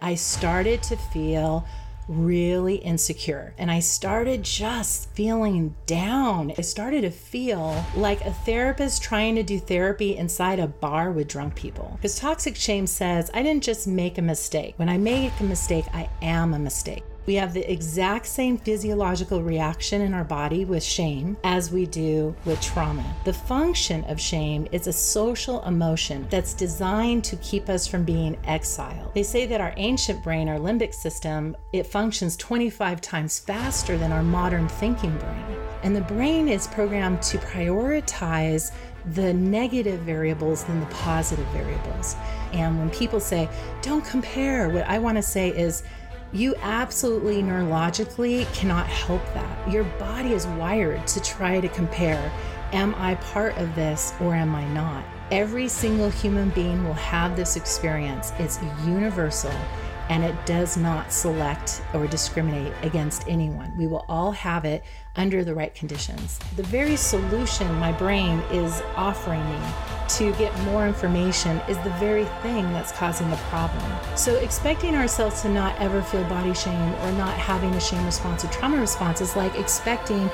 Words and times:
I 0.00 0.14
started 0.14 0.82
to 0.84 0.96
feel 0.96 1.66
really 2.06 2.76
insecure 2.76 3.52
and 3.58 3.70
I 3.70 3.80
started 3.80 4.42
just 4.42 5.10
feeling 5.10 5.74
down. 5.86 6.52
I 6.56 6.62
started 6.62 7.02
to 7.02 7.10
feel 7.10 7.84
like 7.96 8.24
a 8.24 8.32
therapist 8.32 9.02
trying 9.02 9.34
to 9.34 9.42
do 9.42 9.58
therapy 9.58 10.16
inside 10.16 10.60
a 10.60 10.68
bar 10.68 11.10
with 11.10 11.28
drunk 11.28 11.54
people. 11.56 11.92
Because 11.96 12.18
toxic 12.18 12.56
shame 12.56 12.86
says, 12.86 13.30
I 13.34 13.42
didn't 13.42 13.64
just 13.64 13.86
make 13.86 14.18
a 14.18 14.22
mistake. 14.22 14.74
When 14.76 14.88
I 14.88 14.98
make 14.98 15.38
a 15.40 15.44
mistake, 15.44 15.84
I 15.92 16.08
am 16.22 16.54
a 16.54 16.58
mistake. 16.58 17.02
We 17.28 17.34
have 17.34 17.52
the 17.52 17.70
exact 17.70 18.24
same 18.24 18.56
physiological 18.56 19.42
reaction 19.42 20.00
in 20.00 20.14
our 20.14 20.24
body 20.24 20.64
with 20.64 20.82
shame 20.82 21.36
as 21.44 21.70
we 21.70 21.84
do 21.84 22.34
with 22.46 22.58
trauma. 22.62 23.04
The 23.26 23.34
function 23.34 24.02
of 24.04 24.18
shame 24.18 24.66
is 24.72 24.86
a 24.86 24.94
social 24.94 25.62
emotion 25.64 26.26
that's 26.30 26.54
designed 26.54 27.24
to 27.24 27.36
keep 27.36 27.68
us 27.68 27.86
from 27.86 28.04
being 28.04 28.38
exiled. 28.44 29.12
They 29.12 29.24
say 29.24 29.44
that 29.44 29.60
our 29.60 29.74
ancient 29.76 30.24
brain, 30.24 30.48
our 30.48 30.56
limbic 30.56 30.94
system, 30.94 31.54
it 31.74 31.86
functions 31.86 32.34
25 32.38 33.02
times 33.02 33.38
faster 33.38 33.98
than 33.98 34.10
our 34.10 34.22
modern 34.22 34.66
thinking 34.66 35.14
brain. 35.18 35.58
And 35.82 35.94
the 35.94 36.00
brain 36.00 36.48
is 36.48 36.66
programmed 36.66 37.20
to 37.24 37.36
prioritize 37.36 38.72
the 39.12 39.34
negative 39.34 40.00
variables 40.00 40.64
than 40.64 40.80
the 40.80 40.86
positive 40.86 41.46
variables. 41.48 42.16
And 42.54 42.78
when 42.78 42.88
people 42.88 43.20
say, 43.20 43.50
don't 43.82 44.04
compare, 44.06 44.70
what 44.70 44.88
I 44.88 44.98
want 44.98 45.18
to 45.18 45.22
say 45.22 45.50
is, 45.50 45.82
you 46.32 46.54
absolutely 46.56 47.42
neurologically 47.42 48.52
cannot 48.54 48.86
help 48.86 49.24
that. 49.34 49.70
Your 49.70 49.84
body 49.84 50.32
is 50.32 50.46
wired 50.46 51.06
to 51.08 51.20
try 51.22 51.60
to 51.60 51.68
compare 51.68 52.30
am 52.72 52.94
I 52.96 53.14
part 53.14 53.56
of 53.56 53.74
this 53.74 54.12
or 54.20 54.34
am 54.34 54.54
I 54.54 54.66
not? 54.68 55.02
Every 55.30 55.68
single 55.68 56.10
human 56.10 56.50
being 56.50 56.84
will 56.84 56.92
have 56.94 57.34
this 57.34 57.56
experience. 57.56 58.32
It's 58.38 58.60
universal 58.84 59.54
and 60.10 60.24
it 60.24 60.34
does 60.46 60.76
not 60.76 61.12
select 61.12 61.82
or 61.94 62.06
discriminate 62.06 62.72
against 62.82 63.28
anyone. 63.28 63.74
We 63.76 63.86
will 63.86 64.04
all 64.08 64.32
have 64.32 64.64
it 64.64 64.84
under 65.16 65.44
the 65.44 65.54
right 65.54 65.74
conditions. 65.74 66.38
The 66.56 66.62
very 66.62 66.96
solution 66.96 67.72
my 67.74 67.92
brain 67.92 68.38
is 68.50 68.82
offering 68.96 69.44
me 69.50 69.60
to 70.08 70.32
get 70.32 70.58
more 70.60 70.86
information 70.86 71.58
is 71.68 71.76
the 71.78 71.90
very 71.98 72.24
thing 72.42 72.64
that's 72.72 72.92
causing 72.92 73.28
the 73.30 73.36
problem. 73.36 73.92
So, 74.16 74.36
expecting 74.36 74.94
ourselves 74.94 75.42
to 75.42 75.48
not 75.48 75.78
ever 75.78 76.02
feel 76.02 76.24
body 76.24 76.54
shame 76.54 76.94
or 77.02 77.12
not 77.12 77.36
having 77.36 77.74
a 77.74 77.80
shame 77.80 78.04
response 78.04 78.44
or 78.44 78.48
trauma 78.48 78.78
response 78.78 79.20
is 79.20 79.36
like 79.36 79.54
expecting 79.58 80.30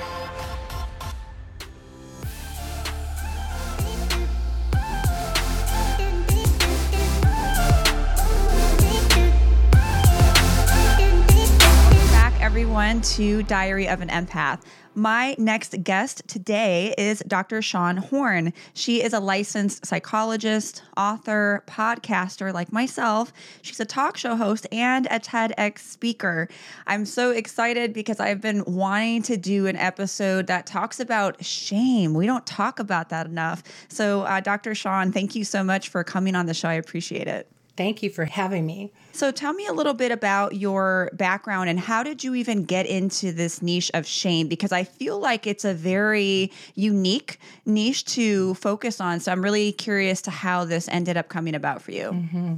Back 12.12 12.40
everyone 12.40 13.00
to 13.02 13.42
Diary 13.42 13.88
of 13.88 14.00
an 14.00 14.08
Empath. 14.08 14.60
My 14.96 15.34
next 15.38 15.82
guest 15.82 16.22
today 16.28 16.94
is 16.96 17.20
Dr. 17.26 17.60
Sean 17.60 17.96
Horn. 17.96 18.52
She 18.74 19.02
is 19.02 19.12
a 19.12 19.18
licensed 19.18 19.84
psychologist, 19.84 20.84
author, 20.96 21.64
podcaster 21.66 22.54
like 22.54 22.72
myself. 22.72 23.32
She's 23.62 23.80
a 23.80 23.84
talk 23.84 24.16
show 24.16 24.36
host 24.36 24.68
and 24.70 25.06
a 25.06 25.18
TEDx 25.18 25.80
speaker. 25.80 26.48
I'm 26.86 27.06
so 27.06 27.32
excited 27.32 27.92
because 27.92 28.20
I've 28.20 28.40
been 28.40 28.62
wanting 28.66 29.22
to 29.22 29.36
do 29.36 29.66
an 29.66 29.74
episode 29.76 30.46
that 30.46 30.64
talks 30.64 31.00
about 31.00 31.44
shame. 31.44 32.14
We 32.14 32.26
don't 32.26 32.46
talk 32.46 32.78
about 32.78 33.08
that 33.08 33.26
enough. 33.26 33.64
So, 33.88 34.22
uh, 34.22 34.38
Dr. 34.38 34.76
Sean, 34.76 35.10
thank 35.10 35.34
you 35.34 35.42
so 35.42 35.64
much 35.64 35.88
for 35.88 36.04
coming 36.04 36.36
on 36.36 36.46
the 36.46 36.54
show. 36.54 36.68
I 36.68 36.74
appreciate 36.74 37.26
it. 37.26 37.50
Thank 37.76 38.04
you 38.04 38.10
for 38.10 38.26
having 38.26 38.64
me. 38.64 38.92
So, 39.14 39.30
tell 39.30 39.52
me 39.52 39.68
a 39.68 39.72
little 39.72 39.94
bit 39.94 40.10
about 40.10 40.56
your 40.56 41.08
background 41.12 41.70
and 41.70 41.78
how 41.78 42.02
did 42.02 42.24
you 42.24 42.34
even 42.34 42.64
get 42.64 42.84
into 42.84 43.30
this 43.30 43.62
niche 43.62 43.88
of 43.94 44.06
shame? 44.06 44.48
Because 44.48 44.72
I 44.72 44.82
feel 44.82 45.20
like 45.20 45.46
it's 45.46 45.64
a 45.64 45.72
very 45.72 46.50
unique 46.74 47.38
niche 47.64 48.04
to 48.06 48.54
focus 48.54 49.00
on. 49.00 49.20
So, 49.20 49.30
I'm 49.30 49.40
really 49.40 49.70
curious 49.70 50.20
to 50.22 50.32
how 50.32 50.64
this 50.64 50.88
ended 50.88 51.16
up 51.16 51.28
coming 51.28 51.54
about 51.54 51.80
for 51.80 51.92
you. 51.92 52.10
Mm-hmm. 52.10 52.54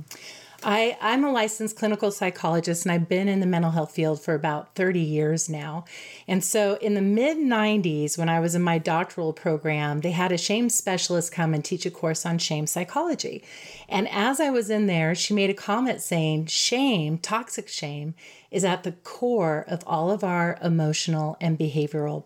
I, 0.69 0.99
I'm 1.01 1.25
a 1.25 1.31
licensed 1.31 1.77
clinical 1.77 2.11
psychologist 2.11 2.85
and 2.85 2.91
I've 2.91 3.09
been 3.09 3.29
in 3.29 3.39
the 3.39 3.47
mental 3.47 3.71
health 3.71 3.93
field 3.93 4.21
for 4.21 4.35
about 4.35 4.75
30 4.75 4.99
years 4.99 5.49
now. 5.49 5.85
And 6.27 6.43
so 6.43 6.75
in 6.81 6.95
the 6.95 7.01
mid 7.01 7.39
90s, 7.39 8.19
when 8.19 8.29
I 8.29 8.41
was 8.41 8.57
in 8.57 8.63
my 8.63 8.79
doctoral 8.79 9.33
program, 9.33 10.01
they 10.01 10.11
had 10.11 10.33
a 10.33 10.37
shame 10.37 10.69
specialist 10.69 11.31
come 11.31 11.55
and 11.55 11.65
teach 11.65 11.87
a 11.87 11.91
course 11.91 12.27
on 12.27 12.39
shame 12.39 12.67
psychology. 12.67 13.45
And 13.89 14.09
as 14.09 14.41
I 14.41 14.51
was 14.51 14.69
in 14.69 14.89
there, 14.89 15.15
she 15.15 15.35
made 15.35 15.51
a 15.51 15.55
comment 15.55 16.03
saying, 16.03 16.47
shame, 16.47 17.19
toxic 17.19 17.69
shame, 17.69 18.17
is 18.51 18.65
at 18.65 18.83
the 18.83 18.91
core 18.91 19.65
of 19.69 19.85
all 19.87 20.11
of 20.11 20.25
our 20.25 20.59
emotional 20.61 21.37
and 21.41 21.57
behavioral 21.57 22.25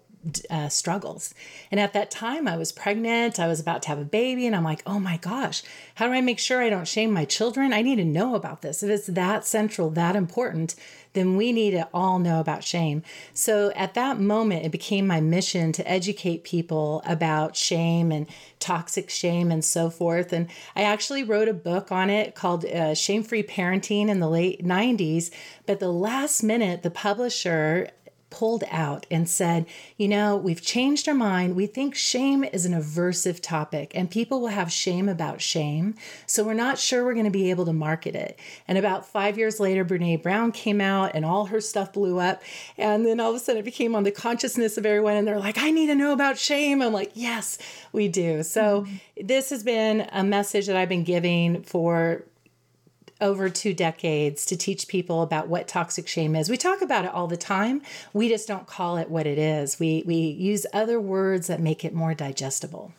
uh, 0.50 0.68
struggles. 0.68 1.34
And 1.70 1.80
at 1.80 1.92
that 1.94 2.10
time, 2.10 2.46
I 2.46 2.56
was 2.56 2.72
pregnant. 2.72 3.40
I 3.40 3.46
was 3.46 3.60
about 3.60 3.82
to 3.82 3.88
have 3.88 3.98
a 3.98 4.04
baby, 4.04 4.46
and 4.46 4.54
I'm 4.54 4.64
like, 4.64 4.82
oh 4.86 4.98
my 4.98 5.16
gosh, 5.16 5.62
how 5.94 6.06
do 6.06 6.12
I 6.12 6.20
make 6.20 6.38
sure 6.38 6.62
I 6.62 6.70
don't 6.70 6.88
shame 6.88 7.12
my 7.12 7.24
children? 7.24 7.72
I 7.72 7.82
need 7.82 7.96
to 7.96 8.04
know 8.04 8.34
about 8.34 8.62
this. 8.62 8.82
If 8.82 8.90
it's 8.90 9.06
that 9.06 9.46
central, 9.46 9.90
that 9.90 10.16
important, 10.16 10.74
then 11.12 11.36
we 11.36 11.52
need 11.52 11.72
to 11.72 11.88
all 11.92 12.18
know 12.18 12.38
about 12.40 12.62
shame. 12.62 13.02
So 13.34 13.72
at 13.74 13.94
that 13.94 14.20
moment, 14.20 14.64
it 14.64 14.70
became 14.70 15.06
my 15.06 15.20
mission 15.20 15.72
to 15.72 15.90
educate 15.90 16.44
people 16.44 17.02
about 17.04 17.56
shame 17.56 18.12
and 18.12 18.26
toxic 18.60 19.10
shame 19.10 19.50
and 19.50 19.64
so 19.64 19.90
forth. 19.90 20.32
And 20.32 20.48
I 20.76 20.82
actually 20.82 21.24
wrote 21.24 21.48
a 21.48 21.54
book 21.54 21.90
on 21.90 22.10
it 22.10 22.34
called 22.34 22.64
uh, 22.64 22.94
Shame 22.94 23.22
Free 23.22 23.42
Parenting 23.42 24.08
in 24.08 24.20
the 24.20 24.28
late 24.28 24.64
90s. 24.64 25.30
But 25.66 25.80
the 25.80 25.92
last 25.92 26.42
minute, 26.42 26.82
the 26.82 26.90
publisher 26.90 27.90
pulled 28.30 28.64
out 28.70 29.06
and 29.10 29.28
said, 29.28 29.66
You 29.96 30.08
know, 30.08 30.36
we've 30.36 30.62
changed 30.62 31.08
our 31.08 31.14
mind. 31.14 31.56
We 31.56 31.66
think 31.66 31.94
shame 31.94 32.44
is 32.44 32.64
an 32.64 32.72
aversive 32.72 33.40
topic 33.40 33.92
and 33.94 34.10
people 34.10 34.40
will 34.40 34.48
have 34.48 34.72
shame 34.72 35.08
about 35.08 35.40
shame. 35.40 35.94
So 36.26 36.44
we're 36.44 36.54
not 36.54 36.78
sure 36.78 37.04
we're 37.04 37.14
going 37.14 37.24
to 37.24 37.30
be 37.30 37.50
able 37.50 37.66
to 37.66 37.72
market 37.72 38.14
it. 38.14 38.38
And 38.66 38.78
about 38.78 39.06
five 39.06 39.36
years 39.36 39.60
later, 39.60 39.84
Brene 39.84 40.22
Brown 40.22 40.52
came 40.52 40.80
out 40.80 41.12
and 41.14 41.24
all 41.24 41.46
her 41.46 41.60
stuff 41.60 41.92
blew 41.92 42.18
up. 42.18 42.42
And 42.78 43.04
then 43.04 43.20
all 43.20 43.30
of 43.30 43.36
a 43.36 43.40
sudden 43.40 43.60
it 43.60 43.64
became 43.64 43.94
on 43.94 44.04
the 44.04 44.10
consciousness 44.10 44.78
of 44.78 44.86
everyone. 44.86 45.16
And 45.16 45.26
they're 45.26 45.38
like, 45.38 45.58
I 45.58 45.70
need 45.70 45.86
to 45.86 45.94
know 45.94 46.12
about 46.12 46.38
shame. 46.38 46.80
I'm 46.82 46.92
like, 46.92 47.12
Yes, 47.14 47.58
we 47.92 48.08
do. 48.08 48.42
So 48.42 48.82
mm-hmm. 48.82 49.26
this 49.26 49.50
has 49.50 49.62
been 49.62 50.08
a 50.12 50.24
message 50.24 50.66
that 50.66 50.76
I've 50.76 50.88
been 50.88 51.04
giving 51.04 51.62
for 51.62 52.24
over 53.20 53.48
two 53.48 53.74
decades 53.74 54.46
to 54.46 54.56
teach 54.56 54.88
people 54.88 55.22
about 55.22 55.48
what 55.48 55.68
toxic 55.68 56.08
shame 56.08 56.34
is. 56.34 56.48
We 56.50 56.56
talk 56.56 56.82
about 56.82 57.04
it 57.04 57.12
all 57.12 57.26
the 57.26 57.36
time. 57.36 57.82
We 58.12 58.28
just 58.28 58.48
don't 58.48 58.66
call 58.66 58.96
it 58.96 59.10
what 59.10 59.26
it 59.26 59.38
is. 59.38 59.78
We 59.78 60.02
we 60.06 60.16
use 60.16 60.66
other 60.72 61.00
words 61.00 61.46
that 61.48 61.60
make 61.60 61.84
it 61.84 61.94
more 61.94 62.14
digestible. 62.14 62.92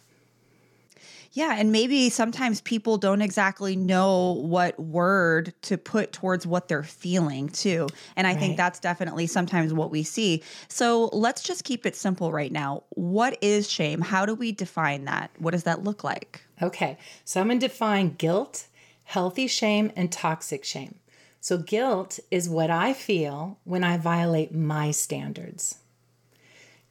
Yeah, 1.33 1.55
and 1.57 1.71
maybe 1.71 2.09
sometimes 2.09 2.59
people 2.59 2.97
don't 2.97 3.21
exactly 3.21 3.77
know 3.77 4.33
what 4.33 4.77
word 4.77 5.53
to 5.61 5.77
put 5.77 6.11
towards 6.11 6.45
what 6.45 6.67
they're 6.67 6.83
feeling 6.83 7.47
too. 7.47 7.87
And 8.17 8.27
I 8.27 8.31
right. 8.31 8.39
think 8.39 8.57
that's 8.57 8.79
definitely 8.79 9.27
sometimes 9.27 9.73
what 9.73 9.91
we 9.91 10.03
see. 10.03 10.43
So 10.67 11.09
let's 11.13 11.41
just 11.41 11.63
keep 11.63 11.85
it 11.85 11.95
simple 11.95 12.33
right 12.33 12.51
now. 12.51 12.83
What 12.89 13.37
is 13.41 13.69
shame? 13.69 14.01
How 14.01 14.25
do 14.25 14.35
we 14.35 14.51
define 14.51 15.05
that? 15.05 15.31
What 15.37 15.51
does 15.51 15.63
that 15.63 15.85
look 15.85 16.03
like? 16.03 16.41
Okay, 16.61 16.97
so 17.23 17.39
I'm 17.39 17.47
going 17.47 17.59
to 17.59 17.67
define 17.67 18.15
guilt 18.15 18.67
healthy 19.11 19.45
shame 19.45 19.91
and 19.93 20.09
toxic 20.09 20.63
shame. 20.63 20.95
So, 21.41 21.57
guilt 21.57 22.21
is 22.29 22.47
what 22.47 22.69
I 22.69 22.93
feel 22.93 23.59
when 23.65 23.83
I 23.83 23.97
violate 23.97 24.55
my 24.55 24.91
standards. 24.91 25.79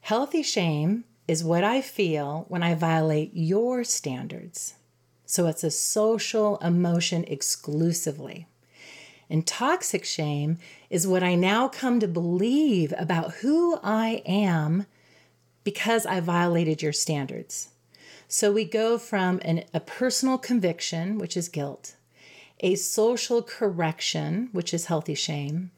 Healthy 0.02 0.42
shame 0.42 1.04
is 1.26 1.42
what 1.42 1.64
I 1.64 1.80
feel 1.80 2.44
when 2.48 2.62
I 2.62 2.74
violate 2.74 3.30
your 3.32 3.84
standards. 3.84 4.74
So, 5.24 5.46
it's 5.46 5.64
a 5.64 5.70
social 5.70 6.58
emotion 6.58 7.24
exclusively. 7.24 8.46
And 9.30 9.46
toxic 9.46 10.04
shame 10.04 10.58
is 10.90 11.06
what 11.06 11.22
I 11.22 11.36
now 11.36 11.68
come 11.68 12.00
to 12.00 12.08
believe 12.08 12.92
about 12.98 13.36
who 13.36 13.78
I 13.82 14.22
am 14.26 14.84
because 15.64 16.04
I 16.04 16.20
violated 16.20 16.82
your 16.82 16.92
standards. 16.92 17.68
So 18.28 18.52
we 18.52 18.64
go 18.64 18.98
from 18.98 19.40
an, 19.42 19.64
a 19.72 19.80
personal 19.80 20.36
conviction, 20.36 21.18
which 21.18 21.36
is 21.36 21.48
guilt, 21.48 21.96
a 22.60 22.74
social 22.74 23.42
correction, 23.42 24.48
which 24.52 24.72
is 24.72 24.86
healthy 24.86 25.14
shame, 25.14 25.70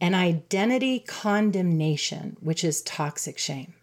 and 0.00 0.14
identity 0.14 1.00
condemnation, 1.00 2.36
which 2.40 2.62
is 2.62 2.82
toxic 2.82 3.38
shame. 3.38 3.74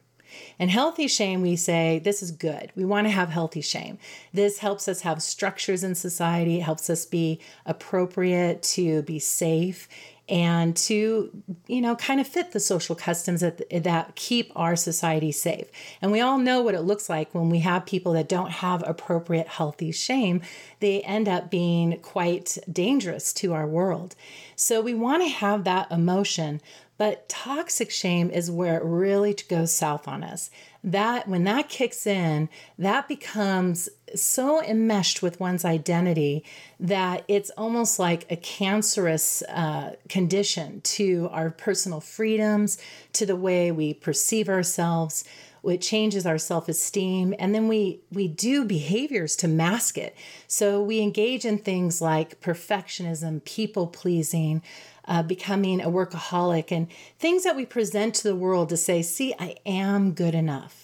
And 0.58 0.70
healthy 0.70 1.08
shame, 1.08 1.42
we 1.42 1.56
say 1.56 2.00
this 2.00 2.24
is 2.24 2.32
good. 2.32 2.72
We 2.76 2.86
want 2.86 3.06
to 3.06 3.12
have 3.12 3.30
healthy 3.30 3.62
shame. 3.62 3.98
This 4.34 4.60
helps 4.60 4.88
us 4.88 5.02
have 5.02 5.22
structures 5.22 5.84
in 5.84 5.96
society, 5.96 6.58
it 6.58 6.64
helps 6.64 6.90
us 6.90 7.06
be 7.06 7.40
appropriate 7.66 8.64
to 8.64 9.02
be 9.04 9.20
safe. 9.20 9.88
And 10.30 10.78
to 10.78 11.30
you 11.68 11.82
know 11.82 11.96
kind 11.96 12.22
of 12.22 12.28
fit 12.28 12.54
the 12.54 12.60
social 12.60 12.96
customs 12.96 13.42
that 13.42 13.62
that 13.84 14.16
keep 14.16 14.52
our 14.56 14.76
society 14.76 15.32
safe. 15.32 15.68
And 16.02 16.12
we 16.12 16.22
all 16.22 16.38
know 16.38 16.62
what 16.62 16.76
it 16.76 16.82
looks 16.82 17.10
like 17.10 17.34
when 17.34 17.50
we 17.50 17.60
have 17.60 17.86
people 17.86 18.14
that 18.14 18.30
don't 18.30 18.52
have 18.52 18.84
appropriate 18.88 19.48
healthy 19.48 19.92
shame. 19.92 20.42
They 20.80 21.02
end 21.02 21.28
up 21.28 21.52
being 21.52 22.00
quite 22.00 22.58
dangerous 22.72 23.34
to 23.34 23.54
our 23.54 23.68
world. 23.68 24.16
So 24.56 24.82
we 24.82 24.94
want 24.94 25.24
to 25.24 25.30
have 25.30 25.64
that 25.66 25.92
emotion 25.92 26.62
but 26.98 27.28
toxic 27.28 27.92
shame 27.92 28.30
is 28.30 28.52
where 28.52 28.78
it 28.78 28.84
really 28.84 29.36
goes 29.50 29.74
south 29.74 30.08
on 30.08 30.24
us 30.24 30.50
that 30.84 31.28
when 31.28 31.46
that 31.46 31.70
kicks 31.70 32.06
in 32.06 32.50
that 32.78 33.08
becomes 33.08 33.90
so 34.16 34.62
enmeshed 34.62 35.22
with 35.22 35.40
one's 35.40 35.66
identity 35.66 36.44
that 36.80 37.24
it's 37.28 37.50
almost 37.52 38.00
like 38.00 38.30
a 38.30 38.36
cancerous 38.36 39.42
uh, 39.44 39.96
condition 40.10 40.82
to 40.82 41.30
our 41.32 41.50
personal 41.50 42.02
freedoms, 42.02 42.78
to 43.14 43.26
the 43.26 43.36
way 43.36 43.72
we 43.72 43.94
perceive 43.94 44.50
ourselves. 44.50 45.24
It 45.64 45.82
changes 45.82 46.26
our 46.26 46.38
self-esteem, 46.38 47.34
and 47.40 47.56
then 47.56 47.70
we 47.70 48.02
we 48.12 48.28
do 48.28 48.66
behaviors 48.66 49.38
to 49.38 49.48
mask 49.48 49.98
it. 49.98 50.14
So 50.46 50.84
we 50.84 51.00
engage 51.00 51.46
in 51.46 51.58
things 51.58 52.02
like 52.02 52.42
perfectionism, 52.42 53.46
people 53.46 53.88
pleasing, 53.88 54.62
uh, 55.06 55.24
becoming 55.24 55.82
a 55.82 55.90
workaholic, 55.90 56.72
and 56.72 56.88
things 57.20 57.44
that 57.44 57.56
we 57.56 57.66
present 57.66 58.16
to 58.16 58.24
the 58.24 58.36
world 58.36 58.70
to 58.70 58.78
say, 58.78 59.02
"See, 59.02 59.34
I 59.40 59.58
am 59.66 60.14
good 60.14 60.36
enough." 60.36 60.84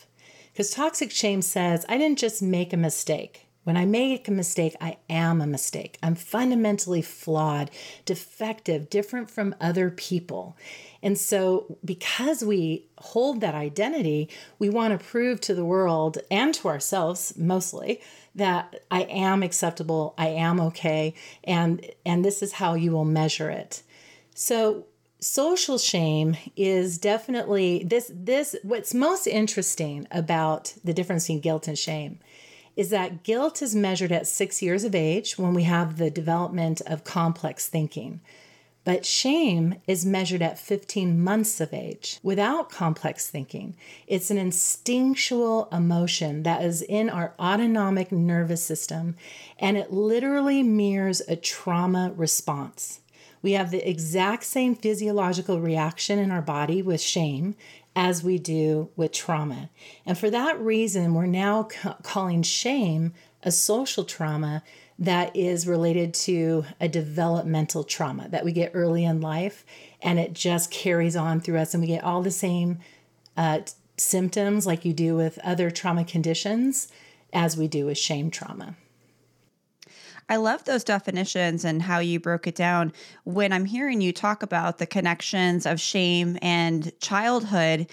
Because 0.59 0.71
toxic 0.71 1.09
shame 1.09 1.41
says, 1.41 1.85
I 1.87 1.97
didn't 1.97 2.19
just 2.19 2.41
make 2.41 2.73
a 2.73 2.77
mistake. 2.77 3.47
When 3.63 3.77
I 3.77 3.85
make 3.85 4.27
a 4.27 4.31
mistake, 4.31 4.75
I 4.81 4.97
am 5.09 5.41
a 5.41 5.47
mistake. 5.47 5.97
I'm 6.03 6.15
fundamentally 6.15 7.01
flawed, 7.01 7.71
defective, 8.03 8.89
different 8.89 9.29
from 9.29 9.55
other 9.61 9.89
people. 9.89 10.57
And 11.01 11.17
so, 11.17 11.77
because 11.85 12.43
we 12.43 12.87
hold 12.97 13.39
that 13.39 13.55
identity, 13.55 14.29
we 14.59 14.69
want 14.69 14.99
to 14.99 15.05
prove 15.05 15.39
to 15.41 15.53
the 15.53 15.63
world 15.63 16.17
and 16.29 16.53
to 16.55 16.67
ourselves 16.67 17.33
mostly 17.37 18.01
that 18.35 18.81
I 18.91 19.03
am 19.03 19.43
acceptable, 19.43 20.13
I 20.17 20.27
am 20.27 20.59
okay, 20.59 21.13
and 21.45 21.85
and 22.05 22.25
this 22.25 22.41
is 22.41 22.53
how 22.53 22.73
you 22.73 22.91
will 22.91 23.05
measure 23.05 23.49
it. 23.49 23.81
So, 24.41 24.85
social 25.19 25.77
shame 25.77 26.37
is 26.55 26.97
definitely 26.97 27.83
this 27.83 28.09
this 28.15 28.55
what's 28.63 28.93
most 28.93 29.27
interesting 29.27 30.07
about 30.11 30.75
the 30.81 30.93
difference 30.93 31.25
between 31.25 31.41
guilt 31.41 31.67
and 31.67 31.77
shame 31.77 32.19
is 32.77 32.89
that 32.89 33.23
guilt 33.23 33.61
is 33.61 33.75
measured 33.75 34.13
at 34.13 34.27
6 34.27 34.61
years 34.61 34.85
of 34.85 34.95
age 34.95 35.37
when 35.37 35.53
we 35.53 35.63
have 35.63 35.97
the 35.97 36.09
development 36.09 36.79
of 36.87 37.03
complex 37.03 37.67
thinking 37.67 38.21
but 38.85 39.05
shame 39.05 39.75
is 39.87 40.05
measured 40.05 40.41
at 40.41 40.57
15 40.57 41.21
months 41.21 41.59
of 41.59 41.73
age 41.73 42.17
without 42.23 42.71
complex 42.71 43.29
thinking. 43.29 43.75
It's 44.07 44.31
an 44.31 44.37
instinctual 44.37 45.67
emotion 45.69 46.43
that 46.43 46.63
is 46.63 46.81
in 46.81 47.09
our 47.09 47.33
autonomic 47.37 48.11
nervous 48.11 48.63
system, 48.63 49.17
and 49.59 49.77
it 49.77 49.91
literally 49.91 50.63
mirrors 50.63 51.21
a 51.27 51.35
trauma 51.35 52.13
response. 52.15 53.01
We 53.41 53.53
have 53.53 53.71
the 53.71 53.87
exact 53.87 54.43
same 54.43 54.75
physiological 54.75 55.61
reaction 55.61 56.19
in 56.19 56.31
our 56.31 56.41
body 56.41 56.81
with 56.81 57.01
shame 57.01 57.55
as 57.95 58.23
we 58.23 58.37
do 58.37 58.89
with 58.95 59.11
trauma. 59.11 59.69
And 60.05 60.17
for 60.17 60.29
that 60.29 60.59
reason, 60.59 61.13
we're 61.13 61.25
now 61.25 61.63
ca- 61.63 61.97
calling 62.03 62.43
shame 62.43 63.13
a 63.43 63.51
social 63.51 64.03
trauma 64.03 64.63
that 64.97 65.33
is 65.35 65.65
related 65.65 66.13
to 66.13 66.65
a 66.79 66.89
developmental 66.89 67.85
trauma 67.85 68.27
that 68.29 68.43
we 68.43 68.51
get 68.51 68.71
early 68.73 69.05
in 69.05 69.21
life 69.21 69.65
and 70.01 70.19
it 70.19 70.33
just 70.33 70.71
carries 70.71 71.15
on 71.15 71.39
through 71.39 71.57
us 71.57 71.73
and 71.73 71.81
we 71.81 71.87
get 71.87 72.03
all 72.03 72.21
the 72.21 72.31
same 72.31 72.79
uh, 73.37 73.59
symptoms 73.95 74.65
like 74.65 74.83
you 74.83 74.91
do 74.91 75.15
with 75.15 75.39
other 75.39 75.71
trauma 75.71 76.03
conditions 76.03 76.89
as 77.31 77.55
we 77.55 77.67
do 77.67 77.85
with 77.85 77.97
shame 77.97 78.29
trauma. 78.29 78.75
I 80.29 80.35
love 80.35 80.63
those 80.65 80.83
definitions 80.83 81.65
and 81.65 81.81
how 81.81 81.99
you 81.99 82.19
broke 82.19 82.45
it 82.45 82.55
down. 82.55 82.93
When 83.23 83.51
I'm 83.51 83.65
hearing 83.65 83.99
you 83.99 84.13
talk 84.13 84.43
about 84.43 84.77
the 84.77 84.85
connections 84.85 85.65
of 85.65 85.81
shame 85.81 86.37
and 86.43 86.91
childhood, 87.01 87.87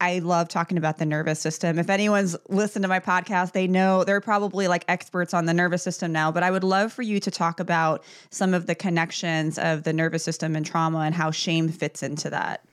I 0.00 0.18
love 0.20 0.48
talking 0.48 0.78
about 0.78 0.98
the 0.98 1.06
nervous 1.06 1.40
system. 1.40 1.78
If 1.78 1.90
anyone's 1.90 2.36
listened 2.48 2.82
to 2.84 2.88
my 2.88 3.00
podcast, 3.00 3.52
they 3.52 3.66
know 3.66 4.02
they're 4.02 4.22
probably 4.22 4.66
like 4.66 4.84
experts 4.88 5.34
on 5.34 5.44
the 5.44 5.54
nervous 5.54 5.82
system 5.82 6.10
now, 6.10 6.32
but 6.32 6.42
I 6.42 6.50
would 6.50 6.64
love 6.64 6.92
for 6.92 7.02
you 7.02 7.20
to 7.20 7.30
talk 7.30 7.60
about 7.60 8.02
some 8.30 8.54
of 8.54 8.66
the 8.66 8.74
connections 8.74 9.58
of 9.58 9.84
the 9.84 9.92
nervous 9.92 10.24
system 10.24 10.56
and 10.56 10.66
trauma 10.66 11.00
and 11.00 11.14
how 11.14 11.30
shame 11.30 11.68
fits 11.68 12.02
into 12.02 12.30
that. 12.30 12.64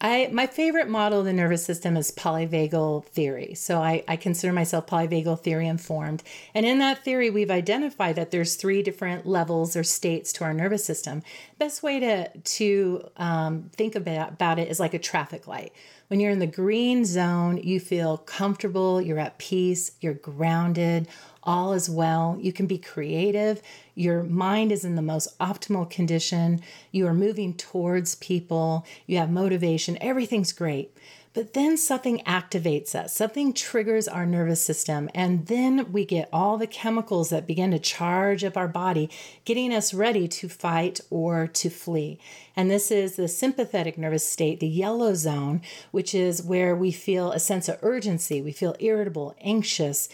I 0.00 0.28
my 0.32 0.46
favorite 0.46 0.88
model 0.88 1.20
of 1.20 1.24
the 1.24 1.32
nervous 1.32 1.64
system 1.64 1.96
is 1.96 2.12
polyvagal 2.12 3.06
theory. 3.06 3.54
So 3.54 3.82
I, 3.82 4.04
I 4.06 4.16
consider 4.16 4.52
myself 4.52 4.86
polyvagal 4.86 5.40
theory 5.40 5.66
informed. 5.66 6.22
And 6.54 6.64
in 6.64 6.78
that 6.78 7.04
theory, 7.04 7.30
we've 7.30 7.50
identified 7.50 8.14
that 8.16 8.30
there's 8.30 8.54
three 8.54 8.82
different 8.82 9.26
levels 9.26 9.74
or 9.76 9.82
states 9.82 10.32
to 10.34 10.44
our 10.44 10.54
nervous 10.54 10.84
system. 10.84 11.22
Best 11.58 11.82
way 11.82 11.98
to 11.98 12.28
to 12.38 13.08
um, 13.16 13.70
think 13.72 13.96
about, 13.96 14.32
about 14.34 14.58
it 14.58 14.68
is 14.68 14.78
like 14.78 14.94
a 14.94 14.98
traffic 15.00 15.48
light. 15.48 15.72
When 16.06 16.20
you're 16.20 16.30
in 16.30 16.38
the 16.38 16.46
green 16.46 17.04
zone, 17.04 17.58
you 17.58 17.80
feel 17.80 18.18
comfortable, 18.18 19.02
you're 19.02 19.18
at 19.18 19.38
peace, 19.38 19.92
you're 20.00 20.14
grounded, 20.14 21.06
all 21.42 21.72
is 21.72 21.90
well. 21.90 22.38
You 22.40 22.52
can 22.52 22.66
be 22.66 22.78
creative. 22.78 23.62
Your 23.98 24.22
mind 24.22 24.70
is 24.70 24.84
in 24.84 24.94
the 24.94 25.02
most 25.02 25.36
optimal 25.40 25.90
condition. 25.90 26.62
You 26.92 27.08
are 27.08 27.14
moving 27.14 27.54
towards 27.54 28.14
people. 28.14 28.86
You 29.06 29.18
have 29.18 29.30
motivation. 29.30 29.98
Everything's 30.00 30.52
great. 30.52 30.96
But 31.34 31.52
then 31.52 31.76
something 31.76 32.18
activates 32.20 32.94
us, 32.94 33.14
something 33.14 33.52
triggers 33.52 34.08
our 34.08 34.26
nervous 34.26 34.62
system, 34.62 35.08
and 35.14 35.46
then 35.46 35.92
we 35.92 36.04
get 36.04 36.28
all 36.32 36.58
the 36.58 36.66
chemicals 36.66 37.30
that 37.30 37.46
begin 37.46 37.70
to 37.70 37.78
charge 37.78 38.42
up 38.42 38.56
our 38.56 38.66
body, 38.66 39.10
getting 39.44 39.72
us 39.72 39.94
ready 39.94 40.26
to 40.26 40.48
fight 40.48 41.00
or 41.10 41.46
to 41.46 41.70
flee. 41.70 42.18
And 42.56 42.70
this 42.70 42.90
is 42.90 43.16
the 43.16 43.28
sympathetic 43.28 43.98
nervous 43.98 44.28
state, 44.28 44.58
the 44.58 44.66
yellow 44.66 45.14
zone, 45.14 45.60
which 45.92 46.14
is 46.14 46.42
where 46.42 46.74
we 46.74 46.90
feel 46.90 47.30
a 47.30 47.38
sense 47.38 47.68
of 47.68 47.78
urgency, 47.82 48.40
we 48.42 48.52
feel 48.52 48.74
irritable, 48.80 49.36
anxious 49.40 50.08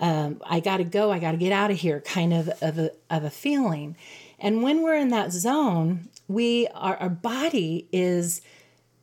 um, 0.00 0.40
I 0.44 0.60
got 0.60 0.78
to 0.78 0.84
go, 0.84 1.12
I 1.12 1.18
got 1.18 1.32
to 1.32 1.36
get 1.36 1.52
out 1.52 1.70
of 1.70 1.78
here 1.78 2.00
kind 2.00 2.32
of, 2.32 2.48
of, 2.60 2.78
a, 2.78 2.90
of 3.10 3.22
a 3.22 3.30
feeling. 3.30 3.96
And 4.38 4.62
when 4.62 4.82
we're 4.82 4.96
in 4.96 5.10
that 5.10 5.32
zone, 5.32 6.08
we 6.26 6.66
our, 6.68 6.96
our 6.96 7.10
body 7.10 7.86
is 7.92 8.40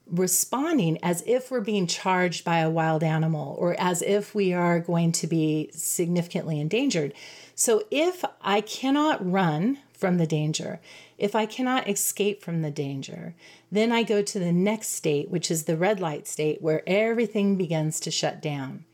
responding 0.09 0.97
as 1.03 1.23
if 1.27 1.51
we're 1.51 1.61
being 1.61 1.85
charged 1.85 2.43
by 2.43 2.59
a 2.59 2.69
wild 2.69 3.03
animal 3.03 3.55
or 3.59 3.75
as 3.79 4.01
if 4.01 4.33
we 4.33 4.53
are 4.53 4.79
going 4.79 5.11
to 5.11 5.27
be 5.27 5.69
significantly 5.73 6.59
endangered. 6.59 7.13
So 7.55 7.83
if 7.91 8.23
I 8.41 8.61
cannot 8.61 9.29
run 9.29 9.79
from 9.93 10.17
the 10.17 10.27
danger, 10.27 10.79
if 11.17 11.35
I 11.35 11.45
cannot 11.45 11.89
escape 11.89 12.41
from 12.41 12.61
the 12.61 12.71
danger, 12.71 13.35
then 13.71 13.91
I 13.91 14.03
go 14.03 14.21
to 14.21 14.39
the 14.39 14.53
next 14.53 14.89
state, 14.89 15.29
which 15.29 15.51
is 15.51 15.63
the 15.63 15.75
red 15.75 15.99
light 15.99 16.27
state, 16.27 16.61
where 16.61 16.83
everything 16.87 17.57
begins 17.57 17.99
to 18.01 18.11
shut 18.11 18.41
down. 18.41 18.85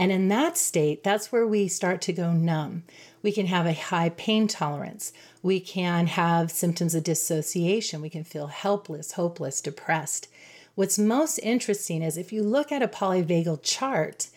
And 0.00 0.10
in 0.10 0.28
that 0.28 0.56
state, 0.56 1.04
that's 1.04 1.30
where 1.30 1.46
we 1.46 1.68
start 1.68 2.00
to 2.00 2.14
go 2.14 2.32
numb. 2.32 2.84
We 3.22 3.32
can 3.32 3.44
have 3.48 3.66
a 3.66 3.74
high 3.74 4.08
pain 4.08 4.48
tolerance. 4.48 5.12
We 5.42 5.60
can 5.60 6.06
have 6.06 6.50
symptoms 6.50 6.94
of 6.94 7.04
dissociation. 7.04 8.00
We 8.00 8.08
can 8.08 8.24
feel 8.24 8.46
helpless, 8.46 9.12
hopeless, 9.12 9.60
depressed. 9.60 10.28
What's 10.74 10.98
most 10.98 11.36
interesting 11.40 12.02
is 12.02 12.16
if 12.16 12.32
you 12.32 12.42
look 12.42 12.72
at 12.72 12.82
a 12.82 12.88
polyvagal 12.88 13.58
chart, 13.62 14.28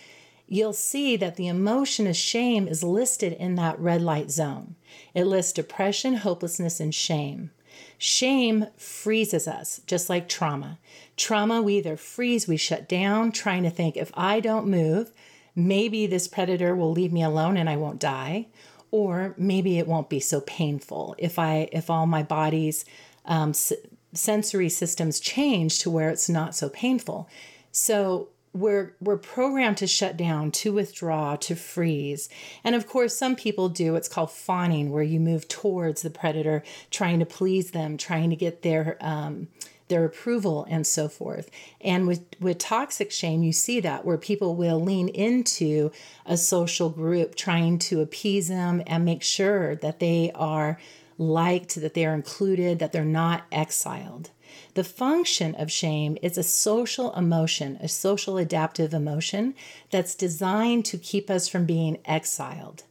you'll 0.49 0.73
see 0.73 1.15
that 1.15 1.37
the 1.37 1.47
emotion 1.47 2.07
of 2.07 2.17
shame 2.17 2.67
is 2.67 2.83
listed 2.83 3.31
in 3.31 3.55
that 3.55 3.79
red 3.79 4.01
light 4.01 4.31
zone. 4.31 4.75
It 5.13 5.23
lists 5.23 5.53
depression, 5.53 6.15
hopelessness, 6.15 6.81
and 6.81 6.93
shame. 6.93 7.51
Shame 7.97 8.65
freezes 8.75 9.47
us, 9.47 9.79
just 9.87 10.09
like 10.09 10.27
trauma. 10.27 10.79
Trauma, 11.15 11.61
we 11.61 11.77
either 11.77 11.95
freeze, 11.95 12.49
we 12.49 12.57
shut 12.57 12.89
down, 12.89 13.31
trying 13.31 13.63
to 13.63 13.69
think 13.69 13.95
if 13.95 14.11
I 14.13 14.41
don't 14.41 14.67
move, 14.67 15.13
maybe 15.55 16.07
this 16.07 16.27
predator 16.27 16.75
will 16.75 16.91
leave 16.91 17.13
me 17.13 17.23
alone 17.23 17.57
and 17.57 17.69
I 17.69 17.75
won't 17.75 17.99
die, 17.99 18.47
or 18.91 19.33
maybe 19.37 19.79
it 19.79 19.87
won't 19.87 20.09
be 20.09 20.19
so 20.19 20.41
painful 20.41 21.15
if 21.17 21.39
I 21.39 21.69
if 21.71 21.89
all 21.89 22.05
my 22.05 22.23
body's 22.23 22.85
um, 23.25 23.49
s- 23.49 23.73
sensory 24.13 24.69
systems 24.69 25.19
change 25.19 25.79
to 25.79 25.89
where 25.89 26.09
it's 26.09 26.29
not 26.29 26.55
so 26.55 26.69
painful. 26.69 27.27
So 27.71 28.29
we're 28.53 28.95
we're 29.01 29.17
programmed 29.17 29.77
to 29.77 29.87
shut 29.87 30.15
down, 30.15 30.51
to 30.51 30.73
withdraw, 30.73 31.35
to 31.37 31.55
freeze. 31.55 32.29
And 32.63 32.75
of 32.75 32.87
course, 32.87 33.17
some 33.17 33.35
people 33.35 33.67
do 33.67 33.93
what's 33.93 34.07
called 34.07 34.31
fawning, 34.31 34.91
where 34.91 35.03
you 35.03 35.19
move 35.19 35.47
towards 35.47 36.03
the 36.03 36.11
predator, 36.11 36.63
trying 36.91 37.19
to 37.19 37.25
please 37.25 37.71
them, 37.71 37.97
trying 37.97 38.29
to 38.29 38.35
get 38.35 38.61
their 38.61 38.97
um, 39.01 39.47
their 39.93 40.05
approval 40.05 40.65
and 40.67 40.87
so 40.87 41.07
forth. 41.07 41.51
And 41.79 42.07
with, 42.07 42.25
with 42.39 42.57
toxic 42.57 43.11
shame, 43.11 43.43
you 43.43 43.53
see 43.53 43.79
that 43.81 44.03
where 44.03 44.17
people 44.17 44.55
will 44.55 44.81
lean 44.81 45.07
into 45.07 45.91
a 46.25 46.35
social 46.35 46.89
group 46.89 47.35
trying 47.35 47.77
to 47.79 48.01
appease 48.01 48.47
them 48.47 48.81
and 48.87 49.05
make 49.05 49.21
sure 49.21 49.75
that 49.75 49.99
they 49.99 50.31
are 50.33 50.79
liked, 51.19 51.75
that 51.75 51.93
they 51.93 52.07
are 52.07 52.15
included, 52.15 52.79
that 52.79 52.91
they're 52.91 53.05
not 53.05 53.43
exiled. 53.51 54.31
The 54.73 54.83
function 54.83 55.53
of 55.55 55.71
shame 55.71 56.17
is 56.23 56.37
a 56.37 56.43
social 56.43 57.13
emotion, 57.13 57.77
a 57.79 57.87
social 57.87 58.37
adaptive 58.37 58.93
emotion 58.93 59.53
that's 59.91 60.15
designed 60.15 60.85
to 60.85 60.97
keep 60.97 61.29
us 61.29 61.47
from 61.47 61.65
being 61.65 61.99
exiled. 62.05 62.83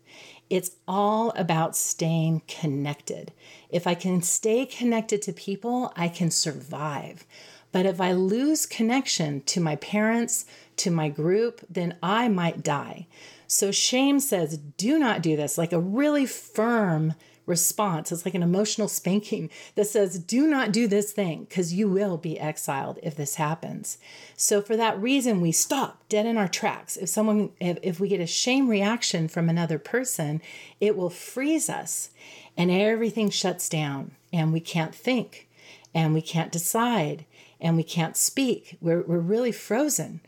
It's 0.52 0.73
all 0.87 1.30
about 1.30 1.75
staying 1.75 2.42
connected. 2.47 3.32
If 3.71 3.87
I 3.87 3.94
can 3.94 4.21
stay 4.21 4.66
connected 4.66 5.23
to 5.23 5.32
people, 5.32 5.94
I 5.97 6.09
can 6.09 6.30
survive. 6.30 7.25
But 7.73 7.87
if 7.87 8.02
I 8.02 8.12
lose 8.12 8.66
connection 8.66 9.40
to 9.44 9.62
my 9.62 9.76
parents, 9.76 10.44
to 10.76 10.90
my 10.90 11.09
group, 11.09 11.64
then 11.71 11.97
I 12.02 12.28
might 12.28 12.62
die. 12.62 13.06
So 13.47 13.71
shame 13.71 14.21
says, 14.21 14.59
do 14.59 14.99
not 14.99 15.23
do 15.23 15.37
this, 15.37 15.56
like 15.56 15.73
a 15.73 15.80
really 15.80 16.26
firm 16.26 17.14
response. 17.46 18.12
It's 18.12 18.25
like 18.25 18.34
an 18.34 18.42
emotional 18.42 18.88
spanking 18.88 19.50
that 19.75 19.87
says, 19.87 20.18
do 20.18 20.46
not 20.46 20.72
do 20.72 20.87
this 20.87 21.12
thing 21.12 21.44
because 21.44 21.72
you 21.72 21.88
will 21.88 22.16
be 22.16 22.38
exiled 22.38 22.99
if 23.02 23.16
this 23.16 23.37
happens. 23.37 23.99
So, 24.37 24.62
for 24.62 24.76
that 24.76 25.00
reason, 25.00 25.40
we 25.40 25.52
stop 25.52 26.02
dead 26.08 26.26
in 26.26 26.37
our 26.37 26.49
tracks. 26.49 26.96
If 26.96 27.08
someone, 27.08 27.50
if, 27.61 27.78
if 27.82 28.00
we 28.00 28.08
get 28.08 28.20
a 28.20 28.26
shame 28.26 28.68
reaction 28.68 29.28
from 29.28 29.49
another 29.49 29.78
person, 29.78 30.40
it 30.80 30.96
will 30.96 31.11
freeze 31.11 31.68
us 31.68 32.11
and 32.56 32.70
everything 32.70 33.30
shuts 33.30 33.68
down 33.68 34.12
and 34.32 34.52
we 34.52 34.61
can't 34.61 34.94
think 34.94 35.49
and 35.94 36.14
we 36.14 36.22
can't 36.22 36.52
decide 36.52 37.25
and 37.61 37.76
we 37.76 37.82
can't 37.82 38.16
speak. 38.16 38.76
We're, 38.80 39.02
we're 39.02 39.18
really 39.18 39.52
frozen. 39.52 40.20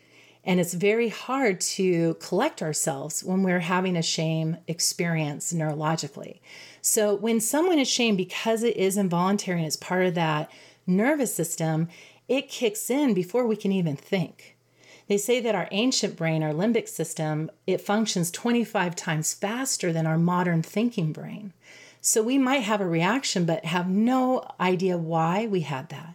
And 0.44 0.60
it's 0.60 0.74
very 0.74 1.08
hard 1.08 1.60
to 1.60 2.14
collect 2.14 2.60
ourselves 2.60 3.24
when 3.24 3.42
we're 3.42 3.60
having 3.60 3.96
a 3.96 4.02
shame 4.02 4.58
experience 4.68 5.52
neurologically. 5.52 6.40
So 6.82 7.14
when 7.14 7.40
someone 7.40 7.78
is 7.78 7.88
shamed 7.88 8.18
because 8.18 8.62
it 8.62 8.76
is 8.76 8.98
involuntary 8.98 9.58
and 9.58 9.66
it's 9.66 9.76
part 9.76 10.04
of 10.04 10.14
that 10.14 10.50
nervous 10.86 11.34
system, 11.34 11.88
it 12.28 12.48
kicks 12.48 12.90
in 12.90 13.14
before 13.14 13.46
we 13.46 13.56
can 13.56 13.72
even 13.72 13.96
think. 13.96 14.56
They 15.06 15.18
say 15.18 15.40
that 15.40 15.54
our 15.54 15.68
ancient 15.70 16.16
brain, 16.16 16.42
our 16.42 16.52
limbic 16.52 16.88
system, 16.88 17.50
it 17.66 17.80
functions 17.80 18.30
25 18.30 18.96
times 18.96 19.34
faster 19.34 19.92
than 19.92 20.06
our 20.06 20.18
modern 20.18 20.62
thinking 20.62 21.12
brain. 21.12 21.52
So 22.00 22.22
we 22.22 22.36
might 22.36 22.62
have 22.62 22.80
a 22.80 22.86
reaction 22.86 23.44
but 23.46 23.64
have 23.64 23.88
no 23.88 24.46
idea 24.60 24.98
why 24.98 25.46
we 25.46 25.60
had 25.60 25.88
that. 25.90 26.14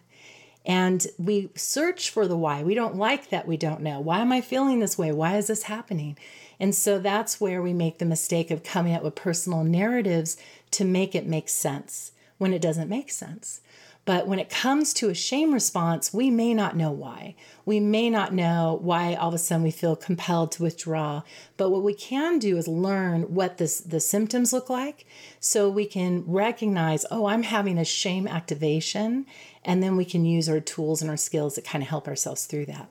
And 0.66 1.06
we 1.18 1.50
search 1.54 2.10
for 2.10 2.28
the 2.28 2.36
why. 2.36 2.62
We 2.62 2.74
don't 2.74 2.96
like 2.96 3.30
that 3.30 3.48
we 3.48 3.56
don't 3.56 3.80
know. 3.80 3.98
Why 4.00 4.20
am 4.20 4.32
I 4.32 4.40
feeling 4.40 4.80
this 4.80 4.98
way? 4.98 5.10
Why 5.10 5.36
is 5.36 5.46
this 5.46 5.64
happening? 5.64 6.16
And 6.58 6.74
so 6.74 6.98
that's 6.98 7.40
where 7.40 7.62
we 7.62 7.72
make 7.72 7.98
the 7.98 8.04
mistake 8.04 8.50
of 8.50 8.62
coming 8.62 8.94
up 8.94 9.02
with 9.02 9.14
personal 9.14 9.64
narratives 9.64 10.36
to 10.72 10.84
make 10.84 11.14
it 11.14 11.26
make 11.26 11.48
sense 11.48 12.12
when 12.36 12.52
it 12.52 12.62
doesn't 12.62 12.88
make 12.88 13.10
sense. 13.10 13.62
But 14.04 14.26
when 14.26 14.38
it 14.38 14.48
comes 14.48 14.94
to 14.94 15.10
a 15.10 15.14
shame 15.14 15.52
response, 15.52 16.12
we 16.12 16.30
may 16.30 16.54
not 16.54 16.76
know 16.76 16.90
why. 16.90 17.34
We 17.64 17.80
may 17.80 18.08
not 18.08 18.32
know 18.32 18.78
why 18.80 19.14
all 19.14 19.28
of 19.28 19.34
a 19.34 19.38
sudden 19.38 19.62
we 19.62 19.70
feel 19.70 19.94
compelled 19.94 20.52
to 20.52 20.62
withdraw. 20.62 21.22
But 21.56 21.70
what 21.70 21.82
we 21.82 21.94
can 21.94 22.38
do 22.38 22.56
is 22.56 22.66
learn 22.66 23.34
what 23.34 23.58
this, 23.58 23.80
the 23.80 24.00
symptoms 24.00 24.52
look 24.52 24.70
like 24.70 25.06
so 25.38 25.68
we 25.68 25.86
can 25.86 26.24
recognize, 26.26 27.04
oh, 27.10 27.26
I'm 27.26 27.42
having 27.42 27.78
a 27.78 27.84
shame 27.84 28.26
activation. 28.26 29.26
And 29.64 29.82
then 29.82 29.96
we 29.96 30.06
can 30.06 30.24
use 30.24 30.48
our 30.48 30.60
tools 30.60 31.02
and 31.02 31.10
our 31.10 31.16
skills 31.18 31.54
to 31.54 31.62
kind 31.62 31.82
of 31.82 31.88
help 31.88 32.08
ourselves 32.08 32.46
through 32.46 32.66
that. 32.66 32.88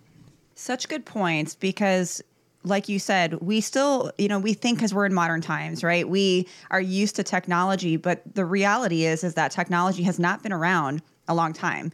Such 0.54 0.90
good 0.90 1.06
points 1.06 1.56
because 1.56 2.22
like 2.70 2.90
you 2.90 3.00
said, 3.00 3.42
we 3.42 3.62
still, 3.62 4.12
you 4.18 4.28
know, 4.28 4.40
we 4.40 4.54
think 4.54 4.78
because 4.78 4.94
we're 4.94 5.06
in 5.06 5.14
modern 5.14 5.42
times, 5.42 5.84
right? 5.84 6.08
We 6.08 6.48
are 6.72 6.82
used 6.82 7.16
to 7.18 7.24
technology, 7.24 7.98
but 7.98 8.22
the 8.36 8.46
reality 8.46 9.06
is, 9.06 9.24
is 9.24 9.34
that 9.36 9.52
technology 9.52 10.04
has 10.04 10.20
not 10.20 10.44
been 10.44 10.54
around 10.54 11.02
a 11.28 11.34
long 11.34 11.54
time. 11.54 11.92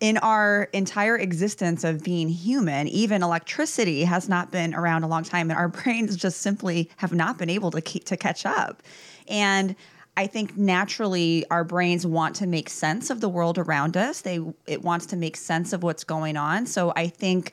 In 0.00 0.16
our 0.18 0.64
entire 0.72 1.16
existence 1.16 1.84
of 1.84 2.02
being 2.02 2.28
human, 2.28 2.88
even 2.88 3.22
electricity 3.22 4.04
has 4.04 4.28
not 4.28 4.50
been 4.50 4.74
around 4.74 5.04
a 5.04 5.08
long 5.08 5.24
time, 5.24 5.50
and 5.50 5.58
our 5.58 5.68
brains 5.82 6.16
just 6.16 6.40
simply 6.40 6.90
have 6.96 7.12
not 7.12 7.38
been 7.38 7.50
able 7.50 7.70
to 7.70 7.80
keep 7.80 8.04
to 8.04 8.16
catch 8.16 8.46
up. 8.46 8.82
And 9.28 9.76
I 10.16 10.26
think 10.26 10.56
naturally 10.56 11.46
our 11.50 11.64
brains 11.64 12.06
want 12.06 12.36
to 12.36 12.46
make 12.46 12.68
sense 12.68 13.10
of 13.10 13.20
the 13.20 13.28
world 13.28 13.58
around 13.58 13.96
us. 13.96 14.20
They 14.20 14.40
it 14.66 14.82
wants 14.82 15.06
to 15.06 15.16
make 15.16 15.36
sense 15.36 15.72
of 15.72 15.82
what's 15.82 16.04
going 16.04 16.36
on. 16.36 16.66
So 16.66 16.92
I 16.96 17.06
think 17.08 17.52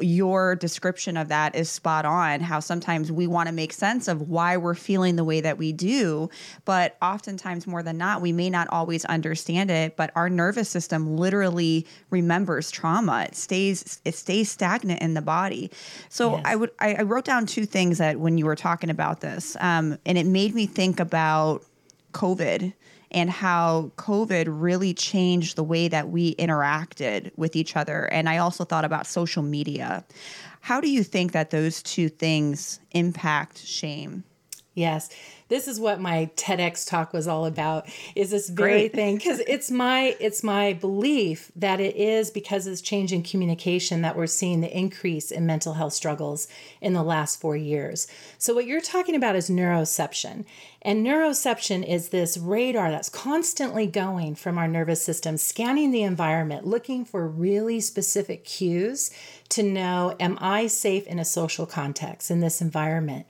your 0.00 0.56
description 0.56 1.16
of 1.16 1.28
that 1.28 1.54
is 1.54 1.70
spot 1.70 2.04
on 2.04 2.40
how 2.40 2.60
sometimes 2.60 3.10
we 3.10 3.26
want 3.26 3.48
to 3.48 3.52
make 3.52 3.72
sense 3.72 4.08
of 4.08 4.28
why 4.28 4.56
we're 4.56 4.74
feeling 4.74 5.16
the 5.16 5.24
way 5.24 5.40
that 5.40 5.58
we 5.58 5.72
do 5.72 6.28
but 6.64 6.96
oftentimes 7.02 7.66
more 7.66 7.82
than 7.82 7.98
not 7.98 8.22
we 8.22 8.32
may 8.32 8.48
not 8.48 8.68
always 8.68 9.04
understand 9.06 9.70
it 9.70 9.96
but 9.96 10.10
our 10.14 10.30
nervous 10.30 10.68
system 10.68 11.16
literally 11.16 11.86
remembers 12.10 12.70
trauma. 12.70 13.26
It 13.28 13.36
stays 13.36 14.00
it 14.04 14.14
stays 14.14 14.50
stagnant 14.50 15.02
in 15.02 15.14
the 15.14 15.22
body. 15.22 15.70
So 16.08 16.36
yes. 16.36 16.42
i 16.44 16.56
would 16.56 16.70
I, 16.78 16.94
I, 16.94 17.02
wrote 17.02 17.24
down 17.24 17.46
two 17.46 17.66
things 17.66 17.98
that 17.98 18.18
when 18.18 18.38
you 18.38 18.46
were 18.46 18.56
talking 18.56 18.90
about 18.90 19.20
this 19.20 19.56
um, 19.60 19.98
and 20.06 20.16
it 20.16 20.26
made 20.26 20.54
me 20.54 20.66
think 20.66 21.00
about 21.00 21.64
covid 22.12 22.72
and 23.10 23.30
how 23.30 23.92
COVID 23.96 24.46
really 24.48 24.94
changed 24.94 25.56
the 25.56 25.64
way 25.64 25.88
that 25.88 26.10
we 26.10 26.34
interacted 26.36 27.30
with 27.36 27.56
each 27.56 27.76
other. 27.76 28.04
And 28.12 28.28
I 28.28 28.38
also 28.38 28.64
thought 28.64 28.84
about 28.84 29.06
social 29.06 29.42
media. 29.42 30.04
How 30.60 30.80
do 30.80 30.90
you 30.90 31.02
think 31.02 31.32
that 31.32 31.50
those 31.50 31.82
two 31.82 32.08
things 32.08 32.80
impact 32.92 33.58
shame? 33.58 34.24
Yes 34.74 35.10
this 35.50 35.68
is 35.68 35.78
what 35.78 36.00
my 36.00 36.30
TEDx 36.36 36.88
talk 36.88 37.12
was 37.12 37.28
all 37.28 37.44
about 37.44 37.86
is 38.16 38.30
this 38.30 38.48
very 38.48 38.70
Great. 38.70 38.94
thing 38.94 39.16
because 39.16 39.40
it's 39.40 39.70
my 39.70 40.16
it's 40.18 40.42
my 40.42 40.72
belief 40.72 41.52
that 41.54 41.80
it 41.80 41.96
is 41.96 42.30
because 42.30 42.66
of 42.66 42.72
this 42.72 42.80
change 42.80 43.12
in 43.12 43.22
communication 43.22 44.00
that 44.00 44.16
we're 44.16 44.26
seeing 44.26 44.62
the 44.62 44.74
increase 44.74 45.30
in 45.30 45.44
mental 45.44 45.74
health 45.74 45.92
struggles 45.92 46.48
in 46.80 46.94
the 46.94 47.02
last 47.02 47.40
4 47.40 47.56
years. 47.56 48.06
So 48.38 48.54
what 48.54 48.66
you're 48.66 48.80
talking 48.80 49.14
about 49.14 49.36
is 49.36 49.50
neuroception. 49.50 50.46
And 50.82 51.04
neuroception 51.04 51.86
is 51.86 52.08
this 52.08 52.38
radar 52.38 52.90
that's 52.90 53.10
constantly 53.10 53.86
going 53.86 54.34
from 54.36 54.56
our 54.56 54.68
nervous 54.68 55.04
system, 55.04 55.36
scanning 55.36 55.90
the 55.90 56.02
environment, 56.04 56.66
looking 56.66 57.04
for 57.04 57.28
really 57.28 57.80
specific 57.80 58.44
cues 58.44 59.10
to 59.50 59.62
know 59.62 60.16
am 60.18 60.38
I 60.40 60.68
safe 60.68 61.06
in 61.06 61.18
a 61.18 61.24
social 61.24 61.66
context 61.66 62.30
in 62.30 62.40
this 62.40 62.62
environment? 62.62 63.26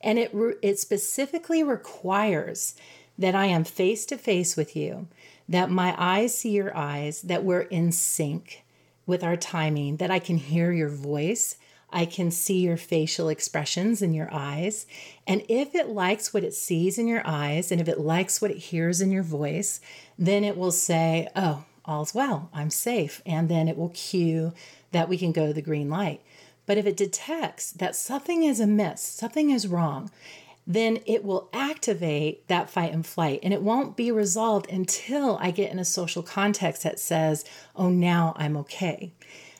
And 0.00 0.18
it, 0.18 0.32
it 0.62 0.78
specifically 0.78 1.62
requires 1.62 2.74
that 3.18 3.34
I 3.34 3.46
am 3.46 3.64
face 3.64 4.06
to 4.06 4.16
face 4.16 4.56
with 4.56 4.74
you, 4.74 5.08
that 5.48 5.70
my 5.70 5.94
eyes 5.98 6.36
see 6.36 6.50
your 6.50 6.74
eyes, 6.76 7.22
that 7.22 7.44
we're 7.44 7.62
in 7.62 7.92
sync 7.92 8.64
with 9.06 9.22
our 9.22 9.36
timing, 9.36 9.96
that 9.98 10.10
I 10.10 10.18
can 10.18 10.38
hear 10.38 10.72
your 10.72 10.88
voice, 10.88 11.56
I 11.92 12.06
can 12.06 12.30
see 12.30 12.60
your 12.60 12.76
facial 12.76 13.28
expressions 13.28 14.00
in 14.00 14.14
your 14.14 14.32
eyes. 14.32 14.86
And 15.26 15.42
if 15.48 15.74
it 15.74 15.88
likes 15.88 16.32
what 16.32 16.44
it 16.44 16.54
sees 16.54 16.98
in 16.98 17.08
your 17.08 17.22
eyes, 17.24 17.72
and 17.72 17.80
if 17.80 17.88
it 17.88 17.98
likes 17.98 18.40
what 18.40 18.50
it 18.50 18.58
hears 18.58 19.00
in 19.00 19.10
your 19.10 19.24
voice, 19.24 19.80
then 20.18 20.44
it 20.44 20.56
will 20.56 20.72
say, 20.72 21.28
Oh, 21.34 21.64
all's 21.84 22.14
well, 22.14 22.48
I'm 22.54 22.70
safe. 22.70 23.20
And 23.26 23.48
then 23.48 23.68
it 23.68 23.76
will 23.76 23.90
cue 23.90 24.52
that 24.92 25.08
we 25.08 25.18
can 25.18 25.32
go 25.32 25.48
to 25.48 25.52
the 25.52 25.62
green 25.62 25.90
light. 25.90 26.20
But 26.70 26.78
if 26.78 26.86
it 26.86 26.96
detects 26.96 27.72
that 27.72 27.96
something 27.96 28.44
is 28.44 28.60
amiss, 28.60 29.00
something 29.00 29.50
is 29.50 29.66
wrong, 29.66 30.08
then 30.64 31.00
it 31.04 31.24
will 31.24 31.48
activate 31.52 32.46
that 32.46 32.70
fight 32.70 32.92
and 32.92 33.04
flight. 33.04 33.40
And 33.42 33.52
it 33.52 33.62
won't 33.62 33.96
be 33.96 34.12
resolved 34.12 34.70
until 34.70 35.36
I 35.40 35.50
get 35.50 35.72
in 35.72 35.80
a 35.80 35.84
social 35.84 36.22
context 36.22 36.84
that 36.84 37.00
says, 37.00 37.44
oh, 37.74 37.90
now 37.90 38.34
I'm 38.36 38.56
okay. 38.58 39.10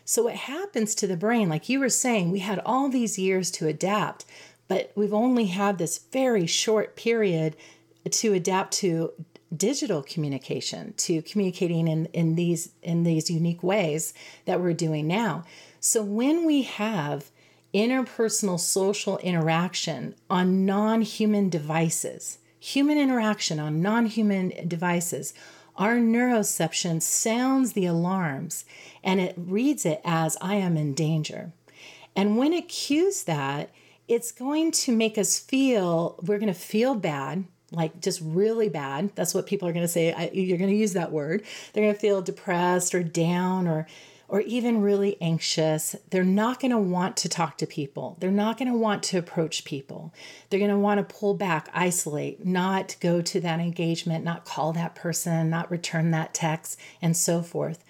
So, 0.05 0.23
what 0.23 0.37
happens 0.37 0.95
to 0.95 1.09
the 1.09 1.17
brain, 1.17 1.49
like 1.49 1.69
you 1.69 1.81
were 1.81 1.89
saying, 1.89 2.31
we 2.31 2.39
had 2.39 2.61
all 2.65 2.89
these 2.89 3.19
years 3.19 3.51
to 3.51 3.67
adapt, 3.67 4.25
but 4.69 4.93
we've 4.95 5.13
only 5.13 5.47
had 5.47 5.79
this 5.79 5.99
very 6.13 6.47
short 6.47 6.95
period 6.95 7.57
to 8.09 8.35
adapt 8.35 8.73
to 8.75 9.15
digital 9.57 10.05
communication 10.05 10.95
to 10.97 11.23
communicating 11.23 11.89
in, 11.89 12.07
in 12.13 12.37
these 12.37 12.71
in 12.85 13.03
these 13.03 13.29
unique 13.29 13.65
ways 13.65 14.15
that 14.45 14.61
we're 14.61 14.73
doing 14.73 15.09
now 15.09 15.45
so 15.81 16.03
when 16.03 16.45
we 16.45 16.63
have 16.63 17.31
interpersonal 17.73 18.61
social 18.61 19.17
interaction 19.19 20.15
on 20.29 20.67
non 20.67 21.03
human 21.03 21.49
devices, 21.49 22.39
human 22.59 22.99
interaction 22.99 23.59
on 23.59 23.81
non 23.81 24.07
human 24.07 24.53
devices, 24.69 25.33
our 25.77 25.97
neuroception 25.97 27.01
sounds 27.01 27.73
the 27.73 27.87
alarms 27.87 28.67
and 29.03 29.21
it 29.21 29.35
reads 29.39 29.87
it 29.87 30.03
as 30.05 30.37
I 30.43 30.57
am 30.57 30.77
in 30.77 30.93
danger. 30.93 31.53
And 32.15 32.37
when 32.37 32.53
it 32.53 32.69
cues 32.69 33.23
that, 33.23 33.71
it's 34.07 34.33
going 34.33 34.73
to 34.73 34.95
make 34.95 35.17
us 35.17 35.39
feel, 35.39 36.17
we're 36.23 36.39
going 36.39 36.53
to 36.53 36.59
feel 36.59 36.95
bad, 36.95 37.45
like 37.71 38.01
just 38.01 38.21
really 38.23 38.69
bad. 38.69 39.15
That's 39.15 39.33
what 39.33 39.47
people 39.47 39.69
are 39.69 39.73
going 39.73 39.85
to 39.85 39.89
say. 39.89 40.13
I, 40.13 40.29
you're 40.35 40.59
going 40.59 40.71
to 40.71 40.77
use 40.77 40.93
that 40.95 41.13
word. 41.13 41.45
They're 41.73 41.85
going 41.85 41.95
to 41.95 42.01
feel 42.01 42.21
depressed 42.21 42.95
or 42.95 43.03
down 43.03 43.69
or 43.69 43.87
or 44.31 44.41
even 44.43 44.81
really 44.81 45.21
anxious, 45.21 45.97
they're 46.11 46.23
not 46.23 46.61
going 46.61 46.71
to 46.71 46.79
want 46.79 47.17
to 47.17 47.29
talk 47.29 47.59
to 47.59 47.67
people. 47.67 48.17
They're 48.21 48.31
not 48.31 48.57
going 48.57 48.71
to 48.71 48.79
want 48.79 49.03
to 49.05 49.19
approach 49.19 49.65
people. 49.65 50.15
They're 50.49 50.61
going 50.61 50.71
to 50.71 50.79
want 50.79 50.99
to 50.99 51.15
pull 51.15 51.35
back, 51.35 51.69
isolate, 51.75 52.47
not 52.47 52.95
go 53.01 53.21
to 53.23 53.41
that 53.41 53.59
engagement, 53.59 54.25
not 54.25 54.45
call 54.45 54.73
that 54.75 54.95
person, 54.95 55.51
not 55.51 55.69
return 55.69 56.13
that 56.13 56.33
text, 56.33 56.79
and 57.03 57.17
so 57.17 57.43
forth. 57.43 57.85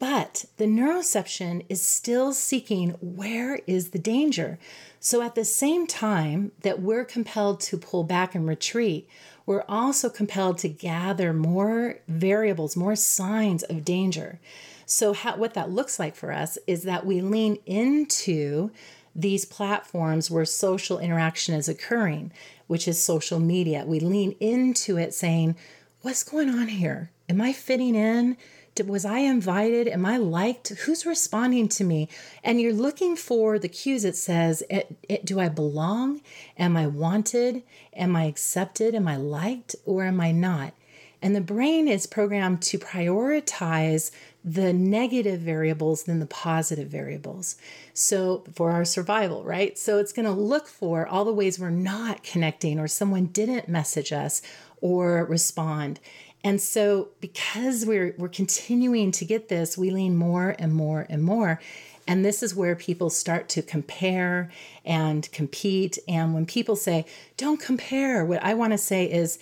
But 0.00 0.46
the 0.56 0.64
neuroception 0.64 1.64
is 1.68 1.80
still 1.80 2.32
seeking 2.32 2.90
where 3.00 3.60
is 3.68 3.90
the 3.90 3.98
danger. 3.98 4.58
So 4.98 5.22
at 5.22 5.36
the 5.36 5.44
same 5.44 5.86
time 5.86 6.50
that 6.62 6.80
we're 6.80 7.04
compelled 7.04 7.60
to 7.60 7.78
pull 7.78 8.02
back 8.02 8.34
and 8.34 8.48
retreat, 8.48 9.08
we're 9.46 9.64
also 9.68 10.08
compelled 10.08 10.58
to 10.58 10.68
gather 10.68 11.32
more 11.32 12.00
variables, 12.08 12.76
more 12.76 12.96
signs 12.96 13.62
of 13.62 13.84
danger. 13.84 14.40
So, 14.90 15.12
how, 15.12 15.36
what 15.36 15.54
that 15.54 15.70
looks 15.70 16.00
like 16.00 16.16
for 16.16 16.32
us 16.32 16.58
is 16.66 16.82
that 16.82 17.06
we 17.06 17.20
lean 17.20 17.58
into 17.64 18.72
these 19.14 19.44
platforms 19.44 20.32
where 20.32 20.44
social 20.44 20.98
interaction 20.98 21.54
is 21.54 21.68
occurring, 21.68 22.32
which 22.66 22.88
is 22.88 23.00
social 23.00 23.38
media. 23.38 23.84
We 23.86 24.00
lean 24.00 24.34
into 24.40 24.98
it 24.98 25.14
saying, 25.14 25.54
What's 26.02 26.24
going 26.24 26.50
on 26.50 26.66
here? 26.66 27.12
Am 27.28 27.40
I 27.40 27.52
fitting 27.52 27.94
in? 27.94 28.36
Was 28.84 29.04
I 29.04 29.18
invited? 29.18 29.86
Am 29.86 30.04
I 30.04 30.16
liked? 30.16 30.70
Who's 30.70 31.06
responding 31.06 31.68
to 31.68 31.84
me? 31.84 32.08
And 32.42 32.60
you're 32.60 32.72
looking 32.72 33.14
for 33.14 33.60
the 33.60 33.68
cues 33.68 34.02
that 34.02 34.16
says, 34.16 34.64
it, 34.68 34.96
it, 35.08 35.24
Do 35.24 35.38
I 35.38 35.48
belong? 35.48 36.20
Am 36.58 36.76
I 36.76 36.88
wanted? 36.88 37.62
Am 37.94 38.16
I 38.16 38.24
accepted? 38.24 38.96
Am 38.96 39.06
I 39.06 39.16
liked? 39.16 39.76
Or 39.84 40.02
am 40.02 40.20
I 40.20 40.32
not? 40.32 40.74
And 41.22 41.36
the 41.36 41.40
brain 41.40 41.86
is 41.86 42.06
programmed 42.06 42.62
to 42.62 42.78
prioritize 42.78 44.10
the 44.44 44.72
negative 44.72 45.40
variables 45.40 46.04
than 46.04 46.18
the 46.18 46.26
positive 46.26 46.88
variables. 46.88 47.56
So, 47.92 48.44
for 48.54 48.70
our 48.70 48.84
survival, 48.84 49.44
right? 49.44 49.78
So, 49.78 49.98
it's 49.98 50.12
going 50.12 50.26
to 50.26 50.32
look 50.32 50.66
for 50.66 51.06
all 51.06 51.24
the 51.24 51.32
ways 51.32 51.58
we're 51.58 51.70
not 51.70 52.22
connecting 52.22 52.78
or 52.78 52.88
someone 52.88 53.26
didn't 53.26 53.68
message 53.68 54.12
us 54.12 54.42
or 54.80 55.24
respond. 55.24 56.00
And 56.42 56.60
so, 56.60 57.08
because 57.20 57.84
we're, 57.84 58.14
we're 58.16 58.28
continuing 58.28 59.12
to 59.12 59.24
get 59.24 59.48
this, 59.48 59.76
we 59.76 59.90
lean 59.90 60.16
more 60.16 60.56
and 60.58 60.72
more 60.72 61.06
and 61.10 61.22
more. 61.22 61.60
And 62.06 62.24
this 62.24 62.42
is 62.42 62.54
where 62.54 62.74
people 62.74 63.10
start 63.10 63.48
to 63.50 63.62
compare 63.62 64.50
and 64.84 65.30
compete. 65.32 65.98
And 66.08 66.32
when 66.34 66.46
people 66.46 66.76
say, 66.76 67.04
don't 67.36 67.60
compare, 67.60 68.24
what 68.24 68.42
I 68.42 68.54
want 68.54 68.72
to 68.72 68.78
say 68.78 69.04
is, 69.04 69.38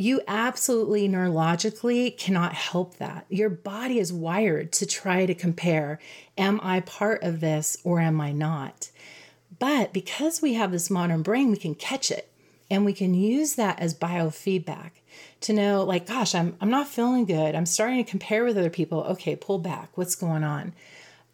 you 0.00 0.22
absolutely 0.26 1.06
neurologically 1.06 2.16
cannot 2.16 2.54
help 2.54 2.96
that. 2.96 3.26
Your 3.28 3.50
body 3.50 3.98
is 3.98 4.10
wired 4.10 4.72
to 4.72 4.86
try 4.86 5.26
to 5.26 5.34
compare 5.34 5.98
am 6.38 6.58
I 6.62 6.80
part 6.80 7.22
of 7.22 7.40
this 7.40 7.76
or 7.84 8.00
am 8.00 8.18
I 8.18 8.32
not? 8.32 8.90
But 9.58 9.92
because 9.92 10.40
we 10.40 10.54
have 10.54 10.72
this 10.72 10.88
modern 10.88 11.20
brain, 11.20 11.50
we 11.50 11.58
can 11.58 11.74
catch 11.74 12.10
it 12.10 12.32
and 12.70 12.86
we 12.86 12.94
can 12.94 13.12
use 13.12 13.56
that 13.56 13.78
as 13.78 13.92
biofeedback 13.92 14.92
to 15.42 15.52
know 15.52 15.84
like 15.84 16.06
gosh 16.06 16.34
I'm 16.34 16.56
I'm 16.62 16.70
not 16.70 16.88
feeling 16.88 17.26
good. 17.26 17.54
I'm 17.54 17.66
starting 17.66 18.02
to 18.02 18.10
compare 18.10 18.44
with 18.44 18.56
other 18.56 18.70
people. 18.70 19.02
Okay, 19.02 19.36
pull 19.36 19.58
back. 19.58 19.90
What's 19.98 20.14
going 20.14 20.44
on? 20.44 20.72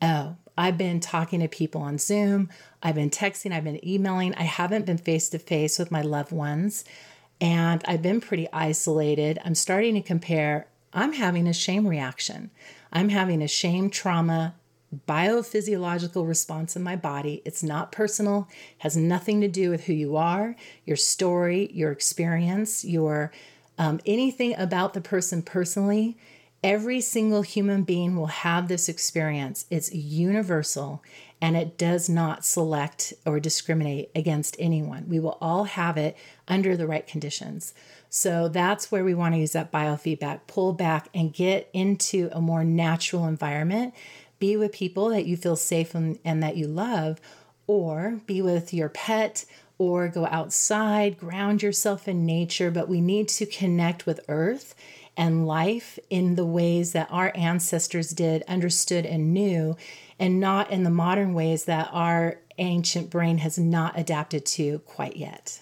Oh, 0.03 0.35
I've 0.59 0.77
been 0.77 0.99
talking 0.99 1.39
to 1.39 1.47
people 1.47 1.83
on 1.83 1.99
Zoom. 1.99 2.51
I've 2.83 2.97
been 2.97 3.11
texting, 3.11 3.53
I've 3.53 3.63
been 3.63 3.87
emailing. 3.87 4.35
I 4.35 4.43
haven't 4.43 4.87
been 4.87 4.99
face 4.99 5.29
to 5.29 5.39
face 5.39 5.79
with 5.79 5.93
my 5.93 6.03
loved 6.03 6.33
ones 6.33 6.85
and 7.41 7.83
I've 7.87 8.03
been 8.03 8.21
pretty 8.21 8.49
isolated. 8.53 9.39
I'm 9.45 9.55
starting 9.55 9.95
to 9.95 10.03
compare. 10.03 10.69
I'm 10.93 11.13
having 11.13 11.47
a 11.47 11.53
shame 11.53 11.87
reaction. 11.87 12.51
I'm 12.93 13.11
having 13.11 13.43
a 13.43 13.49
shame 13.49 13.91
trauma 13.91 14.55
biophysiological 15.07 16.27
response 16.27 16.77
in 16.77 16.83
my 16.83 16.97
body. 16.97 17.43
It's 17.45 17.63
not 17.63 17.93
personal, 17.93 18.49
has 18.79 18.97
nothing 18.97 19.41
to 19.41 19.49
do 19.49 19.71
with 19.71 19.85
who 19.85 19.93
you 19.93 20.17
are, 20.17 20.57
your 20.85 20.97
story, 20.97 21.71
your 21.73 21.93
experience, 21.93 22.85
your 22.85 23.33
um, 23.79 24.01
anything 24.07 24.55
about 24.57 24.95
the 24.95 25.01
person 25.01 25.43
personally. 25.43 26.17
Every 26.65 27.01
single 27.01 27.43
human 27.43 27.83
being 27.83 28.17
will 28.17 28.27
have 28.27 28.69
this 28.69 28.89
experience. 28.89 29.67
It's 29.71 29.93
universal 29.93 31.03
and 31.41 31.57
it 31.57 31.77
does 31.77 32.09
not 32.09 32.45
select 32.45 33.13
or 33.27 33.39
discriminate 33.39 34.11
against 34.15 34.57
anyone. 34.59 35.09
We 35.09 35.21
will 35.21 35.37
all 35.41 35.65
have 35.65 35.99
it 35.99 36.17
under 36.49 36.77
the 36.77 36.87
right 36.87 37.07
conditions. 37.07 37.75
So 38.09 38.49
that's 38.49 38.91
where 38.91 39.05
we 39.05 39.15
want 39.15 39.35
to 39.35 39.41
use 39.41 39.53
that 39.53 39.73
biofeedback, 39.73 40.41
pull 40.47 40.73
back 40.73 41.09
and 41.13 41.33
get 41.33 41.69
into 41.73 42.31
a 42.33 42.41
more 42.41 42.65
natural 42.65 43.27
environment. 43.27 43.95
Be 44.39 44.57
with 44.57 44.73
people 44.73 45.09
that 45.09 45.27
you 45.27 45.37
feel 45.37 45.57
safe 45.57 45.95
and, 45.95 46.19
and 46.25 46.43
that 46.43 46.57
you 46.57 46.67
love, 46.67 47.21
or 47.67 48.21
be 48.27 48.41
with 48.43 48.73
your 48.73 48.89
pet, 48.89 49.45
or 49.79 50.09
go 50.09 50.27
outside, 50.27 51.19
ground 51.19 51.63
yourself 51.63 52.07
in 52.07 52.25
nature. 52.25 52.71
But 52.71 52.89
we 52.89 53.01
need 53.01 53.29
to 53.29 53.47
connect 53.47 54.07
with 54.07 54.21
earth 54.29 54.75
and 55.17 55.47
life 55.47 55.99
in 56.11 56.35
the 56.37 56.45
ways 56.45 56.93
that 56.93 57.09
our 57.11 57.33
ancestors 57.35 58.11
did, 58.11 58.43
understood, 58.47 59.07
and 59.07 59.33
knew, 59.33 59.77
and 60.19 60.39
not 60.39 60.71
in 60.71 60.85
the 60.85 60.91
modern 60.91 61.35
ways 61.35 61.65
that 61.65 61.89
our 61.93 62.39
ancient 62.59 63.11
brain 63.11 63.39
has 63.39 63.59
not 63.59 63.99
adapted 63.99 64.47
to 64.47 64.79
quite 64.81 65.17
yet. 65.17 65.61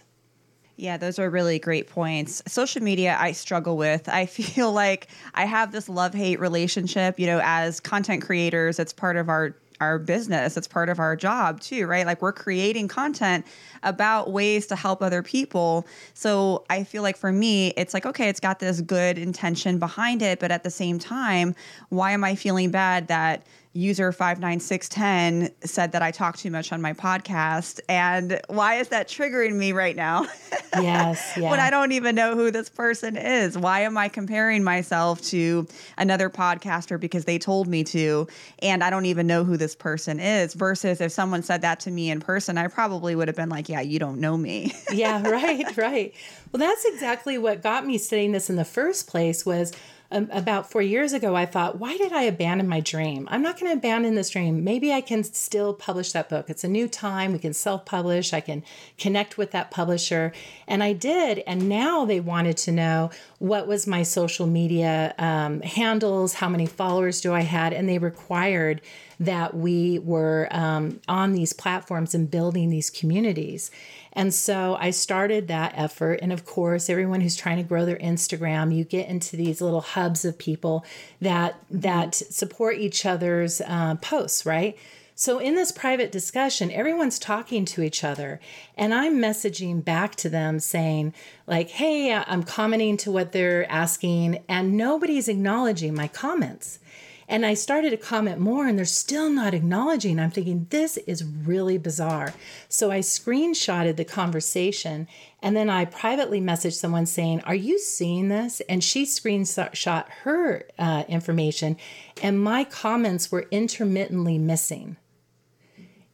Yeah, 0.77 0.97
those 0.97 1.19
are 1.19 1.31
really 1.31 1.59
great 1.59 1.89
points. 1.89 2.43
Social 2.47 2.83
media, 2.83 3.17
I 3.19 3.33
struggle 3.33 3.77
with. 3.77 4.09
I 4.09 4.27
feel 4.27 4.73
like 4.73 5.09
I 5.35 5.45
have 5.45 5.73
this 5.73 5.89
love 5.89 6.15
hate 6.15 6.41
relationship. 6.41 7.19
You 7.19 7.27
know, 7.27 7.41
as 7.43 7.81
content 7.81 8.23
creators, 8.23 8.79
it's 8.79 8.93
part 8.93 9.17
of 9.17 9.29
our 9.29 9.57
our 9.81 9.99
business. 9.99 10.57
It's 10.57 10.69
part 10.69 10.89
of 10.89 11.01
our 11.01 11.17
job 11.17 11.61
too, 11.61 11.87
right? 11.87 12.07
Like 12.07 12.23
we're 12.23 12.33
creating 12.33 12.89
content 12.89 13.45
about 13.83 14.31
ways 14.31 14.67
to 14.69 14.77
help 14.77 15.03
other 15.03 15.23
people. 15.23 15.87
So 16.15 16.65
I 16.71 16.85
feel 16.85 17.03
like 17.03 17.17
for 17.17 17.33
me, 17.33 17.69
it's 17.77 17.93
like, 17.93 18.07
okay, 18.07 18.29
it's 18.29 18.41
got 18.41 18.61
this 18.61 18.81
good 18.81 19.19
intention 19.19 19.79
behind 19.79 20.23
it. 20.23 20.39
But 20.39 20.53
at 20.53 20.63
the 20.63 20.71
same 20.71 20.99
time, 21.01 21.55
why 21.89 22.13
am 22.13 22.23
I 22.23 22.37
feeling 22.37 22.71
bad 22.71 23.09
that 23.09 23.45
user 23.75 24.13
59610 24.13 25.51
said 25.65 25.93
that 25.93 26.01
I 26.01 26.13
talk 26.13 26.37
too 26.37 26.51
much 26.51 26.73
on 26.73 26.81
my 26.81 26.93
podcast. 26.93 27.81
And 27.89 28.41
why 28.49 28.77
is 28.77 28.89
that 28.89 29.09
triggering 29.09 29.55
me 29.55 29.73
right 29.73 29.97
now? 29.97 30.27
Yes. 30.83 31.35
Yeah. 31.37 31.51
when 31.53 31.61
I 31.61 31.71
don't 31.71 31.93
even 31.93 32.17
know 32.17 32.35
who 32.35 32.51
this 32.51 32.69
person 32.69 33.17
is. 33.17 33.57
Why 33.57 33.83
am 33.83 33.97
I 33.97 34.09
comparing 34.09 34.65
myself 34.65 35.23
to 35.27 35.69
another 35.97 36.29
podcaster 36.29 36.99
because 36.99 37.27
they 37.27 37.39
told 37.39 37.69
me 37.69 37.85
to? 37.85 38.27
And 38.61 38.83
I 38.83 38.91
don't 38.91 39.07
even 39.07 39.29
know 39.29 39.45
who 39.45 39.57
this 39.57 39.77
person 39.77 40.19
is. 40.19 40.53
Versus 40.55 41.01
if 41.01 41.13
someone 41.13 41.45
said 41.45 41.63
that 41.63 41.79
to 41.81 41.93
me 41.93 42.11
in 42.11 42.19
person, 42.19 42.59
I 42.59 42.67
probably 42.67 43.15
would 43.15 43.29
have 43.29 43.37
been 43.37 43.51
like, 43.51 43.69
yeah, 43.69 43.83
you 43.83 44.01
don't 44.01 44.19
know 44.19 44.37
me. 44.37 44.75
yeah, 44.93 45.23
right, 45.29 45.77
right. 45.77 46.13
Well, 46.51 46.59
that's 46.59 46.85
exactly 46.87 47.39
what 47.39 47.63
got 47.63 47.87
me 47.87 47.97
saying 47.97 48.33
this 48.33 48.51
in 48.51 48.57
the 48.57 48.65
first 48.65 49.07
place 49.07 49.47
was 49.47 49.73
um, 50.11 50.29
about 50.33 50.71
four 50.71 50.83
years 50.83 51.13
ago, 51.13 51.35
I 51.35 51.47
thought, 51.47 51.79
why 51.79 51.97
did 51.97 52.13
I 52.13 52.23
abandon 52.23 52.69
my 52.69 52.81
dream? 52.81 53.27
I'm 53.31 53.43
not 53.43 53.59
going 53.59 53.73
to 53.73 53.79
abandon 53.79 54.15
this 54.15 54.31
dream. 54.31 54.63
Maybe 54.63 54.93
I 54.93 55.01
can 55.01 55.25
still 55.25 55.75
publish 55.75 56.13
that 56.13 56.29
book. 56.29 56.51
It's 56.51 56.65
a 56.65 56.69
new 56.69 56.89
time. 56.89 57.33
We 57.33 57.39
can 57.39 57.53
self 57.53 57.85
publish. 57.85 58.33
I 58.33 58.41
can 58.41 58.63
connect 58.99 59.39
with 59.39 59.51
that 59.53 59.71
publisher. 59.71 60.33
And 60.69 60.83
I 60.83 60.93
did. 60.93 61.41
And 61.47 61.69
now 61.69 62.05
they 62.05 62.21
wanted 62.21 62.57
to 62.59 62.73
know 62.73 63.11
what 63.39 63.67
was 63.67 63.87
my 63.87 64.03
social 64.03 64.47
media 64.47 65.15
um, 65.19 65.61
handles, 65.63 66.35
how 66.35 66.49
many 66.49 66.67
followers 66.67 67.21
do 67.21 67.33
I 67.33 67.43
had, 67.43 67.73
and 67.73 67.89
they 67.89 67.99
required 67.99 68.81
that 69.25 69.57
we 69.57 69.99
were 69.99 70.49
um, 70.51 71.01
on 71.09 71.33
these 71.33 71.53
platforms 71.53 72.15
and 72.15 72.31
building 72.31 72.71
these 72.71 72.91
communities. 72.91 73.71
And 74.13 74.33
so 74.33 74.77
I 74.79 74.91
started 74.91 75.49
that 75.49 75.73
effort. 75.77 76.21
And 76.23 76.33
of 76.33 76.45
course, 76.45 76.89
everyone 76.89 77.21
who's 77.21 77.37
trying 77.37 77.57
to 77.57 77.63
grow 77.63 77.85
their 77.85 77.99
Instagram, 77.99 78.75
you 78.75 78.85
get 78.85 79.09
into 79.09 79.37
these 79.37 79.61
little 79.61 79.81
hubs 79.81 80.25
of 80.25 80.39
people 80.39 80.85
that 81.21 81.57
that 81.71 82.15
support 82.15 82.79
each 82.79 83.05
other's 83.05 83.61
uh, 83.61 83.97
posts, 83.97 84.47
right? 84.47 84.79
So, 85.17 85.39
in 85.39 85.55
this 85.55 85.71
private 85.71 86.11
discussion, 86.11 86.73
everyone's 86.73 87.21
talking 87.21 87.65
to 87.67 87.83
each 87.83 88.03
other, 88.03 88.41
and 88.77 88.93
I'm 88.93 89.19
messaging 89.19 89.85
back 89.85 90.17
to 90.17 90.29
them 90.29 90.59
saying, 90.59 91.15
like, 91.47 91.71
hey, 91.71 92.13
I'm 92.13 92.43
commenting 92.43 92.97
to 92.99 93.13
what 93.13 93.31
they're 93.31 93.71
asking, 93.71 94.43
and 94.49 94.77
nobody's 94.77 95.29
acknowledging 95.29 95.95
my 95.95 96.09
comments. 96.09 96.81
And 97.29 97.47
I 97.47 97.55
started 97.55 97.91
to 97.91 97.97
comment 97.97 98.39
more, 98.39 98.67
and 98.67 98.79
they're 98.79 98.85
still 98.85 99.31
not 99.31 99.55
acknowledging. 99.55 100.19
I'm 100.19 100.31
thinking, 100.31 100.67
this 100.71 100.97
is 100.99 101.25
really 101.25 101.79
bizarre. 101.79 102.35
So 102.69 102.91
I 102.91 103.01
screenshotted 103.01 103.97
the 103.97 104.05
conversation, 104.05 105.09
and 105.43 105.57
then 105.57 105.71
I 105.71 105.85
privately 105.85 106.41
messaged 106.41 106.75
someone 106.75 107.07
saying, 107.07 107.41
Are 107.43 107.55
you 107.55 107.79
seeing 107.79 108.29
this? 108.29 108.61
And 108.69 108.85
she 108.85 109.05
screenshot 109.05 110.09
her 110.23 110.65
uh, 110.79 111.05
information, 111.09 111.77
and 112.23 112.43
my 112.43 112.65
comments 112.65 113.33
were 113.33 113.47
intermittently 113.51 114.39
missing. 114.39 114.97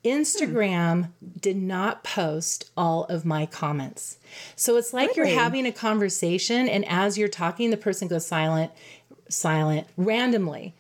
Instagram 0.05 1.07
hmm. 1.07 1.27
did 1.39 1.57
not 1.57 2.05
post 2.05 2.71
all 2.77 3.05
of 3.05 3.25
my 3.25 3.47
comments. 3.47 4.19
So 4.57 4.77
it's 4.77 4.93
like 4.93 5.17
really? 5.17 5.31
you're 5.31 5.41
having 5.41 5.67
a 5.67 5.73
conversation, 5.73 6.69
and 6.69 6.85
as 6.87 7.19
you're 7.19 7.29
talking, 7.29 7.71
the 7.71 7.77
person 7.77 8.09
goes 8.09 8.27
silent, 8.27 8.73
silent 9.29 9.87
randomly. 9.97 10.75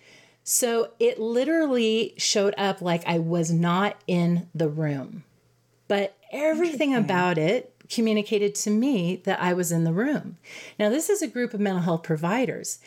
So 0.52 0.90
it 0.98 1.20
literally 1.20 2.12
showed 2.16 2.54
up 2.58 2.82
like 2.82 3.06
I 3.06 3.20
was 3.20 3.52
not 3.52 3.94
in 4.08 4.48
the 4.52 4.68
room. 4.68 5.22
But 5.86 6.16
everything 6.32 6.92
about 6.92 7.38
it 7.38 7.72
communicated 7.88 8.56
to 8.56 8.70
me 8.70 9.22
that 9.22 9.40
I 9.40 9.52
was 9.52 9.70
in 9.70 9.84
the 9.84 9.92
room. 9.92 10.38
Now, 10.76 10.88
this 10.88 11.08
is 11.08 11.22
a 11.22 11.28
group 11.28 11.54
of 11.54 11.60
mental 11.60 11.84
health 11.84 12.02
providers. 12.02 12.80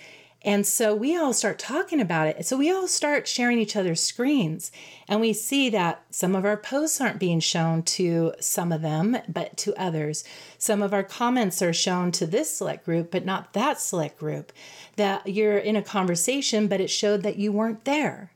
And 0.45 0.67
so 0.67 0.93
we 0.93 1.15
all 1.15 1.31
start 1.31 1.57
talking 1.57 2.01
about 2.01 2.27
it. 2.27 2.45
So 2.45 2.57
we 2.57 2.69
all 2.69 2.85
start 2.85 3.29
sharing 3.29 3.59
each 3.59 3.77
other's 3.77 4.01
screens. 4.01 4.73
And 5.07 5.21
we 5.21 5.31
see 5.31 5.69
that 5.69 6.03
some 6.09 6.35
of 6.35 6.43
our 6.43 6.57
posts 6.57 6.99
aren't 6.99 7.19
being 7.19 7.39
shown 7.39 7.83
to 7.83 8.33
some 8.41 8.73
of 8.73 8.81
them, 8.81 9.17
but 9.29 9.55
to 9.57 9.73
others. 9.81 10.25
Some 10.57 10.81
of 10.81 10.93
our 10.93 11.03
comments 11.03 11.61
are 11.61 11.71
shown 11.71 12.11
to 12.13 12.25
this 12.25 12.57
select 12.57 12.83
group, 12.83 13.09
but 13.09 13.23
not 13.23 13.53
that 13.53 13.79
select 13.79 14.19
group. 14.19 14.51
That 14.95 15.27
you're 15.27 15.57
in 15.57 15.75
a 15.75 15.81
conversation, 15.81 16.67
but 16.67 16.81
it 16.81 16.89
showed 16.89 17.23
that 17.23 17.37
you 17.37 17.51
weren't 17.51 17.85
there. 17.85 18.31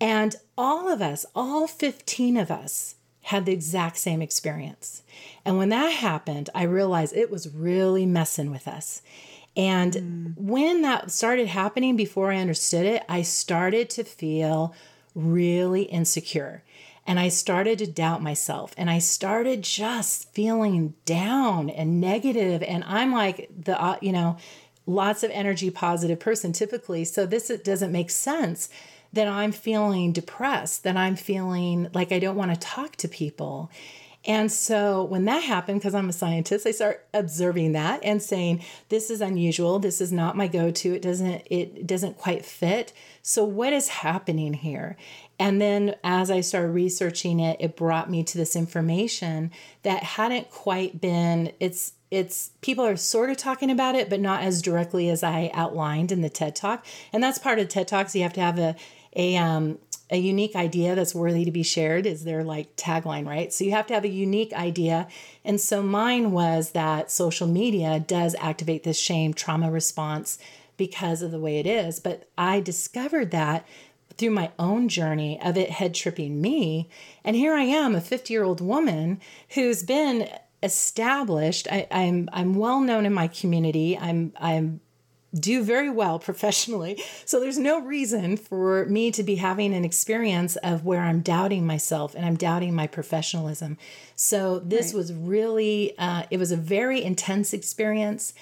And 0.00 0.36
all 0.58 0.88
of 0.88 1.00
us, 1.00 1.24
all 1.34 1.66
15 1.66 2.36
of 2.36 2.50
us, 2.50 2.96
had 3.22 3.44
the 3.44 3.52
exact 3.52 3.96
same 3.96 4.22
experience. 4.22 5.02
And 5.44 5.58
when 5.58 5.70
that 5.70 5.92
happened, 5.92 6.48
I 6.54 6.62
realized 6.62 7.16
it 7.16 7.30
was 7.30 7.52
really 7.52 8.06
messing 8.06 8.50
with 8.50 8.68
us. 8.68 9.02
And 9.56 9.92
mm. 9.92 10.34
when 10.36 10.82
that 10.82 11.10
started 11.10 11.48
happening 11.48 11.96
before 11.96 12.30
I 12.30 12.36
understood 12.36 12.86
it, 12.86 13.02
I 13.08 13.22
started 13.22 13.90
to 13.90 14.04
feel 14.04 14.74
really 15.14 15.82
insecure. 15.82 16.62
And 17.04 17.18
I 17.18 17.28
started 17.28 17.78
to 17.78 17.86
doubt 17.86 18.22
myself 18.22 18.74
and 18.76 18.90
I 18.90 18.98
started 18.98 19.62
just 19.62 20.32
feeling 20.32 20.94
down 21.04 21.70
and 21.70 22.00
negative. 22.00 22.62
And 22.64 22.84
I'm 22.84 23.12
like 23.12 23.48
the, 23.56 23.80
uh, 23.80 23.96
you 24.00 24.12
know, 24.12 24.36
lots 24.86 25.22
of 25.22 25.30
energy 25.32 25.70
positive 25.70 26.20
person 26.20 26.52
typically. 26.52 27.04
So 27.04 27.26
this 27.26 27.50
it 27.50 27.64
doesn't 27.64 27.92
make 27.92 28.10
sense 28.10 28.68
that 29.12 29.28
I'm 29.28 29.52
feeling 29.52 30.12
depressed, 30.12 30.84
that 30.84 30.96
I'm 30.96 31.16
feeling 31.16 31.88
like 31.92 32.12
I 32.12 32.18
don't 32.18 32.36
want 32.36 32.54
to 32.54 32.60
talk 32.60 32.96
to 32.96 33.08
people. 33.08 33.70
And 34.28 34.50
so 34.50 35.04
when 35.04 35.24
that 35.26 35.44
happened, 35.44 35.78
because 35.78 35.94
I'm 35.94 36.08
a 36.08 36.12
scientist, 36.12 36.66
I 36.66 36.72
start 36.72 37.06
observing 37.14 37.72
that 37.72 38.00
and 38.02 38.20
saying, 38.20 38.64
this 38.88 39.08
is 39.08 39.20
unusual. 39.20 39.78
This 39.78 40.00
is 40.00 40.10
not 40.10 40.36
my 40.36 40.48
go-to. 40.48 40.94
It 40.94 41.02
doesn't, 41.02 41.46
it 41.48 41.86
doesn't 41.86 42.18
quite 42.18 42.44
fit. 42.44 42.92
So 43.22 43.44
what 43.44 43.72
is 43.72 43.88
happening 43.88 44.54
here? 44.54 44.96
And 45.38 45.60
then 45.60 45.94
as 46.02 46.28
I 46.28 46.40
started 46.40 46.72
researching 46.72 47.38
it, 47.38 47.58
it 47.60 47.76
brought 47.76 48.10
me 48.10 48.24
to 48.24 48.36
this 48.36 48.56
information 48.56 49.52
that 49.84 50.02
hadn't 50.02 50.50
quite 50.50 51.00
been, 51.00 51.52
it's 51.60 51.92
it's 52.10 52.50
people 52.60 52.84
are 52.84 52.96
sort 52.96 53.30
of 53.30 53.36
talking 53.36 53.70
about 53.70 53.94
it, 53.94 54.08
but 54.08 54.20
not 54.20 54.42
as 54.42 54.62
directly 54.62 55.10
as 55.10 55.22
I 55.22 55.50
outlined 55.52 56.12
in 56.12 56.22
the 56.22 56.28
TED 56.28 56.54
Talk. 56.54 56.84
And 57.12 57.22
that's 57.22 57.38
part 57.38 57.58
of 57.58 57.68
TED 57.68 57.88
Talks. 57.88 58.14
You 58.14 58.22
have 58.22 58.32
to 58.34 58.40
have 58.40 58.58
a 58.58 58.76
a 59.14 59.36
um, 59.36 59.78
a 60.10 60.18
unique 60.18 60.54
idea 60.54 60.94
that's 60.94 61.14
worthy 61.14 61.44
to 61.44 61.50
be 61.50 61.64
shared 61.64 62.06
is 62.06 62.24
their 62.24 62.44
like 62.44 62.76
tagline, 62.76 63.26
right? 63.26 63.52
So 63.52 63.64
you 63.64 63.72
have 63.72 63.86
to 63.88 63.94
have 63.94 64.04
a 64.04 64.08
unique 64.08 64.52
idea. 64.52 65.08
And 65.44 65.60
so 65.60 65.82
mine 65.82 66.30
was 66.30 66.70
that 66.70 67.10
social 67.10 67.48
media 67.48 67.98
does 67.98 68.36
activate 68.38 68.84
this 68.84 68.98
shame 68.98 69.34
trauma 69.34 69.70
response 69.70 70.38
because 70.76 71.22
of 71.22 71.32
the 71.32 71.40
way 71.40 71.58
it 71.58 71.66
is. 71.66 71.98
But 71.98 72.28
I 72.38 72.60
discovered 72.60 73.32
that 73.32 73.66
through 74.16 74.30
my 74.30 74.50
own 74.58 74.88
journey 74.88 75.40
of 75.42 75.56
it 75.56 75.70
head 75.70 75.94
tripping 75.94 76.40
me. 76.40 76.88
And 77.24 77.34
here 77.34 77.54
I 77.54 77.62
am, 77.62 77.94
a 77.94 78.00
50 78.00 78.32
year 78.32 78.44
old 78.44 78.60
woman 78.60 79.20
who's 79.50 79.82
been 79.82 80.28
established. 80.66 81.66
I, 81.70 81.86
am 81.90 82.28
I'm, 82.28 82.28
I'm 82.32 82.54
well 82.54 82.80
known 82.80 83.06
in 83.06 83.14
my 83.14 83.28
community. 83.28 83.96
I'm 83.98 84.32
I'm 84.38 84.80
do 85.34 85.62
very 85.62 85.90
well 85.90 86.18
professionally. 86.28 87.02
So 87.24 87.40
there's 87.40 87.58
no 87.58 87.80
reason 87.80 88.36
for 88.36 88.84
me 88.86 89.10
to 89.12 89.22
be 89.22 89.36
having 89.36 89.74
an 89.74 89.84
experience 89.84 90.56
of 90.56 90.84
where 90.84 91.00
I'm 91.00 91.20
doubting 91.20 91.66
myself 91.66 92.14
and 92.14 92.24
I'm 92.24 92.36
doubting 92.36 92.74
my 92.74 92.86
professionalism. 92.86 93.78
So 94.14 94.58
this 94.58 94.88
right. 94.88 94.94
was 94.96 95.12
really 95.12 95.96
uh, 95.98 96.24
it 96.30 96.38
was 96.38 96.52
a 96.52 96.56
very 96.56 97.02
intense 97.02 97.52
experience. 97.52 98.34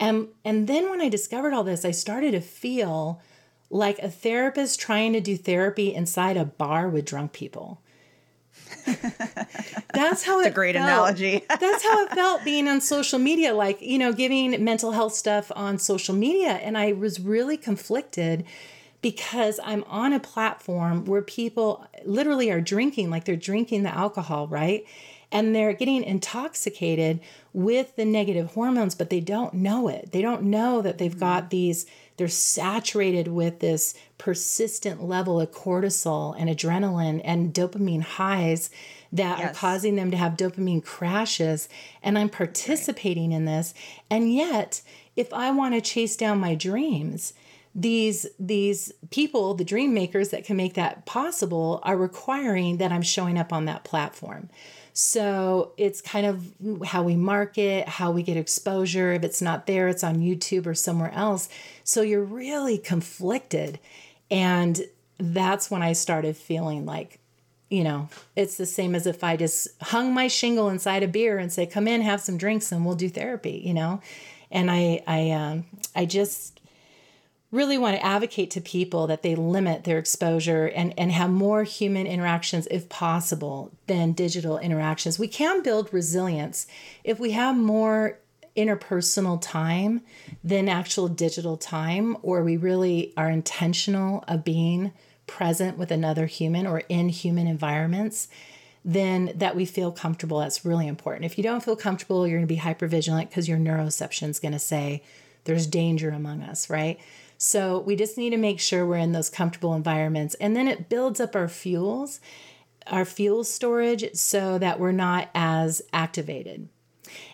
And 0.00 0.28
and 0.44 0.66
then 0.66 0.90
when 0.90 1.00
I 1.00 1.08
discovered 1.08 1.52
all 1.52 1.64
this, 1.64 1.84
I 1.84 1.90
started 1.90 2.32
to 2.32 2.40
feel 2.40 3.20
like 3.70 3.98
a 3.98 4.10
therapist 4.10 4.78
trying 4.78 5.12
to 5.14 5.20
do 5.20 5.36
therapy 5.36 5.94
inside 5.94 6.36
a 6.36 6.44
bar 6.44 6.88
with 6.88 7.04
drunk 7.04 7.32
people. 7.32 7.80
That's 9.94 10.24
how 10.24 10.38
it's 10.40 10.48
it 10.48 10.50
a 10.50 10.54
great 10.54 10.74
felt. 10.74 10.86
analogy. 10.86 11.44
That's 11.48 11.84
how 11.84 12.04
it 12.04 12.12
felt 12.12 12.44
being 12.44 12.68
on 12.68 12.80
social 12.80 13.18
media, 13.18 13.54
like, 13.54 13.80
you 13.80 13.98
know, 13.98 14.12
giving 14.12 14.62
mental 14.64 14.92
health 14.92 15.14
stuff 15.14 15.52
on 15.54 15.78
social 15.78 16.14
media. 16.14 16.52
And 16.52 16.76
I 16.76 16.92
was 16.92 17.20
really 17.20 17.56
conflicted 17.56 18.44
because 19.00 19.60
I'm 19.62 19.84
on 19.84 20.12
a 20.12 20.20
platform 20.20 21.04
where 21.04 21.22
people 21.22 21.86
literally 22.04 22.50
are 22.50 22.60
drinking, 22.60 23.10
like 23.10 23.24
they're 23.24 23.36
drinking 23.36 23.82
the 23.82 23.94
alcohol, 23.94 24.48
right? 24.48 24.84
And 25.30 25.54
they're 25.54 25.72
getting 25.74 26.02
intoxicated 26.02 27.20
with 27.52 27.96
the 27.96 28.04
negative 28.04 28.52
hormones, 28.52 28.94
but 28.94 29.10
they 29.10 29.20
don't 29.20 29.52
know 29.54 29.88
it. 29.88 30.12
They 30.12 30.22
don't 30.22 30.44
know 30.44 30.80
that 30.80 30.98
they've 30.98 31.18
got 31.18 31.50
these 31.50 31.86
they're 32.16 32.28
saturated 32.28 33.28
with 33.28 33.60
this 33.60 33.94
persistent 34.18 35.02
level 35.02 35.40
of 35.40 35.50
cortisol 35.50 36.34
and 36.38 36.48
adrenaline 36.48 37.20
and 37.24 37.52
dopamine 37.52 38.02
highs 38.02 38.70
that 39.12 39.38
yes. 39.38 39.50
are 39.50 39.54
causing 39.54 39.96
them 39.96 40.10
to 40.10 40.16
have 40.16 40.36
dopamine 40.36 40.84
crashes. 40.84 41.68
And 42.02 42.18
I'm 42.18 42.28
participating 42.28 43.30
right. 43.30 43.36
in 43.36 43.44
this. 43.44 43.74
And 44.10 44.32
yet, 44.32 44.82
if 45.16 45.32
I 45.32 45.50
want 45.50 45.74
to 45.74 45.80
chase 45.80 46.16
down 46.16 46.38
my 46.38 46.54
dreams, 46.54 47.34
these 47.74 48.26
these 48.38 48.92
people 49.10 49.54
the 49.54 49.64
dream 49.64 49.92
makers 49.92 50.28
that 50.28 50.44
can 50.44 50.56
make 50.56 50.74
that 50.74 51.04
possible 51.06 51.80
are 51.82 51.96
requiring 51.96 52.76
that 52.76 52.92
i'm 52.92 53.02
showing 53.02 53.36
up 53.36 53.52
on 53.52 53.64
that 53.64 53.82
platform 53.82 54.48
so 54.96 55.72
it's 55.76 56.00
kind 56.00 56.24
of 56.24 56.86
how 56.86 57.02
we 57.02 57.16
market, 57.16 57.88
how 57.88 58.12
we 58.12 58.22
get 58.22 58.36
exposure. 58.36 59.12
If 59.12 59.24
it's 59.24 59.42
not 59.42 59.66
there, 59.66 59.88
it's 59.88 60.04
on 60.04 60.20
YouTube 60.20 60.66
or 60.66 60.74
somewhere 60.74 61.10
else. 61.12 61.48
So 61.82 62.00
you're 62.00 62.22
really 62.22 62.78
conflicted. 62.78 63.80
And 64.30 64.80
that's 65.18 65.68
when 65.68 65.82
I 65.82 65.94
started 65.94 66.36
feeling 66.36 66.86
like, 66.86 67.18
you 67.70 67.82
know, 67.82 68.08
it's 68.36 68.56
the 68.56 68.66
same 68.66 68.94
as 68.94 69.08
if 69.08 69.24
I 69.24 69.36
just 69.36 69.66
hung 69.82 70.14
my 70.14 70.28
shingle 70.28 70.68
inside 70.68 71.02
a 71.02 71.08
beer 71.08 71.38
and 71.38 71.52
say, 71.52 71.66
"Come 71.66 71.88
in, 71.88 72.02
have 72.02 72.20
some 72.20 72.38
drinks, 72.38 72.70
and 72.70 72.86
we'll 72.86 72.94
do 72.94 73.08
therapy." 73.08 73.62
You 73.64 73.74
know, 73.74 74.00
and 74.52 74.70
I, 74.70 75.02
I, 75.08 75.30
um, 75.32 75.64
I 75.96 76.04
just 76.04 76.53
really 77.54 77.78
want 77.78 77.96
to 77.96 78.04
advocate 78.04 78.50
to 78.50 78.60
people 78.60 79.06
that 79.06 79.22
they 79.22 79.34
limit 79.34 79.84
their 79.84 79.98
exposure 79.98 80.66
and, 80.66 80.92
and 80.98 81.12
have 81.12 81.30
more 81.30 81.62
human 81.62 82.06
interactions 82.06 82.66
if 82.70 82.88
possible 82.88 83.72
than 83.86 84.12
digital 84.12 84.58
interactions. 84.58 85.18
We 85.18 85.28
can 85.28 85.62
build 85.62 85.92
resilience 85.92 86.66
if 87.04 87.20
we 87.20 87.30
have 87.30 87.56
more 87.56 88.18
interpersonal 88.56 89.40
time 89.40 90.00
than 90.42 90.68
actual 90.68 91.08
digital 91.08 91.56
time, 91.56 92.16
or 92.22 92.42
we 92.42 92.56
really 92.56 93.12
are 93.16 93.30
intentional 93.30 94.24
of 94.28 94.44
being 94.44 94.92
present 95.26 95.78
with 95.78 95.90
another 95.90 96.26
human 96.26 96.66
or 96.66 96.82
in 96.88 97.08
human 97.08 97.46
environments 97.46 98.28
then 98.86 99.32
that 99.34 99.56
we 99.56 99.64
feel 99.64 99.90
comfortable. 99.90 100.40
That's 100.40 100.62
really 100.62 100.86
important. 100.86 101.24
If 101.24 101.38
you 101.38 101.42
don't 101.42 101.64
feel 101.64 101.74
comfortable 101.74 102.26
you're 102.26 102.36
going 102.36 102.46
to 102.46 102.54
be 102.54 102.56
hyper 102.56 102.86
vigilant 102.86 103.30
because 103.30 103.48
your 103.48 103.56
neuroception 103.56 104.28
is 104.28 104.38
going 104.38 104.52
to 104.52 104.58
say 104.58 105.02
there's 105.44 105.66
danger 105.66 106.10
among 106.10 106.42
us 106.42 106.68
right 106.68 107.00
so 107.44 107.78
we 107.80 107.94
just 107.94 108.16
need 108.16 108.30
to 108.30 108.38
make 108.38 108.58
sure 108.58 108.86
we're 108.86 108.96
in 108.96 109.12
those 109.12 109.28
comfortable 109.28 109.74
environments. 109.74 110.34
And 110.36 110.56
then 110.56 110.66
it 110.66 110.88
builds 110.88 111.20
up 111.20 111.36
our 111.36 111.46
fuels, 111.46 112.18
our 112.86 113.04
fuel 113.04 113.44
storage, 113.44 114.14
so 114.14 114.56
that 114.58 114.80
we're 114.80 114.92
not 114.92 115.28
as 115.34 115.82
activated. 115.92 116.70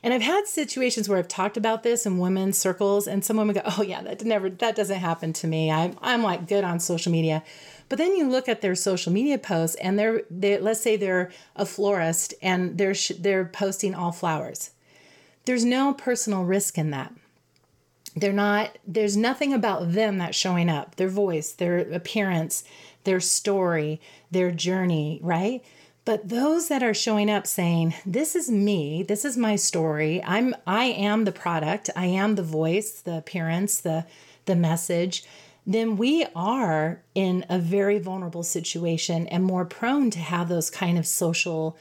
And 0.02 0.12
I've 0.12 0.20
had 0.20 0.48
situations 0.48 1.08
where 1.08 1.16
I've 1.16 1.28
talked 1.28 1.56
about 1.56 1.84
this 1.84 2.06
in 2.06 2.18
women's 2.18 2.58
circles, 2.58 3.06
and 3.06 3.24
some 3.24 3.36
women 3.36 3.54
go, 3.54 3.62
"Oh 3.78 3.82
yeah, 3.82 4.02
that 4.02 4.24
never, 4.24 4.50
that 4.50 4.74
doesn't 4.74 4.98
happen 4.98 5.32
to 5.34 5.46
me. 5.46 5.70
I'm, 5.70 5.96
I'm 6.02 6.24
like 6.24 6.48
good 6.48 6.64
on 6.64 6.80
social 6.80 7.12
media." 7.12 7.44
But 7.88 7.98
then 7.98 8.16
you 8.16 8.28
look 8.28 8.48
at 8.48 8.62
their 8.62 8.74
social 8.74 9.12
media 9.12 9.38
posts, 9.38 9.76
and 9.76 9.96
they're, 9.96 10.22
they, 10.28 10.58
let's 10.58 10.80
say 10.80 10.96
they're 10.96 11.30
a 11.54 11.64
florist, 11.64 12.34
and 12.42 12.76
they're 12.78 12.96
they're 13.20 13.44
posting 13.44 13.94
all 13.94 14.10
flowers. 14.10 14.70
There's 15.44 15.64
no 15.64 15.94
personal 15.94 16.42
risk 16.42 16.78
in 16.78 16.90
that 16.90 17.14
they're 18.16 18.32
not 18.32 18.78
there's 18.86 19.16
nothing 19.16 19.52
about 19.52 19.92
them 19.92 20.18
that's 20.18 20.36
showing 20.36 20.68
up. 20.68 20.96
Their 20.96 21.08
voice 21.08 21.52
their 21.52 21.78
appearance 21.78 22.64
their 23.04 23.20
story 23.20 24.00
their 24.30 24.50
journey 24.50 25.20
right? 25.22 25.64
But 26.04 26.28
those 26.28 26.68
that 26.68 26.82
are 26.82 26.94
showing 26.94 27.30
up 27.30 27.46
saying 27.46 27.94
this 28.04 28.34
is 28.34 28.50
me 28.50 29.02
this 29.02 29.24
is 29.24 29.36
my 29.36 29.56
story. 29.56 30.22
I'm 30.24 30.54
i 30.66 30.84
am 30.84 31.24
the 31.24 31.32
product. 31.32 31.90
I 31.94 32.06
am 32.06 32.34
the 32.34 32.42
voice 32.42 33.00
the 33.00 33.18
appearance 33.18 33.80
the 33.80 34.06
the 34.46 34.56
message 34.56 35.24
then 35.66 35.96
we 35.96 36.26
are 36.34 37.02
in 37.14 37.44
a 37.48 37.58
very 37.58 37.98
vulnerable 37.98 38.42
situation 38.42 39.26
and 39.28 39.44
more 39.44 39.64
prone 39.64 40.10
to 40.10 40.18
have 40.18 40.48
those 40.48 40.70
kind 40.70 40.98
of 40.98 41.06
social 41.06 41.76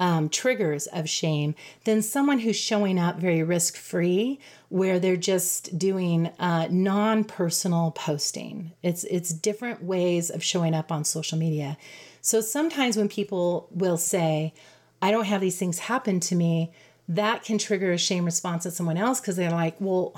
um, 0.00 0.30
triggers 0.30 0.86
of 0.88 1.08
shame 1.08 1.54
than 1.84 2.00
someone 2.00 2.40
who's 2.40 2.56
showing 2.56 2.98
up 2.98 3.20
very 3.20 3.42
risk 3.42 3.76
free, 3.76 4.40
where 4.70 4.98
they're 4.98 5.16
just 5.16 5.78
doing 5.78 6.28
uh, 6.38 6.66
non 6.70 7.22
personal 7.22 7.92
posting. 7.92 8.72
It's 8.82 9.04
it's 9.04 9.32
different 9.32 9.84
ways 9.84 10.30
of 10.30 10.42
showing 10.42 10.74
up 10.74 10.90
on 10.90 11.04
social 11.04 11.38
media. 11.38 11.76
So 12.22 12.40
sometimes 12.40 12.96
when 12.96 13.08
people 13.08 13.68
will 13.70 13.98
say, 13.98 14.54
"I 15.02 15.10
don't 15.10 15.26
have 15.26 15.42
these 15.42 15.58
things 15.58 15.80
happen 15.80 16.18
to 16.20 16.34
me," 16.34 16.72
that 17.06 17.44
can 17.44 17.58
trigger 17.58 17.92
a 17.92 17.98
shame 17.98 18.24
response 18.24 18.64
at 18.64 18.72
someone 18.72 18.96
else 18.96 19.20
because 19.20 19.36
they're 19.36 19.50
like, 19.50 19.76
"Well." 19.78 20.14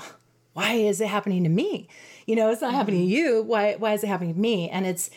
Why 0.53 0.73
is 0.73 1.01
it 1.01 1.07
happening 1.07 1.41
to 1.45 1.49
me? 1.49 1.87
You 2.27 2.35
know, 2.35 2.51
it's 2.51 2.61
not 2.61 2.75
happening 2.75 2.99
to 2.99 3.07
you. 3.07 3.41
Why 3.41 3.73
why 3.73 3.93
is 3.93 4.03
it 4.03 4.07
happening 4.07 4.35
to 4.35 4.39
me? 4.39 4.69
And 4.69 4.85
it's 4.85 5.09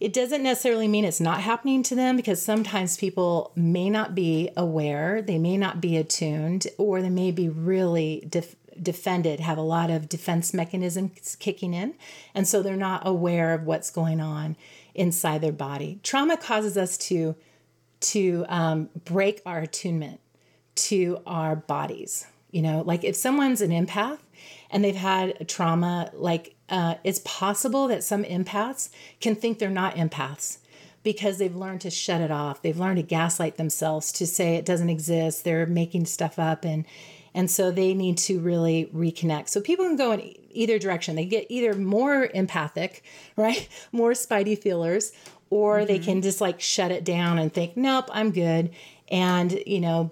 it 0.00 0.12
doesn't 0.12 0.42
necessarily 0.44 0.86
mean 0.86 1.04
it's 1.04 1.20
not 1.20 1.40
happening 1.40 1.82
to 1.84 1.94
them 1.94 2.16
because 2.16 2.40
sometimes 2.40 2.96
people 2.96 3.52
may 3.56 3.90
not 3.90 4.14
be 4.14 4.50
aware, 4.56 5.20
they 5.20 5.38
may 5.38 5.56
not 5.56 5.80
be 5.80 5.96
attuned, 5.96 6.68
or 6.78 7.02
they 7.02 7.10
may 7.10 7.32
be 7.32 7.48
really 7.48 8.24
def- 8.28 8.54
defended, 8.80 9.40
have 9.40 9.58
a 9.58 9.62
lot 9.62 9.90
of 9.90 10.08
defense 10.08 10.54
mechanisms 10.54 11.36
kicking 11.40 11.74
in. 11.74 11.94
And 12.32 12.46
so 12.46 12.62
they're 12.62 12.76
not 12.76 13.06
aware 13.06 13.54
of 13.54 13.64
what's 13.64 13.90
going 13.90 14.20
on 14.20 14.56
inside 14.94 15.40
their 15.40 15.52
body. 15.52 15.98
Trauma 16.04 16.36
causes 16.36 16.76
us 16.76 16.96
to, 16.98 17.34
to 18.00 18.44
um, 18.48 18.90
break 19.04 19.42
our 19.44 19.58
attunement 19.58 20.20
to 20.76 21.20
our 21.26 21.56
bodies. 21.56 22.26
You 22.52 22.62
know, 22.62 22.82
like 22.82 23.02
if 23.02 23.16
someone's 23.16 23.60
an 23.60 23.70
empath 23.70 24.18
and 24.70 24.84
they've 24.84 24.94
had 24.94 25.48
trauma, 25.48 26.10
like 26.14 26.54
uh, 26.68 26.94
it's 27.04 27.20
possible 27.24 27.88
that 27.88 28.04
some 28.04 28.24
empaths 28.24 28.90
can 29.20 29.34
think 29.34 29.58
they're 29.58 29.70
not 29.70 29.96
empaths 29.96 30.58
because 31.02 31.38
they've 31.38 31.56
learned 31.56 31.80
to 31.82 31.90
shut 31.90 32.20
it 32.20 32.30
off. 32.30 32.60
They've 32.60 32.78
learned 32.78 32.96
to 32.96 33.02
gaslight 33.02 33.56
themselves 33.56 34.12
to 34.12 34.26
say 34.26 34.56
it 34.56 34.66
doesn't 34.66 34.90
exist. 34.90 35.44
They're 35.44 35.66
making 35.66 36.06
stuff 36.06 36.38
up 36.38 36.64
and 36.64 36.84
and 37.34 37.50
so 37.50 37.70
they 37.70 37.94
need 37.94 38.18
to 38.18 38.40
really 38.40 38.90
reconnect. 38.92 39.48
So 39.48 39.60
people 39.60 39.84
can 39.84 39.96
go 39.96 40.12
in 40.12 40.34
either 40.50 40.78
direction. 40.78 41.14
They 41.14 41.26
get 41.26 41.46
either 41.48 41.74
more 41.74 42.28
empathic, 42.34 43.04
right? 43.36 43.68
More 43.92 44.12
spidey 44.12 44.58
feelers, 44.58 45.12
or 45.50 45.78
mm-hmm. 45.78 45.86
they 45.86 45.98
can 45.98 46.22
just 46.22 46.40
like 46.40 46.60
shut 46.60 46.90
it 46.90 47.04
down 47.04 47.38
and 47.38 47.52
think, 47.52 47.76
"Nope, 47.76 48.10
I'm 48.12 48.32
good." 48.32 48.70
And, 49.10 49.62
you 49.66 49.80
know, 49.80 50.10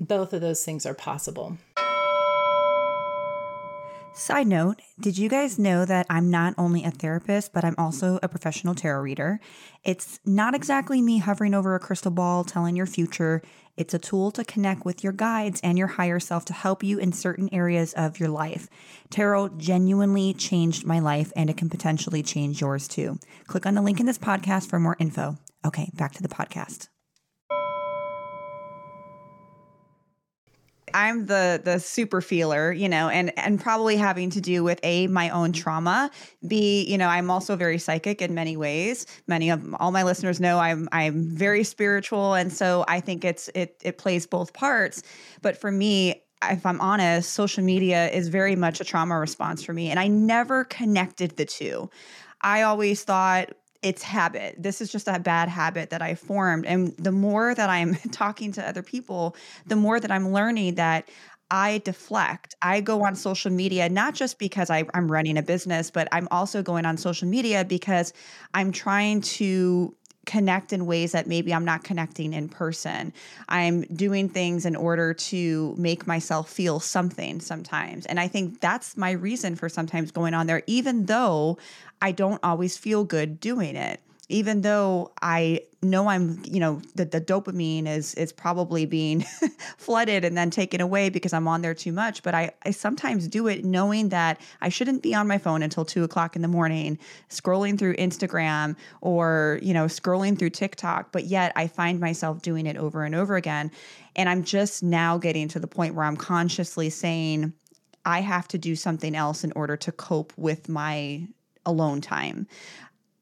both 0.00 0.32
of 0.32 0.40
those 0.40 0.64
things 0.64 0.86
are 0.86 0.94
possible. 0.94 1.58
Side 4.16 4.46
note, 4.46 4.80
did 5.00 5.18
you 5.18 5.28
guys 5.28 5.58
know 5.58 5.84
that 5.84 6.06
I'm 6.08 6.30
not 6.30 6.54
only 6.56 6.84
a 6.84 6.92
therapist, 6.92 7.52
but 7.52 7.64
I'm 7.64 7.74
also 7.76 8.20
a 8.22 8.28
professional 8.28 8.76
tarot 8.76 9.02
reader? 9.02 9.40
It's 9.82 10.20
not 10.24 10.54
exactly 10.54 11.02
me 11.02 11.18
hovering 11.18 11.52
over 11.52 11.74
a 11.74 11.80
crystal 11.80 12.12
ball 12.12 12.44
telling 12.44 12.76
your 12.76 12.86
future. 12.86 13.42
It's 13.76 13.92
a 13.92 13.98
tool 13.98 14.30
to 14.30 14.44
connect 14.44 14.84
with 14.84 15.02
your 15.02 15.12
guides 15.12 15.60
and 15.64 15.76
your 15.76 15.88
higher 15.88 16.20
self 16.20 16.44
to 16.44 16.52
help 16.52 16.84
you 16.84 16.98
in 16.98 17.10
certain 17.10 17.52
areas 17.52 17.92
of 17.94 18.20
your 18.20 18.28
life. 18.28 18.68
Tarot 19.10 19.48
genuinely 19.56 20.32
changed 20.32 20.86
my 20.86 21.00
life 21.00 21.32
and 21.34 21.50
it 21.50 21.56
can 21.56 21.68
potentially 21.68 22.22
change 22.22 22.60
yours 22.60 22.86
too. 22.86 23.18
Click 23.48 23.66
on 23.66 23.74
the 23.74 23.82
link 23.82 23.98
in 23.98 24.06
this 24.06 24.16
podcast 24.16 24.70
for 24.70 24.78
more 24.78 24.96
info. 25.00 25.38
Okay, 25.66 25.90
back 25.96 26.12
to 26.12 26.22
the 26.22 26.28
podcast. 26.28 26.88
I'm 30.94 31.26
the 31.26 31.60
the 31.62 31.80
super 31.80 32.20
feeler, 32.20 32.72
you 32.72 32.88
know, 32.88 33.08
and 33.08 33.36
and 33.38 33.60
probably 33.60 33.96
having 33.96 34.30
to 34.30 34.40
do 34.40 34.62
with 34.62 34.78
a 34.82 35.08
my 35.08 35.28
own 35.30 35.52
mm-hmm. 35.52 35.60
trauma. 35.60 36.10
B, 36.46 36.86
you 36.88 36.96
know, 36.96 37.08
I'm 37.08 37.30
also 37.30 37.56
very 37.56 37.78
psychic 37.78 38.22
in 38.22 38.32
many 38.32 38.56
ways. 38.56 39.06
Many 39.26 39.50
of 39.50 39.74
all 39.80 39.90
my 39.90 40.04
listeners 40.04 40.40
know 40.40 40.58
I'm 40.58 40.88
I'm 40.92 41.36
very 41.36 41.64
spiritual, 41.64 42.34
and 42.34 42.52
so 42.52 42.84
I 42.88 43.00
think 43.00 43.24
it's 43.24 43.50
it 43.54 43.82
it 43.84 43.98
plays 43.98 44.26
both 44.26 44.54
parts. 44.54 45.02
But 45.42 45.60
for 45.60 45.72
me, 45.72 46.22
if 46.42 46.64
I'm 46.64 46.80
honest, 46.80 47.34
social 47.34 47.64
media 47.64 48.08
is 48.10 48.28
very 48.28 48.54
much 48.54 48.80
a 48.80 48.84
trauma 48.84 49.18
response 49.18 49.64
for 49.64 49.72
me, 49.72 49.90
and 49.90 49.98
I 49.98 50.06
never 50.06 50.64
connected 50.64 51.36
the 51.36 51.44
two. 51.44 51.90
I 52.40 52.62
always 52.62 53.02
thought 53.02 53.50
it's 53.84 54.02
habit. 54.02 54.56
This 54.58 54.80
is 54.80 54.90
just 54.90 55.06
a 55.06 55.18
bad 55.18 55.48
habit 55.48 55.90
that 55.90 56.00
I 56.00 56.14
formed. 56.14 56.64
And 56.64 56.96
the 56.96 57.12
more 57.12 57.54
that 57.54 57.68
I'm 57.68 57.94
talking 58.12 58.50
to 58.52 58.66
other 58.66 58.82
people, 58.82 59.36
the 59.66 59.76
more 59.76 60.00
that 60.00 60.10
I'm 60.10 60.32
learning 60.32 60.76
that 60.76 61.08
I 61.50 61.78
deflect. 61.84 62.54
I 62.62 62.80
go 62.80 63.04
on 63.04 63.14
social 63.14 63.50
media 63.50 63.88
not 63.88 64.14
just 64.14 64.38
because 64.38 64.70
I, 64.70 64.84
am 64.94 65.12
running 65.12 65.36
a 65.36 65.42
business, 65.42 65.90
but 65.90 66.08
I'm 66.10 66.26
also 66.30 66.62
going 66.62 66.86
on 66.86 66.96
social 66.96 67.28
media 67.28 67.64
because 67.64 68.14
I'm 68.54 68.72
trying 68.72 69.20
to 69.20 69.94
connect 70.26 70.72
in 70.72 70.86
ways 70.86 71.12
that 71.12 71.26
maybe 71.26 71.52
I'm 71.52 71.64
not 71.64 71.84
connecting 71.84 72.32
in 72.32 72.48
person. 72.48 73.12
I'm 73.48 73.82
doing 73.82 74.28
things 74.28 74.64
in 74.64 74.76
order 74.76 75.14
to 75.14 75.74
make 75.78 76.06
myself 76.06 76.50
feel 76.50 76.80
something 76.80 77.40
sometimes. 77.40 78.06
And 78.06 78.18
I 78.18 78.28
think 78.28 78.60
that's 78.60 78.96
my 78.96 79.12
reason 79.12 79.56
for 79.56 79.68
sometimes 79.68 80.10
going 80.10 80.34
on 80.34 80.46
there, 80.46 80.62
even 80.66 81.06
though 81.06 81.58
I 82.00 82.12
don't 82.12 82.40
always 82.42 82.76
feel 82.76 83.04
good 83.04 83.40
doing 83.40 83.76
it. 83.76 84.00
Even 84.28 84.62
though 84.62 85.12
I 85.20 85.60
know 85.82 86.08
I'm, 86.08 86.40
you 86.46 86.58
know, 86.58 86.80
that 86.94 87.10
the 87.10 87.20
dopamine 87.20 87.86
is 87.86 88.14
is 88.14 88.32
probably 88.32 88.86
being 88.86 89.20
flooded 89.76 90.24
and 90.24 90.36
then 90.36 90.50
taken 90.50 90.80
away 90.80 91.10
because 91.10 91.32
I'm 91.32 91.46
on 91.46 91.60
there 91.60 91.74
too 91.74 91.92
much. 91.92 92.22
But 92.22 92.34
I, 92.34 92.52
I 92.64 92.70
sometimes 92.70 93.28
do 93.28 93.46
it 93.48 93.64
knowing 93.64 94.08
that 94.08 94.40
I 94.60 94.70
shouldn't 94.70 95.02
be 95.02 95.14
on 95.14 95.28
my 95.28 95.36
phone 95.36 95.62
until 95.62 95.84
two 95.84 96.04
o'clock 96.04 96.36
in 96.36 96.42
the 96.42 96.48
morning, 96.48 96.98
scrolling 97.28 97.78
through 97.78 97.96
Instagram 97.96 98.76
or, 99.02 99.58
you 99.62 99.74
know, 99.74 99.86
scrolling 99.86 100.38
through 100.38 100.50
TikTok. 100.50 101.12
But 101.12 101.24
yet 101.24 101.52
I 101.54 101.66
find 101.66 102.00
myself 102.00 102.40
doing 102.40 102.66
it 102.66 102.76
over 102.76 103.04
and 103.04 103.14
over 103.14 103.36
again. 103.36 103.70
And 104.16 104.28
I'm 104.28 104.42
just 104.42 104.82
now 104.82 105.18
getting 105.18 105.48
to 105.48 105.58
the 105.58 105.66
point 105.66 105.94
where 105.94 106.04
I'm 106.04 106.16
consciously 106.16 106.88
saying, 106.88 107.52
I 108.04 108.20
have 108.20 108.48
to 108.48 108.58
do 108.58 108.76
something 108.76 109.14
else 109.14 109.44
in 109.44 109.52
order 109.52 109.76
to 109.78 109.92
cope 109.92 110.32
with 110.36 110.68
my 110.68 111.26
alone 111.66 112.00
time. 112.00 112.46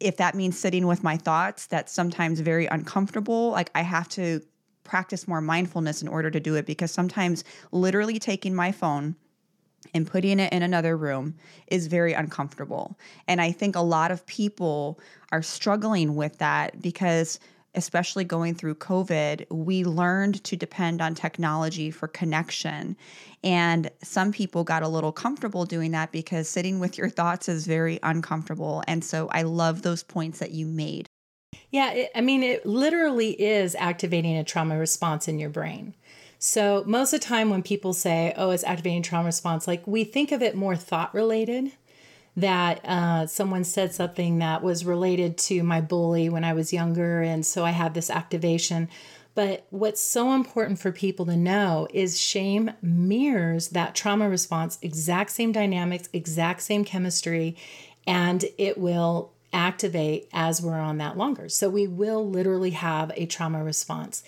If 0.02 0.16
that 0.16 0.34
means 0.34 0.58
sitting 0.58 0.86
with 0.86 1.02
my 1.02 1.16
thoughts, 1.16 1.66
that's 1.66 1.92
sometimes 1.92 2.40
very 2.40 2.66
uncomfortable. 2.66 3.50
Like 3.50 3.70
I 3.74 3.82
have 3.82 4.08
to 4.10 4.40
practice 4.84 5.28
more 5.28 5.40
mindfulness 5.40 6.02
in 6.02 6.08
order 6.08 6.30
to 6.30 6.40
do 6.40 6.54
it 6.56 6.66
because 6.66 6.90
sometimes 6.90 7.44
literally 7.70 8.18
taking 8.18 8.54
my 8.54 8.72
phone 8.72 9.16
and 9.94 10.06
putting 10.06 10.38
it 10.38 10.52
in 10.52 10.62
another 10.62 10.96
room 10.96 11.34
is 11.68 11.86
very 11.86 12.12
uncomfortable. 12.12 12.98
And 13.28 13.40
I 13.40 13.52
think 13.52 13.76
a 13.76 13.80
lot 13.80 14.10
of 14.10 14.24
people 14.26 15.00
are 15.30 15.42
struggling 15.42 16.14
with 16.14 16.38
that 16.38 16.80
because 16.80 17.38
especially 17.74 18.24
going 18.24 18.54
through 18.54 18.74
COVID, 18.76 19.46
we 19.50 19.84
learned 19.84 20.42
to 20.44 20.56
depend 20.56 21.00
on 21.00 21.14
technology 21.14 21.90
for 21.90 22.08
connection. 22.08 22.96
And 23.42 23.90
some 24.02 24.32
people 24.32 24.64
got 24.64 24.82
a 24.82 24.88
little 24.88 25.12
comfortable 25.12 25.64
doing 25.64 25.90
that 25.92 26.12
because 26.12 26.48
sitting 26.48 26.80
with 26.80 26.98
your 26.98 27.08
thoughts 27.08 27.48
is 27.48 27.66
very 27.66 27.98
uncomfortable. 28.02 28.82
And 28.86 29.04
so 29.04 29.28
I 29.28 29.42
love 29.42 29.82
those 29.82 30.02
points 30.02 30.38
that 30.38 30.50
you 30.50 30.66
made. 30.66 31.06
Yeah, 31.70 31.92
it, 31.92 32.10
I 32.14 32.20
mean, 32.20 32.42
it 32.42 32.66
literally 32.66 33.30
is 33.40 33.74
activating 33.76 34.36
a 34.36 34.44
trauma 34.44 34.78
response 34.78 35.26
in 35.26 35.38
your 35.38 35.50
brain. 35.50 35.94
So, 36.38 36.82
most 36.86 37.12
of 37.12 37.20
the 37.20 37.26
time 37.26 37.50
when 37.50 37.62
people 37.62 37.92
say, 37.92 38.34
oh, 38.36 38.50
it's 38.50 38.64
activating 38.64 39.02
trauma 39.02 39.26
response, 39.26 39.68
like 39.68 39.86
we 39.86 40.02
think 40.02 40.32
of 40.32 40.42
it 40.42 40.56
more 40.56 40.74
thought 40.74 41.14
related 41.14 41.70
that 42.36 42.80
uh, 42.84 43.26
someone 43.26 43.64
said 43.64 43.94
something 43.94 44.38
that 44.38 44.62
was 44.62 44.84
related 44.84 45.36
to 45.36 45.62
my 45.62 45.80
bully 45.80 46.28
when 46.28 46.44
I 46.44 46.54
was 46.54 46.72
younger. 46.72 47.20
And 47.20 47.44
so 47.44 47.64
I 47.64 47.70
had 47.70 47.94
this 47.94 48.08
activation. 48.10 48.88
But 49.34 49.66
what's 49.70 50.00
so 50.00 50.32
important 50.32 50.78
for 50.78 50.92
people 50.92 51.26
to 51.26 51.36
know 51.36 51.88
is 51.92 52.20
shame 52.20 52.72
mirrors 52.82 53.68
that 53.68 53.94
trauma 53.94 54.28
response, 54.28 54.78
exact 54.82 55.30
same 55.30 55.52
dynamics, 55.52 56.08
exact 56.12 56.62
same 56.62 56.84
chemistry, 56.84 57.56
and 58.06 58.44
it 58.58 58.76
will 58.78 59.32
activate 59.52 60.28
as 60.32 60.62
we're 60.62 60.78
on 60.78 60.98
that 60.98 61.16
longer. 61.16 61.48
So 61.48 61.68
we 61.68 61.86
will 61.86 62.28
literally 62.28 62.70
have 62.70 63.12
a 63.16 63.26
trauma 63.26 63.62
response. 63.62 64.22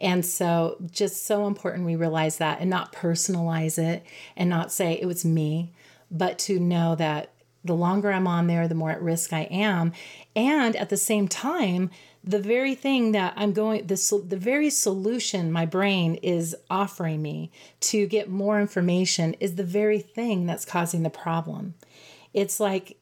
And 0.00 0.24
so, 0.24 0.76
just 0.92 1.26
so 1.26 1.46
important 1.46 1.84
we 1.84 1.96
realize 1.96 2.38
that 2.38 2.60
and 2.60 2.70
not 2.70 2.92
personalize 2.92 3.78
it 3.78 4.04
and 4.36 4.48
not 4.48 4.70
say 4.70 4.92
it 4.92 5.06
was 5.06 5.24
me, 5.24 5.72
but 6.10 6.38
to 6.40 6.60
know 6.60 6.94
that 6.94 7.32
the 7.68 7.74
longer 7.74 8.10
I'm 8.10 8.26
on 8.26 8.48
there, 8.48 8.66
the 8.66 8.74
more 8.74 8.90
at 8.90 9.00
risk 9.00 9.32
I 9.32 9.42
am. 9.42 9.92
And 10.34 10.74
at 10.74 10.88
the 10.88 10.96
same 10.96 11.28
time, 11.28 11.90
the 12.24 12.40
very 12.40 12.74
thing 12.74 13.12
that 13.12 13.32
I'm 13.36 13.52
going, 13.52 13.86
the, 13.86 14.22
the 14.26 14.36
very 14.36 14.70
solution 14.70 15.52
my 15.52 15.64
brain 15.64 16.16
is 16.16 16.56
offering 16.68 17.22
me 17.22 17.52
to 17.80 18.06
get 18.06 18.28
more 18.28 18.60
information 18.60 19.34
is 19.34 19.54
the 19.54 19.64
very 19.64 20.00
thing 20.00 20.44
that's 20.44 20.64
causing 20.64 21.04
the 21.04 21.10
problem. 21.10 21.74
It's 22.34 22.58
like 22.58 22.98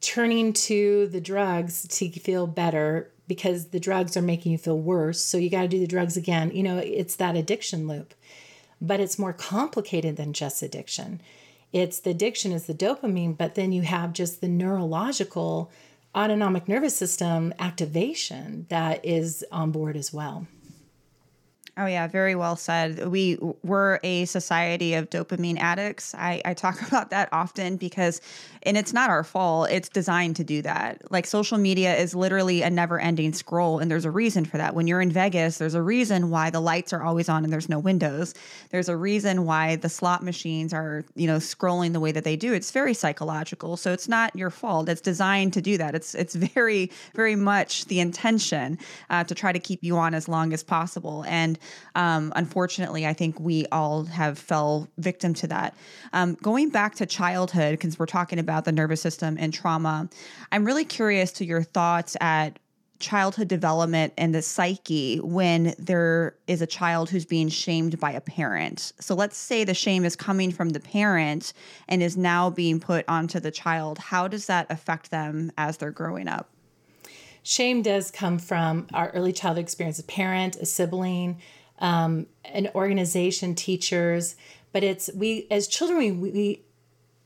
turning 0.00 0.52
to 0.54 1.08
the 1.08 1.20
drugs 1.20 1.86
to 1.88 2.10
feel 2.10 2.46
better 2.46 3.10
because 3.28 3.68
the 3.68 3.80
drugs 3.80 4.16
are 4.16 4.22
making 4.22 4.52
you 4.52 4.58
feel 4.58 4.78
worse. 4.78 5.20
So 5.20 5.38
you 5.38 5.50
got 5.50 5.62
to 5.62 5.68
do 5.68 5.78
the 5.78 5.86
drugs 5.86 6.16
again. 6.16 6.50
You 6.54 6.62
know, 6.62 6.78
it's 6.78 7.16
that 7.16 7.36
addiction 7.36 7.86
loop, 7.86 8.14
but 8.80 9.00
it's 9.00 9.18
more 9.18 9.32
complicated 9.32 10.16
than 10.16 10.32
just 10.32 10.62
addiction 10.62 11.20
it's 11.74 11.98
the 11.98 12.10
addiction 12.10 12.52
is 12.52 12.66
the 12.66 12.72
dopamine, 12.72 13.36
but 13.36 13.56
then 13.56 13.72
you 13.72 13.82
have 13.82 14.12
just 14.12 14.40
the 14.40 14.46
neurological 14.46 15.72
autonomic 16.14 16.68
nervous 16.68 16.96
system 16.96 17.52
activation 17.58 18.66
that 18.68 19.04
is 19.04 19.44
on 19.50 19.72
board 19.72 19.96
as 19.96 20.12
well. 20.12 20.46
Oh 21.76 21.86
yeah, 21.86 22.06
very 22.06 22.36
well 22.36 22.54
said. 22.54 23.08
We 23.08 23.36
we're 23.64 23.98
a 24.04 24.26
society 24.26 24.94
of 24.94 25.10
dopamine 25.10 25.58
addicts. 25.58 26.14
I, 26.14 26.40
I 26.44 26.54
talk 26.54 26.80
about 26.88 27.10
that 27.10 27.28
often 27.32 27.76
because 27.76 28.20
and 28.62 28.76
it's 28.78 28.92
not 28.92 29.10
our 29.10 29.24
fault. 29.24 29.70
It's 29.70 29.88
designed 29.88 30.36
to 30.36 30.44
do 30.44 30.62
that. 30.62 31.10
Like 31.10 31.26
social 31.26 31.58
media 31.58 31.96
is 31.96 32.14
literally 32.14 32.62
a 32.62 32.70
never-ending 32.70 33.32
scroll 33.32 33.80
and 33.80 33.90
there's 33.90 34.04
a 34.04 34.10
reason 34.10 34.44
for 34.44 34.56
that. 34.56 34.74
When 34.74 34.86
you're 34.86 35.00
in 35.00 35.10
Vegas, 35.10 35.58
there's 35.58 35.74
a 35.74 35.82
reason 35.82 36.30
why 36.30 36.50
the 36.50 36.60
lights 36.60 36.92
are 36.92 37.02
always 37.02 37.28
on 37.28 37.42
and 37.42 37.52
there's 37.52 37.68
no 37.68 37.80
windows. 37.80 38.34
There's 38.70 38.88
a 38.88 38.96
reason 38.96 39.44
why 39.44 39.76
the 39.76 39.88
slot 39.88 40.22
machines 40.22 40.72
are, 40.72 41.04
you 41.16 41.26
know, 41.26 41.38
scrolling 41.38 41.92
the 41.92 42.00
way 42.00 42.12
that 42.12 42.24
they 42.24 42.36
do. 42.36 42.52
It's 42.54 42.70
very 42.70 42.94
psychological. 42.94 43.76
So 43.76 43.92
it's 43.92 44.08
not 44.08 44.34
your 44.36 44.50
fault. 44.50 44.88
It's 44.88 45.00
designed 45.00 45.52
to 45.54 45.60
do 45.60 45.76
that. 45.78 45.96
It's 45.96 46.14
it's 46.14 46.34
very 46.54 46.92
very 47.14 47.34
much 47.34 47.86
the 47.86 47.98
intention 47.98 48.78
uh, 49.10 49.24
to 49.24 49.34
try 49.34 49.50
to 49.50 49.58
keep 49.58 49.82
you 49.82 49.96
on 49.96 50.14
as 50.14 50.28
long 50.28 50.52
as 50.52 50.62
possible. 50.62 51.24
And 51.26 51.58
um, 51.94 52.32
unfortunately, 52.36 53.06
I 53.06 53.12
think 53.12 53.38
we 53.40 53.66
all 53.72 54.04
have 54.04 54.38
fell 54.38 54.88
victim 54.98 55.34
to 55.34 55.46
that. 55.48 55.74
Um, 56.12 56.34
going 56.34 56.70
back 56.70 56.94
to 56.96 57.06
childhood, 57.06 57.72
because 57.72 57.98
we're 57.98 58.06
talking 58.06 58.38
about 58.38 58.64
the 58.64 58.72
nervous 58.72 59.00
system 59.00 59.36
and 59.38 59.52
trauma, 59.52 60.08
I'm 60.52 60.64
really 60.64 60.84
curious 60.84 61.32
to 61.32 61.44
your 61.44 61.62
thoughts 61.62 62.16
at 62.20 62.58
childhood 63.00 63.48
development 63.48 64.12
and 64.16 64.34
the 64.34 64.40
psyche 64.40 65.18
when 65.18 65.74
there 65.78 66.36
is 66.46 66.62
a 66.62 66.66
child 66.66 67.10
who's 67.10 67.24
being 67.26 67.48
shamed 67.48 67.98
by 67.98 68.12
a 68.12 68.20
parent. 68.20 68.92
So 69.00 69.14
let's 69.14 69.36
say 69.36 69.64
the 69.64 69.74
shame 69.74 70.04
is 70.04 70.16
coming 70.16 70.50
from 70.50 70.70
the 70.70 70.80
parent 70.80 71.52
and 71.88 72.02
is 72.02 72.16
now 72.16 72.50
being 72.50 72.80
put 72.80 73.04
onto 73.08 73.40
the 73.40 73.50
child. 73.50 73.98
How 73.98 74.28
does 74.28 74.46
that 74.46 74.66
affect 74.70 75.10
them 75.10 75.52
as 75.58 75.76
they're 75.76 75.90
growing 75.90 76.28
up? 76.28 76.53
Shame 77.44 77.82
does 77.82 78.10
come 78.10 78.38
from 78.38 78.86
our 78.94 79.10
early 79.10 79.32
childhood 79.32 79.62
experience, 79.64 79.98
a 79.98 80.04
parent, 80.04 80.56
a 80.56 80.64
sibling, 80.64 81.40
um, 81.78 82.26
an 82.44 82.70
organization, 82.74 83.54
teachers. 83.54 84.34
But 84.72 84.82
it's 84.82 85.10
we 85.14 85.46
as 85.50 85.68
children 85.68 86.20
we, 86.20 86.30
we 86.30 86.62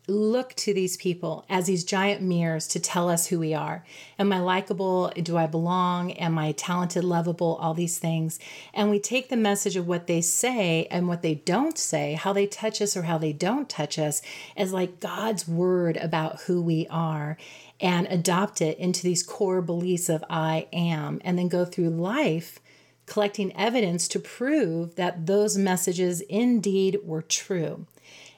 look 0.09 0.55
to 0.55 0.73
these 0.73 0.97
people 0.97 1.45
as 1.49 1.67
these 1.67 1.85
giant 1.85 2.23
mirrors 2.23 2.67
to 2.69 2.81
tell 2.81 3.09
us 3.09 3.27
who 3.27 3.39
we 3.39 3.53
are. 3.55 3.85
Am 4.19 4.33
I 4.33 4.41
likable? 4.41 5.13
Do 5.23 5.37
I 5.37 5.47
belong? 5.47 6.13
Am 6.13 6.39
I 6.39 6.53
talented, 6.53 7.05
lovable? 7.05 7.59
All 7.61 7.75
these 7.75 7.99
things. 7.99 8.39
And 8.73 8.91
we 8.91 8.99
take 8.99 9.29
the 9.29 9.37
message 9.37 9.77
of 9.77 9.87
what 9.87 10.07
they 10.07 10.23
say 10.23 10.87
and 10.91 11.09
what 11.09 11.23
they 11.23 11.35
don't 11.35 11.77
say, 11.77 12.15
how 12.15 12.33
they 12.33 12.47
touch 12.47 12.81
us 12.81 12.97
or 12.97 13.03
how 13.03 13.19
they 13.19 13.33
don't 13.33 13.69
touch 13.69 13.99
us, 13.99 14.23
as 14.57 14.73
like 14.73 15.01
God's 15.01 15.47
word 15.47 15.97
about 15.99 16.41
who 16.43 16.63
we 16.63 16.87
are 16.89 17.37
and 17.81 18.07
adopt 18.09 18.61
it 18.61 18.79
into 18.79 19.03
these 19.03 19.23
core 19.23 19.63
beliefs 19.63 20.09
of 20.09 20.25
I 20.29 20.67
am, 20.73 21.21
and 21.25 21.39
then 21.39 21.49
go 21.49 21.65
through 21.65 21.91
life 21.91 22.59
collecting 23.07 23.57
evidence 23.57 24.07
to 24.09 24.19
prove 24.19 24.97
that 24.97 25.27
those 25.27 25.57
messages 25.57 26.21
indeed 26.23 26.99
were 27.05 27.23
true. 27.23 27.87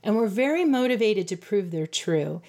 And 0.02 0.16
we're 0.16 0.28
very 0.28 0.64
motivated 0.64 1.28
to 1.28 1.36
prove 1.36 1.70
they're 1.70 1.86
true. 1.86 2.42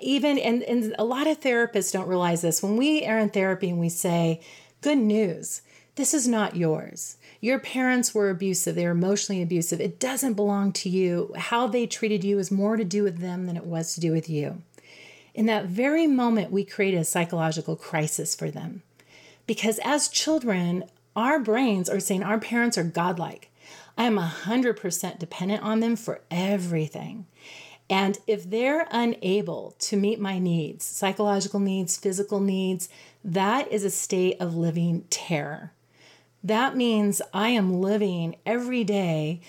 Even, 0.00 0.38
and, 0.38 0.62
and 0.62 0.94
a 0.98 1.04
lot 1.04 1.26
of 1.26 1.40
therapists 1.40 1.92
don't 1.92 2.08
realize 2.08 2.42
this. 2.42 2.62
When 2.62 2.76
we 2.76 3.04
are 3.04 3.18
in 3.18 3.30
therapy 3.30 3.70
and 3.70 3.80
we 3.80 3.88
say, 3.88 4.40
Good 4.80 4.98
news, 4.98 5.60
this 5.96 6.14
is 6.14 6.26
not 6.26 6.56
yours. 6.56 7.18
Your 7.42 7.58
parents 7.58 8.14
were 8.14 8.30
abusive, 8.30 8.74
they're 8.74 8.92
emotionally 8.92 9.42
abusive. 9.42 9.80
It 9.80 10.00
doesn't 10.00 10.34
belong 10.34 10.72
to 10.72 10.88
you. 10.88 11.32
How 11.36 11.66
they 11.66 11.86
treated 11.86 12.24
you 12.24 12.38
is 12.38 12.50
more 12.50 12.76
to 12.76 12.84
do 12.84 13.02
with 13.02 13.18
them 13.18 13.46
than 13.46 13.56
it 13.56 13.66
was 13.66 13.94
to 13.94 14.00
do 14.00 14.12
with 14.12 14.30
you. 14.30 14.62
In 15.34 15.46
that 15.46 15.66
very 15.66 16.06
moment, 16.06 16.50
we 16.50 16.64
create 16.64 16.94
a 16.94 17.04
psychological 17.04 17.76
crisis 17.76 18.34
for 18.34 18.50
them. 18.50 18.82
Because 19.46 19.78
as 19.84 20.08
children, 20.08 20.84
our 21.16 21.38
brains 21.38 21.90
are 21.90 22.00
saying 22.00 22.22
our 22.22 22.38
parents 22.38 22.78
are 22.78 22.84
godlike. 22.84 23.49
I 23.96 24.04
am 24.04 24.18
100% 24.18 25.18
dependent 25.18 25.62
on 25.62 25.80
them 25.80 25.96
for 25.96 26.20
everything. 26.30 27.26
And 27.88 28.18
if 28.28 28.48
they're 28.48 28.86
unable 28.92 29.74
to 29.80 29.96
meet 29.96 30.20
my 30.20 30.38
needs, 30.38 30.84
psychological 30.84 31.58
needs, 31.58 31.96
physical 31.96 32.38
needs, 32.38 32.88
that 33.24 33.70
is 33.72 33.84
a 33.84 33.90
state 33.90 34.36
of 34.38 34.54
living 34.54 35.04
terror. 35.10 35.72
That 36.42 36.76
means 36.76 37.20
I 37.34 37.48
am 37.48 37.80
living 37.80 38.36
every 38.46 38.84
day 38.84 39.40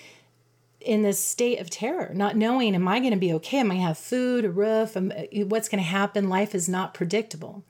in 0.80 1.02
this 1.02 1.22
state 1.22 1.60
of 1.60 1.70
terror, 1.70 2.10
not 2.12 2.36
knowing, 2.36 2.74
am 2.74 2.88
I 2.88 2.98
going 2.98 3.12
to 3.12 3.16
be 3.16 3.32
okay? 3.34 3.58
Am 3.58 3.70
I 3.70 3.74
going 3.74 3.80
to 3.82 3.86
have 3.86 3.98
food, 3.98 4.44
a 4.44 4.50
roof? 4.50 4.96
Uh, 4.96 5.10
what's 5.46 5.68
going 5.68 5.82
to 5.82 5.88
happen? 5.88 6.28
Life 6.28 6.54
is 6.54 6.68
not 6.68 6.94
predictable. 6.94 7.62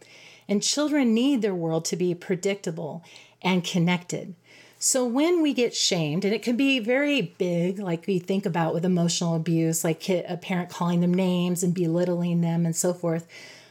And 0.48 0.62
children 0.62 1.14
need 1.14 1.42
their 1.42 1.54
world 1.54 1.84
to 1.86 1.96
be 1.96 2.14
predictable 2.14 3.04
and 3.42 3.64
connected. 3.64 4.34
So 4.84 5.04
when 5.04 5.42
we 5.42 5.52
get 5.52 5.76
shamed, 5.76 6.24
and 6.24 6.34
it 6.34 6.42
can 6.42 6.56
be 6.56 6.80
very 6.80 7.20
big, 7.22 7.78
like 7.78 8.04
we 8.08 8.18
think 8.18 8.44
about 8.44 8.74
with 8.74 8.84
emotional 8.84 9.36
abuse, 9.36 9.84
like 9.84 10.08
a 10.08 10.36
parent 10.42 10.70
calling 10.70 11.00
them 11.00 11.14
names 11.14 11.62
and 11.62 11.72
belittling 11.72 12.40
them 12.40 12.66
and 12.66 12.74
so 12.74 12.92
forth, 12.92 13.28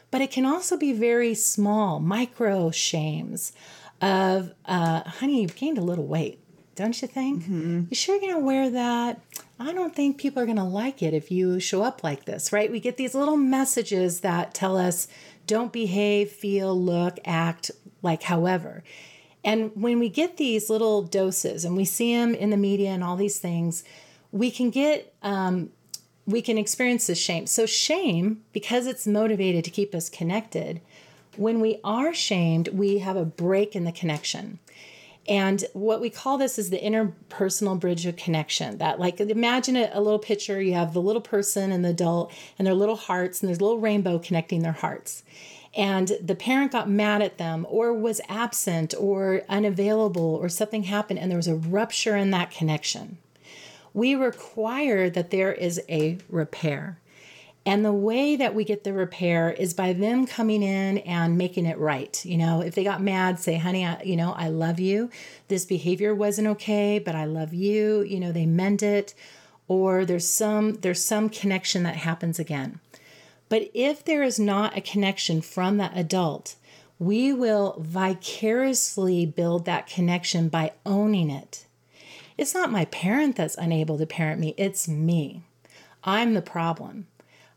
but 0.10 0.22
it 0.22 0.32
can 0.32 0.46
also 0.46 0.78
be 0.78 0.94
very 0.94 1.34
small, 1.34 2.00
micro 2.00 2.72
shames 2.72 3.52
of, 4.02 4.54
uh, 4.66 5.02
honey, 5.02 5.42
you've 5.42 5.58
gained 5.58 5.78
a 5.78 5.82
little 5.82 6.08
weight, 6.08 6.40
don't 6.76 7.02
you 7.02 7.10
think? 7.10 7.44
Mm-hmm. 7.44 7.84
You 7.90 7.96
sure 7.96 8.16
you're 8.16 8.32
going 8.32 8.42
to 8.42 8.46
wear 8.46 8.70
that? 8.70 9.20
I 9.60 9.74
don't 9.74 9.94
think 9.94 10.18
people 10.18 10.42
are 10.42 10.46
going 10.46 10.56
to 10.56 10.64
like 10.64 11.04
it 11.04 11.14
if 11.14 11.30
you 11.30 11.60
show 11.60 11.82
up 11.82 12.06
like 12.06 12.24
this, 12.24 12.54
right? 12.54 12.72
We 12.72 12.80
get 12.80 12.96
these 12.96 13.14
little 13.14 13.36
messages 13.36 14.22
that 14.22 14.54
tell 14.54 14.78
us 14.78 15.10
don't 15.46 15.74
behave, 15.74 16.32
feel, 16.32 16.74
look, 16.74 17.20
act 17.26 17.70
like 18.02 18.24
however. 18.24 18.86
And 19.44 19.72
when 19.76 20.00
we 20.00 20.10
get 20.10 20.38
these 20.38 20.70
little 20.70 21.02
doses 21.02 21.66
and 21.66 21.76
we 21.76 21.86
see 21.86 22.16
them 22.16 22.36
in 22.36 22.50
the 22.52 22.58
media 22.58 22.90
and 22.90 23.04
all 23.04 23.16
these 23.16 23.40
things, 23.40 23.84
we 24.32 24.52
can 24.52 24.70
get, 24.70 25.14
um, 25.24 25.72
we 26.26 26.42
can 26.42 26.58
experience 26.58 27.08
this 27.08 27.20
shame. 27.20 27.48
So, 27.48 27.66
shame, 27.66 28.44
because 28.54 28.86
it's 28.86 29.08
motivated 29.08 29.66
to 29.66 29.72
keep 29.72 29.96
us 29.96 30.10
connected, 30.10 30.82
when 31.38 31.60
we 31.60 31.80
are 31.84 32.14
shamed, 32.14 32.68
we 32.70 33.00
have 33.00 33.16
a 33.16 33.26
break 33.26 33.76
in 33.76 33.84
the 33.84 33.92
connection. 33.92 34.60
And 35.28 35.64
what 35.74 36.02
we 36.02 36.10
call 36.10 36.38
this 36.38 36.58
is 36.58 36.70
the 36.70 36.80
interpersonal 36.80 37.80
bridge 37.80 38.06
of 38.06 38.16
connection. 38.16 38.78
That, 38.80 39.00
like, 39.00 39.20
imagine 39.20 39.76
a, 39.76 39.90
a, 39.94 40.02
little 40.02 40.20
picture 40.20 40.62
you 40.62 40.74
have 40.74 40.94
the 40.94 41.02
little 41.02 41.22
person 41.22 41.72
and 41.72 41.86
the 41.86 41.90
adult 41.90 42.34
and 42.58 42.66
their 42.66 42.74
little 42.74 42.96
hearts, 42.96 43.42
and 43.42 43.48
there's 43.48 43.60
a 43.60 43.64
little 43.64 43.80
rainbow 43.80 44.20
connecting 44.20 44.62
their 44.62 44.72
hearts 44.72 45.24
and 45.74 46.12
the 46.22 46.36
parent 46.36 46.72
got 46.72 46.90
mad 46.90 47.22
at 47.22 47.38
them 47.38 47.66
or 47.70 47.94
was 47.94 48.20
absent 48.28 48.94
or 49.00 49.44
unavailable 49.48 50.36
or 50.36 50.50
something 50.50 50.84
happened 50.84 51.20
and 51.20 51.32
there 51.32 51.38
was 51.38 51.48
a 51.48 51.56
rupture 51.56 52.18
in 52.18 52.32
that 52.32 52.52
connection, 52.52 53.18
we 53.94 54.16
require 54.16 55.10
that 55.10 55.32
there 55.32 55.54
is 55.54 55.82
a 55.90 56.18
repair. 56.30 56.98
And 57.66 57.86
the 57.86 57.94
way 57.94 58.36
that 58.36 58.56
we 58.56 58.64
get 58.64 58.84
the 58.84 58.94
repair 58.94 59.52
is 59.52 59.76
by 59.76 59.94
them 59.94 60.26
coming 60.26 60.64
in 60.64 60.98
and 61.00 61.38
making 61.38 61.68
it 61.68 61.78
right. 61.78 62.24
You 62.26 62.38
know, 62.38 62.62
if 62.62 62.74
they 62.74 62.84
got 62.84 63.04
mad, 63.04 63.40
say, 63.40 63.58
honey, 63.58 63.86
I, 63.86 64.02
you 64.02 64.16
know, 64.16 64.34
I 64.34 64.50
love 64.50 64.80
you. 64.80 65.12
This 65.48 65.64
behavior 65.64 66.16
wasn't 66.16 66.48
okay, 66.48 66.98
but 66.98 67.14
I 67.14 67.26
love 67.26 67.54
you. 67.54 68.02
You 68.02 68.20
know, 68.20 68.32
they 68.32 68.48
mend 68.48 68.82
it. 68.82 69.14
Or 69.68 70.06
there's 70.06 70.28
some 70.28 70.74
there's 70.76 71.04
some 71.04 71.30
connection 71.30 71.84
that 71.84 71.96
happens 71.96 72.40
again. 72.40 72.80
But 73.52 73.70
if 73.74 74.06
there 74.06 74.24
is 74.24 74.40
not 74.40 74.78
a 74.78 74.82
connection 74.82 75.42
from 75.42 75.76
that 75.76 75.92
adult, 75.94 76.56
we 77.00 77.34
will 77.34 77.76
vicariously 77.82 79.26
build 79.26 79.66
that 79.66 79.88
connection 79.88 80.48
by 80.48 80.72
owning 80.86 81.30
it. 81.30 81.66
It's 82.38 82.54
not 82.54 82.72
my 82.72 82.86
parent 82.86 83.36
that's 83.36 83.58
unable 83.58 83.98
to 83.98 84.06
parent 84.06 84.40
me, 84.40 84.54
it's 84.56 84.88
me. 84.88 85.44
I'm 86.02 86.34
the 86.34 86.42
problem. 86.42 87.08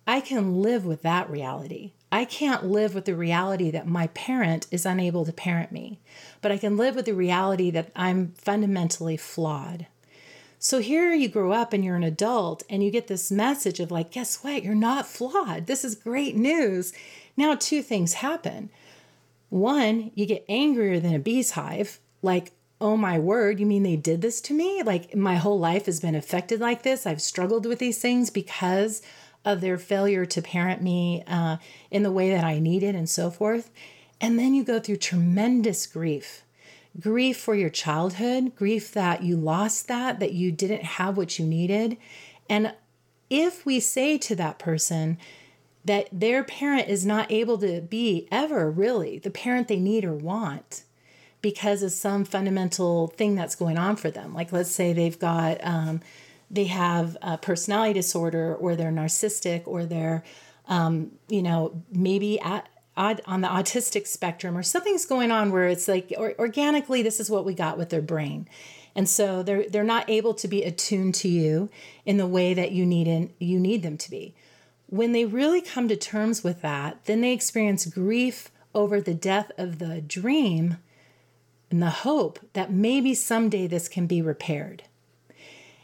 I 0.05 0.21
can 0.21 0.61
live 0.61 0.85
with 0.85 1.03
that 1.03 1.31
reality. 1.31 1.93
I 2.11 2.25
can't 2.25 2.67
live 2.67 2.93
with 2.93 3.05
the 3.05 3.15
reality 3.15 3.71
that 3.71 3.87
my 3.87 4.09
parent 4.09 4.67
is 4.73 4.85
unable 4.85 5.25
to 5.25 5.33
parent 5.33 5.71
me, 5.71 6.01
but 6.43 6.51
I 6.51 6.59
can 6.59 6.77
live 6.77 6.97
with 6.97 7.05
the 7.05 7.15
reality 7.15 7.71
that 7.71 7.93
I'm 7.95 8.33
fundamentally 8.37 9.17
flawed. 9.17 9.87
So 10.65 10.79
here 10.79 11.13
you 11.13 11.29
grow 11.29 11.53
up 11.53 11.75
and 11.75 11.85
you're 11.85 11.95
an 11.95 12.03
adult 12.03 12.63
and 12.71 12.83
you 12.83 12.91
get 12.91 13.07
this 13.07 13.31
message 13.31 13.81
of 13.81 13.91
like, 13.91 14.11
guess 14.11 14.43
what? 14.43 14.63
You're 14.63 14.75
not 14.75 15.07
flawed. 15.07 15.67
This 15.67 15.85
is 15.85 15.95
great 15.95 16.37
news. 16.37 16.95
Now, 17.37 17.55
two 17.55 17.83
things 17.83 18.15
happen. 18.15 18.71
One, 19.51 20.11
you 20.15 20.25
get 20.25 20.47
angrier 20.49 20.99
than 21.01 21.13
a 21.13 21.19
bee's 21.19 21.51
hive, 21.51 22.01
like, 22.23 22.53
oh 22.81 22.97
my 22.97 23.19
word, 23.19 23.61
you 23.61 23.67
mean 23.67 23.83
they 23.83 23.97
did 23.97 24.23
this 24.23 24.41
to 24.41 24.55
me? 24.55 24.83
Like, 24.83 25.15
my 25.15 25.37
whole 25.37 25.59
life 25.59 25.85
has 25.85 26.01
been 26.01 26.15
affected 26.15 26.61
like 26.61 26.83
this. 26.83 27.07
I've 27.07 27.21
struggled 27.21 27.67
with 27.67 27.79
these 27.79 27.99
things 27.99 28.31
because 28.31 29.03
of 29.45 29.61
their 29.61 29.77
failure 29.77 30.25
to 30.25 30.41
parent 30.41 30.81
me 30.81 31.25
uh, 31.27 31.59
in 31.91 32.05
the 32.05 32.11
way 32.11 32.31
that 32.31 32.43
I 32.43 32.59
needed 32.59 32.95
and 32.95 33.11
so 33.11 33.31
forth. 33.31 33.71
And 34.19 34.39
then 34.39 34.55
you 34.55 34.65
go 34.65 34.81
through 34.81 34.97
tremendous 34.97 35.87
grief 35.87 36.44
grief 37.01 37.37
for 37.39 37.55
your 37.55 37.71
childhood, 37.71 38.55
grief 38.57 38.93
that 38.93 39.23
you 39.23 39.37
lost 39.37 39.89
that, 39.89 40.21
that 40.21 40.33
you 40.33 40.53
didn't 40.53 40.85
have 40.85 41.17
what 41.17 41.39
you 41.39 41.47
needed. 41.47 41.97
And 42.49 42.75
if 43.31 43.67
we 43.67 43.81
say 43.81 44.19
to 44.19 44.37
that 44.37 44.59
person 44.59 45.19
that 45.85 46.09
their 46.13 46.45
parent 46.45 46.89
is 46.89 47.05
not 47.05 47.31
able 47.31 47.59
to 47.59 47.81
be 47.81 48.29
ever 48.31 48.71
really 48.71 49.19
the 49.19 49.31
parent 49.31 49.69
they 49.69 49.81
need 49.81 50.05
or 50.05 50.15
want, 50.15 50.85
because 51.43 51.83
of 51.83 51.93
some 51.93 52.25
fundamental 52.25 53.09
thing 53.09 53.35
that's 53.35 53.55
going 53.55 53.77
on 53.77 53.97
for 53.97 54.11
them. 54.11 54.33
Like, 54.33 54.51
let's 54.51 54.71
say 54.71 54.95
they've 54.95 55.19
got, 55.19 55.63
um, 55.63 56.01
they 56.51 56.65
have 56.65 57.19
a 57.21 57.37
personality 57.37 57.93
disorder, 57.93 58.55
or 58.55 58.75
they're 58.75 58.91
narcissistic, 58.91 59.65
or 59.67 59.85
they're, 59.85 60.25
um, 60.69 61.11
you 61.29 61.43
know, 61.43 61.83
maybe 61.93 62.41
at, 62.41 62.67
on 62.97 63.41
the 63.41 63.49
autistic 63.49 64.07
spectrum, 64.07 64.57
or 64.57 64.63
something's 64.63 65.07
going 65.07 65.31
on 65.31 65.51
where 65.51 65.67
it's 65.67 65.89
like 65.89 66.13
or, 66.17 66.35
organically, 66.39 67.03
this 67.03 67.21
is 67.21 67.31
what 67.31 67.45
we 67.45 67.55
got 67.55 67.79
with 67.79 67.91
their 67.91 68.03
brain. 68.03 68.49
And 68.95 69.09
so 69.09 69.43
they're 69.43 69.69
they're 69.69 69.83
not 69.85 70.09
able 70.09 70.35
to 70.35 70.49
be 70.49 70.63
attuned 70.63 71.15
to 71.17 71.29
you 71.29 71.69
in 72.07 72.17
the 72.17 72.27
way 72.27 72.55
that 72.55 72.73
you 72.73 72.87
need 72.87 73.09
in, 73.09 73.33
you 73.39 73.59
need 73.59 73.83
them 73.83 73.99
to 73.99 74.11
be. 74.11 74.35
When 74.87 75.13
they 75.13 75.25
really 75.25 75.61
come 75.61 75.89
to 75.89 75.97
terms 75.97 76.45
with 76.45 76.63
that, 76.63 77.05
then 77.07 77.21
they 77.21 77.33
experience 77.33 77.87
grief 77.87 78.51
over 78.75 79.01
the 79.01 79.15
death 79.15 79.51
of 79.59 79.79
the 79.79 80.01
dream 80.01 80.77
and 81.71 81.83
the 81.83 81.91
hope 81.91 82.39
that 82.53 82.73
maybe 82.73 83.15
someday 83.15 83.67
this 83.67 83.89
can 83.89 84.07
be 84.07 84.23
repaired. 84.23 84.85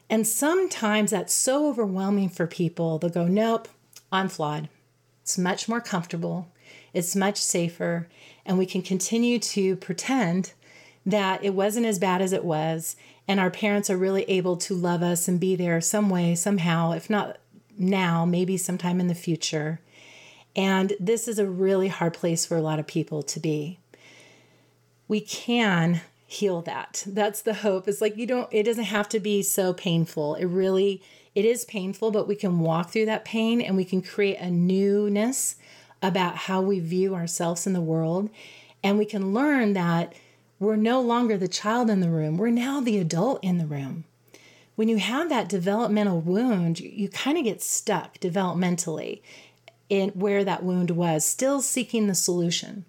And 0.08 0.26
sometimes 0.26 1.12
that's 1.12 1.32
so 1.32 1.68
overwhelming 1.68 2.28
for 2.28 2.46
people, 2.46 2.98
they'll 2.98 3.10
go, 3.10 3.26
Nope, 3.26 3.68
I'm 4.12 4.28
flawed. 4.28 4.68
It's 5.22 5.38
much 5.38 5.68
more 5.68 5.80
comfortable, 5.80 6.48
it's 6.92 7.16
much 7.16 7.38
safer, 7.38 8.08
and 8.44 8.58
we 8.58 8.66
can 8.66 8.82
continue 8.82 9.38
to 9.38 9.76
pretend 9.76 10.52
that 11.06 11.42
it 11.44 11.54
wasn't 11.54 11.86
as 11.86 11.98
bad 11.98 12.20
as 12.20 12.32
it 12.32 12.44
was. 12.44 12.96
And 13.26 13.38
our 13.38 13.50
parents 13.50 13.88
are 13.88 13.96
really 13.96 14.24
able 14.24 14.56
to 14.58 14.74
love 14.74 15.02
us 15.02 15.28
and 15.28 15.38
be 15.38 15.54
there 15.56 15.80
some 15.80 16.10
way, 16.10 16.34
somehow, 16.34 16.92
if 16.92 17.08
not 17.08 17.38
now, 17.78 18.24
maybe 18.24 18.56
sometime 18.56 19.00
in 19.00 19.06
the 19.06 19.14
future. 19.14 19.80
And 20.56 20.94
this 20.98 21.28
is 21.28 21.38
a 21.38 21.46
really 21.46 21.88
hard 21.88 22.12
place 22.12 22.44
for 22.44 22.56
a 22.56 22.62
lot 22.62 22.78
of 22.80 22.86
people 22.86 23.22
to 23.22 23.40
be 23.40 23.78
we 25.10 25.20
can 25.20 26.02
heal 26.24 26.62
that. 26.62 27.02
That's 27.04 27.42
the 27.42 27.52
hope. 27.54 27.88
It's 27.88 28.00
like 28.00 28.16
you 28.16 28.26
don't 28.26 28.48
it 28.52 28.62
doesn't 28.62 28.84
have 28.84 29.08
to 29.08 29.18
be 29.18 29.42
so 29.42 29.72
painful. 29.72 30.36
It 30.36 30.46
really 30.46 31.02
it 31.34 31.44
is 31.44 31.64
painful, 31.64 32.12
but 32.12 32.28
we 32.28 32.36
can 32.36 32.60
walk 32.60 32.90
through 32.90 33.06
that 33.06 33.24
pain 33.24 33.60
and 33.60 33.76
we 33.76 33.84
can 33.84 34.02
create 34.02 34.36
a 34.38 34.48
newness 34.48 35.56
about 36.02 36.36
how 36.36 36.60
we 36.60 36.80
view 36.80 37.14
ourselves 37.14 37.66
in 37.66 37.72
the 37.72 37.80
world 37.80 38.30
and 38.82 38.98
we 38.98 39.04
can 39.04 39.34
learn 39.34 39.74
that 39.74 40.14
we're 40.58 40.76
no 40.76 41.00
longer 41.00 41.36
the 41.36 41.48
child 41.48 41.88
in 41.88 42.00
the 42.00 42.10
room. 42.10 42.36
We're 42.36 42.50
now 42.50 42.80
the 42.80 42.98
adult 42.98 43.42
in 43.42 43.58
the 43.58 43.66
room. 43.66 44.04
When 44.76 44.88
you 44.88 44.98
have 44.98 45.28
that 45.28 45.48
developmental 45.48 46.20
wound, 46.20 46.80
you, 46.80 46.90
you 46.90 47.08
kind 47.08 47.36
of 47.38 47.44
get 47.44 47.62
stuck 47.62 48.18
developmentally 48.18 49.20
in 49.88 50.10
where 50.10 50.44
that 50.44 50.62
wound 50.62 50.90
was, 50.92 51.24
still 51.24 51.60
seeking 51.60 52.06
the 52.06 52.14
solution. 52.14 52.84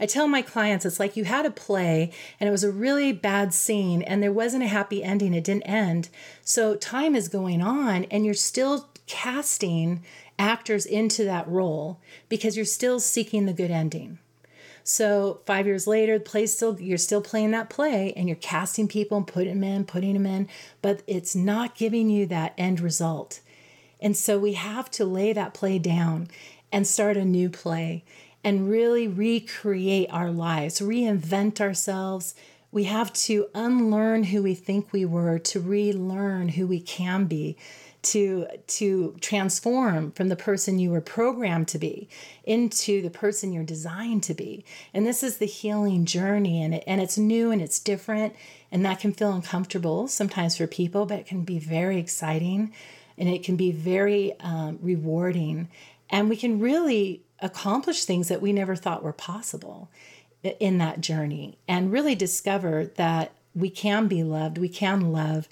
I 0.00 0.06
tell 0.06 0.28
my 0.28 0.42
clients 0.42 0.86
it's 0.86 1.00
like 1.00 1.16
you 1.16 1.24
had 1.24 1.44
a 1.44 1.50
play 1.50 2.12
and 2.38 2.46
it 2.46 2.52
was 2.52 2.62
a 2.62 2.70
really 2.70 3.12
bad 3.12 3.52
scene 3.52 4.02
and 4.02 4.22
there 4.22 4.32
wasn't 4.32 4.62
a 4.62 4.68
happy 4.68 5.02
ending, 5.02 5.34
it 5.34 5.44
didn't 5.44 5.64
end. 5.64 6.08
So 6.44 6.76
time 6.76 7.16
is 7.16 7.28
going 7.28 7.60
on 7.60 8.04
and 8.04 8.24
you're 8.24 8.34
still 8.34 8.88
casting 9.06 10.04
actors 10.38 10.86
into 10.86 11.24
that 11.24 11.48
role 11.48 12.00
because 12.28 12.56
you're 12.56 12.64
still 12.64 13.00
seeking 13.00 13.46
the 13.46 13.52
good 13.52 13.70
ending. 13.70 14.18
So 14.88 15.42
five 15.44 15.66
years 15.66 15.86
later, 15.86 16.18
the 16.18 16.24
play's 16.24 16.56
still 16.56 16.80
you're 16.80 16.96
still 16.96 17.20
playing 17.20 17.50
that 17.50 17.68
play 17.68 18.14
and 18.14 18.26
you're 18.26 18.36
casting 18.36 18.88
people 18.88 19.18
and 19.18 19.26
putting 19.26 19.60
them 19.60 19.64
in, 19.64 19.84
putting 19.84 20.14
them 20.14 20.24
in, 20.24 20.48
but 20.80 21.02
it's 21.06 21.36
not 21.36 21.74
giving 21.74 22.08
you 22.08 22.24
that 22.26 22.54
end 22.56 22.80
result. 22.80 23.40
And 24.00 24.16
so 24.16 24.38
we 24.38 24.54
have 24.54 24.90
to 24.92 25.04
lay 25.04 25.34
that 25.34 25.52
play 25.52 25.78
down 25.78 26.28
and 26.72 26.86
start 26.86 27.16
a 27.18 27.24
new 27.24 27.50
play 27.50 28.04
and 28.44 28.70
really 28.70 29.06
recreate 29.06 30.08
our 30.10 30.30
lives, 30.30 30.80
reinvent 30.80 31.60
ourselves. 31.60 32.34
We 32.70 32.84
have 32.84 33.12
to 33.14 33.48
unlearn 33.54 34.24
who 34.24 34.42
we 34.42 34.54
think 34.54 34.92
we 34.92 35.04
were 35.04 35.38
to 35.38 35.60
relearn 35.60 36.50
who 36.50 36.66
we 36.66 36.80
can 36.80 37.26
be, 37.26 37.56
to, 38.00 38.46
to 38.66 39.16
transform 39.20 40.12
from 40.12 40.28
the 40.28 40.36
person 40.36 40.78
you 40.78 40.90
were 40.90 41.00
programmed 41.00 41.68
to 41.68 41.78
be 41.78 42.08
into 42.44 43.02
the 43.02 43.10
person 43.10 43.52
you're 43.52 43.64
designed 43.64 44.22
to 44.24 44.34
be. 44.34 44.64
And 44.94 45.06
this 45.06 45.22
is 45.22 45.38
the 45.38 45.46
healing 45.46 46.04
journey, 46.04 46.62
and, 46.62 46.74
it, 46.74 46.84
and 46.86 47.00
it's 47.00 47.18
new 47.18 47.50
and 47.50 47.60
it's 47.60 47.78
different, 47.78 48.34
and 48.70 48.84
that 48.84 49.00
can 49.00 49.12
feel 49.12 49.32
uncomfortable 49.32 50.08
sometimes 50.08 50.56
for 50.56 50.66
people, 50.66 51.06
but 51.06 51.18
it 51.18 51.26
can 51.26 51.42
be 51.42 51.58
very 51.58 51.98
exciting 51.98 52.72
and 53.16 53.28
it 53.28 53.42
can 53.42 53.56
be 53.56 53.72
very 53.72 54.38
um, 54.40 54.78
rewarding. 54.80 55.68
And 56.08 56.28
we 56.28 56.36
can 56.36 56.60
really 56.60 57.22
accomplish 57.40 58.04
things 58.04 58.28
that 58.28 58.40
we 58.40 58.52
never 58.52 58.76
thought 58.76 59.02
were 59.02 59.12
possible 59.12 59.90
in 60.60 60.78
that 60.78 61.00
journey 61.00 61.58
and 61.66 61.92
really 61.92 62.14
discover 62.14 62.86
that 62.96 63.32
we 63.54 63.70
can 63.70 64.06
be 64.06 64.22
loved, 64.22 64.56
we 64.58 64.68
can 64.68 65.12
love, 65.12 65.48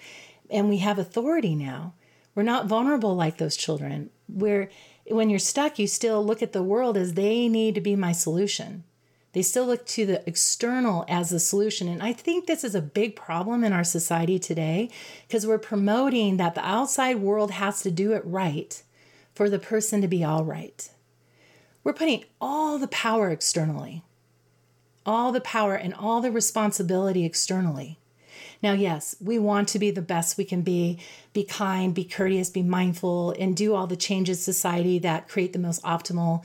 and 0.49 0.68
we 0.68 0.78
have 0.78 0.99
authority 0.99 1.55
now. 1.55 1.92
We're 2.37 2.43
not 2.43 2.66
vulnerable 2.66 3.16
like 3.16 3.39
those 3.39 3.57
children. 3.57 4.11
Where 4.28 4.68
when 5.09 5.30
you're 5.30 5.39
stuck, 5.39 5.78
you 5.78 5.87
still 5.87 6.24
look 6.24 6.43
at 6.43 6.53
the 6.53 6.62
world 6.62 6.97
as 6.97 7.14
they 7.14 7.49
need 7.49 7.74
to 7.74 7.80
be 7.80 7.97
my 7.97 8.12
solution. 8.12 8.84
They 9.32 9.43
still 9.43 9.66
look 9.66 9.87
to 9.87 10.07
the 10.07 10.26
external 10.28 11.05
as 11.09 11.30
the 11.30 11.41
solution. 11.41 11.89
And 11.89 12.03
I 12.03 12.12
think 12.12 12.47
this 12.47 12.62
is 12.62 12.74
a 12.74 12.82
big 12.82 13.16
problem 13.16 13.64
in 13.64 13.72
our 13.72 13.84
society 13.84 14.39
today 14.39 14.91
because 15.26 15.47
we're 15.47 15.59
promoting 15.59 16.37
that 16.37 16.55
the 16.55 16.66
outside 16.66 17.16
world 17.16 17.53
has 17.53 17.80
to 17.82 17.91
do 17.91 18.12
it 18.12 18.22
right 18.24 18.82
for 19.34 19.49
the 19.49 19.59
person 19.59 20.01
to 20.03 20.09
be 20.09 20.22
all 20.22 20.45
right. 20.45 20.91
We're 21.84 21.93
putting 21.95 22.24
all 22.41 22.78
the 22.78 22.89
power 22.89 23.30
externally, 23.30 24.03
all 25.07 25.32
the 25.32 25.41
power 25.41 25.74
and 25.74 25.95
all 25.95 26.20
the 26.20 26.32
responsibility 26.32 27.24
externally. 27.24 27.99
Now, 28.62 28.72
yes, 28.72 29.16
we 29.20 29.38
want 29.38 29.68
to 29.68 29.78
be 29.78 29.90
the 29.90 30.02
best 30.02 30.38
we 30.38 30.44
can 30.44 30.62
be, 30.62 30.98
be 31.32 31.44
kind, 31.44 31.94
be 31.94 32.04
courteous, 32.04 32.50
be 32.50 32.62
mindful, 32.62 33.34
and 33.38 33.57
do 33.57 33.74
all 33.74 33.86
the 33.86 33.96
changes 33.96 34.42
society 34.42 34.98
that 35.00 35.28
create 35.28 35.52
the 35.52 35.59
most 35.59 35.82
optimal 35.82 36.44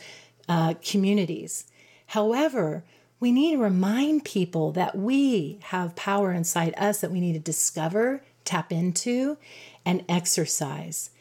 uh, 0.50 0.74
communities. 0.84 1.66
However, 2.08 2.84
we 3.20 3.32
need 3.32 3.52
to 3.52 3.62
remind 3.62 4.26
people 4.26 4.72
that 4.74 4.98
we 4.98 5.60
have 5.64 5.96
power 5.96 6.32
inside 6.32 6.74
us 6.76 7.02
that 7.02 7.12
we 7.12 7.22
need 7.22 7.34
to 7.34 7.40
discover, 7.40 8.24
tap 8.44 8.72
into, 8.72 9.38
and 9.86 10.04
exercise. 10.10 11.12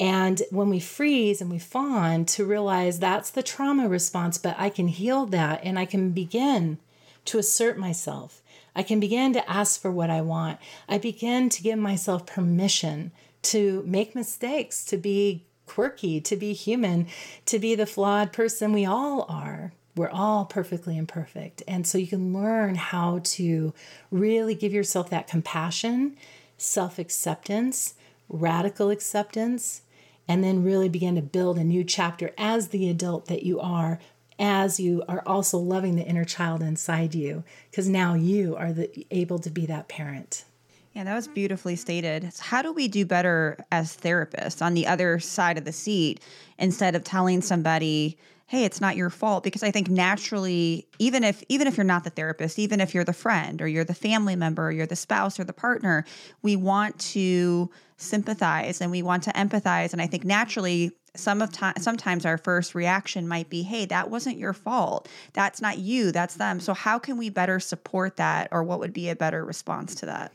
And 0.00 0.42
when 0.50 0.68
we 0.68 0.80
freeze 0.80 1.40
and 1.40 1.50
we 1.50 1.60
fawn, 1.60 2.24
to 2.26 2.44
realize 2.44 2.98
that's 2.98 3.30
the 3.30 3.42
trauma 3.42 3.88
response, 3.88 4.38
but 4.38 4.56
I 4.58 4.68
can 4.68 4.88
heal 4.88 5.26
that 5.26 5.60
and 5.62 5.78
I 5.78 5.84
can 5.84 6.10
begin 6.10 6.78
to 7.26 7.38
assert 7.38 7.78
myself. 7.78 8.42
I 8.74 8.82
can 8.82 9.00
begin 9.00 9.32
to 9.34 9.50
ask 9.50 9.80
for 9.80 9.90
what 9.90 10.10
I 10.10 10.20
want. 10.20 10.58
I 10.88 10.98
begin 10.98 11.48
to 11.50 11.62
give 11.62 11.78
myself 11.78 12.26
permission 12.26 13.12
to 13.42 13.84
make 13.86 14.14
mistakes, 14.14 14.84
to 14.86 14.96
be 14.96 15.44
quirky, 15.66 16.20
to 16.20 16.36
be 16.36 16.52
human, 16.52 17.06
to 17.46 17.58
be 17.58 17.74
the 17.74 17.86
flawed 17.86 18.32
person 18.32 18.72
we 18.72 18.84
all 18.84 19.26
are. 19.28 19.72
We're 19.96 20.10
all 20.10 20.44
perfectly 20.44 20.98
imperfect. 20.98 21.62
And 21.68 21.86
so 21.86 21.98
you 21.98 22.06
can 22.06 22.32
learn 22.34 22.74
how 22.74 23.20
to 23.24 23.72
really 24.10 24.54
give 24.54 24.72
yourself 24.72 25.08
that 25.10 25.28
compassion, 25.28 26.16
self 26.58 26.98
acceptance, 26.98 27.94
radical 28.28 28.90
acceptance, 28.90 29.82
and 30.26 30.42
then 30.42 30.64
really 30.64 30.88
begin 30.88 31.14
to 31.14 31.22
build 31.22 31.58
a 31.58 31.64
new 31.64 31.84
chapter 31.84 32.32
as 32.36 32.68
the 32.68 32.88
adult 32.88 33.26
that 33.26 33.44
you 33.44 33.60
are 33.60 34.00
as 34.38 34.80
you 34.80 35.02
are 35.08 35.22
also 35.26 35.58
loving 35.58 35.96
the 35.96 36.02
inner 36.02 36.24
child 36.24 36.62
inside 36.62 37.14
you 37.14 37.44
because 37.70 37.88
now 37.88 38.14
you 38.14 38.56
are 38.56 38.72
the, 38.72 39.06
able 39.10 39.38
to 39.38 39.50
be 39.50 39.66
that 39.66 39.88
parent 39.88 40.44
yeah 40.92 41.04
that 41.04 41.14
was 41.14 41.28
beautifully 41.28 41.76
stated 41.76 42.30
how 42.40 42.62
do 42.62 42.72
we 42.72 42.88
do 42.88 43.04
better 43.04 43.58
as 43.70 43.96
therapists 43.96 44.60
on 44.60 44.74
the 44.74 44.86
other 44.86 45.18
side 45.18 45.58
of 45.58 45.64
the 45.64 45.72
seat 45.72 46.20
instead 46.58 46.94
of 46.94 47.04
telling 47.04 47.40
somebody 47.40 48.18
hey 48.46 48.64
it's 48.64 48.80
not 48.80 48.96
your 48.96 49.10
fault 49.10 49.44
because 49.44 49.62
i 49.62 49.70
think 49.70 49.88
naturally 49.88 50.86
even 50.98 51.22
if 51.22 51.42
even 51.48 51.66
if 51.66 51.76
you're 51.76 51.84
not 51.84 52.04
the 52.04 52.10
therapist 52.10 52.58
even 52.58 52.80
if 52.80 52.92
you're 52.94 53.04
the 53.04 53.12
friend 53.12 53.62
or 53.62 53.68
you're 53.68 53.84
the 53.84 53.94
family 53.94 54.36
member 54.36 54.66
or 54.66 54.72
you're 54.72 54.86
the 54.86 54.96
spouse 54.96 55.38
or 55.38 55.44
the 55.44 55.52
partner 55.52 56.04
we 56.42 56.56
want 56.56 56.98
to 56.98 57.70
sympathize 57.96 58.80
and 58.80 58.90
we 58.90 59.02
want 59.02 59.22
to 59.24 59.30
empathize. 59.32 59.92
And 59.92 60.00
I 60.00 60.06
think 60.06 60.24
naturally, 60.24 60.92
some 61.16 61.40
of 61.42 61.52
time 61.52 61.74
sometimes 61.78 62.26
our 62.26 62.38
first 62.38 62.74
reaction 62.74 63.28
might 63.28 63.48
be, 63.48 63.62
hey, 63.62 63.86
that 63.86 64.10
wasn't 64.10 64.38
your 64.38 64.52
fault. 64.52 65.08
That's 65.32 65.60
not 65.60 65.78
you, 65.78 66.12
that's 66.12 66.34
them. 66.34 66.60
So 66.60 66.74
how 66.74 66.98
can 66.98 67.16
we 67.16 67.30
better 67.30 67.60
support 67.60 68.16
that 68.16 68.48
or 68.50 68.62
what 68.62 68.80
would 68.80 68.92
be 68.92 69.08
a 69.08 69.16
better 69.16 69.44
response 69.44 69.94
to 69.96 70.06
that? 70.06 70.32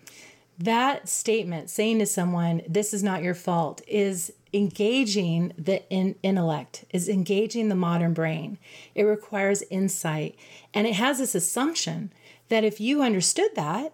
That 0.57 1.07
statement, 1.07 1.69
saying 1.69 1.99
to 1.99 2.05
someone, 2.05 2.61
this 2.67 2.93
is 2.93 3.01
not 3.01 3.23
your 3.23 3.34
fault, 3.34 3.82
is 3.88 4.34
engaging 4.53 5.53
the 5.57 5.88
in- 5.89 6.15
intellect, 6.21 6.84
is 6.91 7.07
engaging 7.07 7.69
the 7.69 7.75
modern 7.75 8.13
brain. 8.13 8.57
It 8.93 9.03
requires 9.03 9.63
insight. 9.69 10.38
And 10.73 10.86
it 10.86 10.95
has 10.95 11.19
this 11.19 11.36
assumption 11.36 12.11
that 12.49 12.65
if 12.65 12.82
you 12.82 13.01
understood 13.01 13.51
that, 13.55 13.93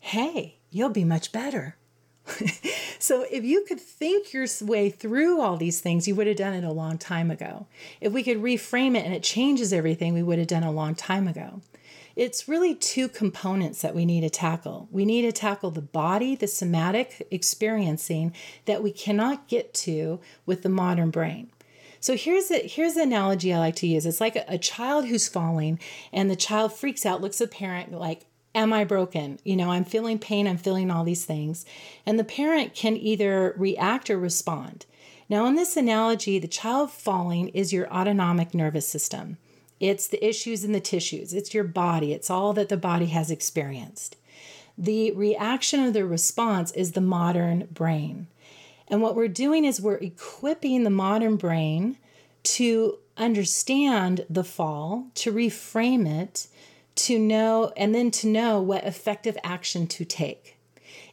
hey, 0.00 0.56
you'll 0.70 0.90
be 0.90 1.04
much 1.04 1.30
better 1.30 1.76
so 2.98 3.26
if 3.30 3.44
you 3.44 3.64
could 3.66 3.80
think 3.80 4.32
your 4.32 4.46
way 4.62 4.90
through 4.90 5.40
all 5.40 5.56
these 5.56 5.80
things, 5.80 6.06
you 6.08 6.14
would 6.14 6.26
have 6.26 6.36
done 6.36 6.54
it 6.54 6.64
a 6.64 6.72
long 6.72 6.98
time 6.98 7.30
ago. 7.30 7.66
If 8.00 8.12
we 8.12 8.22
could 8.22 8.38
reframe 8.38 8.96
it 8.96 9.04
and 9.04 9.14
it 9.14 9.22
changes 9.22 9.72
everything, 9.72 10.14
we 10.14 10.22
would 10.22 10.38
have 10.38 10.48
done 10.48 10.62
a 10.62 10.72
long 10.72 10.94
time 10.94 11.28
ago. 11.28 11.60
It's 12.16 12.48
really 12.48 12.74
two 12.74 13.08
components 13.08 13.82
that 13.82 13.94
we 13.94 14.04
need 14.04 14.22
to 14.22 14.30
tackle. 14.30 14.88
We 14.90 15.04
need 15.04 15.22
to 15.22 15.32
tackle 15.32 15.70
the 15.70 15.80
body, 15.80 16.34
the 16.34 16.48
somatic 16.48 17.26
experiencing 17.30 18.34
that 18.66 18.82
we 18.82 18.92
cannot 18.92 19.48
get 19.48 19.72
to 19.74 20.20
with 20.44 20.62
the 20.62 20.68
modern 20.68 21.10
brain. 21.10 21.50
So 22.00 22.16
here's 22.16 22.50
a 22.50 22.66
here's 22.66 22.94
the 22.94 23.02
analogy 23.02 23.52
I 23.52 23.58
like 23.58 23.76
to 23.76 23.86
use. 23.86 24.06
It's 24.06 24.20
like 24.20 24.34
a, 24.34 24.44
a 24.48 24.58
child 24.58 25.06
who's 25.06 25.28
falling 25.28 25.78
and 26.12 26.30
the 26.30 26.36
child 26.36 26.72
freaks 26.72 27.04
out, 27.04 27.20
looks 27.20 27.40
at 27.40 27.50
the 27.50 27.56
parent 27.56 27.92
like, 27.92 28.24
Am 28.54 28.72
I 28.72 28.84
broken? 28.84 29.38
You 29.44 29.56
know, 29.56 29.70
I'm 29.70 29.84
feeling 29.84 30.18
pain, 30.18 30.46
I'm 30.46 30.56
feeling 30.56 30.90
all 30.90 31.04
these 31.04 31.24
things. 31.24 31.64
And 32.04 32.18
the 32.18 32.24
parent 32.24 32.74
can 32.74 32.96
either 32.96 33.54
react 33.56 34.10
or 34.10 34.18
respond. 34.18 34.86
Now, 35.28 35.46
in 35.46 35.54
this 35.54 35.76
analogy, 35.76 36.40
the 36.40 36.48
child 36.48 36.90
falling 36.90 37.50
is 37.50 37.72
your 37.72 37.88
autonomic 37.92 38.52
nervous 38.52 38.88
system. 38.88 39.38
It's 39.78 40.08
the 40.08 40.24
issues 40.26 40.64
in 40.64 40.72
the 40.72 40.80
tissues, 40.80 41.32
it's 41.32 41.54
your 41.54 41.64
body, 41.64 42.12
it's 42.12 42.28
all 42.28 42.52
that 42.54 42.68
the 42.68 42.76
body 42.76 43.06
has 43.06 43.30
experienced. 43.30 44.16
The 44.76 45.12
reaction 45.12 45.84
of 45.84 45.92
the 45.92 46.04
response 46.04 46.72
is 46.72 46.92
the 46.92 47.00
modern 47.00 47.68
brain. 47.70 48.26
And 48.88 49.00
what 49.00 49.14
we're 49.14 49.28
doing 49.28 49.64
is 49.64 49.80
we're 49.80 49.94
equipping 49.94 50.82
the 50.82 50.90
modern 50.90 51.36
brain 51.36 51.96
to 52.42 52.98
understand 53.16 54.26
the 54.28 54.44
fall, 54.44 55.06
to 55.14 55.32
reframe 55.32 56.08
it, 56.08 56.48
to 56.96 57.18
know, 57.18 57.72
and 57.76 57.94
then 57.94 58.10
to 58.10 58.26
know 58.26 58.60
what 58.60 58.84
effective 58.84 59.36
action 59.42 59.86
to 59.88 60.04
take. 60.04 60.56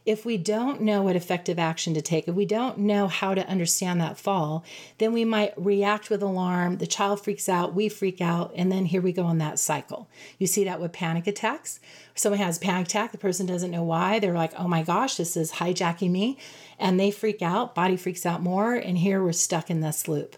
If 0.04 0.24
we 0.24 0.38
don't 0.38 0.80
know 0.80 1.02
what 1.02 1.16
effective 1.16 1.58
action 1.58 1.92
to 1.92 2.00
take, 2.00 2.28
if 2.28 2.34
we 2.34 2.46
don't 2.46 2.78
know 2.78 3.08
how 3.08 3.34
to 3.34 3.46
understand 3.46 4.00
that 4.00 4.16
fall, 4.16 4.64
then 4.96 5.12
we 5.12 5.22
might 5.24 5.52
react 5.56 6.08
with 6.08 6.22
alarm. 6.22 6.78
The 6.78 6.86
child 6.86 7.22
freaks 7.22 7.46
out, 7.46 7.74
we 7.74 7.90
freak 7.90 8.20
out, 8.20 8.52
and 8.56 8.72
then 8.72 8.86
here 8.86 9.02
we 9.02 9.12
go 9.12 9.28
in 9.28 9.36
that 9.38 9.58
cycle. 9.58 10.08
You 10.38 10.46
see 10.46 10.64
that 10.64 10.80
with 10.80 10.92
panic 10.92 11.26
attacks. 11.26 11.78
Someone 12.14 12.40
has 12.40 12.58
panic 12.58 12.86
attack, 12.86 13.12
the 13.12 13.18
person 13.18 13.44
doesn't 13.44 13.70
know 13.70 13.82
why. 13.82 14.18
They're 14.18 14.32
like, 14.32 14.54
oh 14.58 14.66
my 14.66 14.82
gosh, 14.82 15.16
this 15.16 15.36
is 15.36 15.52
hijacking 15.52 16.10
me. 16.10 16.38
And 16.78 16.98
they 16.98 17.10
freak 17.10 17.42
out, 17.42 17.74
body 17.74 17.98
freaks 17.98 18.24
out 18.24 18.40
more, 18.40 18.74
and 18.74 18.96
here 18.96 19.22
we're 19.22 19.32
stuck 19.32 19.68
in 19.68 19.80
this 19.80 20.08
loop. 20.08 20.36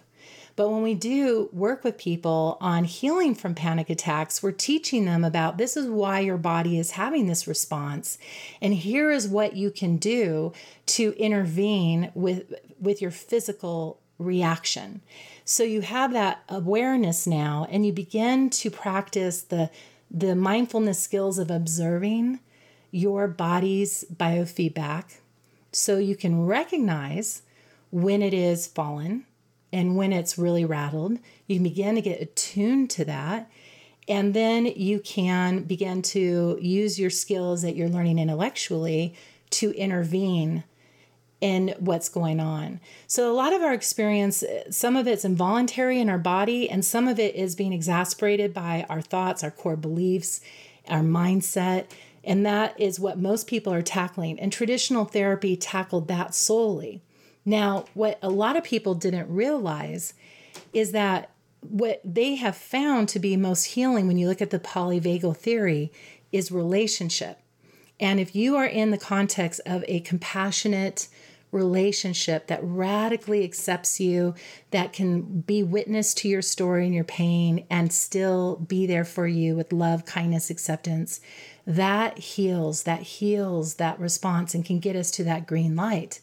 But 0.61 0.73
when 0.73 0.83
we 0.83 0.93
do 0.93 1.49
work 1.55 1.85
with 1.85 1.97
people 1.97 2.59
on 2.61 2.85
healing 2.85 3.35
from 3.35 3.55
panic 3.55 3.89
attacks, 3.89 4.43
we're 4.43 4.53
teaching 4.53 5.07
them 5.07 5.25
about 5.25 5.57
this 5.57 5.75
is 5.75 5.89
why 5.89 6.21
your 6.21 6.37
body 6.37 6.79
is 6.79 6.91
having 6.91 7.27
this 7.27 7.47
response. 7.47 8.19
And 8.61 8.75
here 8.75 9.11
is 9.11 9.27
what 9.27 9.57
you 9.57 9.71
can 9.71 9.97
do 9.97 10.53
to 10.89 11.15
intervene 11.17 12.13
with, 12.15 12.53
with 12.79 13.01
your 13.01 13.11
physical 13.11 14.01
reaction. 14.19 15.01
So 15.47 15.63
you 15.63 15.81
have 15.81 16.13
that 16.13 16.43
awareness 16.51 17.27
now, 17.27 17.67
and 17.71 17.87
you 17.87 17.93
begin 17.95 18.51
to 18.51 18.71
practice 18.71 19.41
the, 19.41 19.71
the 20.11 20.37
mindfulness 20.37 21.01
skills 21.01 21.39
of 21.39 21.51
observing 21.51 22.39
your 22.91 23.29
body's 23.29 24.05
biofeedback 24.15 25.21
so 25.73 25.97
you 25.97 26.17
can 26.17 26.45
recognize 26.45 27.41
when 27.91 28.21
it 28.21 28.35
is 28.35 28.67
fallen 28.67 29.25
and 29.73 29.97
when 29.97 30.13
it's 30.13 30.39
really 30.39 30.65
rattled, 30.65 31.19
you 31.47 31.57
can 31.57 31.63
begin 31.63 31.95
to 31.95 32.01
get 32.01 32.21
attuned 32.21 32.91
to 32.91 33.05
that. 33.05 33.51
And 34.09 34.35
then 34.35 34.67
you 34.67 34.99
can 34.99 35.63
begin 35.63 36.03
to 36.03 36.59
use 36.61 36.99
your 36.99 37.11
skills 37.11 37.63
that 37.63 37.77
you're 37.77 37.89
learning 37.89 38.19
intellectually 38.19 39.15
to 39.51 39.71
intervene 39.73 40.65
in 41.41 41.75
what's 41.79 42.09
going 42.09 42.41
on. 42.41 42.81
So, 43.07 43.31
a 43.31 43.35
lot 43.35 43.53
of 43.53 43.63
our 43.63 43.73
experience, 43.73 44.45
some 44.71 44.97
of 44.97 45.07
it's 45.07 45.25
involuntary 45.25 45.99
in 45.99 46.11
our 46.11 46.19
body, 46.19 46.69
and 46.69 46.85
some 46.85 47.09
of 47.09 47.19
it 47.19 47.35
is 47.35 47.55
being 47.55 47.73
exasperated 47.73 48.53
by 48.53 48.85
our 48.91 49.01
thoughts, 49.01 49.43
our 49.43 49.51
core 49.51 49.77
beliefs, 49.77 50.41
our 50.89 51.01
mindset. 51.01 51.87
And 52.23 52.45
that 52.45 52.79
is 52.79 53.01
what 53.01 53.19
most 53.19 53.47
people 53.47 53.73
are 53.73 53.81
tackling. 53.81 54.39
And 54.39 54.53
traditional 54.53 55.07
therapy 55.07 55.57
tackled 55.57 56.09
that 56.09 56.35
solely. 56.35 57.01
Now, 57.45 57.87
what 57.95 58.19
a 58.23 58.31
lot 58.31 58.57
of 58.57 58.65
people 58.65 58.95
didn't 58.95 59.33
realize 59.35 60.15
is 60.73 60.93
that 60.93 61.31
what 61.61 62.01
they 62.05 62.37
have 62.37 62.57
found 62.57 63.09
to 63.11 63.19
be 63.19 63.37
most 63.37 63.65
healing 63.65 64.07
when 64.07 64.19
you 64.19 64.29
look 64.29 64.43
at 64.43 64.51
the 64.51 64.59
polyvagal 64.59 65.37
theory 65.37 65.93
is 66.33 66.51
relationship. 66.51 67.39
And 67.99 68.19
if 68.19 68.35
you 68.35 68.57
are 68.57 68.67
in 68.67 68.91
the 68.91 68.99
context 68.99 69.61
of 69.67 69.85
a 69.87 70.01
compassionate 70.01 71.09
relationship 71.53 72.47
that 72.47 72.61
radically 72.63 73.45
accepts 73.45 74.01
you, 74.01 74.35
that 74.71 74.93
can 74.93 75.41
be 75.41 75.63
witness 75.63 76.15
to 76.15 76.29
your 76.29 76.43
story 76.43 76.87
and 76.87 76.95
your 76.95 77.05
pain 77.05 77.67
and 77.69 77.93
still 77.93 78.57
be 78.57 78.87
there 78.87 79.05
for 79.05 79.27
you 79.27 79.57
with 79.57 79.73
love, 79.73 80.05
kindness, 80.05 80.49
acceptance, 80.49 81.21
that 81.67 82.19
heals, 82.19 82.85
that 82.85 83.03
heals 83.03 83.75
that 83.75 83.99
response 83.99 84.55
and 84.55 84.65
can 84.65 84.79
get 84.79 84.97
us 84.97 85.11
to 85.11 85.25
that 85.25 85.47
green 85.47 85.75
light. 85.77 86.21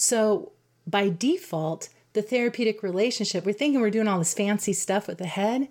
So, 0.00 0.52
by 0.86 1.08
default, 1.08 1.88
the 2.12 2.22
therapeutic 2.22 2.84
relationship, 2.84 3.44
we're 3.44 3.52
thinking 3.52 3.80
we're 3.80 3.90
doing 3.90 4.06
all 4.06 4.20
this 4.20 4.32
fancy 4.32 4.72
stuff 4.72 5.08
with 5.08 5.18
the 5.18 5.26
head, 5.26 5.66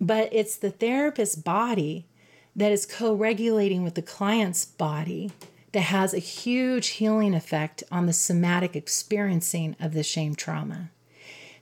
but 0.00 0.28
it's 0.32 0.56
the 0.56 0.72
therapist's 0.72 1.36
body 1.36 2.08
that 2.56 2.72
is 2.72 2.84
co 2.84 3.14
regulating 3.14 3.84
with 3.84 3.94
the 3.94 4.02
client's 4.02 4.64
body 4.64 5.30
that 5.70 5.82
has 5.82 6.12
a 6.12 6.18
huge 6.18 6.88
healing 6.88 7.34
effect 7.34 7.84
on 7.88 8.06
the 8.06 8.12
somatic 8.12 8.74
experiencing 8.74 9.76
of 9.78 9.92
the 9.92 10.02
shame 10.02 10.34
trauma. 10.34 10.90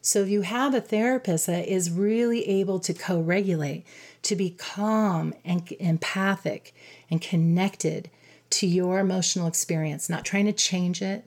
So, 0.00 0.22
if 0.22 0.30
you 0.30 0.40
have 0.40 0.72
a 0.72 0.80
therapist 0.80 1.48
that 1.48 1.68
is 1.68 1.90
really 1.90 2.48
able 2.48 2.80
to 2.80 2.94
co 2.94 3.20
regulate, 3.20 3.84
to 4.22 4.34
be 4.34 4.48
calm 4.48 5.34
and 5.44 5.70
empathic 5.72 6.74
and 7.10 7.20
connected 7.20 8.08
to 8.48 8.66
your 8.66 9.00
emotional 9.00 9.46
experience, 9.46 10.08
not 10.08 10.24
trying 10.24 10.46
to 10.46 10.52
change 10.54 11.02
it, 11.02 11.26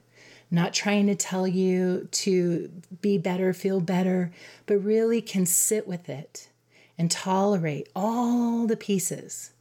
not 0.53 0.71
trying 0.71 1.07
to 1.07 1.15
tell 1.15 1.47
you 1.47 2.07
to 2.11 2.69
be 3.01 3.17
better, 3.17 3.53
feel 3.53 3.81
better, 3.81 4.31
but 4.67 4.77
really 4.77 5.19
can 5.19 5.47
sit 5.47 5.87
with 5.87 6.07
it 6.07 6.47
and 6.95 7.09
tolerate 7.09 7.89
all 7.95 8.67
the 8.67 8.77
pieces 8.77 9.51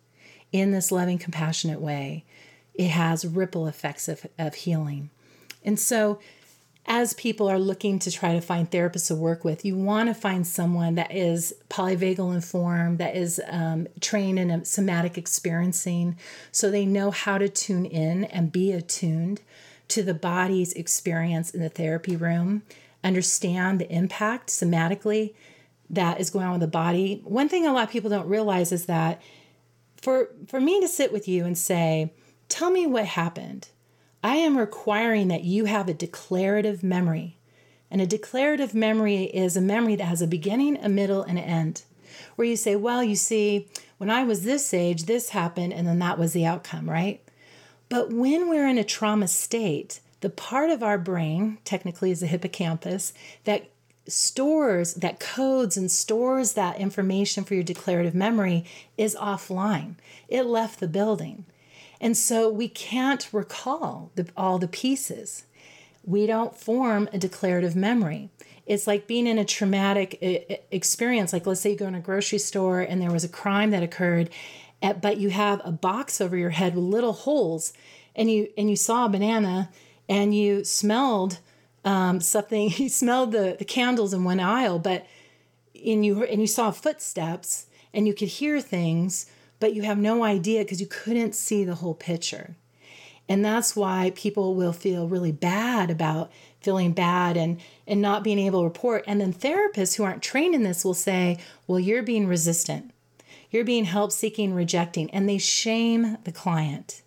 in 0.53 0.71
this 0.71 0.93
loving, 0.93 1.17
compassionate 1.17 1.81
way. 1.81 2.27
It 2.75 2.89
has 2.89 3.25
ripple 3.25 3.67
effects 3.67 4.07
of, 4.07 4.27
of 4.39 4.55
healing. 4.55 5.09
And 5.65 5.81
so, 5.81 6.19
as 6.85 7.15
people 7.15 7.49
are 7.49 7.61
looking 7.61 7.99
to 8.01 8.11
try 8.11 8.35
to 8.35 8.41
find 8.41 8.71
therapists 8.71 9.07
to 9.07 9.15
work 9.15 9.45
with, 9.45 9.65
you 9.65 9.77
want 9.77 10.09
to 10.09 10.15
find 10.15 10.45
someone 10.47 10.97
that 10.97 11.15
is 11.15 11.55
polyvagal 11.71 12.35
informed, 12.35 12.99
that 12.99 13.17
is 13.17 13.41
um, 13.49 13.87
trained 14.01 14.39
in 14.39 14.65
somatic 14.65 15.17
experiencing, 15.17 16.19
so 16.51 16.71
they 16.71 16.85
know 16.85 17.13
how 17.13 17.39
to 17.39 17.49
tune 17.49 17.87
in 17.87 18.25
and 18.25 18.51
be 18.51 18.73
attuned 18.73 19.41
to 19.93 20.03
the 20.03 20.15
body's 20.15 20.73
experience 20.75 21.51
in 21.51 21.61
the 21.61 21.69
therapy 21.69 22.17
room, 22.17 22.63
understand 23.03 23.79
the 23.79 23.91
impact 23.91 24.49
somatically 24.49 25.35
that 25.91 26.21
is 26.21 26.31
going 26.31 26.47
on 26.47 26.53
with 26.53 26.61
the 26.61 26.67
body. 26.67 27.21
One 27.25 27.49
thing 27.49 27.67
a 27.67 27.73
lot 27.73 27.85
of 27.85 27.91
people 27.91 28.11
don't 28.11 28.29
realize 28.29 28.73
is 28.73 28.87
that 28.87 29.21
for 30.01 30.31
for 30.47 30.61
me 30.61 30.81
to 30.81 30.89
sit 30.89 31.13
with 31.13 31.29
you 31.29 31.45
and 31.45 31.57
say, 31.57 32.13
"Tell 32.49 32.71
me 32.71 32.87
what 32.87 33.07
happened." 33.07 33.69
I 34.25 34.37
am 34.37 34.57
requiring 34.57 35.29
that 35.29 35.45
you 35.45 35.65
have 35.65 35.89
a 35.89 35.95
declarative 35.95 36.83
memory. 36.83 37.39
And 37.91 38.01
a 38.01 38.07
declarative 38.07 38.73
memory 38.73 39.25
is 39.25 39.57
a 39.57 39.61
memory 39.61 39.97
that 39.97 40.05
has 40.05 40.23
a 40.23 40.27
beginning, 40.27 40.79
a 40.79 40.89
middle, 40.89 41.23
and 41.23 41.39
an 41.39 41.45
end. 41.45 41.83
Where 42.37 42.47
you 42.47 42.57
say, 42.57 42.77
well, 42.77 43.03
you 43.03 43.17
see, 43.17 43.69
when 43.99 44.11
I 44.11 44.25
was 44.25 44.45
this 44.45 44.73
age, 44.73 45.05
this 45.05 45.31
happened, 45.31 45.73
and 45.73 45.87
then 45.87 45.99
that 45.99 46.19
was 46.19 46.33
the 46.33 46.47
outcome, 46.47 46.89
right? 46.89 47.22
But 47.93 48.11
when 48.11 48.49
we're 48.49 48.67
in 48.67 48.79
a 48.79 48.85
trauma 48.85 49.29
state, 49.29 50.01
the 50.23 50.31
part 50.31 50.71
of 50.71 50.83
our 50.83 50.97
brain, 50.97 51.59
technically 51.63 52.11
is 52.11 52.21
the 52.21 52.27
hippocampus, 52.27 53.13
that 53.45 53.69
stores, 54.09 54.95
that 54.95 55.21
codes 55.21 55.77
and 55.77 55.91
stores 55.91 56.55
that 56.55 56.79
information 56.79 57.45
for 57.45 57.53
your 57.53 57.63
declarative 57.63 58.15
memory 58.15 58.65
is 58.97 59.15
offline. 59.15 59.97
It 60.27 60.45
left 60.45 60.81
the 60.81 60.89
building. 60.89 61.45
And 62.01 62.17
so 62.17 62.49
we 62.49 62.67
can't 62.67 63.29
recall 63.31 64.11
the, 64.15 64.27
all 64.39 64.57
the 64.57 64.69
pieces. 64.69 65.45
We 66.03 66.27
don't 66.27 66.57
form 66.57 67.11
a 67.13 67.19
declarative 67.19 67.77
memory. 67.77 68.31
It's 68.65 68.87
like 68.87 69.07
being 69.07 69.27
in 69.27 69.37
a 69.37 69.45
traumatic 69.45 70.17
experience. 70.71 71.35
Like, 71.35 71.47
let's 71.47 71.61
say 71.61 71.73
you 71.73 71.77
go 71.77 71.89
in 71.89 71.95
a 71.95 72.01
grocery 72.01 72.39
store 72.39 72.81
and 72.81 73.03
there 73.03 73.13
was 73.13 73.25
a 73.25 73.29
crime 73.29 73.71
that 73.73 73.83
occurred 73.83 74.31
but 75.01 75.19
you 75.19 75.31
have 75.31 75.61
a 75.65 75.73
box 75.73 76.21
over 76.21 76.37
your 76.37 76.51
head 76.51 76.75
with 76.75 76.85
little 76.85 77.13
holes 77.13 77.73
and 78.17 78.31
you 78.31 78.49
and 78.59 78.69
you 78.71 78.77
saw 78.77 79.07
a 79.07 79.09
banana 79.09 79.71
and 80.09 80.35
you 80.35 80.65
smelled 80.65 81.39
um, 81.85 82.21
something 82.21 82.71
you 82.77 82.89
smelled 82.89 83.33
the, 83.33 83.57
the 83.59 83.65
candles 83.65 84.13
in 84.15 84.25
one 84.25 84.41
aisle 84.41 84.79
but 84.79 85.07
and 85.85 86.05
you 86.07 86.25
and 86.25 86.41
you 86.41 86.47
saw 86.47 86.71
footsteps 86.71 87.67
and 87.95 88.07
you 88.07 88.15
could 88.15 88.29
hear 88.29 88.61
things 88.61 89.27
but 89.61 89.75
you 89.75 89.83
have 89.83 89.99
no 89.99 90.25
idea 90.25 90.63
because 90.63 90.81
you 90.81 90.87
couldn't 90.89 91.35
see 91.35 91.65
the 91.65 91.77
whole 91.77 91.95
picture 91.95 92.57
And 93.29 93.45
that's 93.45 93.77
why 93.77 94.13
people 94.15 94.55
will 94.55 94.73
feel 94.73 95.09
really 95.09 95.33
bad 95.33 95.91
about 95.91 96.31
feeling 96.61 96.93
bad 96.93 97.37
and 97.37 97.61
and 97.87 98.01
not 98.03 98.25
being 98.25 98.39
able 98.39 98.61
to 98.61 98.65
report. 98.65 99.05
And 99.07 99.21
then 99.21 99.33
therapists 99.33 99.97
who 99.97 100.05
aren't 100.05 100.23
trained 100.23 100.55
in 100.55 100.63
this 100.65 100.85
will 100.85 100.95
say, 100.95 101.39
"Well, 101.67 101.79
you're 101.81 102.03
being 102.03 102.27
resistant. 102.27 102.93
You're 103.53 103.65
being 103.65 103.85
help 103.85 104.11
seeking, 104.11 104.53
rejecting." 104.53 105.09
And 105.11 105.29
they 105.29 105.39
shame 105.39 106.19
the 106.25 106.33
client 106.33 107.03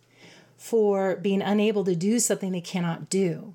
for 0.55 1.17
being 1.17 1.41
unable 1.41 1.83
to 1.83 1.95
do 1.95 2.19
something 2.19 2.53
they 2.53 2.61
cannot 2.61 3.09
do. 3.09 3.53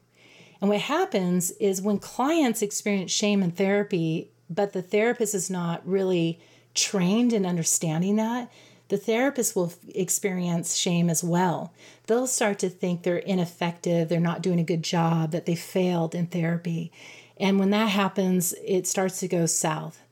And 0.61 0.69
what 0.69 0.81
happens 0.81 1.53
is 1.53 1.81
when 1.81 1.99
clients 1.99 2.61
experience 2.61 3.11
shame 3.11 3.43
in 3.43 3.53
therapy, 3.53 4.29
but 4.51 4.75
the 4.75 4.83
therapist 4.83 5.35
is 5.35 5.49
not 5.49 5.87
really 5.89 6.39
trained 6.75 7.33
in 7.33 7.47
understanding 7.47 8.17
that, 8.17 8.53
the 8.89 8.97
therapist 8.97 9.57
will 9.57 9.73
experience 9.95 10.77
shame 10.77 11.09
as 11.09 11.25
well. 11.25 11.73
They'll 12.07 12.27
start 12.27 12.59
to 12.59 12.69
think 12.69 13.03
they're 13.03 13.17
ineffective, 13.17 14.09
they're 14.09 14.21
not 14.21 14.43
doing 14.43 14.61
a 14.61 14.65
good 14.65 14.83
job, 14.83 15.31
that 15.31 15.47
they 15.47 15.55
failed 15.55 16.15
in 16.15 16.27
therapy. 16.27 16.93
And 17.39 17.59
when 17.59 17.71
that 17.71 17.89
happens, 17.89 18.53
it 18.65 18.87
starts 18.87 19.21
to 19.21 19.29
go 19.29 19.47
south. 19.47 20.03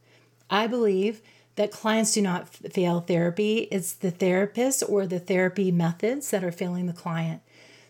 I 0.49 0.67
believe 0.67 1.21
that 1.59 1.73
clients 1.73 2.15
do 2.15 2.23
not 2.23 2.49
fail 2.49 3.01
therapy, 3.01 3.69
it's 3.73 3.93
the 3.93 4.13
therapist 4.13 4.85
or 4.89 5.07
the 5.07 5.19
therapy 5.19 5.73
methods 5.73 6.31
that 6.31 6.45
are 6.45 6.53
failing 6.53 6.87
the 6.87 6.93
client. 6.93 7.43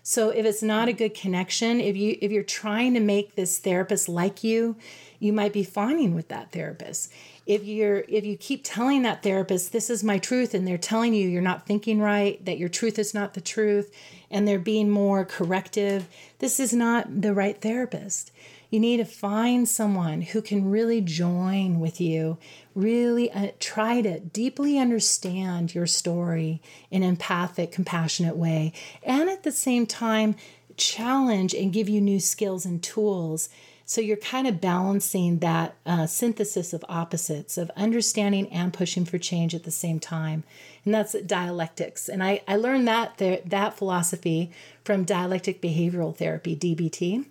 So 0.02 0.30
if 0.30 0.46
it's 0.46 0.62
not 0.62 0.88
a 0.88 0.94
good 0.94 1.14
connection, 1.14 1.78
if 1.78 1.94
you 1.94 2.16
if 2.22 2.32
you're 2.32 2.42
trying 2.42 2.94
to 2.94 3.00
make 3.00 3.34
this 3.34 3.58
therapist 3.58 4.08
like 4.08 4.42
you, 4.42 4.76
you 5.18 5.34
might 5.34 5.52
be 5.52 5.64
fawning 5.64 6.14
with 6.14 6.28
that 6.28 6.50
therapist. 6.50 7.12
If 7.44 7.64
you're 7.64 8.04
if 8.08 8.24
you 8.24 8.38
keep 8.38 8.62
telling 8.64 9.02
that 9.02 9.22
therapist 9.22 9.70
this 9.70 9.90
is 9.90 10.02
my 10.02 10.16
truth 10.16 10.54
and 10.54 10.66
they're 10.66 10.78
telling 10.78 11.12
you 11.12 11.28
you're 11.28 11.42
not 11.42 11.66
thinking 11.66 12.00
right, 12.00 12.42
that 12.46 12.56
your 12.56 12.70
truth 12.70 12.98
is 12.98 13.12
not 13.12 13.34
the 13.34 13.42
truth 13.42 13.94
and 14.30 14.48
they're 14.48 14.58
being 14.58 14.88
more 14.88 15.26
corrective, 15.26 16.08
this 16.38 16.58
is 16.58 16.72
not 16.72 17.20
the 17.20 17.34
right 17.34 17.60
therapist. 17.60 18.32
You 18.70 18.80
need 18.80 18.98
to 18.98 19.04
find 19.04 19.66
someone 19.66 20.20
who 20.20 20.42
can 20.42 20.70
really 20.70 21.00
join 21.00 21.80
with 21.80 22.00
you, 22.00 22.36
really 22.78 23.30
uh, 23.32 23.48
try 23.58 24.00
to 24.00 24.20
deeply 24.20 24.78
understand 24.78 25.74
your 25.74 25.86
story 25.86 26.62
in 26.90 27.02
empathic, 27.02 27.72
compassionate 27.72 28.36
way, 28.36 28.72
and 29.02 29.28
at 29.28 29.42
the 29.42 29.52
same 29.52 29.86
time, 29.86 30.36
challenge 30.76 31.54
and 31.54 31.72
give 31.72 31.88
you 31.88 32.00
new 32.00 32.20
skills 32.20 32.64
and 32.64 32.82
tools. 32.82 33.48
So 33.84 34.00
you're 34.00 34.16
kind 34.18 34.46
of 34.46 34.60
balancing 34.60 35.38
that 35.38 35.74
uh, 35.86 36.06
synthesis 36.06 36.72
of 36.72 36.84
opposites, 36.88 37.58
of 37.58 37.70
understanding 37.74 38.48
and 38.50 38.72
pushing 38.72 39.04
for 39.04 39.18
change 39.18 39.54
at 39.54 39.64
the 39.64 39.70
same 39.70 39.98
time. 39.98 40.44
And 40.84 40.94
that's 40.94 41.14
dialectics. 41.22 42.08
And 42.08 42.22
I, 42.22 42.42
I 42.46 42.56
learned 42.56 42.86
that, 42.86 43.16
that 43.18 43.76
philosophy 43.76 44.52
from 44.84 45.04
dialectic 45.04 45.60
behavioral 45.60 46.14
therapy, 46.14 46.54
DBT. 46.54 47.26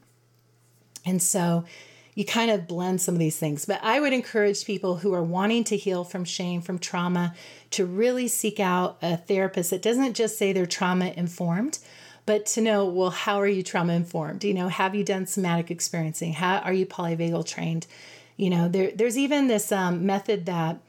And 1.05 1.21
so 1.21 1.63
you 2.17 2.25
kind 2.25 2.49
of 2.49 2.67
blend 2.67 2.99
some 2.99 3.13
of 3.13 3.19
these 3.19 3.37
things. 3.37 3.65
But 3.65 3.79
I 3.83 3.99
would 3.99 4.11
encourage 4.11 4.65
people 4.65 4.95
who 4.95 5.13
are 5.13 5.21
wanting 5.21 5.63
to 5.65 5.77
heal 5.77 6.03
from 6.03 6.25
shame, 6.25 6.61
from 6.61 6.79
trauma, 6.79 7.35
to 7.69 7.85
really 7.85 8.27
seek 8.27 8.59
out 8.59 8.97
a 9.03 9.17
therapist 9.17 9.69
that 9.69 9.83
doesn't 9.83 10.15
just 10.15 10.35
say 10.35 10.51
they're 10.51 10.65
trauma 10.65 11.13
informed, 11.15 11.77
but 12.25 12.47
to 12.47 12.61
know, 12.61 12.85
well, 12.85 13.11
how 13.11 13.39
are 13.39 13.47
you 13.47 13.61
trauma 13.61 13.93
informed? 13.93 14.43
You 14.43 14.55
know, 14.55 14.67
have 14.67 14.95
you 14.95 15.03
done 15.03 15.27
somatic 15.27 15.69
experiencing? 15.69 16.33
How 16.33 16.57
are 16.57 16.73
you 16.73 16.87
polyvagal 16.87 17.45
trained? 17.45 17.85
You 18.35 18.49
know, 18.49 18.67
there, 18.67 18.91
there's 18.95 19.19
even 19.19 19.45
this 19.45 19.71
um, 19.71 20.03
method 20.03 20.47
that 20.47 20.79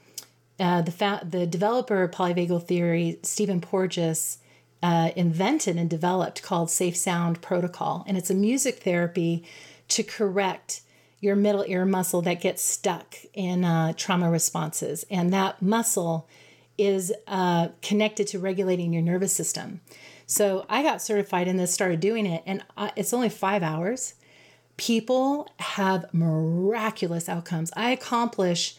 uh, 0.58 0.80
the 0.80 0.90
fa- 0.90 1.26
the 1.28 1.46
developer 1.46 2.04
of 2.04 2.10
polyvagal 2.10 2.66
theory, 2.66 3.18
Stephen 3.22 3.60
Porges, 3.60 4.38
uh, 4.82 5.10
invented 5.14 5.76
and 5.76 5.90
developed 5.90 6.42
called 6.42 6.70
Safe 6.70 6.96
Sound 6.96 7.42
Protocol, 7.42 8.02
and 8.06 8.16
it's 8.16 8.30
a 8.30 8.34
music 8.34 8.76
therapy 8.76 9.44
to 9.88 10.02
correct 10.02 10.80
your 11.20 11.36
middle 11.36 11.64
ear 11.66 11.84
muscle 11.84 12.22
that 12.22 12.40
gets 12.40 12.62
stuck 12.62 13.16
in 13.34 13.64
uh, 13.64 13.92
trauma 13.96 14.30
responses. 14.30 15.04
And 15.10 15.32
that 15.32 15.60
muscle 15.60 16.28
is 16.76 17.12
uh, 17.26 17.68
connected 17.82 18.26
to 18.28 18.38
regulating 18.38 18.92
your 18.92 19.02
nervous 19.02 19.32
system. 19.32 19.80
So 20.26 20.64
I 20.68 20.82
got 20.82 21.02
certified 21.02 21.48
in 21.48 21.56
this, 21.56 21.74
started 21.74 22.00
doing 22.00 22.26
it, 22.26 22.42
and 22.46 22.62
I, 22.76 22.92
it's 22.94 23.12
only 23.12 23.30
five 23.30 23.62
hours. 23.62 24.14
People 24.76 25.48
have 25.58 26.12
miraculous 26.12 27.28
outcomes. 27.28 27.72
I 27.74 27.90
accomplish, 27.90 28.76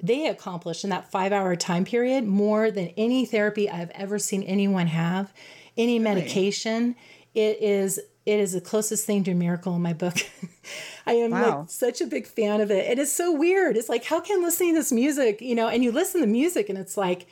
they 0.00 0.28
accomplish 0.28 0.84
in 0.84 0.90
that 0.90 1.10
five 1.10 1.32
hour 1.32 1.56
time 1.56 1.84
period 1.84 2.24
more 2.24 2.70
than 2.70 2.88
any 2.96 3.26
therapy 3.26 3.68
I've 3.68 3.90
ever 3.90 4.18
seen 4.18 4.42
anyone 4.44 4.86
have, 4.86 5.32
any 5.76 5.98
medication. 5.98 6.96
It 7.34 7.60
is 7.60 8.00
it 8.24 8.38
is 8.38 8.52
the 8.52 8.60
closest 8.60 9.04
thing 9.04 9.24
to 9.24 9.32
a 9.32 9.34
miracle 9.34 9.74
in 9.74 9.82
my 9.82 9.92
book. 9.92 10.16
I 11.06 11.14
am 11.14 11.32
wow. 11.32 11.60
like 11.60 11.70
such 11.70 12.00
a 12.00 12.06
big 12.06 12.26
fan 12.26 12.60
of 12.60 12.70
it. 12.70 12.88
It 12.88 12.98
is 12.98 13.12
so 13.12 13.32
weird. 13.32 13.76
It's 13.76 13.88
like, 13.88 14.04
how 14.04 14.20
can 14.20 14.42
listening 14.42 14.74
to 14.74 14.80
this 14.80 14.92
music, 14.92 15.40
you 15.40 15.54
know, 15.54 15.68
and 15.68 15.82
you 15.82 15.90
listen 15.90 16.20
to 16.20 16.26
the 16.26 16.32
music 16.32 16.68
and 16.68 16.78
it's 16.78 16.96
like, 16.96 17.26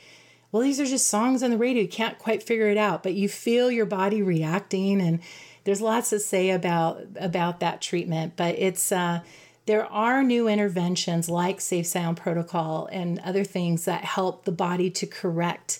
well, 0.51 0.61
these 0.61 0.81
are 0.81 0.85
just 0.85 1.07
songs 1.07 1.43
on 1.43 1.51
the 1.51 1.57
radio. 1.57 1.83
You 1.83 1.87
can't 1.87 2.19
quite 2.19 2.43
figure 2.43 2.67
it 2.67 2.77
out, 2.77 3.03
but 3.03 3.13
you 3.13 3.29
feel 3.29 3.71
your 3.71 3.85
body 3.85 4.21
reacting 4.21 4.99
and 5.01 5.21
there's 5.63 5.81
lots 5.81 6.09
to 6.09 6.19
say 6.19 6.49
about 6.49 7.03
about 7.15 7.61
that 7.61 7.81
treatment. 7.81 8.33
But 8.35 8.55
it's 8.57 8.91
uh 8.91 9.21
there 9.67 9.85
are 9.85 10.23
new 10.23 10.47
interventions 10.47 11.29
like 11.29 11.61
Safe 11.61 11.85
Sound 11.85 12.17
Protocol 12.17 12.89
and 12.91 13.19
other 13.19 13.43
things 13.43 13.85
that 13.85 14.03
help 14.03 14.43
the 14.43 14.51
body 14.51 14.89
to 14.89 15.05
correct 15.05 15.79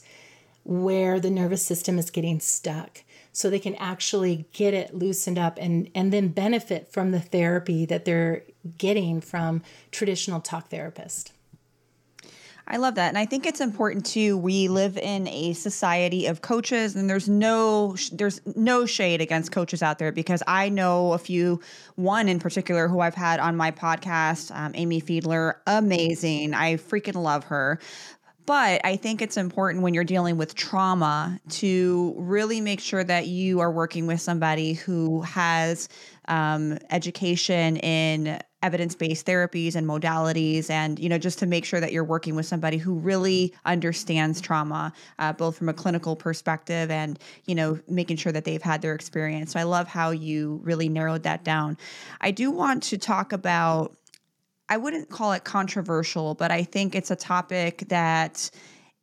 where 0.64 1.20
the 1.20 1.32
nervous 1.32 1.66
system 1.66 1.97
is 1.97 2.12
getting 2.12 2.39
stuck 2.39 3.03
so 3.34 3.49
they 3.49 3.59
can 3.59 3.75
actually 3.75 4.45
get 4.51 4.73
it 4.73 4.93
loosened 4.93 5.39
up 5.39 5.57
and 5.59 5.89
and 5.95 6.11
then 6.11 6.27
benefit 6.29 6.91
from 6.91 7.11
the 7.11 7.19
therapy 7.19 7.86
that 7.86 8.05
they're 8.05 8.43
getting 8.77 9.21
from 9.21 9.61
traditional 9.91 10.39
talk 10.39 10.69
therapist. 10.69 11.32
I 12.67 12.77
love 12.77 12.95
that. 12.95 13.09
And 13.09 13.17
I 13.17 13.25
think 13.25 13.45
it's 13.45 13.59
important 13.59 14.05
too. 14.05 14.38
We 14.38 14.69
live 14.69 14.97
in 14.97 15.27
a 15.27 15.51
society 15.53 16.27
of 16.27 16.41
coaches 16.41 16.95
and 16.95 17.09
there's 17.09 17.27
no 17.27 17.97
there's 18.13 18.39
no 18.55 18.86
shade 18.86 19.19
against 19.19 19.51
coaches 19.51 19.84
out 19.84 19.99
there 19.99 20.13
because 20.13 20.41
I 20.47 20.69
know 20.69 21.11
a 21.11 21.17
few 21.17 21.59
one 21.95 22.29
in 22.29 22.39
particular 22.39 22.88
who 22.88 23.01
I've 23.01 23.15
had 23.15 23.41
on 23.41 23.57
my 23.57 23.71
podcast, 23.71 24.55
um, 24.55 24.71
Amy 24.75 25.01
Fiedler, 25.01 25.55
amazing. 25.67 26.53
I 26.53 26.75
freaking 26.75 27.21
love 27.21 27.45
her. 27.45 27.79
But 28.45 28.81
I 28.83 28.95
think 28.95 29.21
it's 29.21 29.37
important 29.37 29.83
when 29.83 29.93
you're 29.93 30.03
dealing 30.03 30.37
with 30.37 30.55
trauma 30.55 31.39
to 31.49 32.15
really 32.17 32.61
make 32.61 32.79
sure 32.79 33.03
that 33.03 33.27
you 33.27 33.59
are 33.59 33.71
working 33.71 34.07
with 34.07 34.21
somebody 34.21 34.73
who 34.73 35.21
has 35.21 35.89
um, 36.27 36.77
education 36.89 37.77
in 37.77 38.39
evidence-based 38.63 39.25
therapies 39.25 39.75
and 39.75 39.87
modalities 39.87 40.69
and 40.69 40.99
you 40.99 41.09
know 41.09 41.17
just 41.17 41.39
to 41.39 41.47
make 41.47 41.65
sure 41.65 41.79
that 41.79 41.91
you're 41.91 42.03
working 42.03 42.35
with 42.35 42.45
somebody 42.45 42.77
who 42.77 42.93
really 42.93 43.53
understands 43.65 44.39
trauma 44.39 44.93
uh, 45.17 45.33
both 45.33 45.57
from 45.57 45.67
a 45.67 45.73
clinical 45.73 46.15
perspective 46.15 46.91
and 46.91 47.17
you 47.45 47.55
know 47.55 47.79
making 47.87 48.15
sure 48.15 48.31
that 48.31 48.45
they've 48.45 48.61
had 48.61 48.81
their 48.81 48.93
experience. 48.93 49.53
So 49.53 49.59
i 49.59 49.63
love 49.63 49.87
how 49.87 50.11
you 50.11 50.61
really 50.63 50.89
narrowed 50.89 51.23
that 51.23 51.43
down. 51.43 51.77
I 52.21 52.31
do 52.31 52.51
want 52.51 52.83
to 52.83 52.97
talk 52.97 53.33
about 53.33 53.95
I 54.72 54.78
wouldn't 54.78 55.09
call 55.09 55.34
it 55.34 55.43
controversial, 55.43 56.34
but 56.34 56.49
I 56.49 56.63
think 56.63 56.95
it's 56.95 57.11
a 57.11 57.15
topic 57.17 57.84
that 57.89 58.49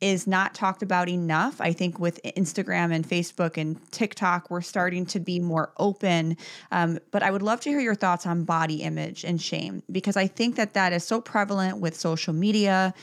is 0.01 0.25
not 0.25 0.55
talked 0.55 0.81
about 0.81 1.07
enough. 1.07 1.61
I 1.61 1.73
think 1.73 1.99
with 1.99 2.19
Instagram 2.23 2.91
and 2.91 3.07
Facebook 3.07 3.55
and 3.55 3.79
TikTok, 3.91 4.49
we're 4.49 4.61
starting 4.61 5.05
to 5.05 5.19
be 5.19 5.39
more 5.39 5.71
open. 5.77 6.37
Um, 6.71 6.97
but 7.11 7.21
I 7.21 7.29
would 7.29 7.43
love 7.43 7.59
to 7.61 7.69
hear 7.69 7.81
your 7.81 7.93
thoughts 7.93 8.25
on 8.25 8.45
body 8.45 8.81
image 8.81 9.23
and 9.23 9.39
shame 9.39 9.83
because 9.91 10.17
I 10.17 10.25
think 10.25 10.55
that 10.55 10.73
that 10.73 10.91
is 10.91 11.03
so 11.03 11.21
prevalent 11.21 11.77
with 11.77 11.95
social 11.95 12.33
media. 12.33 12.95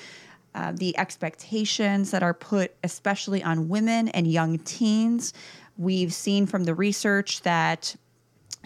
Uh, 0.53 0.73
the 0.75 0.99
expectations 0.99 2.11
that 2.11 2.25
are 2.25 2.35
put, 2.35 2.75
especially 2.83 3.45
on 3.45 3.69
women 3.69 4.09
and 4.09 4.27
young 4.27 4.59
teens. 4.61 5.35
We've 5.77 6.13
seen 6.13 6.47
from 6.47 6.65
the 6.65 6.75
research 6.75 7.43
that 7.43 7.95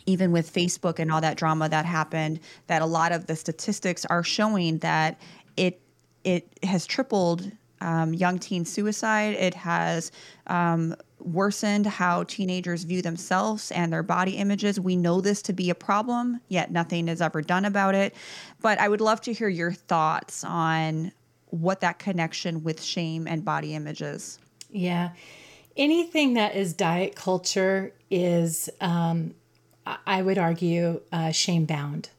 even 0.06 0.32
with 0.32 0.52
Facebook 0.52 0.98
and 0.98 1.10
all 1.10 1.20
that 1.20 1.36
drama 1.36 1.68
that 1.68 1.84
happened, 1.84 2.40
that 2.66 2.82
a 2.82 2.86
lot 2.86 3.12
of 3.12 3.26
the 3.26 3.36
statistics 3.36 4.04
are 4.06 4.22
showing 4.22 4.78
that 4.78 5.20
it 5.56 5.80
it 6.24 6.48
has 6.62 6.86
tripled 6.86 7.50
um, 7.80 8.12
young 8.12 8.38
teen 8.38 8.64
suicide. 8.64 9.34
It 9.34 9.54
has 9.54 10.12
um, 10.48 10.94
worsened 11.18 11.86
how 11.86 12.24
teenagers 12.24 12.84
view 12.84 13.02
themselves 13.02 13.70
and 13.72 13.92
their 13.92 14.02
body 14.02 14.32
images. 14.32 14.78
We 14.78 14.96
know 14.96 15.20
this 15.20 15.42
to 15.42 15.52
be 15.52 15.70
a 15.70 15.74
problem, 15.74 16.40
yet 16.48 16.70
nothing 16.70 17.08
is 17.08 17.20
ever 17.20 17.42
done 17.42 17.64
about 17.64 17.94
it. 17.94 18.14
But 18.60 18.78
I 18.78 18.88
would 18.88 19.00
love 19.00 19.20
to 19.22 19.32
hear 19.32 19.48
your 19.48 19.72
thoughts 19.72 20.44
on 20.44 21.12
what 21.46 21.80
that 21.80 21.98
connection 21.98 22.62
with 22.62 22.82
shame 22.82 23.26
and 23.26 23.44
body 23.44 23.74
images. 23.74 24.38
Yeah. 24.70 25.10
Anything 25.76 26.34
that 26.34 26.54
is 26.54 26.74
diet 26.74 27.14
culture 27.16 27.92
is 28.10 28.68
um, 28.80 29.34
I 30.06 30.22
would 30.22 30.38
argue, 30.38 31.00
uh, 31.12 31.32
shame 31.32 31.64
bound. 31.64 32.10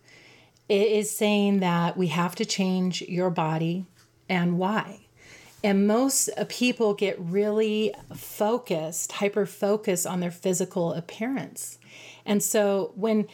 It 0.69 0.88
is 0.88 1.15
saying 1.15 1.59
that 1.59 1.97
we 1.97 2.07
have 2.07 2.36
to 2.36 2.45
change 2.45 3.01
your 3.01 3.30
body 3.30 3.86
and 4.30 4.57
why. 4.57 5.01
And 5.63 5.86
most 5.86 6.30
uh, 6.38 6.45
people 6.47 6.93
get 6.93 7.19
really 7.19 7.93
focused, 8.15 9.13
hyper 9.13 9.45
focused 9.45 10.07
on 10.07 10.19
their 10.19 10.32
physical 10.32 10.93
appearance. 10.93 11.78
And 12.26 12.41
so 12.41 12.93
when 12.95 13.28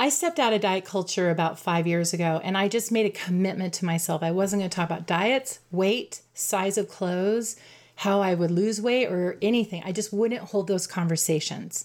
I 0.00 0.08
stepped 0.08 0.38
out 0.38 0.54
of 0.54 0.62
diet 0.62 0.86
culture 0.86 1.28
about 1.28 1.58
five 1.58 1.86
years 1.86 2.14
ago 2.14 2.40
and 2.42 2.56
I 2.56 2.68
just 2.68 2.90
made 2.90 3.04
a 3.04 3.10
commitment 3.10 3.74
to 3.74 3.84
myself. 3.84 4.22
I 4.22 4.30
wasn't 4.30 4.60
going 4.60 4.70
to 4.70 4.74
talk 4.74 4.88
about 4.88 5.06
diets, 5.06 5.58
weight, 5.70 6.22
size 6.32 6.78
of 6.78 6.88
clothes, 6.88 7.56
how 7.96 8.22
I 8.22 8.34
would 8.34 8.50
lose 8.50 8.80
weight, 8.80 9.08
or 9.08 9.36
anything. 9.42 9.82
I 9.84 9.92
just 9.92 10.10
wouldn't 10.10 10.40
hold 10.40 10.68
those 10.68 10.86
conversations. 10.86 11.84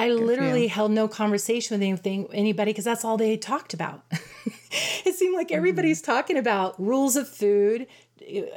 I 0.00 0.08
Good 0.08 0.20
literally 0.20 0.66
held 0.66 0.92
no 0.92 1.08
conversation 1.08 1.74
with 1.74 1.86
anything, 1.86 2.28
anybody 2.32 2.72
because 2.72 2.86
that's 2.86 3.04
all 3.04 3.16
they 3.16 3.36
talked 3.36 3.74
about. 3.74 4.02
it 5.04 5.14
seemed 5.14 5.34
like 5.34 5.52
everybody's 5.52 6.00
mm-hmm. 6.00 6.12
talking 6.12 6.36
about 6.38 6.80
rules 6.80 7.16
of 7.16 7.28
food, 7.28 7.86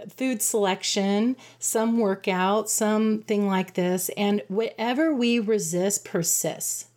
food 0.09 0.41
selection, 0.41 1.35
some 1.59 1.97
workout, 1.97 2.69
something 2.69 3.45
like 3.47 3.73
this. 3.73 4.09
And 4.15 4.41
whatever 4.47 5.13
we 5.13 5.39
resist 5.39 6.05
persists. 6.05 6.87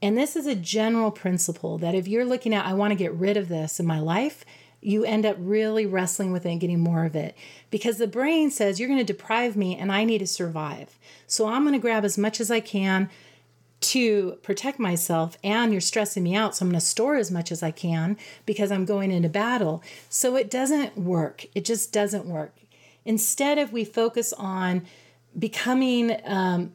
And 0.00 0.16
this 0.16 0.36
is 0.36 0.46
a 0.46 0.54
general 0.54 1.10
principle 1.10 1.78
that 1.78 1.94
if 1.94 2.06
you're 2.06 2.24
looking 2.24 2.54
at, 2.54 2.66
I 2.66 2.74
want 2.74 2.92
to 2.92 2.96
get 2.96 3.14
rid 3.14 3.36
of 3.36 3.48
this 3.48 3.80
in 3.80 3.86
my 3.86 3.98
life, 3.98 4.44
you 4.80 5.04
end 5.04 5.26
up 5.26 5.36
really 5.40 5.86
wrestling 5.86 6.30
with 6.30 6.46
it 6.46 6.50
and 6.50 6.60
getting 6.60 6.78
more 6.78 7.04
of 7.04 7.16
it 7.16 7.34
because 7.70 7.98
the 7.98 8.06
brain 8.06 8.50
says 8.50 8.78
you're 8.78 8.88
going 8.88 9.04
to 9.04 9.12
deprive 9.12 9.56
me 9.56 9.76
and 9.76 9.90
I 9.90 10.04
need 10.04 10.18
to 10.18 10.26
survive. 10.26 10.96
So 11.26 11.48
I'm 11.48 11.64
going 11.64 11.72
to 11.72 11.80
grab 11.80 12.04
as 12.04 12.16
much 12.16 12.40
as 12.40 12.52
I 12.52 12.60
can 12.60 13.10
to 13.78 14.32
protect 14.42 14.78
myself 14.78 15.36
and 15.44 15.70
you're 15.70 15.80
stressing 15.80 16.22
me 16.22 16.34
out 16.34 16.56
so 16.56 16.64
i'm 16.64 16.70
going 16.70 16.80
to 16.80 16.84
store 16.84 17.16
as 17.16 17.30
much 17.30 17.52
as 17.52 17.62
i 17.62 17.70
can 17.70 18.16
because 18.46 18.70
i'm 18.70 18.84
going 18.84 19.10
into 19.10 19.28
battle. 19.28 19.82
So 20.08 20.36
it 20.36 20.50
doesn't 20.50 20.96
work. 20.96 21.44
It 21.54 21.64
just 21.64 21.92
doesn't 21.92 22.26
work. 22.26 22.56
Instead 23.04 23.58
if 23.58 23.70
we 23.72 23.84
focus 23.84 24.32
on 24.32 24.86
becoming 25.38 26.16
um, 26.24 26.72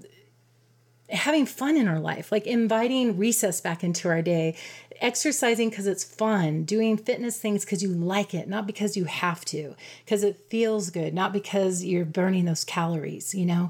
having 1.10 1.46
fun 1.46 1.76
in 1.76 1.88
our 1.88 2.00
life 2.00 2.32
like 2.32 2.48
inviting 2.48 3.18
recess 3.18 3.60
back 3.60 3.84
into 3.84 4.08
our 4.08 4.22
day 4.22 4.56
exercising 5.02 5.70
because 5.70 5.88
it's 5.88 6.06
fun 6.06 6.64
doing 6.64 6.96
fitness 6.96 7.38
things 7.38 7.66
because 7.66 7.84
you 7.84 7.90
like 7.90 8.34
it 8.34 8.48
not 8.48 8.66
because 8.66 8.96
you 8.96 9.04
have 9.06 9.44
to 9.44 9.76
because 10.06 10.24
it 10.24 10.40
feels 10.50 10.90
good 10.90 11.14
not 11.14 11.34
because 11.34 11.84
you're 11.84 12.06
burning 12.06 12.46
those 12.46 12.64
calories 12.64 13.36
you 13.36 13.46
know 13.46 13.70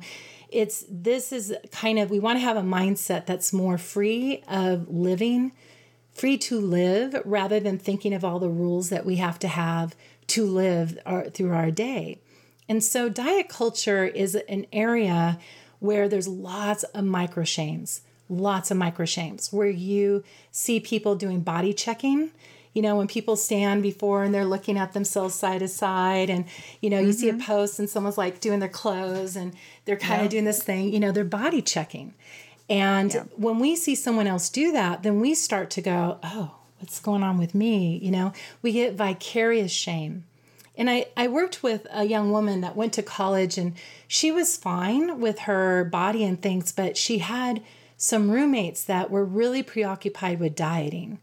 it's 0.51 0.85
this 0.89 1.31
is 1.31 1.53
kind 1.71 1.97
of 1.97 2.09
we 2.11 2.19
want 2.19 2.37
to 2.37 2.43
have 2.43 2.57
a 2.57 2.61
mindset 2.61 3.25
that's 3.25 3.53
more 3.53 3.77
free 3.77 4.43
of 4.47 4.89
living 4.89 5.51
free 6.13 6.37
to 6.37 6.59
live 6.59 7.15
rather 7.23 7.59
than 7.59 7.77
thinking 7.77 8.13
of 8.13 8.23
all 8.23 8.39
the 8.39 8.49
rules 8.49 8.89
that 8.89 9.05
we 9.05 9.15
have 9.15 9.39
to 9.39 9.47
have 9.47 9.95
to 10.27 10.45
live 10.45 10.99
our, 11.05 11.29
through 11.29 11.53
our 11.53 11.71
day. 11.71 12.19
And 12.67 12.83
so 12.83 13.09
diet 13.09 13.47
culture 13.49 14.05
is 14.05 14.35
an 14.35 14.65
area 14.73 15.39
where 15.79 16.09
there's 16.09 16.27
lots 16.27 16.83
of 16.83 17.05
micro 17.05 17.43
shames 17.43 18.01
lots 18.31 18.71
of 18.71 18.77
micro 18.77 19.05
shames 19.05 19.51
where 19.51 19.69
you 19.69 20.23
see 20.51 20.79
people 20.79 21.15
doing 21.15 21.41
body 21.41 21.73
checking 21.73 22.31
you 22.73 22.81
know, 22.81 22.95
when 22.95 23.07
people 23.07 23.35
stand 23.35 23.83
before 23.83 24.23
and 24.23 24.33
they're 24.33 24.45
looking 24.45 24.77
at 24.77 24.93
themselves 24.93 25.35
side 25.35 25.59
to 25.59 25.67
side, 25.67 26.29
and 26.29 26.45
you 26.79 26.89
know, 26.89 26.99
you 26.99 27.09
mm-hmm. 27.09 27.19
see 27.19 27.29
a 27.29 27.33
mm-hmm. 27.33 27.41
post 27.41 27.79
and 27.79 27.89
someone's 27.89 28.17
like 28.17 28.39
doing 28.39 28.59
their 28.59 28.69
clothes 28.69 29.35
and 29.35 29.53
they're 29.85 29.97
kind 29.97 30.21
yeah. 30.21 30.25
of 30.25 30.31
doing 30.31 30.45
this 30.45 30.63
thing, 30.63 30.93
you 30.93 30.99
know, 30.99 31.11
they're 31.11 31.23
body 31.23 31.61
checking. 31.61 32.13
And 32.69 33.13
yeah. 33.13 33.23
when 33.35 33.59
we 33.59 33.75
see 33.75 33.95
someone 33.95 34.27
else 34.27 34.49
do 34.49 34.71
that, 34.71 35.03
then 35.03 35.19
we 35.19 35.35
start 35.35 35.69
to 35.71 35.81
go, 35.81 36.19
oh, 36.23 36.55
what's 36.79 36.99
going 36.99 37.23
on 37.23 37.37
with 37.37 37.53
me? 37.53 37.99
You 38.01 38.11
know, 38.11 38.33
we 38.61 38.71
get 38.71 38.93
vicarious 38.95 39.71
shame. 39.71 40.23
And 40.77 40.89
I, 40.89 41.07
I 41.17 41.27
worked 41.27 41.61
with 41.63 41.85
a 41.91 42.05
young 42.05 42.31
woman 42.31 42.61
that 42.61 42.77
went 42.77 42.93
to 42.93 43.03
college 43.03 43.57
and 43.57 43.73
she 44.07 44.31
was 44.31 44.55
fine 44.57 45.19
with 45.19 45.39
her 45.39 45.83
body 45.83 46.23
and 46.23 46.41
things, 46.41 46.71
but 46.71 46.95
she 46.95 47.17
had 47.17 47.61
some 47.97 48.31
roommates 48.31 48.83
that 48.85 49.11
were 49.11 49.23
really 49.23 49.61
preoccupied 49.61 50.39
with 50.39 50.55
dieting. 50.55 51.19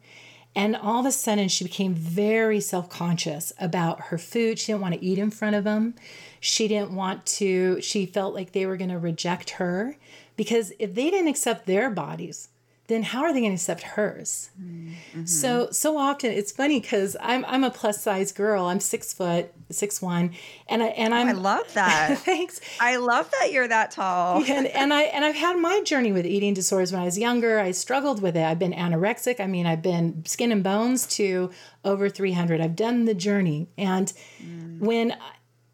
And 0.54 0.74
all 0.74 1.00
of 1.00 1.06
a 1.06 1.12
sudden, 1.12 1.48
she 1.48 1.64
became 1.64 1.94
very 1.94 2.60
self 2.60 2.88
conscious 2.88 3.52
about 3.60 4.00
her 4.06 4.18
food. 4.18 4.58
She 4.58 4.72
didn't 4.72 4.82
want 4.82 4.94
to 4.94 5.04
eat 5.04 5.18
in 5.18 5.30
front 5.30 5.56
of 5.56 5.64
them. 5.64 5.94
She 6.40 6.68
didn't 6.68 6.92
want 6.92 7.26
to, 7.26 7.80
she 7.80 8.06
felt 8.06 8.34
like 8.34 8.52
they 8.52 8.66
were 8.66 8.76
going 8.76 8.90
to 8.90 8.98
reject 8.98 9.50
her 9.50 9.96
because 10.36 10.72
if 10.78 10.94
they 10.94 11.10
didn't 11.10 11.28
accept 11.28 11.66
their 11.66 11.90
bodies, 11.90 12.48
then 12.88 13.02
how 13.02 13.22
are 13.22 13.34
they 13.34 13.40
going 13.40 13.52
to 13.52 13.56
accept 13.56 13.82
hers? 13.82 14.50
Mm-hmm. 14.60 15.26
So 15.26 15.68
so 15.70 15.98
often 15.98 16.32
it's 16.32 16.50
funny 16.50 16.80
because 16.80 17.16
I'm 17.20 17.44
I'm 17.44 17.62
a 17.62 17.70
plus 17.70 18.02
size 18.02 18.32
girl. 18.32 18.64
I'm 18.64 18.80
six 18.80 19.12
foot, 19.12 19.52
six 19.70 20.00
one, 20.00 20.32
and 20.68 20.82
I 20.82 20.86
and 20.86 21.14
I'm. 21.14 21.28
Oh, 21.28 21.30
I 21.30 21.34
love 21.34 21.74
that. 21.74 22.18
thanks. 22.24 22.60
I 22.80 22.96
love 22.96 23.30
that 23.30 23.52
you're 23.52 23.68
that 23.68 23.90
tall. 23.90 24.42
and 24.42 24.66
and 24.66 24.92
I 24.92 25.02
and 25.02 25.22
I've 25.22 25.36
had 25.36 25.58
my 25.58 25.82
journey 25.82 26.12
with 26.12 26.24
eating 26.24 26.54
disorders 26.54 26.90
when 26.90 27.02
I 27.02 27.04
was 27.04 27.18
younger. 27.18 27.60
I 27.60 27.72
struggled 27.72 28.22
with 28.22 28.36
it. 28.36 28.42
I've 28.42 28.58
been 28.58 28.72
anorexic. 28.72 29.38
I 29.38 29.46
mean, 29.46 29.66
I've 29.66 29.82
been 29.82 30.24
skin 30.24 30.50
and 30.50 30.64
bones 30.64 31.06
to 31.16 31.50
over 31.84 32.08
300. 32.08 32.60
I've 32.60 32.76
done 32.76 33.04
the 33.04 33.14
journey, 33.14 33.68
and 33.76 34.10
mm. 34.42 34.80
when 34.80 35.14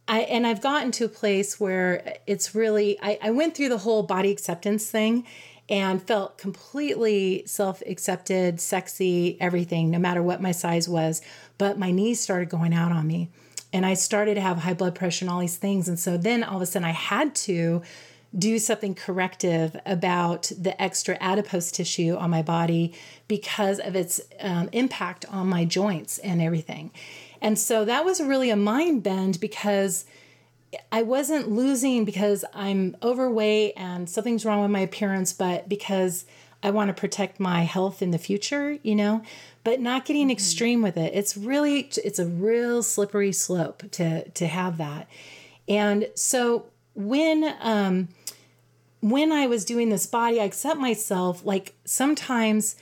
I 0.08 0.20
and 0.22 0.46
I've 0.46 0.60
gotten 0.60 0.90
to 0.92 1.04
a 1.04 1.08
place 1.08 1.58
where 1.60 2.16
it's 2.26 2.56
really 2.56 2.98
I, 3.00 3.18
I 3.22 3.30
went 3.30 3.56
through 3.56 3.68
the 3.68 3.78
whole 3.78 4.02
body 4.02 4.30
acceptance 4.32 4.90
thing 4.90 5.24
and 5.68 6.02
felt 6.02 6.38
completely 6.38 7.44
self 7.46 7.82
accepted, 7.86 8.60
sexy, 8.60 9.36
everything, 9.40 9.90
no 9.90 9.98
matter 9.98 10.22
what 10.22 10.42
my 10.42 10.52
size 10.52 10.88
was. 10.88 11.22
But 11.58 11.78
my 11.78 11.90
knees 11.90 12.20
started 12.20 12.48
going 12.48 12.74
out 12.74 12.92
on 12.92 13.06
me. 13.06 13.30
And 13.72 13.84
I 13.84 13.94
started 13.94 14.34
to 14.34 14.40
have 14.40 14.58
high 14.58 14.74
blood 14.74 14.94
pressure 14.94 15.24
and 15.24 15.30
all 15.32 15.40
these 15.40 15.56
things. 15.56 15.88
And 15.88 15.98
so 15.98 16.16
then 16.16 16.44
all 16.44 16.56
of 16.56 16.62
a 16.62 16.66
sudden 16.66 16.86
I 16.86 16.92
had 16.92 17.34
to 17.36 17.82
do 18.36 18.58
something 18.58 18.94
corrective 18.94 19.76
about 19.86 20.50
the 20.58 20.80
extra 20.80 21.16
adipose 21.20 21.70
tissue 21.70 22.16
on 22.16 22.30
my 22.30 22.42
body 22.42 22.92
because 23.28 23.78
of 23.78 23.94
its 23.94 24.20
um, 24.40 24.68
impact 24.72 25.24
on 25.28 25.48
my 25.48 25.64
joints 25.64 26.18
and 26.18 26.42
everything. 26.42 26.90
And 27.40 27.58
so 27.58 27.84
that 27.84 28.04
was 28.04 28.20
really 28.20 28.50
a 28.50 28.56
mind 28.56 29.02
bend 29.02 29.40
because 29.40 30.04
I 30.92 31.02
wasn't 31.02 31.50
losing 31.50 32.04
because 32.04 32.44
I'm 32.54 32.96
overweight 33.02 33.74
and 33.76 34.08
something's 34.08 34.44
wrong 34.44 34.62
with 34.62 34.70
my 34.70 34.80
appearance, 34.80 35.32
but 35.32 35.68
because 35.68 36.24
I 36.62 36.70
want 36.70 36.88
to 36.88 36.94
protect 36.94 37.38
my 37.38 37.62
health 37.62 38.00
in 38.00 38.10
the 38.10 38.18
future, 38.18 38.78
you 38.82 38.94
know, 38.94 39.22
but 39.64 39.80
not 39.80 40.04
getting 40.04 40.24
mm-hmm. 40.24 40.32
extreme 40.32 40.82
with 40.82 40.96
it. 40.96 41.12
It's 41.14 41.36
really 41.36 41.90
it's 42.02 42.18
a 42.18 42.26
real 42.26 42.82
slippery 42.82 43.32
slope 43.32 43.90
to 43.92 44.28
to 44.28 44.46
have 44.46 44.78
that. 44.78 45.08
And 45.68 46.08
so 46.14 46.66
when 46.94 47.54
um 47.60 48.08
when 49.00 49.32
I 49.32 49.46
was 49.46 49.66
doing 49.66 49.90
this 49.90 50.06
body, 50.06 50.40
I 50.40 50.44
accept 50.44 50.80
myself 50.80 51.44
like 51.44 51.74
sometimes 51.84 52.76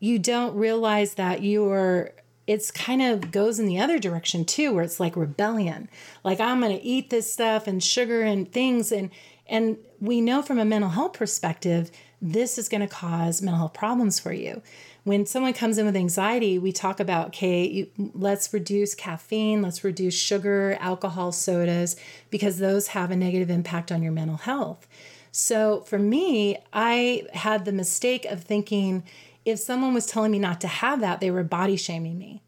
you 0.00 0.18
don't 0.18 0.56
realize 0.56 1.14
that 1.14 1.42
you're 1.42 2.12
it's 2.50 2.72
kind 2.72 3.00
of 3.00 3.30
goes 3.30 3.60
in 3.60 3.66
the 3.66 3.78
other 3.78 4.00
direction 4.00 4.44
too 4.44 4.74
where 4.74 4.82
it's 4.82 4.98
like 4.98 5.14
rebellion. 5.14 5.88
Like 6.24 6.40
i'm 6.40 6.60
going 6.60 6.76
to 6.76 6.84
eat 6.84 7.08
this 7.08 7.32
stuff 7.32 7.68
and 7.68 7.82
sugar 7.82 8.22
and 8.22 8.50
things 8.50 8.90
and 8.90 9.10
and 9.46 9.78
we 10.00 10.20
know 10.20 10.42
from 10.42 10.58
a 10.58 10.64
mental 10.64 10.90
health 10.90 11.12
perspective 11.12 11.92
this 12.20 12.58
is 12.58 12.68
going 12.68 12.80
to 12.80 12.88
cause 12.88 13.40
mental 13.40 13.58
health 13.58 13.72
problems 13.72 14.18
for 14.18 14.32
you. 14.32 14.62
When 15.04 15.24
someone 15.26 15.52
comes 15.52 15.78
in 15.78 15.86
with 15.86 15.94
anxiety 15.94 16.58
we 16.58 16.72
talk 16.72 16.98
about 16.98 17.28
okay 17.28 17.68
you, 17.68 17.86
let's 18.14 18.52
reduce 18.52 18.96
caffeine 18.96 19.62
let's 19.62 19.84
reduce 19.84 20.14
sugar 20.14 20.76
alcohol 20.80 21.30
sodas 21.30 21.94
because 22.30 22.58
those 22.58 22.88
have 22.88 23.12
a 23.12 23.16
negative 23.16 23.48
impact 23.48 23.92
on 23.92 24.02
your 24.02 24.12
mental 24.12 24.38
health. 24.38 24.88
So 25.30 25.82
for 25.82 26.00
me 26.00 26.58
i 26.72 27.22
had 27.32 27.64
the 27.64 27.72
mistake 27.72 28.24
of 28.24 28.42
thinking 28.42 29.04
if 29.50 29.58
someone 29.58 29.94
was 29.94 30.06
telling 30.06 30.32
me 30.32 30.38
not 30.38 30.60
to 30.62 30.68
have 30.68 31.00
that, 31.00 31.20
they 31.20 31.30
were 31.30 31.44
body 31.44 31.76
shaming 31.76 32.18
me. 32.18 32.42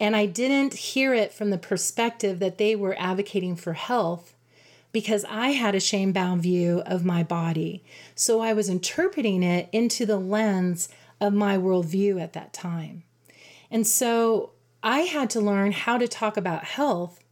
And 0.00 0.14
I 0.14 0.26
didn't 0.26 0.74
hear 0.74 1.12
it 1.12 1.32
from 1.32 1.50
the 1.50 1.58
perspective 1.58 2.38
that 2.38 2.58
they 2.58 2.76
were 2.76 2.96
advocating 2.98 3.56
for 3.56 3.72
health 3.72 4.34
because 4.92 5.24
I 5.28 5.50
had 5.50 5.74
a 5.74 5.80
shame 5.80 6.12
bound 6.12 6.42
view 6.42 6.82
of 6.86 7.04
my 7.04 7.22
body. 7.22 7.82
So 8.14 8.40
I 8.40 8.52
was 8.52 8.68
interpreting 8.68 9.42
it 9.42 9.68
into 9.72 10.06
the 10.06 10.18
lens 10.18 10.88
of 11.20 11.34
my 11.34 11.58
worldview 11.58 12.20
at 12.22 12.32
that 12.32 12.52
time. 12.52 13.02
And 13.70 13.86
so 13.86 14.50
I 14.82 15.00
had 15.00 15.30
to 15.30 15.40
learn 15.40 15.72
how 15.72 15.98
to 15.98 16.08
talk 16.08 16.36
about 16.36 16.64
health 16.64 17.22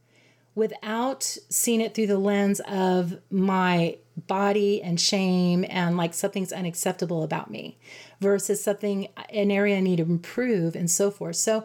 without 0.53 1.23
seeing 1.49 1.81
it 1.81 1.93
through 1.93 2.07
the 2.07 2.17
lens 2.17 2.59
of 2.61 3.17
my 3.31 3.97
body 4.25 4.81
and 4.81 4.99
shame 4.99 5.63
and 5.69 5.95
like 5.95 6.13
something's 6.13 6.51
unacceptable 6.51 7.21
about 7.21 7.51
me 7.51 7.77
versus 8.19 8.63
something, 8.63 9.07
an 9.29 9.51
area 9.51 9.77
I 9.77 9.81
need 9.81 9.97
to 9.97 10.03
improve 10.03 10.75
and 10.75 10.89
so 10.89 11.11
forth. 11.11 11.35
So 11.35 11.63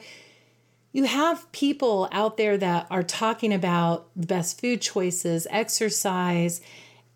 you 0.92 1.04
have 1.04 1.50
people 1.52 2.08
out 2.12 2.36
there 2.36 2.58
that 2.58 2.86
are 2.90 3.02
talking 3.02 3.52
about 3.52 4.08
the 4.14 4.26
best 4.26 4.60
food 4.60 4.80
choices, 4.80 5.46
exercise, 5.50 6.60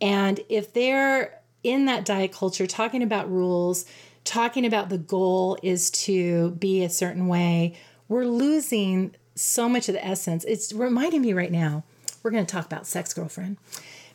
and 0.00 0.40
if 0.48 0.72
they're 0.72 1.40
in 1.62 1.86
that 1.86 2.04
diet 2.04 2.32
culture 2.32 2.66
talking 2.66 3.02
about 3.02 3.30
rules, 3.30 3.84
talking 4.24 4.64
about 4.64 4.88
the 4.88 4.98
goal 4.98 5.58
is 5.62 5.90
to 5.90 6.52
be 6.52 6.82
a 6.82 6.90
certain 6.90 7.28
way, 7.28 7.76
we're 8.08 8.24
losing 8.24 9.14
so 9.34 9.68
much 9.68 9.88
of 9.88 9.94
the 9.94 10.04
essence. 10.04 10.44
It's 10.44 10.72
reminding 10.72 11.22
me 11.22 11.32
right 11.32 11.52
now 11.52 11.84
we're 12.22 12.30
going 12.30 12.46
to 12.46 12.52
talk 12.52 12.66
about 12.66 12.86
sex, 12.86 13.12
girlfriend 13.12 13.56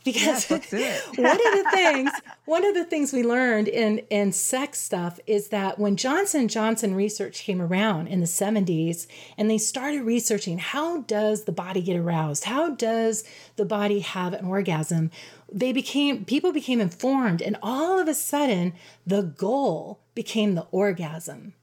because 0.04 0.50
yes, 0.72 1.08
one 1.16 1.32
of 1.32 1.38
the 1.38 1.68
things 1.72 2.12
one 2.46 2.66
of 2.66 2.74
the 2.74 2.86
things 2.86 3.14
we 3.14 3.24
learned 3.24 3.68
in 3.68 4.00
in 4.10 4.32
sex 4.32 4.80
stuff 4.80 5.20
is 5.28 5.50
that 5.50 5.78
when 5.78 5.96
Johnson 5.96 6.48
Johnson 6.48 6.96
research 6.96 7.44
came 7.44 7.62
around 7.62 8.08
in 8.08 8.20
the 8.20 8.26
70s 8.26 9.08
and 9.38 9.50
they 9.50 9.58
started 9.58 10.04
researching 10.04 10.58
how 10.58 11.02
does 11.02 11.44
the 11.44 11.52
body 11.52 11.82
get 11.82 11.98
aroused? 11.98 12.46
How 12.46 12.72
does 12.72 13.24
the 13.56 13.66
body 13.66 14.00
have 14.00 14.34
an 14.34 14.46
orgasm? 14.46 15.12
They 15.52 15.72
became 15.72 16.26
people 16.26 16.52
became 16.52 16.82
informed 16.82 17.42
and 17.42 17.58
all 17.62 18.00
of 18.00 18.08
a 18.08 18.14
sudden 18.14 18.74
the 19.06 19.22
goal 19.22 20.00
became 20.16 20.56
the 20.56 20.68
orgasm. 20.72 21.54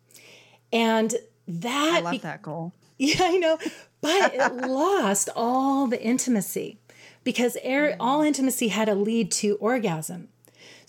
And 0.72 1.14
that 1.49 1.97
I 1.97 2.01
love 2.01 2.22
that 2.22 2.43
goal. 2.43 2.72
Yeah 3.01 3.18
I 3.20 3.36
know. 3.36 3.59
But 4.01 4.34
it 4.34 4.55
lost 4.66 5.28
all 5.36 5.86
the 5.86 6.03
intimacy 6.03 6.80
because 7.25 7.57
air, 7.62 7.97
all 8.01 8.23
intimacy 8.23 8.69
had 8.69 8.87
to 8.87 8.95
lead 8.95 9.31
to 9.33 9.57
orgasm. 9.57 10.29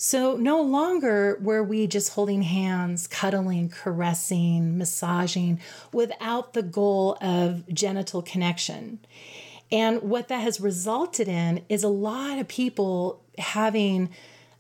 So 0.02 0.38
no 0.38 0.62
longer 0.62 1.38
were 1.42 1.62
we 1.62 1.86
just 1.86 2.14
holding 2.14 2.44
hands, 2.44 3.06
cuddling, 3.06 3.68
caressing, 3.68 4.78
massaging 4.78 5.60
without 5.92 6.54
the 6.54 6.64
goal 6.64 7.18
of 7.20 7.68
genital 7.74 8.22
connection. 8.22 9.00
And 9.72 10.02
what 10.02 10.30
that 10.30 10.40
has 10.40 10.62
resulted 10.62 11.28
in 11.28 11.66
is 11.68 11.84
a 11.84 11.90
lot 11.90 12.40
of 12.40 12.48
people 12.48 13.22
having 13.38 14.10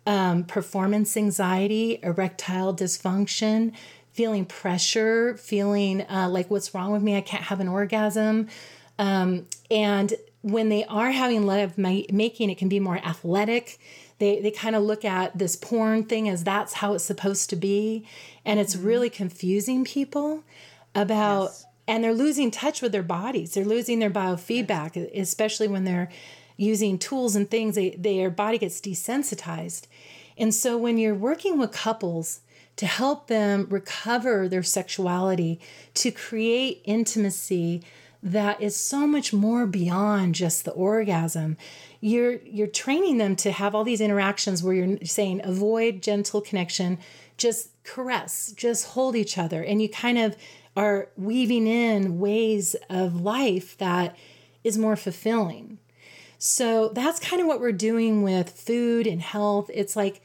um, 0.05 0.43
performance 0.43 1.15
anxiety, 1.15 1.99
erectile 2.03 2.76
dysfunction, 2.76 3.72
feeling 4.11 4.45
pressure, 4.45 5.38
feeling 5.38 6.01
uh, 6.09 6.28
like, 6.30 6.51
what's 6.51 6.74
wrong 6.74 6.91
with 6.91 7.01
me? 7.01 7.15
I 7.15 7.22
can't 7.22 7.43
have 7.43 7.61
an 7.61 7.70
orgasm. 7.70 8.49
Um, 8.97 9.45
and 9.72 10.13
when 10.41 10.69
they 10.69 10.85
are 10.85 11.11
having 11.11 11.45
love 11.45 11.77
making, 11.77 12.49
it 12.49 12.57
can 12.57 12.69
be 12.69 12.79
more 12.79 12.97
athletic. 12.97 13.79
They, 14.19 14.39
they 14.39 14.51
kind 14.51 14.75
of 14.75 14.83
look 14.83 15.03
at 15.03 15.37
this 15.37 15.55
porn 15.55 16.03
thing 16.03 16.29
as 16.29 16.43
that's 16.43 16.73
how 16.73 16.93
it's 16.93 17.03
supposed 17.03 17.49
to 17.49 17.55
be. 17.55 18.05
And 18.45 18.59
it's 18.59 18.75
mm-hmm. 18.75 18.85
really 18.85 19.09
confusing 19.09 19.83
people 19.83 20.43
about, 20.95 21.45
yes. 21.45 21.65
and 21.87 22.03
they're 22.03 22.13
losing 22.13 22.51
touch 22.51 22.81
with 22.81 22.91
their 22.91 23.03
bodies. 23.03 23.53
They're 23.53 23.65
losing 23.65 23.99
their 23.99 24.09
biofeedback, 24.09 24.95
yes. 24.95 25.09
especially 25.13 25.67
when 25.67 25.83
they're 25.83 26.09
using 26.55 26.97
tools 26.97 27.35
and 27.35 27.49
things, 27.49 27.75
they, 27.75 27.91
their 27.91 28.29
body 28.29 28.57
gets 28.57 28.81
desensitized. 28.81 29.87
And 30.37 30.53
so 30.53 30.77
when 30.77 30.97
you're 30.97 31.15
working 31.15 31.57
with 31.57 31.71
couples, 31.71 32.41
to 32.79 32.85
help 32.85 33.27
them 33.27 33.67
recover 33.69 34.47
their 34.47 34.63
sexuality, 34.63 35.59
to 35.93 36.11
create 36.11 36.81
intimacy, 36.85 37.83
that 38.22 38.61
is 38.61 38.76
so 38.76 39.07
much 39.07 39.32
more 39.32 39.65
beyond 39.65 40.36
just 40.36 40.65
the 40.65 40.72
orgasm. 40.72 41.57
You're 42.01 42.39
you're 42.43 42.67
training 42.67 43.17
them 43.17 43.36
to 43.38 43.51
have 43.51 43.74
all 43.74 43.84
these 43.84 44.01
interactions 44.01 44.61
where 44.61 44.74
you're 44.74 44.97
saying 45.05 45.41
avoid 45.43 46.01
genital 46.01 46.41
connection 46.41 46.97
just 47.38 47.70
caress 47.84 48.53
just 48.55 48.88
hold 48.88 49.15
each 49.15 49.38
other. 49.38 49.63
And 49.63 49.82
you 49.82 49.89
kind 49.89 50.17
of 50.17 50.36
are 50.76 51.09
weaving 51.17 51.67
in 51.67 52.20
ways 52.20 52.76
of 52.89 53.22
life 53.22 53.78
that 53.78 54.15
is 54.63 54.78
more 54.78 54.95
fulfilling. 54.95 55.78
So 56.38 56.89
that's 56.89 57.20
kind 57.20 57.41
of 57.41 57.47
what 57.47 57.59
we're 57.59 57.72
doing 57.72 58.24
with 58.24 58.49
food 58.49 59.07
and 59.07 59.22
health. 59.22 59.70
It's 59.74 59.95
like 59.95 60.22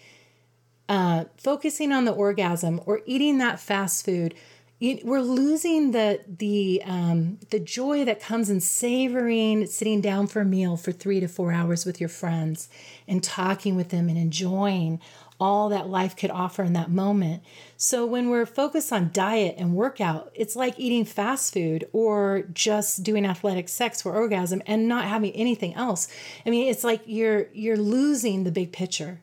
uh, 0.88 1.24
focusing 1.36 1.92
on 1.92 2.04
the 2.04 2.12
orgasm 2.12 2.80
or 2.86 3.00
eating 3.06 3.38
that 3.38 3.58
fast 3.58 4.04
food 4.04 4.34
we're 4.80 5.20
losing 5.20 5.92
the 5.92 6.20
the 6.26 6.82
um, 6.84 7.38
the 7.50 7.60
joy 7.60 8.04
that 8.04 8.20
comes 8.20 8.50
in 8.50 8.60
savoring 8.60 9.66
sitting 9.66 10.00
down 10.00 10.26
for 10.26 10.40
a 10.40 10.44
meal 10.44 10.76
for 10.76 10.92
three 10.92 11.20
to 11.20 11.28
four 11.28 11.52
hours 11.52 11.86
with 11.86 12.00
your 12.00 12.08
friends 12.08 12.68
and 13.06 13.22
talking 13.22 13.76
with 13.76 13.90
them 13.90 14.08
and 14.08 14.18
enjoying 14.18 15.00
all 15.40 15.68
that 15.68 15.88
life 15.88 16.16
could 16.16 16.30
offer 16.30 16.62
in 16.62 16.72
that 16.74 16.90
moment. 16.90 17.42
So 17.76 18.06
when 18.06 18.30
we're 18.30 18.46
focused 18.46 18.92
on 18.92 19.10
diet 19.12 19.56
and 19.58 19.74
workout, 19.74 20.30
it's 20.34 20.54
like 20.54 20.78
eating 20.78 21.04
fast 21.04 21.52
food 21.52 21.86
or 21.92 22.44
just 22.52 23.02
doing 23.02 23.26
athletic 23.26 23.68
sex 23.68 24.02
for 24.02 24.12
orgasm 24.12 24.62
and 24.66 24.88
not 24.88 25.06
having 25.06 25.32
anything 25.32 25.74
else. 25.74 26.08
I 26.46 26.50
mean, 26.50 26.68
it's 26.68 26.84
like 26.84 27.02
you're 27.06 27.48
you're 27.52 27.76
losing 27.76 28.44
the 28.44 28.52
big 28.52 28.72
picture. 28.72 29.20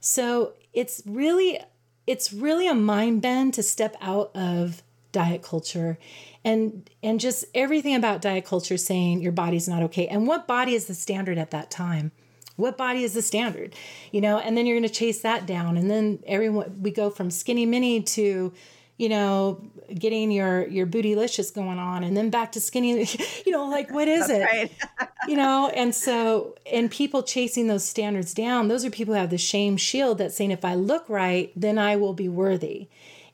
So 0.00 0.54
it's 0.72 1.02
really 1.06 1.60
it's 2.06 2.32
really 2.32 2.68
a 2.68 2.74
mind 2.74 3.22
bend 3.22 3.54
to 3.54 3.62
step 3.62 3.96
out 4.00 4.30
of 4.34 4.82
diet 5.12 5.42
culture 5.42 5.98
and 6.44 6.90
and 7.02 7.20
just 7.20 7.44
everything 7.54 7.94
about 7.94 8.20
diet 8.20 8.44
culture 8.44 8.76
saying 8.76 9.22
your 9.22 9.32
body's 9.32 9.68
not 9.68 9.82
okay. 9.82 10.06
And 10.08 10.26
what 10.26 10.46
body 10.46 10.74
is 10.74 10.86
the 10.86 10.94
standard 10.94 11.38
at 11.38 11.50
that 11.52 11.70
time? 11.70 12.12
What 12.56 12.76
body 12.76 13.02
is 13.02 13.14
the 13.14 13.22
standard? 13.22 13.74
You 14.12 14.20
know 14.20 14.38
and 14.38 14.56
then 14.56 14.66
you're 14.66 14.78
going 14.78 14.88
to 14.88 14.94
chase 14.94 15.22
that 15.22 15.46
down. 15.46 15.76
And 15.76 15.90
then 15.90 16.22
everyone 16.26 16.82
we 16.82 16.90
go 16.90 17.10
from 17.10 17.30
skinny 17.30 17.64
mini 17.64 18.02
to 18.02 18.52
you 18.96 19.08
know 19.08 19.60
getting 19.98 20.30
your 20.30 20.66
your 20.68 20.86
bootylicious 20.86 21.52
going 21.52 21.78
on 21.78 22.04
and 22.04 22.16
then 22.16 22.30
back 22.30 22.52
to 22.52 22.60
skinny 22.60 23.06
you 23.46 23.52
know 23.52 23.68
like 23.68 23.90
what 23.90 24.08
is 24.08 24.30
it 24.30 24.42
right. 24.42 24.72
you 25.28 25.36
know 25.36 25.70
and 25.74 25.94
so 25.94 26.54
and 26.72 26.90
people 26.90 27.22
chasing 27.22 27.66
those 27.66 27.84
standards 27.84 28.32
down 28.32 28.68
those 28.68 28.84
are 28.84 28.90
people 28.90 29.12
who 29.14 29.20
have 29.20 29.30
the 29.30 29.38
shame 29.38 29.76
shield 29.76 30.18
that's 30.18 30.36
saying 30.36 30.50
if 30.50 30.64
i 30.64 30.74
look 30.74 31.08
right 31.08 31.52
then 31.56 31.76
i 31.76 31.96
will 31.96 32.14
be 32.14 32.28
worthy 32.28 32.88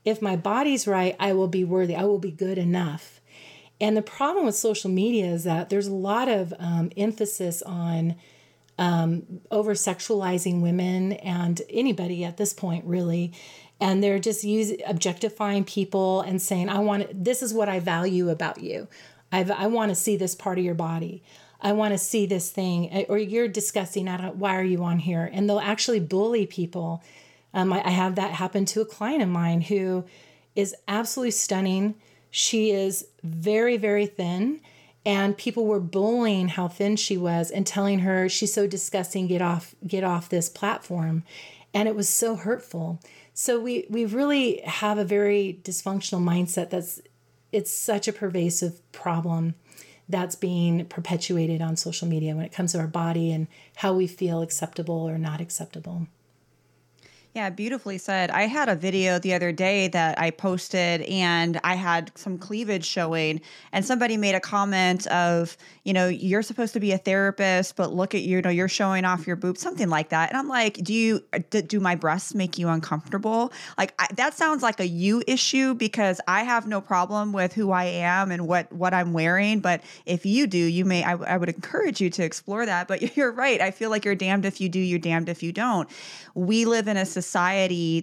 if 0.04 0.22
my 0.22 0.36
body's 0.36 0.86
right, 0.86 1.14
I 1.18 1.32
will 1.32 1.48
be 1.48 1.64
worthy, 1.64 1.94
I 1.94 2.04
will 2.04 2.18
be 2.18 2.30
good 2.30 2.58
enough. 2.58 3.20
And 3.80 3.96
the 3.96 4.02
problem 4.02 4.46
with 4.46 4.54
social 4.54 4.90
media 4.90 5.26
is 5.26 5.44
that 5.44 5.70
there's 5.70 5.86
a 5.86 5.94
lot 5.94 6.28
of 6.28 6.52
um, 6.58 6.90
emphasis 6.96 7.62
on 7.62 8.16
um, 8.78 9.40
over 9.50 9.74
sexualizing 9.74 10.62
women 10.62 11.12
and 11.12 11.60
anybody 11.68 12.24
at 12.24 12.36
this 12.38 12.52
point, 12.52 12.84
really. 12.86 13.32
And 13.80 14.02
they're 14.02 14.18
just 14.18 14.44
using 14.44 14.78
objectifying 14.86 15.64
people 15.64 16.20
and 16.20 16.40
saying, 16.40 16.68
I 16.68 16.80
want 16.80 17.24
this 17.24 17.42
is 17.42 17.54
what 17.54 17.68
I 17.68 17.80
value 17.80 18.28
about 18.28 18.60
you. 18.60 18.88
I've, 19.32 19.50
I 19.50 19.66
want 19.68 19.90
to 19.90 19.94
see 19.94 20.16
this 20.16 20.34
part 20.34 20.58
of 20.58 20.64
your 20.64 20.74
body. 20.74 21.22
I 21.62 21.72
want 21.72 21.92
to 21.92 21.98
see 21.98 22.26
this 22.26 22.50
thing. 22.50 23.06
Or 23.08 23.16
you're 23.18 23.48
discussing, 23.48 24.08
I 24.08 24.16
don't, 24.16 24.36
why 24.36 24.56
are 24.56 24.64
you 24.64 24.82
on 24.84 24.98
here? 24.98 25.30
And 25.32 25.48
they'll 25.48 25.60
actually 25.60 26.00
bully 26.00 26.46
people 26.46 27.02
um, 27.54 27.72
I, 27.72 27.84
I 27.84 27.90
have 27.90 28.14
that 28.16 28.32
happen 28.32 28.64
to 28.66 28.80
a 28.80 28.86
client 28.86 29.22
of 29.22 29.28
mine 29.28 29.62
who 29.62 30.04
is 30.54 30.74
absolutely 30.88 31.32
stunning. 31.32 31.94
She 32.30 32.70
is 32.70 33.06
very, 33.22 33.76
very 33.76 34.06
thin 34.06 34.60
and 35.04 35.36
people 35.36 35.66
were 35.66 35.80
bullying 35.80 36.48
how 36.48 36.68
thin 36.68 36.96
she 36.96 37.16
was 37.16 37.50
and 37.50 37.66
telling 37.66 38.00
her 38.00 38.28
she's 38.28 38.52
so 38.52 38.66
disgusting 38.66 39.26
get 39.26 39.40
off 39.40 39.74
get 39.86 40.04
off 40.04 40.28
this 40.28 40.50
platform 40.50 41.24
and 41.72 41.88
it 41.88 41.96
was 41.96 42.06
so 42.06 42.36
hurtful 42.36 43.00
so 43.40 43.58
we 43.58 43.86
we 43.88 44.04
really 44.04 44.60
have 44.66 44.98
a 44.98 45.04
very 45.04 45.58
dysfunctional 45.64 46.22
mindset 46.22 46.68
that's 46.68 47.00
it's 47.52 47.72
such 47.72 48.06
a 48.06 48.12
pervasive 48.12 48.82
problem 48.92 49.54
that's 50.10 50.34
being 50.34 50.84
perpetuated 50.84 51.62
on 51.62 51.74
social 51.74 52.06
media 52.06 52.36
when 52.36 52.44
it 52.44 52.52
comes 52.52 52.72
to 52.72 52.78
our 52.78 52.86
body 52.86 53.32
and 53.32 53.46
how 53.76 53.94
we 53.94 54.06
feel 54.06 54.42
acceptable 54.42 55.08
or 55.08 55.16
not 55.16 55.40
acceptable 55.40 56.06
yeah, 57.34 57.48
beautifully 57.48 57.96
said. 57.96 58.30
I 58.30 58.48
had 58.48 58.68
a 58.68 58.74
video 58.74 59.20
the 59.20 59.34
other 59.34 59.52
day 59.52 59.86
that 59.88 60.18
I 60.18 60.32
posted 60.32 61.02
and 61.02 61.60
I 61.62 61.76
had 61.76 62.10
some 62.16 62.38
cleavage 62.38 62.84
showing 62.84 63.40
and 63.70 63.84
somebody 63.84 64.16
made 64.16 64.34
a 64.34 64.40
comment 64.40 65.06
of, 65.06 65.56
you 65.84 65.92
know, 65.92 66.08
you're 66.08 66.42
supposed 66.42 66.72
to 66.72 66.80
be 66.80 66.90
a 66.90 66.98
therapist, 66.98 67.76
but 67.76 67.92
look 67.92 68.16
at 68.16 68.22
you, 68.22 68.42
know, 68.42 68.50
you're 68.50 68.66
showing 68.66 69.04
off 69.04 69.28
your 69.28 69.36
boobs, 69.36 69.60
something 69.60 69.88
like 69.88 70.08
that. 70.08 70.28
And 70.30 70.38
I'm 70.38 70.48
like, 70.48 70.74
do 70.78 70.92
you 70.92 71.20
do 71.48 71.78
my 71.78 71.94
breasts 71.94 72.34
make 72.34 72.58
you 72.58 72.68
uncomfortable? 72.68 73.52
Like 73.78 73.94
I, 74.00 74.08
that 74.14 74.34
sounds 74.34 74.64
like 74.64 74.80
a 74.80 74.88
you 74.88 75.22
issue 75.28 75.74
because 75.74 76.20
I 76.26 76.42
have 76.42 76.66
no 76.66 76.80
problem 76.80 77.32
with 77.32 77.52
who 77.52 77.70
I 77.70 77.84
am 77.84 78.32
and 78.32 78.48
what 78.48 78.72
what 78.72 78.92
I'm 78.92 79.12
wearing, 79.12 79.60
but 79.60 79.82
if 80.04 80.26
you 80.26 80.48
do, 80.48 80.58
you 80.58 80.84
may 80.84 81.04
I, 81.04 81.12
I 81.12 81.36
would 81.36 81.48
encourage 81.48 82.00
you 82.00 82.10
to 82.10 82.24
explore 82.24 82.66
that, 82.66 82.88
but 82.88 83.16
you're 83.16 83.30
right. 83.30 83.60
I 83.60 83.70
feel 83.70 83.90
like 83.90 84.04
you're 84.04 84.16
damned 84.16 84.44
if 84.44 84.60
you 84.60 84.68
do, 84.68 84.80
you're 84.80 84.98
damned 84.98 85.28
if 85.28 85.44
you 85.44 85.52
don't. 85.52 85.88
We 86.34 86.64
live 86.64 86.88
in 86.88 86.96
a 86.96 87.06
society 87.06 87.20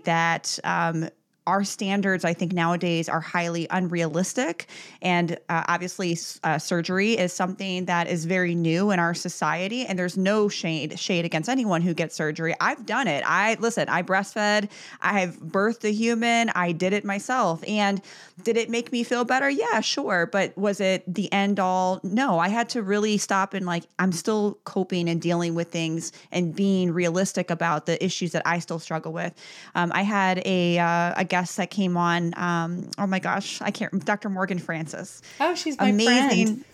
that 0.05 0.59
um, 0.63 1.09
our 1.47 1.63
standards, 1.63 2.25
I 2.25 2.33
think, 2.33 2.51
nowadays 2.51 3.07
are 3.07 3.21
highly 3.21 3.67
unrealistic. 3.71 4.67
And 5.01 5.39
uh, 5.49 5.63
obviously, 5.67 6.17
uh, 6.43 6.59
surgery 6.59 7.13
is 7.13 7.31
something 7.31 7.85
that 7.85 8.07
is 8.07 8.25
very 8.25 8.53
new 8.53 8.91
in 8.91 8.99
our 8.99 9.13
society. 9.13 9.85
And 9.85 9.97
there's 9.97 10.17
no 10.17 10.49
shade 10.49 10.99
shade 10.99 11.25
against 11.25 11.49
anyone 11.49 11.81
who 11.81 11.93
gets 11.93 12.15
surgery. 12.15 12.53
I've 12.59 12.85
done 12.85 13.07
it. 13.07 13.23
I 13.25 13.55
listen. 13.59 13.87
I 13.87 14.03
breastfed. 14.03 14.69
I 15.01 15.19
have 15.21 15.37
birthed 15.37 15.85
a 15.85 15.91
human. 15.91 16.49
I 16.49 16.73
did 16.73 16.91
it 16.91 17.05
myself. 17.05 17.63
And 17.67 18.01
did 18.43 18.57
it 18.57 18.69
make 18.69 18.91
me 18.91 19.03
feel 19.03 19.23
better? 19.23 19.49
Yeah, 19.49 19.79
sure. 19.79 20.27
But 20.29 20.55
was 20.57 20.81
it 20.81 21.03
the 21.11 21.31
end 21.31 21.59
all? 21.59 22.01
No. 22.03 22.39
I 22.39 22.49
had 22.49 22.67
to 22.69 22.83
really 22.83 23.17
stop 23.17 23.53
and 23.53 23.65
like 23.65 23.85
I'm 23.99 24.11
still 24.11 24.59
coping 24.65 25.07
and 25.07 25.21
dealing 25.21 25.55
with 25.55 25.71
things 25.71 26.11
and 26.31 26.53
being 26.53 26.91
realistic 26.91 27.49
about 27.49 27.85
the 27.85 28.03
issues 28.03 28.33
that 28.33 28.41
I 28.45 28.59
still 28.59 28.79
struggle 28.79 29.13
with. 29.13 29.33
Um, 29.75 29.91
I 29.95 30.01
had 30.01 30.41
a 30.45 30.77
uh, 30.79 31.13
a 31.15 31.25
that 31.55 31.69
came 31.69 31.97
on. 31.97 32.33
Um, 32.37 32.89
oh 32.97 33.07
my 33.07 33.19
gosh, 33.19 33.61
I 33.61 33.71
can't. 33.71 34.03
Dr. 34.05 34.29
Morgan 34.29 34.59
Francis. 34.59 35.21
Oh, 35.39 35.55
she's 35.55 35.77
my 35.79 35.89
amazing. 35.89 36.45
Friend. 36.45 36.65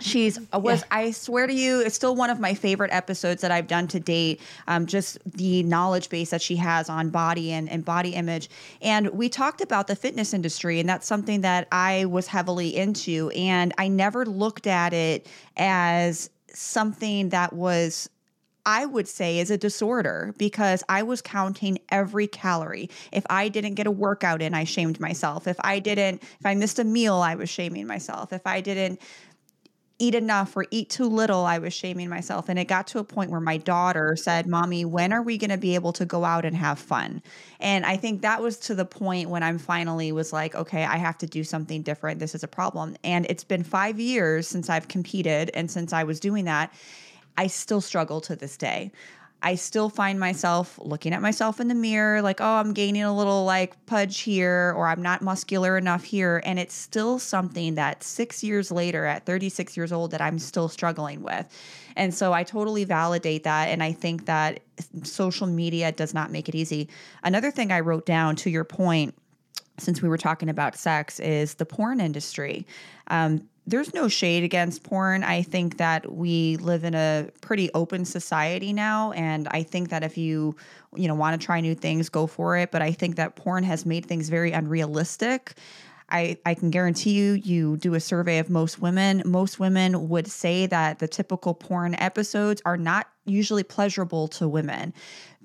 She's 0.00 0.38
uh, 0.52 0.58
was 0.58 0.80
yeah. 0.80 0.86
I 0.90 1.10
swear 1.12 1.46
to 1.46 1.54
you, 1.54 1.80
it's 1.80 1.94
still 1.94 2.16
one 2.16 2.30
of 2.30 2.40
my 2.40 2.54
favorite 2.54 2.92
episodes 2.92 3.40
that 3.42 3.50
I've 3.50 3.68
done 3.68 3.86
to 3.88 4.00
date. 4.00 4.40
Um, 4.66 4.86
just 4.86 5.18
the 5.24 5.62
knowledge 5.62 6.08
base 6.08 6.30
that 6.30 6.42
she 6.42 6.56
has 6.56 6.88
on 6.88 7.10
body 7.10 7.52
and, 7.52 7.68
and 7.68 7.84
body 7.84 8.10
image. 8.10 8.50
And 8.80 9.10
we 9.10 9.28
talked 9.28 9.60
about 9.60 9.86
the 9.86 9.96
fitness 9.96 10.34
industry, 10.34 10.80
and 10.80 10.88
that's 10.88 11.06
something 11.06 11.42
that 11.42 11.68
I 11.70 12.06
was 12.06 12.26
heavily 12.26 12.74
into. 12.76 13.30
And 13.30 13.72
I 13.78 13.88
never 13.88 14.26
looked 14.26 14.66
at 14.66 14.92
it 14.92 15.28
as 15.56 16.30
something 16.48 17.28
that 17.30 17.52
was 17.52 18.10
I 18.64 18.86
would 18.86 19.08
say 19.08 19.38
is 19.38 19.50
a 19.50 19.58
disorder 19.58 20.34
because 20.38 20.84
I 20.88 21.02
was 21.02 21.20
counting 21.20 21.78
every 21.90 22.26
calorie. 22.26 22.90
If 23.10 23.24
I 23.28 23.48
didn't 23.48 23.74
get 23.74 23.86
a 23.86 23.90
workout 23.90 24.40
in, 24.40 24.54
I 24.54 24.64
shamed 24.64 25.00
myself. 25.00 25.48
If 25.48 25.56
I 25.60 25.78
didn't, 25.78 26.22
if 26.22 26.46
I 26.46 26.54
missed 26.54 26.78
a 26.78 26.84
meal, 26.84 27.16
I 27.16 27.34
was 27.34 27.50
shaming 27.50 27.86
myself. 27.86 28.32
If 28.32 28.46
I 28.46 28.60
didn't 28.60 29.00
eat 30.02 30.14
enough 30.16 30.56
or 30.56 30.66
eat 30.72 30.90
too 30.90 31.06
little, 31.06 31.44
I 31.44 31.58
was 31.58 31.72
shaming 31.72 32.08
myself. 32.08 32.48
And 32.48 32.58
it 32.58 32.64
got 32.66 32.88
to 32.88 32.98
a 32.98 33.04
point 33.04 33.30
where 33.30 33.40
my 33.40 33.56
daughter 33.56 34.16
said, 34.16 34.46
Mommy, 34.46 34.84
when 34.84 35.12
are 35.12 35.22
we 35.22 35.38
going 35.38 35.50
to 35.50 35.56
be 35.56 35.76
able 35.76 35.92
to 35.94 36.04
go 36.04 36.24
out 36.24 36.44
and 36.44 36.56
have 36.56 36.78
fun? 36.78 37.22
And 37.60 37.86
I 37.86 37.96
think 37.96 38.22
that 38.22 38.42
was 38.42 38.58
to 38.60 38.74
the 38.74 38.84
point 38.84 39.30
when 39.30 39.44
I'm 39.44 39.58
finally 39.58 40.10
was 40.10 40.32
like, 40.32 40.56
okay, 40.56 40.84
I 40.84 40.96
have 40.96 41.18
to 41.18 41.26
do 41.26 41.44
something 41.44 41.82
different. 41.82 42.18
This 42.18 42.34
is 42.34 42.42
a 42.42 42.48
problem. 42.48 42.96
And 43.04 43.26
it's 43.28 43.44
been 43.44 43.62
five 43.62 44.00
years 44.00 44.48
since 44.48 44.68
I've 44.68 44.88
competed 44.88 45.50
and 45.54 45.70
since 45.70 45.92
I 45.92 46.02
was 46.02 46.18
doing 46.18 46.46
that. 46.46 46.74
I 47.36 47.46
still 47.46 47.80
struggle 47.80 48.20
to 48.22 48.36
this 48.36 48.56
day. 48.56 48.92
I 49.44 49.56
still 49.56 49.88
find 49.88 50.20
myself 50.20 50.78
looking 50.80 51.12
at 51.12 51.20
myself 51.20 51.58
in 51.58 51.66
the 51.66 51.74
mirror, 51.74 52.22
like, 52.22 52.40
oh, 52.40 52.44
I'm 52.44 52.72
gaining 52.72 53.02
a 53.02 53.14
little 53.14 53.44
like 53.44 53.86
pudge 53.86 54.20
here, 54.20 54.72
or 54.76 54.86
I'm 54.86 55.02
not 55.02 55.20
muscular 55.20 55.76
enough 55.76 56.04
here. 56.04 56.40
And 56.44 56.60
it's 56.60 56.74
still 56.74 57.18
something 57.18 57.74
that 57.74 58.04
six 58.04 58.44
years 58.44 58.70
later, 58.70 59.04
at 59.04 59.26
36 59.26 59.76
years 59.76 59.92
old, 59.92 60.12
that 60.12 60.20
I'm 60.20 60.38
still 60.38 60.68
struggling 60.68 61.22
with. 61.22 61.46
And 61.96 62.14
so 62.14 62.32
I 62.32 62.44
totally 62.44 62.84
validate 62.84 63.42
that. 63.42 63.68
And 63.68 63.82
I 63.82 63.92
think 63.92 64.26
that 64.26 64.60
social 65.02 65.48
media 65.48 65.90
does 65.90 66.14
not 66.14 66.30
make 66.30 66.48
it 66.48 66.54
easy. 66.54 66.88
Another 67.24 67.50
thing 67.50 67.72
I 67.72 67.80
wrote 67.80 68.06
down 68.06 68.36
to 68.36 68.50
your 68.50 68.64
point 68.64 69.14
since 69.78 70.02
we 70.02 70.08
were 70.08 70.18
talking 70.18 70.48
about 70.48 70.76
sex 70.76 71.20
is 71.20 71.54
the 71.54 71.66
porn 71.66 72.00
industry. 72.00 72.66
Um, 73.08 73.48
there's 73.66 73.94
no 73.94 74.08
shade 74.08 74.42
against 74.42 74.82
porn. 74.82 75.22
I 75.22 75.42
think 75.42 75.78
that 75.78 76.12
we 76.12 76.56
live 76.56 76.82
in 76.82 76.94
a 76.94 77.28
pretty 77.40 77.70
open 77.74 78.04
society 78.04 78.72
now 78.72 79.12
and 79.12 79.46
I 79.52 79.62
think 79.62 79.90
that 79.90 80.02
if 80.02 80.18
you 80.18 80.56
you 80.94 81.06
know 81.06 81.14
want 81.14 81.40
to 81.40 81.44
try 81.44 81.60
new 81.60 81.74
things 81.74 82.08
go 82.08 82.26
for 82.26 82.56
it, 82.56 82.70
but 82.70 82.82
I 82.82 82.92
think 82.92 83.16
that 83.16 83.36
porn 83.36 83.64
has 83.64 83.86
made 83.86 84.06
things 84.06 84.28
very 84.28 84.52
unrealistic. 84.52 85.54
I, 86.12 86.36
I 86.44 86.52
can 86.54 86.70
guarantee 86.70 87.12
you, 87.12 87.32
you 87.32 87.78
do 87.78 87.94
a 87.94 88.00
survey 88.00 88.38
of 88.38 88.50
most 88.50 88.80
women. 88.80 89.22
Most 89.24 89.58
women 89.58 90.10
would 90.10 90.30
say 90.30 90.66
that 90.66 90.98
the 90.98 91.08
typical 91.08 91.54
porn 91.54 91.94
episodes 91.94 92.60
are 92.66 92.76
not 92.76 93.08
usually 93.24 93.62
pleasurable 93.62 94.28
to 94.28 94.46
women. 94.46 94.92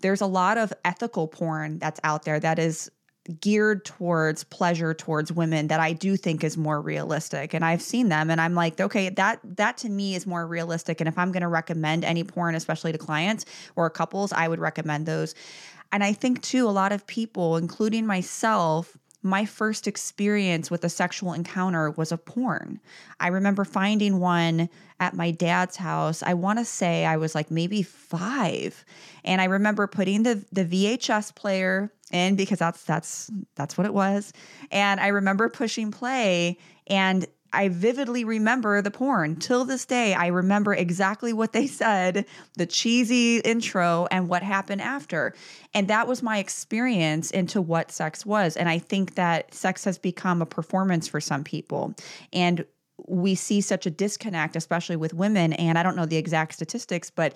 There's 0.01 0.19
a 0.19 0.27
lot 0.27 0.57
of 0.57 0.73
ethical 0.83 1.27
porn 1.27 1.79
that's 1.79 2.01
out 2.03 2.23
there 2.23 2.39
that 2.41 2.59
is 2.59 2.91
geared 3.39 3.83
towards 3.85 4.43
pleasure 4.43 4.93
towards 4.93 5.31
women 5.31 5.67
that 5.67 5.79
I 5.79 5.93
do 5.93 6.15
think 6.17 6.43
is 6.43 6.57
more 6.57 6.81
realistic. 6.81 7.53
And 7.53 7.65
I've 7.65 7.81
seen 7.81 8.09
them 8.09 8.29
and 8.29 8.39
I'm 8.39 8.55
like, 8.55 8.79
okay, 8.79 9.09
that 9.09 9.39
that 9.43 9.77
to 9.79 9.89
me 9.89 10.15
is 10.15 10.25
more 10.25 10.47
realistic. 10.47 11.01
And 11.01 11.07
if 11.07 11.17
I'm 11.17 11.31
going 11.31 11.41
to 11.41 11.47
recommend 11.47 12.05
any 12.05 12.23
porn, 12.23 12.55
especially 12.55 12.91
to 12.91 12.97
clients 12.97 13.45
or 13.75 13.89
couples, 13.89 14.31
I 14.31 14.47
would 14.47 14.59
recommend 14.59 15.05
those. 15.05 15.35
And 15.91 16.03
I 16.03 16.13
think 16.13 16.41
too, 16.41 16.67
a 16.67 16.71
lot 16.71 16.91
of 16.91 17.07
people, 17.07 17.57
including 17.57 18.05
myself, 18.05 18.97
my 19.23 19.45
first 19.45 19.87
experience 19.87 20.69
with 20.69 20.83
a 20.83 20.89
sexual 20.89 21.33
encounter 21.33 21.91
was 21.91 22.11
a 22.11 22.17
porn. 22.17 22.79
I 23.19 23.27
remember 23.27 23.65
finding 23.65 24.19
one 24.19 24.69
at 24.99 25.15
my 25.15 25.31
dad's 25.31 25.75
house. 25.75 26.23
I 26.23 26.33
want 26.33 26.59
to 26.59 26.65
say 26.65 27.05
I 27.05 27.17
was 27.17 27.35
like 27.35 27.51
maybe 27.51 27.81
five. 27.83 28.85
And 29.23 29.41
I 29.41 29.45
remember 29.45 29.87
putting 29.87 30.23
the, 30.23 30.45
the 30.51 30.65
VHS 30.65 31.35
player 31.35 31.91
in 32.11 32.35
because 32.35 32.59
that's 32.59 32.83
that's 32.83 33.29
that's 33.55 33.77
what 33.77 33.85
it 33.85 33.93
was. 33.93 34.31
And 34.71 34.99
I 34.99 35.07
remember 35.07 35.49
pushing 35.49 35.91
play 35.91 36.57
and 36.87 37.25
I 37.53 37.69
vividly 37.69 38.23
remember 38.23 38.81
the 38.81 38.91
porn. 38.91 39.35
Till 39.37 39.65
this 39.65 39.85
day, 39.85 40.13
I 40.13 40.27
remember 40.27 40.73
exactly 40.73 41.33
what 41.33 41.53
they 41.53 41.67
said, 41.67 42.25
the 42.55 42.65
cheesy 42.65 43.37
intro, 43.39 44.07
and 44.11 44.27
what 44.27 44.43
happened 44.43 44.81
after. 44.81 45.33
And 45.73 45.87
that 45.87 46.07
was 46.07 46.21
my 46.21 46.39
experience 46.39 47.31
into 47.31 47.61
what 47.61 47.91
sex 47.91 48.25
was. 48.25 48.57
And 48.57 48.69
I 48.69 48.79
think 48.79 49.15
that 49.15 49.53
sex 49.53 49.83
has 49.85 49.97
become 49.97 50.41
a 50.41 50.45
performance 50.45 51.07
for 51.07 51.21
some 51.21 51.43
people. 51.43 51.93
And 52.33 52.65
we 53.07 53.35
see 53.35 53.61
such 53.61 53.85
a 53.85 53.91
disconnect, 53.91 54.55
especially 54.55 54.95
with 54.95 55.13
women. 55.13 55.53
And 55.53 55.77
I 55.77 55.83
don't 55.83 55.95
know 55.95 56.05
the 56.05 56.17
exact 56.17 56.53
statistics, 56.53 57.09
but 57.09 57.35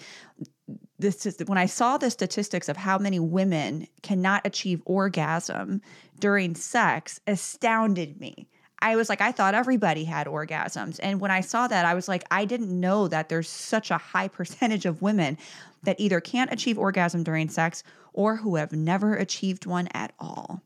this 0.97 1.26
is 1.26 1.38
when 1.45 1.57
I 1.57 1.66
saw 1.66 1.97
the 1.97 2.09
statistics 2.09 2.70
of 2.70 2.78
how 2.78 2.97
many 2.97 3.20
women 3.20 3.88
cannot 4.01 4.45
achieve 4.45 4.82
orgasm 4.86 5.82
during 6.20 6.55
sex, 6.55 7.20
astounded 7.28 8.20
me. 8.20 8.47
I 8.82 8.95
was 8.95 9.09
like, 9.09 9.21
I 9.21 9.32
thought 9.32 9.53
everybody 9.53 10.03
had 10.03 10.27
orgasms. 10.27 10.99
And 11.01 11.19
when 11.19 11.32
I 11.32 11.41
saw 11.41 11.67
that, 11.67 11.86
I 11.86 11.93
was 11.93 12.07
like, 12.07 12.23
I 12.32 12.45
didn't 12.45 12.77
know 12.77 13.07
that 13.07 13.29
there's 13.29 13.49
such 13.49 13.91
a 13.91 13.97
high 13.97 14.27
percentage 14.39 14.86
of 14.86 15.01
women 15.01 15.38
that 15.84 15.99
either 15.99 16.19
can't 16.19 16.51
achieve 16.51 16.77
orgasm 16.77 17.23
during 17.23 17.49
sex 17.49 17.84
or 18.13 18.38
who 18.38 18.55
have 18.55 18.71
never 18.71 19.15
achieved 19.15 19.65
one 19.65 19.88
at 19.93 20.13
all. 20.19 20.61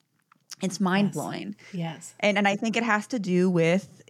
It's 0.61 0.80
mind 0.80 1.11
blowing. 1.11 1.55
Yes. 1.74 1.74
yes. 1.74 2.16
And 2.22 2.38
and 2.38 2.47
I 2.47 2.55
think 2.55 2.78
it 2.78 2.84
has 2.84 3.07
to 3.07 3.20
do 3.20 3.49
with 3.49 4.03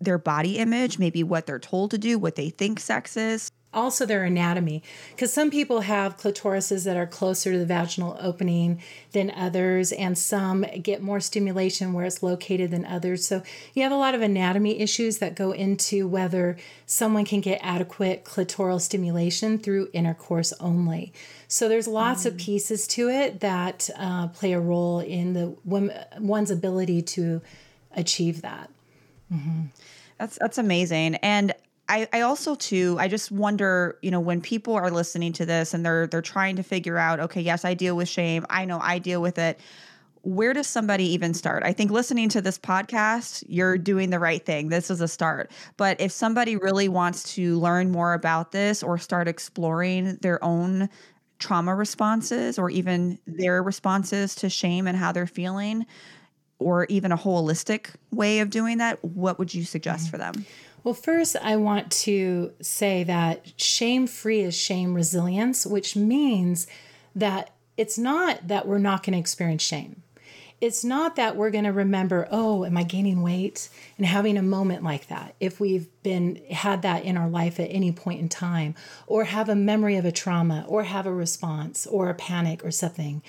their 0.00 0.18
body 0.18 0.58
image, 0.58 0.98
maybe 0.98 1.22
what 1.22 1.46
they're 1.46 1.58
told 1.58 1.90
to 1.92 1.98
do, 1.98 2.18
what 2.18 2.36
they 2.36 2.50
think 2.50 2.78
sex 2.80 3.16
is. 3.16 3.50
Also, 3.74 4.06
their 4.06 4.24
anatomy, 4.24 4.82
because 5.10 5.32
some 5.32 5.50
people 5.50 5.80
have 5.80 6.16
clitorises 6.16 6.84
that 6.84 6.96
are 6.96 7.06
closer 7.06 7.52
to 7.52 7.58
the 7.58 7.66
vaginal 7.66 8.16
opening 8.20 8.80
than 9.12 9.30
others, 9.30 9.92
and 9.92 10.16
some 10.16 10.64
get 10.82 11.02
more 11.02 11.20
stimulation 11.20 11.92
where 11.92 12.04
it's 12.04 12.22
located 12.22 12.70
than 12.70 12.84
others. 12.84 13.26
So, 13.26 13.42
you 13.74 13.82
have 13.82 13.92
a 13.92 13.96
lot 13.96 14.14
of 14.14 14.22
anatomy 14.22 14.80
issues 14.80 15.18
that 15.18 15.34
go 15.34 15.52
into 15.52 16.06
whether 16.06 16.56
someone 16.86 17.24
can 17.24 17.40
get 17.40 17.58
adequate 17.62 18.24
clitoral 18.24 18.80
stimulation 18.80 19.58
through 19.58 19.90
intercourse 19.92 20.52
only. 20.60 21.12
So, 21.48 21.68
there's 21.68 21.88
lots 21.88 22.22
mm. 22.22 22.26
of 22.26 22.36
pieces 22.36 22.86
to 22.88 23.08
it 23.08 23.40
that 23.40 23.90
uh, 23.96 24.28
play 24.28 24.52
a 24.52 24.60
role 24.60 25.00
in 25.00 25.32
the 25.34 25.56
one's 25.64 26.50
ability 26.50 27.02
to 27.02 27.42
achieve 27.96 28.42
that. 28.42 28.70
Mm-hmm. 29.32 29.62
That's 30.18 30.38
that's 30.40 30.58
amazing. 30.58 31.16
And 31.16 31.54
I, 31.88 32.08
I 32.12 32.22
also 32.22 32.54
too 32.54 32.96
I 32.98 33.08
just 33.08 33.30
wonder, 33.30 33.98
you 34.02 34.10
know, 34.10 34.20
when 34.20 34.40
people 34.40 34.74
are 34.74 34.90
listening 34.90 35.32
to 35.34 35.46
this 35.46 35.74
and 35.74 35.84
they're 35.84 36.06
they're 36.06 36.22
trying 36.22 36.56
to 36.56 36.62
figure 36.62 36.96
out, 36.96 37.20
okay, 37.20 37.40
yes, 37.40 37.64
I 37.64 37.74
deal 37.74 37.96
with 37.96 38.08
shame. 38.08 38.46
I 38.48 38.64
know 38.64 38.78
I 38.80 38.98
deal 38.98 39.20
with 39.20 39.38
it. 39.38 39.60
Where 40.22 40.54
does 40.54 40.66
somebody 40.66 41.04
even 41.12 41.34
start? 41.34 41.62
I 41.64 41.74
think 41.74 41.90
listening 41.90 42.30
to 42.30 42.40
this 42.40 42.58
podcast, 42.58 43.44
you're 43.46 43.76
doing 43.76 44.08
the 44.08 44.18
right 44.18 44.44
thing. 44.44 44.70
This 44.70 44.90
is 44.90 45.02
a 45.02 45.08
start. 45.08 45.50
But 45.76 46.00
if 46.00 46.12
somebody 46.12 46.56
really 46.56 46.88
wants 46.88 47.34
to 47.34 47.58
learn 47.58 47.90
more 47.90 48.14
about 48.14 48.50
this 48.50 48.82
or 48.82 48.96
start 48.96 49.28
exploring 49.28 50.16
their 50.22 50.42
own 50.42 50.88
trauma 51.38 51.74
responses 51.74 52.58
or 52.58 52.70
even 52.70 53.18
their 53.26 53.62
responses 53.62 54.34
to 54.36 54.48
shame 54.48 54.86
and 54.86 54.96
how 54.96 55.12
they're 55.12 55.26
feeling, 55.26 55.84
or 56.58 56.86
even 56.86 57.12
a 57.12 57.18
holistic 57.18 57.88
way 58.10 58.38
of 58.40 58.48
doing 58.48 58.78
that, 58.78 59.04
what 59.04 59.38
would 59.38 59.52
you 59.52 59.64
suggest 59.64 60.04
mm-hmm. 60.04 60.10
for 60.12 60.18
them? 60.18 60.46
Well, 60.84 60.92
first, 60.92 61.34
I 61.40 61.56
want 61.56 61.90
to 62.02 62.52
say 62.60 63.04
that 63.04 63.58
shame 63.58 64.06
free 64.06 64.42
is 64.42 64.54
shame 64.54 64.92
resilience, 64.92 65.64
which 65.64 65.96
means 65.96 66.66
that 67.16 67.54
it's 67.78 67.96
not 67.96 68.48
that 68.48 68.68
we're 68.68 68.76
not 68.76 69.02
going 69.02 69.14
to 69.14 69.18
experience 69.18 69.62
shame. 69.62 70.02
It's 70.60 70.84
not 70.84 71.16
that 71.16 71.36
we're 71.36 71.50
going 71.50 71.64
to 71.64 71.72
remember, 71.72 72.28
oh, 72.30 72.66
am 72.66 72.76
I 72.76 72.82
gaining 72.82 73.22
weight? 73.22 73.70
And 73.96 74.06
having 74.06 74.36
a 74.36 74.42
moment 74.42 74.84
like 74.84 75.08
that, 75.08 75.34
if 75.40 75.58
we've 75.58 75.88
been 76.02 76.36
had 76.50 76.82
that 76.82 77.04
in 77.04 77.16
our 77.16 77.28
life 77.28 77.58
at 77.58 77.70
any 77.70 77.90
point 77.90 78.20
in 78.20 78.28
time, 78.28 78.74
or 79.06 79.24
have 79.24 79.48
a 79.48 79.56
memory 79.56 79.96
of 79.96 80.04
a 80.04 80.12
trauma, 80.12 80.66
or 80.68 80.84
have 80.84 81.06
a 81.06 81.12
response, 81.12 81.86
or 81.86 82.10
a 82.10 82.14
panic, 82.14 82.62
or 82.62 82.70
something 82.70 83.22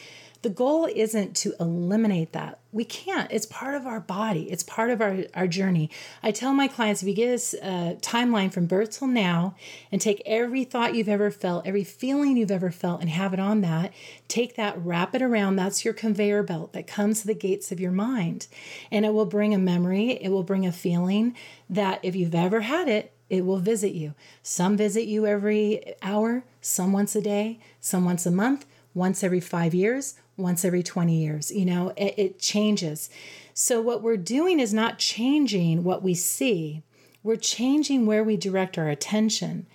the 0.45 0.49
goal 0.51 0.85
isn't 0.85 1.35
to 1.35 1.55
eliminate 1.59 2.31
that. 2.33 2.59
We 2.71 2.85
can't. 2.85 3.31
It's 3.31 3.47
part 3.47 3.73
of 3.73 3.87
our 3.87 3.99
body, 3.99 4.43
it's 4.51 4.61
part 4.61 4.91
of 4.91 5.01
our, 5.01 5.23
our 5.33 5.47
journey. 5.47 5.89
I 6.21 6.29
tell 6.29 6.53
my 6.53 6.67
clients 6.67 7.01
if 7.01 7.07
you 7.07 7.15
get 7.15 7.53
a 7.63 7.97
timeline 7.99 8.53
from 8.53 8.67
birth 8.67 8.99
till 8.99 9.07
now 9.07 9.55
and 9.91 9.99
take 9.99 10.21
every 10.23 10.63
thought 10.63 10.93
you've 10.93 11.09
ever 11.09 11.31
felt, 11.31 11.65
every 11.65 11.83
feeling 11.83 12.37
you've 12.37 12.51
ever 12.51 12.69
felt, 12.69 13.01
and 13.01 13.09
have 13.09 13.33
it 13.33 13.39
on 13.39 13.61
that, 13.61 13.91
take 14.27 14.55
that, 14.55 14.77
wrap 14.77 15.15
it 15.15 15.23
around. 15.23 15.55
That's 15.55 15.83
your 15.83 15.95
conveyor 15.95 16.43
belt 16.43 16.73
that 16.73 16.85
comes 16.85 17.21
to 17.21 17.27
the 17.27 17.33
gates 17.33 17.71
of 17.71 17.79
your 17.79 17.91
mind. 17.91 18.45
And 18.91 19.03
it 19.03 19.15
will 19.15 19.25
bring 19.25 19.51
a 19.55 19.57
memory, 19.57 20.11
it 20.11 20.29
will 20.29 20.43
bring 20.43 20.67
a 20.67 20.71
feeling 20.71 21.35
that 21.71 21.99
if 22.03 22.15
you've 22.15 22.35
ever 22.35 22.61
had 22.61 22.87
it, 22.87 23.11
it 23.31 23.47
will 23.47 23.57
visit 23.57 23.93
you. 23.93 24.13
Some 24.43 24.77
visit 24.77 25.05
you 25.05 25.25
every 25.25 25.95
hour, 26.03 26.43
some 26.61 26.93
once 26.93 27.15
a 27.15 27.21
day, 27.21 27.57
some 27.79 28.05
once 28.05 28.27
a 28.27 28.31
month, 28.31 28.67
once 28.93 29.23
every 29.23 29.41
five 29.41 29.73
years, 29.73 30.15
once 30.38 30.65
every 30.65 30.83
20 30.83 31.15
years. 31.15 31.51
You 31.51 31.65
know, 31.65 31.93
it, 31.95 32.13
it 32.17 32.39
changes. 32.39 33.09
So, 33.53 33.81
what 33.81 34.01
we're 34.01 34.17
doing 34.17 34.59
is 34.59 34.73
not 34.73 34.99
changing 34.99 35.83
what 35.83 36.03
we 36.03 36.13
see, 36.13 36.83
we're 37.23 37.36
changing 37.38 38.05
where 38.05 38.23
we 38.23 38.38
direct 38.38 38.77
our 38.77 38.89
attention 38.89 39.65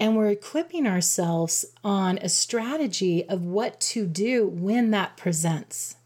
and 0.00 0.16
we're 0.16 0.30
equipping 0.30 0.86
ourselves 0.86 1.66
on 1.84 2.18
a 2.18 2.28
strategy 2.28 3.28
of 3.28 3.44
what 3.44 3.78
to 3.80 4.06
do 4.06 4.48
when 4.48 4.90
that 4.90 5.18
presents. 5.18 5.96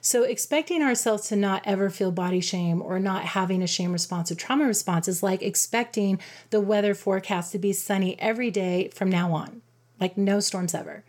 So, 0.00 0.22
expecting 0.24 0.82
ourselves 0.82 1.28
to 1.28 1.36
not 1.36 1.62
ever 1.64 1.88
feel 1.88 2.10
body 2.10 2.40
shame 2.40 2.82
or 2.82 2.98
not 2.98 3.24
having 3.24 3.62
a 3.62 3.66
shame 3.66 3.92
response 3.92 4.30
or 4.30 4.34
trauma 4.34 4.64
response 4.66 5.08
is 5.08 5.22
like 5.22 5.42
expecting 5.42 6.18
the 6.50 6.60
weather 6.60 6.94
forecast 6.94 7.52
to 7.52 7.58
be 7.58 7.72
sunny 7.72 8.18
every 8.18 8.50
day 8.50 8.88
from 8.88 9.08
now 9.08 9.32
on, 9.32 9.62
like 9.98 10.18
no 10.18 10.40
storms 10.40 10.74
ever, 10.74 11.04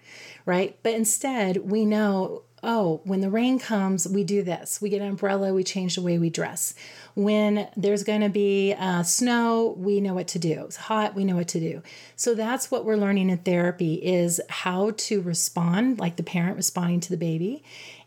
right? 0.45 0.77
But 0.83 0.93
instead, 0.93 1.69
we 1.69 1.85
know 1.85 2.43
oh, 2.65 2.99
when 3.03 3.21
the 3.21 3.29
rain 3.29 3.59
comes, 3.59 4.07
we 4.07 4.23
do 4.23 4.41
this. 4.41 4.81
We 4.81 4.89
get 4.89 5.01
an 5.01 5.09
umbrella, 5.09 5.53
we 5.53 5.63
change 5.63 5.95
the 5.95 6.01
way 6.01 6.17
we 6.17 6.31
dress. 6.31 6.73
When 7.13 7.67
there's 7.77 8.03
going 8.03 8.21
to 8.21 8.29
be 8.29 8.73
uh, 8.73 9.03
snow, 9.03 9.75
we 9.77 10.01
know 10.01 10.15
what 10.15 10.27
to 10.29 10.39
do. 10.39 10.63
It's 10.65 10.75
hot, 10.75 11.13
we 11.13 11.23
know 11.23 11.35
what 11.35 11.47
to 11.49 11.59
do. 11.59 11.83
So 12.15 12.33
that's 12.33 12.71
what 12.71 12.83
we're 12.83 12.97
learning 12.97 13.29
in 13.29 13.37
therapy 13.37 13.95
is 13.95 14.41
how 14.49 14.91
to 14.97 15.21
respond, 15.21 15.99
like 15.99 16.15
the 16.15 16.23
parent 16.23 16.57
responding 16.57 16.99
to 17.01 17.09
the 17.11 17.17
baby, 17.17 17.63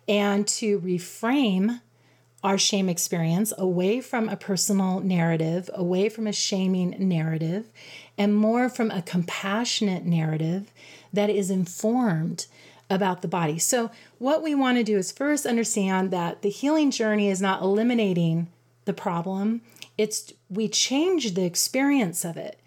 and 0.09 0.47
to 0.49 0.81
reframe 0.81 1.81
our 2.43 2.59
shame 2.59 2.89
experience 2.89 3.53
away 3.59 4.01
from 4.01 4.29
a 4.29 4.37
personal 4.37 5.01
narrative, 5.01 5.71
away 5.75 6.09
from 6.09 6.27
a 6.27 6.33
shaming 6.33 6.95
narrative, 6.99 7.69
and 8.19 8.35
more 8.35 8.69
from 8.69 8.91
a 8.91 9.01
compassionate 9.01 10.05
narrative 10.05 10.73
that 11.13 11.31
is 11.31 11.51
informed 11.51 12.47
about 12.91 13.23
the 13.23 13.29
body. 13.29 13.59
So, 13.59 13.91
what 14.19 14.43
we 14.43 14.55
want 14.55 14.79
to 14.79 14.85
do 14.85 14.99
is 14.99 15.13
first 15.13 15.47
understand 15.47 16.11
that 16.11 16.43
the 16.43 16.51
healing 16.51 16.91
journey 16.91 17.29
is 17.29 17.41
not 17.41 17.63
eliminating 17.63 18.49
the 18.85 18.93
problem, 18.93 19.61
it's 19.97 20.33
we 20.49 20.69
change 20.69 21.35
the 21.35 21.45
experience 21.45 22.25
of 22.25 22.37
it 22.37 22.59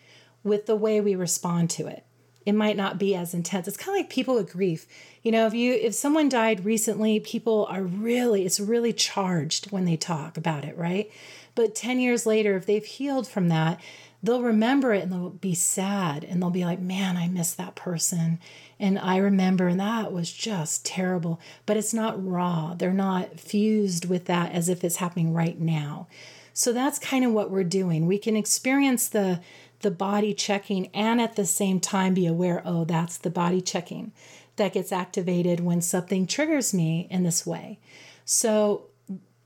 with 0.44 0.66
the 0.66 0.76
way 0.76 1.02
we 1.02 1.16
respond 1.16 1.70
to 1.72 1.88
it. 1.88 2.06
It 2.46 2.54
might 2.54 2.78
not 2.78 2.98
be 2.98 3.16
as 3.16 3.34
intense. 3.34 3.68
It's 3.68 3.78
kind 3.78 3.96
of 3.96 4.04
like 4.04 4.10
people 4.10 4.36
with 4.36 4.52
grief. 4.52 4.88
You 5.22 5.32
know, 5.32 5.46
if 5.46 5.54
you 5.54 5.74
if 5.74 5.94
someone 5.94 6.30
died 6.30 6.66
recently, 6.66 7.20
people 7.20 7.68
are 7.70 7.84
really 7.84 8.46
it's 8.46 8.60
really 8.60 8.94
charged 8.94 9.72
when 9.72 9.86
they 9.86 9.98
talk 9.98 10.38
about 10.38 10.66
it, 10.66 10.78
right? 10.78 11.12
But 11.54 11.76
10 11.76 12.00
years 12.00 12.26
later 12.26 12.56
if 12.56 12.66
they've 12.66 12.86
healed 12.86 13.28
from 13.28 13.50
that, 13.50 13.80
they'll 14.24 14.42
remember 14.42 14.94
it 14.94 15.04
and 15.04 15.12
they'll 15.12 15.30
be 15.30 15.56
sad 15.56 16.24
and 16.24 16.42
they'll 16.42 16.50
be 16.50 16.66
like, 16.66 16.80
"Man, 16.80 17.18
I 17.18 17.28
miss 17.28 17.54
that 17.54 17.76
person." 17.76 18.40
And 18.80 18.98
I 18.98 19.18
remember, 19.18 19.68
and 19.68 19.80
that 19.80 20.12
was 20.12 20.32
just 20.32 20.86
terrible. 20.86 21.40
But 21.66 21.78
it's 21.78 21.94
not 21.94 22.24
raw. 22.26 22.74
They're 22.74 22.94
not 22.94 23.40
fused 23.40 24.06
with 24.06 24.26
that 24.26 24.52
as 24.52 24.70
if 24.70 24.84
it's 24.84 24.98
happening 24.98 25.34
right 25.34 25.60
now. 25.60 26.08
So 26.54 26.74
that's 26.74 27.00
kind 27.00 27.24
of 27.24 27.32
what 27.32 27.52
we're 27.52 27.64
doing. 27.64 28.06
We 28.06 28.18
can 28.18 28.36
experience 28.36 29.08
the 29.08 29.42
the 29.82 29.92
body 29.92 30.34
checking 30.34 30.88
and 30.94 31.20
at 31.20 31.36
the 31.36 31.46
same 31.46 31.80
time 31.80 32.14
be 32.14 32.28
aware, 32.28 32.62
oh, 32.66 32.84
that's 32.86 33.18
the 33.18 33.32
body 33.32 33.62
checking 33.62 34.12
that 34.58 34.74
gets 34.74 34.92
activated 34.92 35.60
when 35.60 35.82
something 35.82 36.28
triggers 36.28 36.74
me 36.74 37.08
in 37.10 37.24
this 37.24 37.46
way. 37.46 37.80
So 38.26 38.86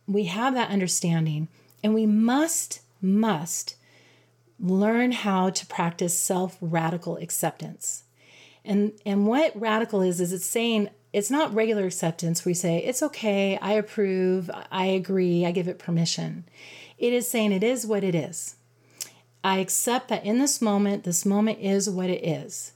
we 0.07 0.25
have 0.25 0.53
that 0.53 0.69
understanding, 0.69 1.47
and 1.83 1.93
we 1.93 2.05
must, 2.05 2.81
must 3.01 3.75
learn 4.59 5.11
how 5.11 5.49
to 5.49 5.65
practice 5.65 6.17
self 6.17 6.57
radical 6.61 7.17
acceptance. 7.17 8.03
And 8.63 8.93
and 9.05 9.27
what 9.27 9.59
radical 9.59 10.01
is 10.01 10.19
is 10.19 10.33
it's 10.33 10.45
saying 10.45 10.89
it's 11.13 11.31
not 11.31 11.53
regular 11.53 11.85
acceptance 11.85 12.43
We 12.43 12.53
say 12.53 12.79
it's 12.79 13.01
okay, 13.01 13.57
I 13.61 13.73
approve, 13.73 14.51
I 14.71 14.85
agree, 14.85 15.45
I 15.45 15.51
give 15.51 15.67
it 15.67 15.79
permission. 15.79 16.45
It 16.97 17.13
is 17.13 17.29
saying 17.29 17.51
it 17.51 17.63
is 17.63 17.85
what 17.85 18.03
it 18.03 18.15
is. 18.15 18.55
I 19.43 19.59
accept 19.59 20.07
that 20.09 20.25
in 20.25 20.39
this 20.39 20.61
moment, 20.61 21.03
this 21.03 21.25
moment 21.25 21.59
is 21.59 21.89
what 21.89 22.09
it 22.09 22.25
is. 22.25 22.73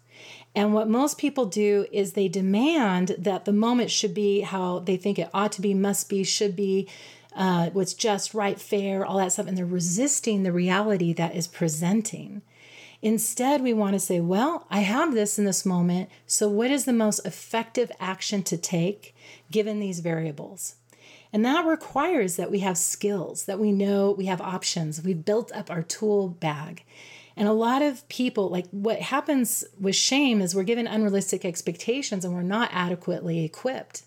And 0.55 0.73
what 0.73 0.89
most 0.89 1.17
people 1.17 1.45
do 1.45 1.85
is 1.91 2.13
they 2.13 2.27
demand 2.27 3.15
that 3.17 3.45
the 3.45 3.53
moment 3.53 3.91
should 3.91 4.13
be 4.13 4.41
how 4.41 4.79
they 4.79 4.97
think 4.97 5.19
it 5.19 5.29
ought 5.33 5.51
to 5.53 5.61
be, 5.61 5.73
must 5.73 6.09
be, 6.09 6.23
should 6.23 6.55
be, 6.55 6.87
uh, 7.35 7.69
what's 7.71 7.93
just, 7.93 8.33
right, 8.33 8.59
fair, 8.59 9.05
all 9.05 9.17
that 9.17 9.31
stuff. 9.31 9.47
And 9.47 9.57
they're 9.57 9.65
resisting 9.65 10.43
the 10.43 10.51
reality 10.51 11.13
that 11.13 11.35
is 11.35 11.47
presenting. 11.47 12.41
Instead, 13.01 13.61
we 13.61 13.71
want 13.71 13.93
to 13.93 13.99
say, 13.99 14.19
well, 14.19 14.67
I 14.69 14.79
have 14.79 15.13
this 15.13 15.39
in 15.39 15.45
this 15.45 15.65
moment. 15.65 16.09
So, 16.25 16.49
what 16.49 16.69
is 16.69 16.85
the 16.85 16.93
most 16.93 17.25
effective 17.25 17.91
action 17.99 18.43
to 18.43 18.57
take 18.57 19.15
given 19.49 19.79
these 19.79 20.01
variables? 20.01 20.75
And 21.31 21.45
that 21.45 21.65
requires 21.65 22.35
that 22.35 22.51
we 22.51 22.59
have 22.59 22.77
skills, 22.77 23.45
that 23.45 23.59
we 23.59 23.71
know 23.71 24.11
we 24.11 24.25
have 24.25 24.41
options. 24.41 25.01
We've 25.01 25.23
built 25.23 25.51
up 25.53 25.69
our 25.69 25.83
tool 25.83 26.27
bag. 26.27 26.83
And 27.37 27.47
a 27.47 27.53
lot 27.53 27.81
of 27.81 28.07
people, 28.09 28.49
like 28.49 28.67
what 28.71 28.99
happens 28.99 29.63
with 29.79 29.95
shame 29.95 30.41
is 30.41 30.53
we're 30.53 30.63
given 30.63 30.87
unrealistic 30.87 31.45
expectations 31.45 32.25
and 32.25 32.33
we're 32.33 32.41
not 32.41 32.69
adequately 32.73 33.45
equipped, 33.45 34.03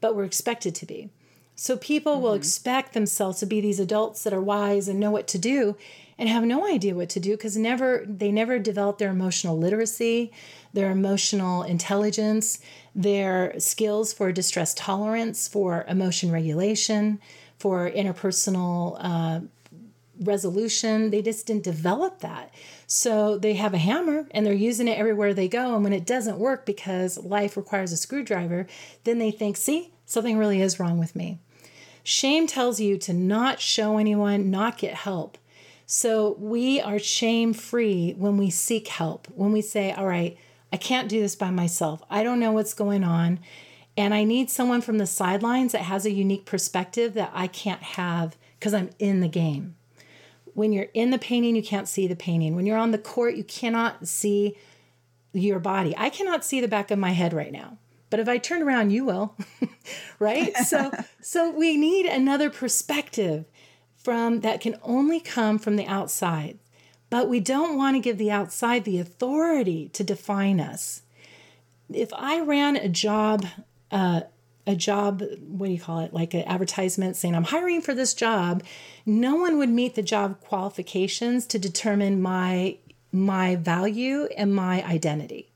but 0.00 0.14
we're 0.14 0.24
expected 0.24 0.74
to 0.74 0.86
be. 0.86 1.08
So 1.56 1.76
people 1.76 2.14
mm-hmm. 2.14 2.22
will 2.22 2.34
expect 2.34 2.92
themselves 2.92 3.40
to 3.40 3.46
be 3.46 3.60
these 3.60 3.80
adults 3.80 4.22
that 4.22 4.34
are 4.34 4.42
wise 4.42 4.88
and 4.88 5.00
know 5.00 5.10
what 5.10 5.26
to 5.28 5.38
do 5.38 5.76
and 6.18 6.28
have 6.28 6.44
no 6.44 6.66
idea 6.66 6.94
what 6.94 7.08
to 7.10 7.20
do 7.20 7.32
because 7.32 7.56
never 7.56 8.04
they 8.06 8.30
never 8.30 8.58
develop 8.58 8.98
their 8.98 9.10
emotional 9.10 9.58
literacy, 9.58 10.32
their 10.72 10.90
emotional 10.90 11.62
intelligence, 11.62 12.58
their 12.94 13.58
skills 13.58 14.12
for 14.12 14.32
distress 14.32 14.74
tolerance, 14.74 15.48
for 15.48 15.84
emotion 15.88 16.30
regulation, 16.30 17.18
for 17.58 17.90
interpersonal 17.90 18.96
uh, 19.00 19.40
resolution. 20.20 21.10
They 21.10 21.22
just 21.22 21.46
didn't 21.46 21.64
develop 21.64 22.20
that. 22.20 22.52
So 22.86 23.38
they 23.38 23.54
have 23.54 23.74
a 23.74 23.78
hammer 23.78 24.26
and 24.30 24.44
they're 24.44 24.52
using 24.52 24.88
it 24.88 24.98
everywhere 24.98 25.32
they 25.32 25.48
go. 25.48 25.74
And 25.74 25.84
when 25.84 25.92
it 25.92 26.06
doesn't 26.06 26.38
work 26.38 26.66
because 26.66 27.18
life 27.18 27.56
requires 27.56 27.92
a 27.92 27.96
screwdriver, 27.96 28.66
then 29.04 29.18
they 29.18 29.30
think, 29.30 29.56
see, 29.56 29.90
something 30.04 30.38
really 30.38 30.62
is 30.62 30.78
wrong 30.78 30.98
with 30.98 31.16
me. 31.16 31.38
Shame 32.08 32.46
tells 32.46 32.78
you 32.78 32.98
to 32.98 33.12
not 33.12 33.58
show 33.58 33.98
anyone, 33.98 34.48
not 34.48 34.78
get 34.78 34.94
help. 34.94 35.36
So 35.86 36.36
we 36.38 36.80
are 36.80 37.00
shame 37.00 37.52
free 37.52 38.14
when 38.16 38.36
we 38.36 38.48
seek 38.48 38.86
help, 38.86 39.26
when 39.34 39.50
we 39.50 39.60
say, 39.60 39.90
All 39.90 40.06
right, 40.06 40.38
I 40.72 40.76
can't 40.76 41.08
do 41.08 41.20
this 41.20 41.34
by 41.34 41.50
myself. 41.50 42.04
I 42.08 42.22
don't 42.22 42.38
know 42.38 42.52
what's 42.52 42.74
going 42.74 43.02
on. 43.02 43.40
And 43.96 44.14
I 44.14 44.22
need 44.22 44.50
someone 44.50 44.82
from 44.82 44.98
the 44.98 45.06
sidelines 45.06 45.72
that 45.72 45.82
has 45.82 46.06
a 46.06 46.12
unique 46.12 46.44
perspective 46.44 47.14
that 47.14 47.32
I 47.34 47.48
can't 47.48 47.82
have 47.82 48.36
because 48.60 48.72
I'm 48.72 48.90
in 49.00 49.18
the 49.18 49.26
game. 49.26 49.74
When 50.54 50.72
you're 50.72 50.90
in 50.94 51.10
the 51.10 51.18
painting, 51.18 51.56
you 51.56 51.62
can't 51.62 51.88
see 51.88 52.06
the 52.06 52.14
painting. 52.14 52.54
When 52.54 52.66
you're 52.66 52.78
on 52.78 52.92
the 52.92 52.98
court, 52.98 53.34
you 53.34 53.42
cannot 53.42 54.06
see 54.06 54.56
your 55.32 55.58
body. 55.58 55.92
I 55.98 56.10
cannot 56.10 56.44
see 56.44 56.60
the 56.60 56.68
back 56.68 56.92
of 56.92 57.00
my 57.00 57.10
head 57.10 57.32
right 57.32 57.50
now 57.50 57.78
but 58.10 58.20
if 58.20 58.28
I 58.28 58.38
turn 58.38 58.62
around, 58.62 58.90
you 58.90 59.04
will, 59.04 59.36
right? 60.18 60.56
so, 60.58 60.90
so 61.20 61.50
we 61.50 61.76
need 61.76 62.06
another 62.06 62.50
perspective 62.50 63.46
from 63.96 64.40
that 64.40 64.60
can 64.60 64.78
only 64.82 65.20
come 65.20 65.58
from 65.58 65.76
the 65.76 65.86
outside. 65.86 66.58
But 67.10 67.28
we 67.28 67.40
don't 67.40 67.76
want 67.76 67.96
to 67.96 68.00
give 68.00 68.18
the 68.18 68.30
outside 68.30 68.84
the 68.84 68.98
authority 68.98 69.88
to 69.90 70.04
define 70.04 70.60
us. 70.60 71.02
If 71.92 72.12
I 72.14 72.40
ran 72.40 72.76
a 72.76 72.88
job, 72.88 73.46
uh, 73.90 74.22
a 74.66 74.74
job, 74.74 75.22
what 75.46 75.66
do 75.66 75.72
you 75.72 75.80
call 75.80 76.00
it, 76.00 76.12
like 76.12 76.34
an 76.34 76.42
advertisement 76.42 77.16
saying, 77.16 77.34
I'm 77.34 77.44
hiring 77.44 77.80
for 77.80 77.94
this 77.94 78.12
job, 78.12 78.64
no 79.04 79.36
one 79.36 79.58
would 79.58 79.68
meet 79.68 79.94
the 79.94 80.02
job 80.02 80.40
qualifications 80.40 81.46
to 81.46 81.58
determine 81.58 82.20
my 82.20 82.78
my 83.12 83.56
value 83.56 84.28
and 84.36 84.54
my 84.54 84.84
identity 84.84 85.50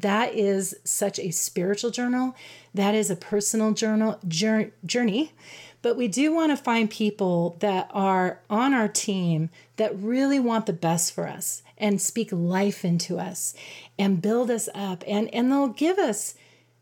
that 0.00 0.34
is 0.34 0.76
such 0.84 1.18
a 1.18 1.30
spiritual 1.30 1.90
journal. 1.90 2.36
That 2.74 2.94
is 2.94 3.10
a 3.10 3.16
personal 3.16 3.72
journal 3.72 4.18
journey. 4.26 5.32
But 5.80 5.96
we 5.96 6.08
do 6.08 6.32
want 6.32 6.50
to 6.50 6.56
find 6.56 6.90
people 6.90 7.56
that 7.60 7.88
are 7.92 8.40
on 8.50 8.74
our 8.74 8.88
team 8.88 9.50
that 9.76 9.96
really 9.96 10.40
want 10.40 10.66
the 10.66 10.72
best 10.72 11.12
for 11.12 11.28
us 11.28 11.62
and 11.76 12.00
speak 12.00 12.30
life 12.32 12.84
into 12.84 13.18
us 13.18 13.54
and 13.98 14.20
build 14.20 14.50
us 14.50 14.68
up. 14.74 15.04
And, 15.06 15.32
and 15.32 15.50
they'll 15.50 15.68
give 15.68 15.98
us 15.98 16.34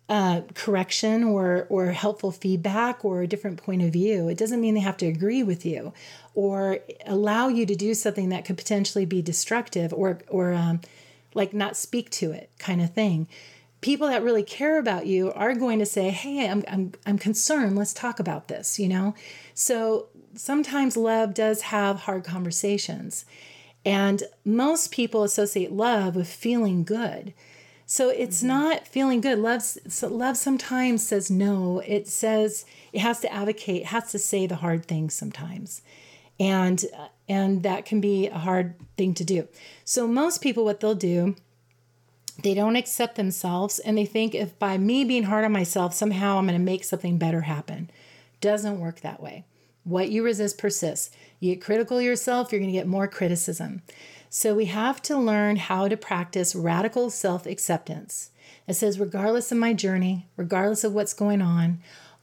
uh, 0.08 0.42
correction 0.54 1.24
or, 1.24 1.66
or 1.68 1.86
helpful 1.86 2.30
feedback 2.30 3.04
or 3.04 3.22
a 3.22 3.26
different 3.26 3.62
point 3.62 3.82
of 3.82 3.92
view. 3.92 4.28
It 4.28 4.38
doesn't 4.38 4.60
mean 4.60 4.74
they 4.74 4.80
have 4.80 4.96
to 4.98 5.06
agree 5.06 5.42
with 5.42 5.66
you 5.66 5.92
or 6.34 6.78
allow 7.06 7.48
you 7.48 7.66
to 7.66 7.74
do 7.74 7.92
something 7.92 8.28
that 8.28 8.44
could 8.44 8.56
potentially 8.56 9.04
be 9.04 9.20
destructive 9.20 9.92
or, 9.92 10.20
or 10.28 10.54
um, 10.54 10.80
like 11.36 11.52
not 11.52 11.76
speak 11.76 12.10
to 12.10 12.32
it 12.32 12.50
kind 12.58 12.80
of 12.80 12.92
thing. 12.92 13.28
People 13.80 14.08
that 14.08 14.22
really 14.22 14.42
care 14.42 14.78
about 14.78 15.06
you 15.06 15.32
are 15.34 15.54
going 15.54 15.78
to 15.78 15.86
say 15.86 16.10
hey 16.10 16.48
i'm 16.48 16.64
i'm, 16.68 16.92
I'm 17.06 17.18
concerned. 17.18 17.76
Let's 17.76 17.94
talk 17.94 18.18
about 18.18 18.48
this 18.48 18.78
you 18.78 18.88
know? 18.88 19.14
So 19.54 20.08
sometimes 20.34 20.96
love 20.96 21.34
does 21.34 21.62
have 21.62 22.00
hard 22.00 22.24
conversations 22.24 23.24
and 23.84 24.24
most 24.44 24.90
people 24.90 25.22
associate 25.22 25.70
love 25.70 26.16
with 26.16 26.28
feeling 26.28 26.82
good. 26.82 27.32
So 27.86 28.08
it's 28.08 28.38
mm-hmm. 28.38 28.48
not 28.48 28.88
feeling 28.88 29.20
good. 29.20 29.38
Love 29.38 29.62
so 29.62 30.08
love 30.08 30.36
sometimes 30.36 31.06
says 31.06 31.30
no. 31.30 31.78
It 31.86 32.08
says 32.08 32.66
it 32.92 32.98
has 33.00 33.20
to 33.20 33.32
advocate 33.32 33.86
has 33.86 34.10
to 34.10 34.18
say 34.18 34.46
the 34.48 34.56
hard 34.56 34.86
things 34.86 35.14
sometimes 35.14 35.82
And 36.38 36.84
and 37.28 37.62
that 37.62 37.84
can 37.84 38.00
be 38.00 38.28
a 38.28 38.38
hard 38.38 38.74
thing 38.96 39.14
to 39.14 39.24
do. 39.24 39.48
So 39.84 40.06
most 40.06 40.40
people 40.40 40.64
what 40.64 40.80
they'll 40.80 40.94
do 40.94 41.34
they 42.42 42.52
don't 42.52 42.76
accept 42.76 43.16
themselves 43.16 43.78
and 43.78 43.96
they 43.96 44.04
think 44.04 44.34
if 44.34 44.58
by 44.58 44.76
me 44.76 45.04
being 45.04 45.22
hard 45.24 45.44
on 45.44 45.52
myself 45.52 45.94
somehow 45.94 46.36
I'm 46.36 46.46
going 46.46 46.58
to 46.58 46.64
make 46.64 46.84
something 46.84 47.18
better 47.18 47.42
happen. 47.42 47.90
Doesn't 48.40 48.80
work 48.80 49.00
that 49.00 49.22
way. 49.22 49.44
What 49.84 50.10
you 50.10 50.22
resist 50.22 50.58
persists. 50.58 51.10
You 51.40 51.54
get 51.54 51.64
critical 51.64 52.00
yourself, 52.00 52.52
you're 52.52 52.60
going 52.60 52.70
to 52.70 52.78
get 52.78 52.86
more 52.86 53.08
criticism. 53.08 53.82
So 54.28 54.54
we 54.54 54.66
have 54.66 55.00
to 55.02 55.16
learn 55.16 55.56
how 55.56 55.88
to 55.88 55.96
practice 55.96 56.54
radical 56.54 57.10
self 57.10 57.46
acceptance. 57.46 58.30
It 58.66 58.74
says, 58.74 58.98
regardless 58.98 59.52
of 59.52 59.58
my 59.58 59.72
journey, 59.72 60.26
regardless 60.36 60.84
of 60.84 60.92
what's 60.92 61.14
going 61.14 61.40
on, 61.40 61.80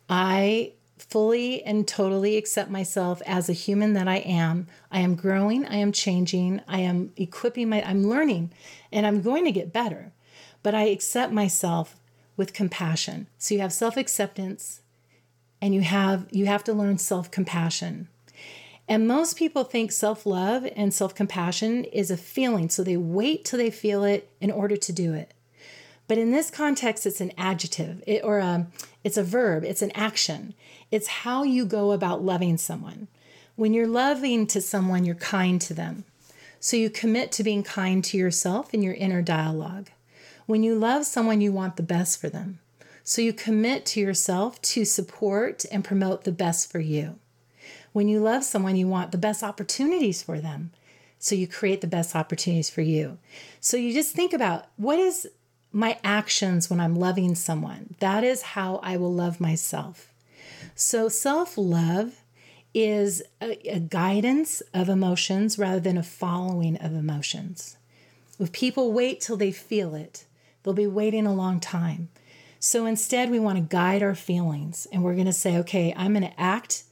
I 0.09 0.73
fully 0.97 1.63
and 1.63 1.87
totally 1.87 2.37
accept 2.37 2.69
myself 2.69 3.21
as 3.25 3.49
a 3.49 3.53
human 3.53 3.93
that 3.93 4.07
I 4.07 4.17
am. 4.17 4.67
I 4.91 4.99
am 4.99 5.15
growing, 5.15 5.65
I 5.65 5.75
am 5.75 5.91
changing, 5.91 6.61
I 6.67 6.79
am 6.79 7.11
equipping 7.17 7.69
my 7.69 7.83
I'm 7.83 8.03
learning 8.07 8.51
and 8.91 9.05
I'm 9.05 9.21
going 9.21 9.45
to 9.45 9.51
get 9.51 9.73
better. 9.73 10.11
But 10.61 10.75
I 10.75 10.83
accept 10.83 11.33
myself 11.33 11.95
with 12.37 12.53
compassion. 12.53 13.27
So 13.37 13.55
you 13.55 13.61
have 13.61 13.73
self-acceptance 13.73 14.81
and 15.61 15.73
you 15.73 15.81
have 15.81 16.27
you 16.31 16.45
have 16.45 16.63
to 16.65 16.73
learn 16.73 16.97
self-compassion. 16.97 18.07
And 18.87 19.07
most 19.07 19.37
people 19.37 19.63
think 19.63 19.91
self-love 19.91 20.67
and 20.75 20.93
self-compassion 20.93 21.85
is 21.85 22.11
a 22.11 22.17
feeling, 22.17 22.69
so 22.69 22.83
they 22.83 22.97
wait 22.97 23.45
till 23.45 23.57
they 23.57 23.71
feel 23.71 24.03
it 24.03 24.29
in 24.41 24.51
order 24.51 24.75
to 24.75 24.91
do 24.91 25.13
it. 25.13 25.33
But 26.07 26.17
in 26.17 26.31
this 26.31 26.51
context, 26.51 27.05
it's 27.05 27.21
an 27.21 27.31
adjective 27.37 28.03
it, 28.05 28.23
or 28.23 28.39
a, 28.39 28.67
it's 29.03 29.17
a 29.17 29.23
verb, 29.23 29.63
it's 29.63 29.81
an 29.81 29.91
action. 29.95 30.53
It's 30.91 31.07
how 31.07 31.43
you 31.43 31.65
go 31.65 31.91
about 31.91 32.23
loving 32.23 32.57
someone. 32.57 33.07
When 33.55 33.73
you're 33.73 33.87
loving 33.87 34.47
to 34.47 34.61
someone, 34.61 35.05
you're 35.05 35.15
kind 35.15 35.61
to 35.61 35.73
them. 35.73 36.05
So 36.59 36.77
you 36.77 36.89
commit 36.89 37.31
to 37.33 37.43
being 37.43 37.63
kind 37.63 38.03
to 38.05 38.17
yourself 38.17 38.73
in 38.73 38.81
your 38.81 38.93
inner 38.93 39.21
dialogue. 39.21 39.89
When 40.45 40.63
you 40.63 40.75
love 40.75 41.05
someone, 41.05 41.41
you 41.41 41.51
want 41.51 41.77
the 41.77 41.83
best 41.83 42.19
for 42.19 42.29
them. 42.29 42.59
So 43.03 43.21
you 43.21 43.33
commit 43.33 43.85
to 43.87 43.99
yourself 43.99 44.61
to 44.61 44.85
support 44.85 45.65
and 45.71 45.83
promote 45.83 46.23
the 46.23 46.31
best 46.31 46.71
for 46.71 46.79
you. 46.79 47.19
When 47.91 48.07
you 48.07 48.19
love 48.19 48.43
someone, 48.43 48.75
you 48.75 48.87
want 48.87 49.11
the 49.11 49.17
best 49.17 49.43
opportunities 49.43 50.23
for 50.23 50.39
them. 50.39 50.71
So 51.19 51.35
you 51.35 51.47
create 51.47 51.81
the 51.81 51.87
best 51.87 52.15
opportunities 52.15 52.69
for 52.69 52.81
you. 52.81 53.17
So 53.59 53.77
you 53.77 53.93
just 53.93 54.15
think 54.15 54.33
about 54.33 54.65
what 54.77 54.99
is 54.99 55.29
my 55.73 55.99
actions 56.03 56.69
when 56.69 56.79
I'm 56.79 56.95
loving 56.95 57.35
someone? 57.35 57.95
That 57.99 58.23
is 58.23 58.41
how 58.41 58.77
I 58.83 58.95
will 58.95 59.13
love 59.13 59.41
myself. 59.41 60.13
So, 60.75 61.09
self 61.09 61.57
love 61.57 62.21
is 62.73 63.21
a, 63.41 63.57
a, 63.69 63.79
guidance 63.79 64.61
of 64.73 64.89
emotions 64.89 65.59
rather 65.59 65.79
than 65.79 65.97
a 65.97 66.03
following 66.03 66.75
of 66.77 66.93
emotions. 66.93 67.77
If 68.39 68.51
people 68.51 68.91
wait 68.91 69.21
till 69.21 69.37
they 69.37 69.51
feel 69.51 69.93
it, 69.93 70.25
they'll 70.63 70.73
be 70.73 70.87
waiting 70.87 71.27
a 71.27 71.33
long 71.33 71.59
time. 71.59 72.09
So 72.59 72.85
instead, 72.85 73.29
we 73.29 73.39
want 73.39 73.57
to 73.57 73.75
guide 73.75 74.01
our 74.01 74.15
feelings 74.15 74.87
and 74.91 75.03
we're 75.03 75.15
going 75.15 75.25
to 75.25 75.33
say, 75.33 75.57
okay, 75.57 75.93
I'm 75.97 76.13
going 76.13 76.23
to 76.23 76.39
act 76.39 76.83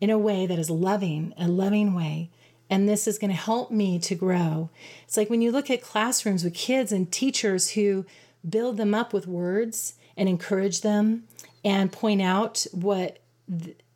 in 0.00 0.10
a 0.10 0.18
way 0.18 0.46
that 0.46 0.58
is 0.58 0.70
loving, 0.70 1.32
a 1.38 1.48
loving 1.48 1.94
way. 1.94 2.30
And 2.68 2.88
this 2.88 3.06
is 3.06 3.18
going 3.18 3.30
to 3.30 3.36
help 3.36 3.70
me 3.70 3.98
to 4.00 4.14
grow. 4.14 4.70
It's 5.04 5.16
like 5.16 5.30
when 5.30 5.42
you 5.42 5.52
look 5.52 5.70
at 5.70 5.82
classrooms 5.82 6.42
with 6.42 6.54
kids 6.54 6.90
and 6.92 7.10
teachers 7.10 7.70
who 7.70 8.04
build 8.48 8.76
them 8.76 8.94
up 8.94 9.12
with 9.12 9.26
words 9.26 9.94
and 10.16 10.28
encourage 10.28 10.80
them 10.80 11.24
and 11.64 11.92
point 11.92 12.22
out 12.22 12.66
what 12.72 13.18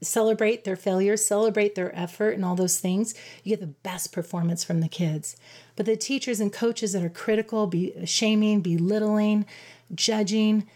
celebrate 0.03 0.65
their 0.65 0.77
failures, 0.77 1.27
celebrate 1.27 1.75
their 1.75 1.97
effort, 1.97 2.31
and 2.31 2.45
all 2.45 2.55
those 2.55 2.79
things, 2.79 3.15
you 3.43 3.51
get 3.51 3.61
the 3.61 3.67
best 3.67 4.13
performance 4.13 4.65
from 4.65 4.81
the 4.81 4.89
kids. 4.89 5.37
But 5.77 5.87
the 5.87 5.97
teachers 5.97 6.41
and 6.41 6.53
coaches 6.53 6.93
that 6.93 7.03
are 7.03 7.11
critical, 7.11 7.67
be 7.67 7.95
shaming, 8.07 8.61
belittling, 8.61 9.47
judging, 9.95 10.69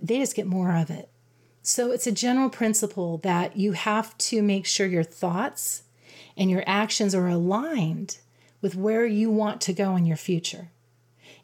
they 0.00 0.18
just 0.18 0.36
get 0.36 0.46
more 0.46 0.76
of 0.76 0.90
it. 0.90 1.08
So 1.62 1.90
it's 1.90 2.06
a 2.06 2.12
general 2.12 2.50
principle 2.50 3.18
that 3.18 3.56
you 3.56 3.72
have 3.72 4.16
to 4.18 4.42
make 4.42 4.66
sure 4.66 4.86
your 4.86 5.02
thoughts 5.02 5.82
and 6.36 6.50
your 6.50 6.64
actions 6.66 7.14
are 7.14 7.28
aligned 7.28 8.18
with 8.60 8.74
where 8.74 9.06
you 9.06 9.30
want 9.30 9.60
to 9.62 9.72
go 9.72 9.96
in 9.96 10.06
your 10.06 10.16
future 10.16 10.70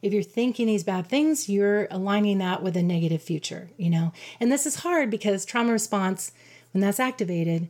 if 0.03 0.11
you're 0.11 0.21
thinking 0.21 0.67
these 0.67 0.83
bad 0.83 1.07
things, 1.07 1.47
you're 1.47 1.87
aligning 1.89 2.37
that 2.39 2.61
with 2.61 2.75
a 2.75 2.83
negative 2.83 3.21
future, 3.21 3.69
you 3.77 3.89
know? 3.89 4.11
And 4.39 4.51
this 4.51 4.65
is 4.65 4.75
hard 4.75 5.09
because 5.09 5.45
trauma 5.45 5.71
response, 5.71 6.33
when 6.73 6.81
that's 6.81 6.99
activated, 6.99 7.69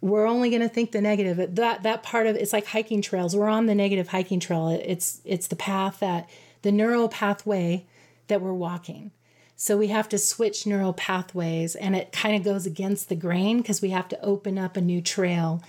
we're 0.00 0.26
only 0.26 0.48
going 0.48 0.62
to 0.62 0.68
think 0.68 0.92
the 0.92 1.02
negative. 1.02 1.56
That 1.56 1.82
that 1.82 2.02
part 2.02 2.26
of 2.26 2.36
it's 2.36 2.54
like 2.54 2.66
hiking 2.66 3.02
trails. 3.02 3.36
We're 3.36 3.48
on 3.48 3.66
the 3.66 3.74
negative 3.74 4.08
hiking 4.08 4.40
trail. 4.40 4.68
It's 4.68 5.20
it's 5.26 5.46
the 5.46 5.56
path 5.56 6.00
that 6.00 6.28
the 6.62 6.72
neural 6.72 7.10
pathway 7.10 7.86
that 8.28 8.40
we're 8.40 8.54
walking. 8.54 9.10
So 9.56 9.76
we 9.76 9.88
have 9.88 10.08
to 10.08 10.16
switch 10.16 10.66
neural 10.66 10.94
pathways 10.94 11.76
and 11.76 11.94
it 11.94 12.12
kind 12.12 12.34
of 12.34 12.42
goes 12.42 12.64
against 12.64 13.10
the 13.10 13.14
grain 13.14 13.58
because 13.58 13.82
we 13.82 13.90
have 13.90 14.08
to 14.08 14.20
open 14.24 14.56
up 14.56 14.74
a 14.74 14.80
new 14.80 15.02
trail 15.02 15.62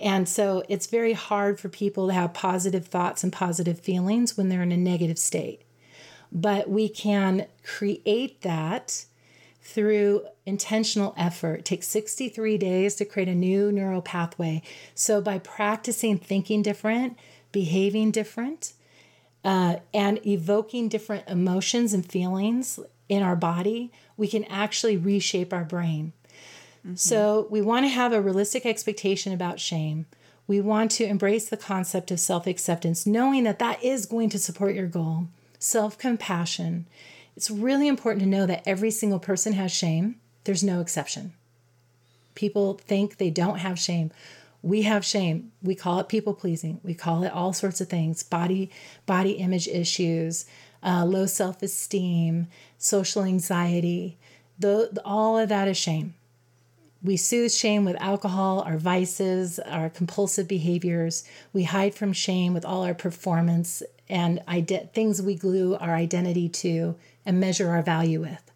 and 0.00 0.28
so 0.28 0.62
it's 0.68 0.86
very 0.86 1.12
hard 1.12 1.58
for 1.58 1.68
people 1.68 2.08
to 2.08 2.14
have 2.14 2.34
positive 2.34 2.86
thoughts 2.86 3.24
and 3.24 3.32
positive 3.32 3.80
feelings 3.80 4.36
when 4.36 4.48
they're 4.48 4.62
in 4.62 4.72
a 4.72 4.76
negative 4.76 5.18
state. 5.18 5.62
But 6.30 6.68
we 6.68 6.88
can 6.88 7.46
create 7.64 8.42
that 8.42 9.06
through 9.62 10.26
intentional 10.46 11.14
effort. 11.16 11.60
It 11.60 11.64
takes 11.64 11.88
63 11.88 12.56
days 12.58 12.94
to 12.96 13.04
create 13.04 13.28
a 13.28 13.34
new 13.34 13.70
neural 13.70 14.02
pathway. 14.02 14.62
So 14.94 15.20
by 15.20 15.38
practicing 15.38 16.18
thinking 16.18 16.62
different, 16.62 17.18
behaving 17.52 18.12
different, 18.12 18.72
uh, 19.44 19.76
and 19.92 20.24
evoking 20.26 20.88
different 20.88 21.28
emotions 21.28 21.92
and 21.92 22.04
feelings 22.04 22.80
in 23.08 23.22
our 23.22 23.36
body, 23.36 23.92
we 24.16 24.28
can 24.28 24.44
actually 24.44 24.96
reshape 24.96 25.52
our 25.52 25.64
brain. 25.64 26.12
Mm-hmm. 26.86 26.96
So 26.96 27.46
we 27.50 27.60
want 27.60 27.84
to 27.84 27.90
have 27.90 28.12
a 28.12 28.20
realistic 28.20 28.64
expectation 28.64 29.32
about 29.32 29.60
shame. 29.60 30.06
We 30.46 30.60
want 30.60 30.90
to 30.92 31.04
embrace 31.04 31.48
the 31.48 31.56
concept 31.56 32.10
of 32.10 32.20
self 32.20 32.46
acceptance, 32.46 33.06
knowing 33.06 33.44
that 33.44 33.58
that 33.58 33.82
is 33.84 34.06
going 34.06 34.30
to 34.30 34.38
support 34.38 34.74
your 34.74 34.86
goal. 34.86 35.28
Self 35.58 35.98
compassion. 35.98 36.86
It's 37.36 37.50
really 37.50 37.86
important 37.86 38.22
to 38.22 38.28
know 38.28 38.46
that 38.46 38.62
every 38.66 38.90
single 38.90 39.20
person 39.20 39.52
has 39.52 39.70
shame, 39.70 40.16
there's 40.44 40.64
no 40.64 40.80
exception. 40.80 41.34
People 42.34 42.74
think 42.74 43.18
they 43.18 43.30
don't 43.30 43.58
have 43.58 43.78
shame. 43.78 44.10
We 44.62 44.82
have 44.82 45.04
shame. 45.04 45.52
We 45.62 45.74
call 45.74 46.00
it 46.00 46.08
people 46.08 46.34
pleasing. 46.34 46.80
We 46.82 46.94
call 46.94 47.22
it 47.22 47.32
all 47.32 47.52
sorts 47.52 47.80
of 47.80 47.88
things 47.88 48.22
body, 48.22 48.70
body 49.06 49.32
image 49.32 49.68
issues, 49.68 50.46
uh, 50.82 51.04
low 51.04 51.26
self 51.26 51.62
esteem, 51.62 52.48
social 52.76 53.22
anxiety. 53.22 54.18
The, 54.58 55.00
all 55.04 55.38
of 55.38 55.48
that 55.50 55.68
is 55.68 55.76
shame. 55.76 56.14
We 57.02 57.16
soothe 57.16 57.52
shame 57.52 57.84
with 57.84 58.00
alcohol, 58.00 58.60
our 58.60 58.76
vices, 58.76 59.58
our 59.60 59.88
compulsive 59.88 60.48
behaviors. 60.48 61.24
We 61.52 61.64
hide 61.64 61.94
from 61.94 62.12
shame 62.12 62.54
with 62.54 62.64
all 62.64 62.82
our 62.82 62.94
performance 62.94 63.82
and 64.08 64.42
ide- 64.48 64.90
things 64.94 65.22
we 65.22 65.36
glue 65.36 65.76
our 65.76 65.94
identity 65.94 66.48
to 66.48 66.96
and 67.24 67.38
measure 67.38 67.70
our 67.70 67.82
value 67.82 68.20
with. 68.20 68.50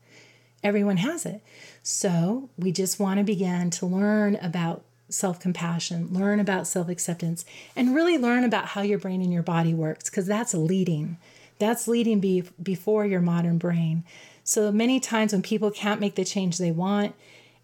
Everyone 0.65 0.97
has 0.99 1.25
it. 1.25 1.41
So 1.83 2.49
we 2.59 2.73
just 2.73 2.99
want 2.99 3.19
to 3.19 3.25
begin 3.25 3.71
to 3.71 3.87
learn 3.87 4.37
about 4.37 4.83
self 5.09 5.39
compassion, 5.39 6.09
learn 6.13 6.41
about 6.41 6.67
self 6.67 6.89
acceptance, 6.89 7.45
and 7.77 7.95
really 7.95 8.19
learn 8.19 8.45
about 8.45 8.67
how 8.67 8.83
your 8.83 8.99
brain 8.99 9.23
and 9.23 9.33
your 9.33 9.43
body 9.43 9.75
works 9.75 10.09
because 10.11 10.27
that's 10.27 10.55
leading. 10.55 11.17
That's 11.59 11.87
leading 11.87 12.19
be- 12.19 12.45
before 12.61 13.07
your 13.07 13.21
modern 13.21 13.59
brain. 13.59 14.05
So 14.45 14.73
many 14.73 14.99
times 14.99 15.33
when 15.33 15.43
people 15.43 15.71
can't 15.71 16.01
make 16.01 16.17
the 16.17 16.25
change 16.25 16.59
they 16.59 16.73
want, 16.73 17.15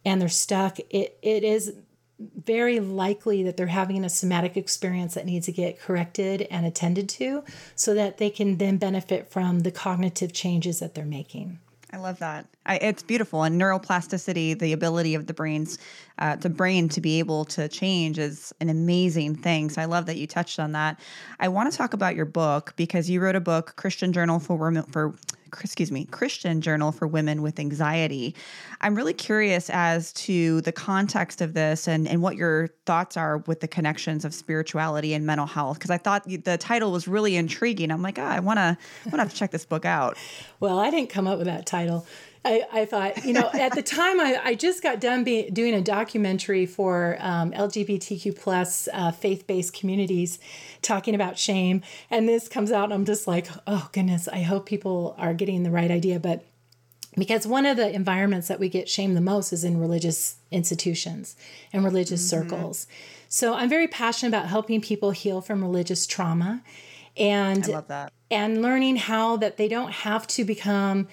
and 0.08 0.22
they're 0.22 0.28
stuck, 0.30 0.78
it, 0.90 1.18
it 1.20 1.44
is 1.44 1.74
very 2.18 2.80
likely 2.80 3.42
that 3.42 3.58
they're 3.58 3.66
having 3.66 4.04
a 4.04 4.08
somatic 4.08 4.56
experience 4.56 5.14
that 5.14 5.26
needs 5.26 5.46
to 5.46 5.52
get 5.52 5.78
corrected 5.78 6.48
and 6.50 6.64
attended 6.64 7.08
to 7.10 7.44
so 7.76 7.92
that 7.94 8.16
they 8.16 8.30
can 8.30 8.56
then 8.56 8.78
benefit 8.78 9.30
from 9.30 9.60
the 9.60 9.70
cognitive 9.70 10.32
changes 10.32 10.80
that 10.80 10.94
they're 10.94 11.04
making. 11.04 11.58
I 11.92 11.98
love 11.98 12.18
that. 12.18 12.46
I, 12.66 12.76
it's 12.76 13.02
beautiful. 13.02 13.44
And 13.44 13.60
neuroplasticity, 13.60 14.58
the 14.58 14.72
ability 14.72 15.14
of 15.14 15.26
the 15.26 15.34
brains, 15.34 15.78
uh, 16.18 16.36
the 16.36 16.50
brain 16.50 16.88
to 16.90 17.00
be 17.00 17.18
able 17.18 17.44
to 17.46 17.68
change 17.68 18.18
is 18.18 18.52
an 18.60 18.68
amazing 18.68 19.36
thing. 19.36 19.70
So 19.70 19.80
I 19.80 19.84
love 19.84 20.06
that 20.06 20.16
you 20.16 20.26
touched 20.26 20.58
on 20.58 20.72
that. 20.72 21.00
I 21.38 21.48
want 21.48 21.70
to 21.70 21.76
talk 21.76 21.92
about 21.92 22.16
your 22.16 22.26
book 22.26 22.74
because 22.76 23.08
you 23.08 23.20
wrote 23.20 23.36
a 23.36 23.40
book, 23.40 23.74
Christian 23.76 24.12
Journal 24.12 24.38
for 24.38 24.56
Women 24.56 24.84
for 24.84 25.14
excuse 25.52 25.90
me, 25.90 26.04
Christian 26.06 26.60
Journal 26.60 26.92
for 26.92 27.06
Women 27.06 27.42
with 27.42 27.58
Anxiety. 27.58 28.34
I'm 28.80 28.94
really 28.94 29.12
curious 29.12 29.70
as 29.70 30.12
to 30.14 30.60
the 30.62 30.72
context 30.72 31.40
of 31.40 31.54
this 31.54 31.88
and, 31.88 32.06
and 32.06 32.22
what 32.22 32.36
your 32.36 32.68
thoughts 32.86 33.16
are 33.16 33.38
with 33.38 33.60
the 33.60 33.68
connections 33.68 34.24
of 34.24 34.34
spirituality 34.34 35.14
and 35.14 35.26
mental 35.26 35.46
health. 35.46 35.78
Because 35.78 35.90
I 35.90 35.98
thought 35.98 36.24
the 36.24 36.58
title 36.58 36.92
was 36.92 37.08
really 37.08 37.36
intriguing. 37.36 37.90
I'm 37.90 38.02
like, 38.02 38.18
oh, 38.18 38.24
I 38.24 38.40
want 38.40 38.58
to 38.58 38.76
want 39.10 39.30
to 39.30 39.36
check 39.36 39.50
this 39.50 39.64
book 39.64 39.84
out. 39.84 40.16
Well, 40.60 40.80
I 40.80 40.90
didn't 40.90 41.10
come 41.10 41.28
up 41.28 41.38
with 41.38 41.46
that 41.46 41.66
title. 41.66 42.04
I, 42.48 42.66
I 42.72 42.84
thought, 42.86 43.24
you 43.26 43.34
know, 43.34 43.50
at 43.52 43.74
the 43.74 43.82
time 43.82 44.18
I, 44.20 44.40
I 44.42 44.54
just 44.54 44.82
got 44.82 45.00
done 45.00 45.22
be, 45.22 45.50
doing 45.50 45.74
a 45.74 45.82
documentary 45.82 46.64
for 46.64 47.18
um, 47.20 47.52
LGBTQ 47.52 48.38
plus 48.38 48.88
uh, 48.92 49.12
faith 49.12 49.46
based 49.46 49.74
communities 49.74 50.38
talking 50.80 51.14
about 51.14 51.38
shame. 51.38 51.82
And 52.10 52.26
this 52.26 52.48
comes 52.48 52.72
out 52.72 52.84
and 52.84 52.94
I'm 52.94 53.04
just 53.04 53.26
like, 53.26 53.48
oh 53.66 53.90
goodness, 53.92 54.28
I 54.28 54.40
hope 54.40 54.64
people 54.64 55.14
are 55.18 55.34
getting 55.34 55.62
the 55.62 55.70
right 55.70 55.90
idea. 55.90 56.18
But 56.18 56.44
because 57.16 57.46
one 57.46 57.66
of 57.66 57.76
the 57.76 57.92
environments 57.92 58.48
that 58.48 58.58
we 58.58 58.70
get 58.70 58.88
shamed 58.88 59.14
the 59.14 59.20
most 59.20 59.52
is 59.52 59.62
in 59.62 59.78
religious 59.78 60.36
institutions 60.50 61.36
and 61.72 61.84
religious 61.84 62.26
mm-hmm. 62.26 62.48
circles. 62.48 62.86
So 63.28 63.54
I'm 63.54 63.68
very 63.68 63.88
passionate 63.88 64.30
about 64.30 64.48
helping 64.48 64.80
people 64.80 65.10
heal 65.10 65.42
from 65.42 65.60
religious 65.60 66.06
trauma 66.06 66.62
and 67.14 67.64
I 67.64 67.68
love 67.68 67.88
that. 67.88 68.12
and 68.30 68.62
learning 68.62 68.96
how 68.96 69.36
that 69.36 69.58
they 69.58 69.68
don't 69.68 69.92
have 69.92 70.26
to 70.28 70.44
become 70.44 71.08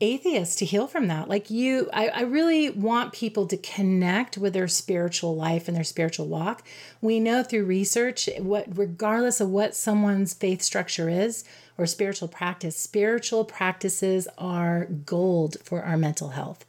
atheists 0.00 0.56
to 0.56 0.64
heal 0.64 0.86
from 0.86 1.08
that. 1.08 1.28
Like 1.28 1.50
you, 1.50 1.90
I, 1.92 2.08
I 2.08 2.20
really 2.22 2.70
want 2.70 3.12
people 3.12 3.46
to 3.46 3.56
connect 3.56 4.38
with 4.38 4.52
their 4.52 4.68
spiritual 4.68 5.34
life 5.34 5.66
and 5.66 5.76
their 5.76 5.84
spiritual 5.84 6.28
walk. 6.28 6.62
We 7.00 7.18
know 7.20 7.42
through 7.42 7.64
research 7.64 8.28
what 8.38 8.66
regardless 8.76 9.40
of 9.40 9.50
what 9.50 9.74
someone's 9.74 10.34
faith 10.34 10.62
structure 10.62 11.08
is 11.08 11.44
or 11.76 11.86
spiritual 11.86 12.28
practice, 12.28 12.76
spiritual 12.76 13.44
practices 13.44 14.28
are 14.36 14.84
gold 14.84 15.56
for 15.62 15.82
our 15.82 15.96
mental 15.96 16.30
health. 16.30 16.64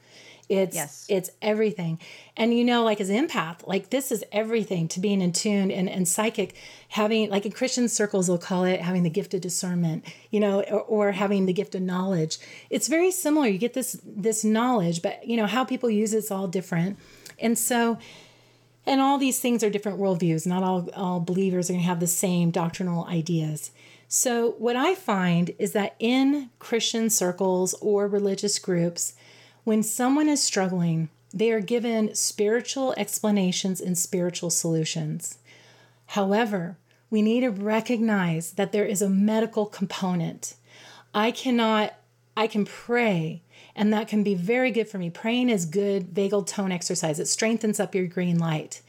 It's 0.49 0.76
yes. 0.76 1.05
it's 1.07 1.30
everything. 1.43 1.99
And 2.35 2.57
you 2.57 2.65
know, 2.65 2.84
like 2.84 2.99
as 2.99 3.11
empath, 3.11 3.67
like 3.67 3.91
this 3.91 4.11
is 4.11 4.23
everything 4.31 4.88
to 4.89 4.99
being 4.99 5.21
in 5.21 5.31
tune 5.31 5.69
and, 5.69 5.88
and 5.88 6.07
psychic, 6.07 6.55
having 6.89 7.30
like 7.30 7.45
in 7.45 7.51
Christian 7.51 7.88
circles 7.88 8.27
they'll 8.27 8.39
call 8.39 8.63
it 8.63 8.81
having 8.81 9.03
the 9.03 9.11
gift 9.11 9.35
of 9.35 9.41
discernment, 9.41 10.05
you 10.31 10.39
know, 10.39 10.61
or, 10.63 10.81
or 10.81 11.11
having 11.11 11.45
the 11.45 11.53
gift 11.53 11.76
of 11.76 11.84
knowledge. 11.84 12.39
It's 12.71 12.88
very 12.88 13.11
similar. 13.11 13.47
You 13.47 13.59
get 13.59 13.76
this 13.76 14.01
this 14.03 14.43
knowledge, 14.43 15.03
but 15.03 15.26
you 15.27 15.38
know, 15.38 15.45
how 15.45 15.63
people 15.63 15.89
use 15.89 16.15
it's 16.15 16.31
all 16.31 16.47
different. 16.47 16.97
And 17.38 17.57
so 17.57 17.99
and 18.89 19.01
all 19.01 19.19
these 19.19 19.39
things 19.39 19.63
are 19.63 19.69
different 19.69 19.99
worldviews. 19.99 20.47
Not 20.47 20.63
all, 20.63 20.89
all 20.95 21.19
believers 21.19 21.69
are 21.69 21.73
going 21.73 21.84
to 21.84 21.88
have 21.88 21.99
the 21.99 22.07
same 22.07 22.49
doctrinal 22.49 23.05
ideas. 23.05 23.69
So, 24.07 24.55
what 24.57 24.76
I 24.76 24.95
find 24.95 25.51
is 25.59 25.73
that 25.73 25.95
in 25.99 26.49
Christian 26.57 27.11
circles 27.11 27.76
or 27.76 28.07
religious 28.07 28.57
groups, 28.57 29.13
when 29.70 29.84
someone 29.84 30.28
is 30.28 30.41
struggling, 30.41 31.10
they 31.32 31.52
are 31.52 31.60
given 31.60 32.16
spiritual 32.16 32.91
explanations 32.98 33.80
and 33.80 33.96
spiritual 33.96 34.50
solutions. 34.50 35.38
However, 36.08 36.76
we 37.12 37.22
need 37.22 37.41
to 37.41 37.52
recognize 37.52 38.54
that 38.54 38.72
there 38.72 38.84
is 38.84 39.04
a 39.04 39.10
medical 39.10 39.68
component. 39.68 40.56
I 41.14 41.30
cannot, 41.30 41.94
I 42.36 42.48
can 42.48 42.66
pray, 42.66 43.44
and 43.76 43.94
that 43.94 44.08
can 44.08 44.24
be 44.24 44.34
very 44.34 44.72
good 44.72 44.90
for 44.90 44.98
me. 44.98 45.12
Praying 45.12 45.52
is 45.52 45.68
good 45.68 46.16
vagal 46.16 46.48
tone 46.48 46.72
exercise. 46.72 47.20
It 47.20 47.28
strengthens 47.28 47.80
up 47.80 47.94
your 47.94 48.08
green 48.08 48.40
light. 48.40 48.82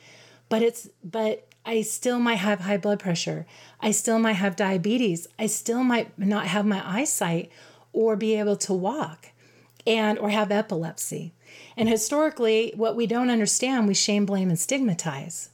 But 0.49 0.63
it's, 0.63 0.89
but 1.05 1.47
I 1.67 1.83
still 1.83 2.19
might 2.19 2.37
have 2.37 2.61
high 2.61 2.79
blood 2.79 3.01
pressure. 3.01 3.45
I 3.81 3.91
still 3.91 4.19
might 4.19 4.41
have 4.41 4.57
diabetes. 4.57 5.29
I 5.39 5.45
still 5.45 5.85
might 5.85 6.19
not 6.19 6.47
have 6.47 6.65
my 6.65 6.83
eyesight 6.83 7.53
or 7.93 8.17
be 8.17 8.35
able 8.37 8.57
to 8.57 8.73
walk 8.73 9.33
and 9.87 10.19
or 10.19 10.31
have 10.31 10.51
epilepsy. 10.51 11.33
And 11.77 11.89
historically, 11.89 12.73
what 12.77 12.97
we 12.97 13.07
don't 13.07 13.31
understand, 13.31 13.89
we 13.89 13.95
shame, 13.95 14.27
blame, 14.27 14.49
and 14.49 14.59
stigmatize. 14.59 15.51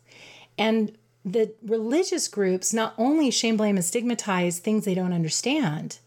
And 0.59 0.97
the 1.25 1.53
religious 1.63 2.29
groups 2.29 2.73
not 2.73 2.95
only 2.97 3.31
shame, 3.31 3.57
blame, 3.57 3.77
and 3.77 3.85
stigmatize 3.85 4.59
things 4.59 4.85
they 4.85 4.95
don't 4.95 5.13
understand, 5.13 5.99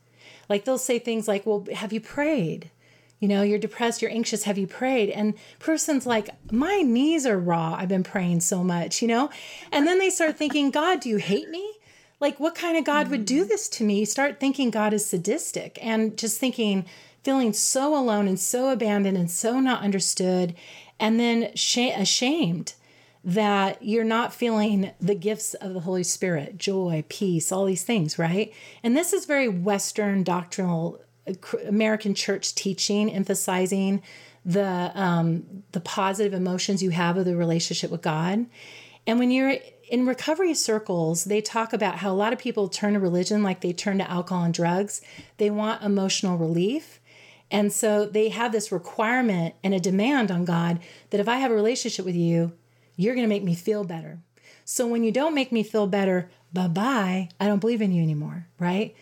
like 0.47 0.65
they'll 0.65 0.77
say 0.77 0.97
things 0.97 1.27
like, 1.27 1.45
Well, 1.45 1.65
have 1.73 1.93
you 1.93 2.01
prayed? 2.01 2.71
You 3.19 3.27
know, 3.27 3.41
you're 3.41 3.59
depressed, 3.59 4.01
you're 4.01 4.11
anxious, 4.11 4.43
have 4.43 4.57
you 4.57 4.65
prayed? 4.65 5.09
And 5.09 5.33
person's 5.59 6.05
like, 6.05 6.29
My 6.51 6.77
knees 6.77 7.25
are 7.25 7.37
raw. 7.37 7.75
I've 7.77 7.89
been 7.89 8.03
praying 8.03 8.41
so 8.41 8.63
much, 8.63 9.01
you 9.01 9.07
know? 9.07 9.29
And 9.71 9.85
then 9.85 9.99
they 9.99 10.09
start 10.09 10.37
thinking, 10.37 10.71
God, 10.71 11.01
do 11.01 11.09
you 11.09 11.17
hate 11.17 11.49
me? 11.49 11.73
Like, 12.21 12.39
what 12.39 12.55
kind 12.55 12.77
of 12.77 12.83
God 12.83 13.09
would 13.09 13.25
do 13.25 13.45
this 13.45 13.69
to 13.69 13.83
me? 13.83 13.99
You 13.99 14.05
start 14.05 14.39
thinking 14.39 14.71
God 14.71 14.93
is 14.93 15.05
sadistic 15.05 15.79
and 15.81 16.17
just 16.17 16.37
thinking, 16.37 16.85
feeling 17.23 17.53
so 17.53 17.95
alone 17.95 18.27
and 18.27 18.39
so 18.39 18.69
abandoned 18.69 19.17
and 19.17 19.29
so 19.29 19.59
not 19.59 19.81
understood, 19.81 20.55
and 20.99 21.19
then 21.19 21.51
sh- 21.55 21.91
ashamed 21.95 22.73
that 23.23 23.83
you're 23.83 24.05
not 24.05 24.33
feeling 24.33 24.91
the 25.01 25.15
gifts 25.15 25.53
of 25.55 25.73
the 25.73 25.81
Holy 25.81 26.03
Spirit 26.03 26.57
joy, 26.57 27.03
peace, 27.09 27.51
all 27.51 27.65
these 27.65 27.83
things, 27.83 28.17
right? 28.17 28.53
And 28.81 28.95
this 28.95 29.11
is 29.11 29.25
very 29.25 29.49
Western 29.49 30.23
doctrinal 30.23 31.01
uh, 31.27 31.33
American 31.67 32.13
church 32.13 32.55
teaching, 32.55 33.11
emphasizing 33.11 34.01
the 34.45 34.91
um, 34.95 35.63
the 35.73 35.81
positive 35.81 36.33
emotions 36.33 36.81
you 36.81 36.91
have 36.91 37.17
of 37.17 37.25
the 37.25 37.35
relationship 37.35 37.91
with 37.91 38.01
God. 38.01 38.45
And 39.05 39.19
when 39.19 39.31
you're 39.31 39.57
in 39.89 40.05
recovery 40.05 40.53
circles, 40.53 41.25
they 41.25 41.41
talk 41.41 41.73
about 41.73 41.95
how 41.97 42.11
a 42.11 42.13
lot 42.13 42.31
of 42.31 42.39
people 42.39 42.69
turn 42.69 42.93
to 42.93 42.99
religion 42.99 43.43
like 43.43 43.61
they 43.61 43.73
turn 43.73 43.97
to 43.97 44.09
alcohol 44.09 44.43
and 44.43 44.53
drugs. 44.53 45.01
They 45.37 45.49
want 45.49 45.83
emotional 45.83 46.37
relief. 46.37 46.98
And 47.51 47.73
so 47.73 48.05
they 48.05 48.29
have 48.29 48.51
this 48.51 48.71
requirement 48.71 49.55
and 49.63 49.73
a 49.73 49.79
demand 49.79 50.31
on 50.31 50.45
God 50.45 50.79
that 51.09 51.19
if 51.19 51.27
I 51.27 51.37
have 51.37 51.51
a 51.51 51.55
relationship 51.55 52.05
with 52.05 52.15
you, 52.15 52.53
you're 52.95 53.15
going 53.15 53.25
to 53.25 53.29
make 53.29 53.43
me 53.43 53.55
feel 53.55 53.83
better. 53.83 54.19
So 54.65 54.85
when 54.85 55.03
you 55.03 55.11
don't 55.11 55.33
make 55.33 55.51
me 55.51 55.63
feel 55.63 55.87
better, 55.87 56.29
bye-bye, 56.53 57.29
I 57.39 57.47
don't 57.47 57.59
believe 57.59 57.81
in 57.81 57.91
you 57.91 58.03
anymore, 58.03 58.47
right? 58.59 58.95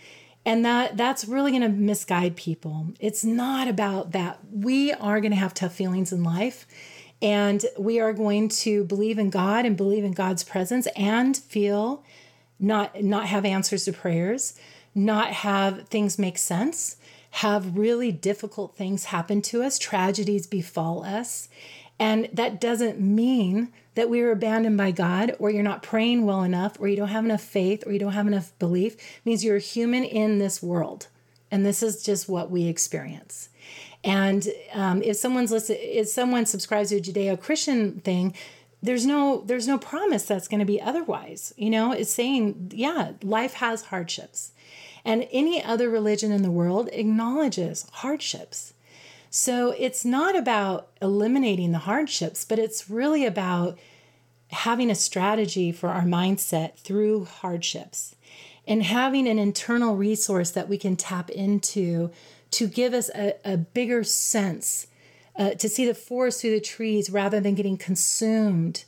And 0.45 0.63
that 0.63 0.95
that's 0.95 1.25
really 1.25 1.51
going 1.51 1.63
to 1.63 1.69
misguide 1.69 2.37
people. 2.37 2.87
It's 3.01 3.25
not 3.25 3.67
about 3.67 4.11
that. 4.13 4.39
We 4.49 4.93
are 4.93 5.19
going 5.19 5.31
to 5.31 5.37
have 5.37 5.53
tough 5.53 5.73
feelings 5.73 6.13
in 6.13 6.23
life 6.23 6.65
and 7.21 7.65
we 7.77 7.99
are 7.99 8.13
going 8.13 8.47
to 8.49 8.83
believe 8.83 9.17
in 9.17 9.29
God 9.29 9.65
and 9.65 9.75
believe 9.75 10.03
in 10.03 10.11
God's 10.11 10.43
presence 10.43 10.87
and 10.95 11.35
feel 11.35 12.03
not 12.59 13.03
not 13.03 13.25
have 13.27 13.43
answers 13.45 13.85
to 13.85 13.93
prayers, 13.93 14.57
not 14.95 15.31
have 15.33 15.87
things 15.87 16.17
make 16.17 16.37
sense 16.37 16.96
have 17.37 17.77
really 17.77 18.11
difficult 18.11 18.75
things 18.75 19.05
happen 19.05 19.43
to 19.43 19.61
us, 19.61 19.77
tragedies 19.77 20.47
befall 20.47 21.03
us. 21.03 21.49
And 21.99 22.29
that 22.33 22.59
doesn't 22.59 22.99
mean 22.99 23.71
that 23.93 24.09
we 24.09 24.21
are 24.21 24.31
abandoned 24.31 24.75
by 24.75 24.89
God 24.89 25.35
or 25.37 25.51
you're 25.51 25.61
not 25.61 25.83
praying 25.83 26.25
well 26.25 26.41
enough 26.41 26.79
or 26.79 26.87
you 26.87 26.95
don't 26.95 27.09
have 27.09 27.25
enough 27.25 27.43
faith 27.43 27.85
or 27.85 27.91
you 27.91 27.99
don't 27.99 28.13
have 28.13 28.25
enough 28.25 28.57
belief. 28.57 28.95
It 28.95 29.21
means 29.23 29.43
you're 29.43 29.59
human 29.59 30.03
in 30.03 30.39
this 30.39 30.63
world. 30.63 31.09
And 31.51 31.63
this 31.63 31.83
is 31.83 32.01
just 32.01 32.27
what 32.27 32.49
we 32.49 32.67
experience. 32.67 33.49
And 34.03 34.47
um, 34.73 35.03
if 35.03 35.17
someone's 35.17 35.51
listen, 35.51 35.77
if 35.79 36.07
someone 36.07 36.47
subscribes 36.47 36.89
to 36.89 36.97
a 36.97 37.01
Judeo-Christian 37.01 37.99
thing, 37.99 38.33
there's 38.81 39.05
no 39.05 39.43
there's 39.45 39.67
no 39.67 39.77
promise 39.77 40.25
that's 40.25 40.47
going 40.47 40.59
to 40.59 40.65
be 40.65 40.81
otherwise. 40.81 41.53
You 41.55 41.69
know, 41.69 41.91
it's 41.91 42.11
saying, 42.11 42.71
yeah, 42.73 43.11
life 43.21 43.53
has 43.55 43.83
hardships. 43.83 44.53
And 45.07 45.25
any 45.31 45.63
other 45.63 45.89
religion 45.89 46.33
in 46.33 46.41
the 46.41 46.51
world 46.51 46.89
acknowledges 46.91 47.87
hardships. 47.93 48.73
So 49.29 49.71
it's 49.71 50.03
not 50.03 50.35
about 50.35 50.89
eliminating 51.01 51.71
the 51.71 51.79
hardships, 51.79 52.43
but 52.43 52.59
it's 52.59 52.89
really 52.89 53.25
about 53.25 53.79
having 54.49 54.91
a 54.91 54.95
strategy 54.95 55.71
for 55.71 55.87
our 55.87 56.03
mindset 56.03 56.75
through 56.79 57.23
hardships 57.23 58.15
and 58.67 58.83
having 58.83 59.29
an 59.29 59.39
internal 59.39 59.95
resource 59.95 60.51
that 60.51 60.67
we 60.67 60.77
can 60.77 60.97
tap 60.97 61.29
into 61.29 62.11
to 62.51 62.67
give 62.67 62.93
us 62.93 63.09
a, 63.15 63.35
a 63.45 63.55
bigger 63.55 64.03
sense, 64.03 64.87
uh, 65.37 65.51
to 65.51 65.69
see 65.69 65.85
the 65.85 65.93
forest 65.93 66.41
through 66.41 66.51
the 66.51 66.59
trees 66.59 67.09
rather 67.09 67.39
than 67.39 67.55
getting 67.55 67.77
consumed 67.77 68.83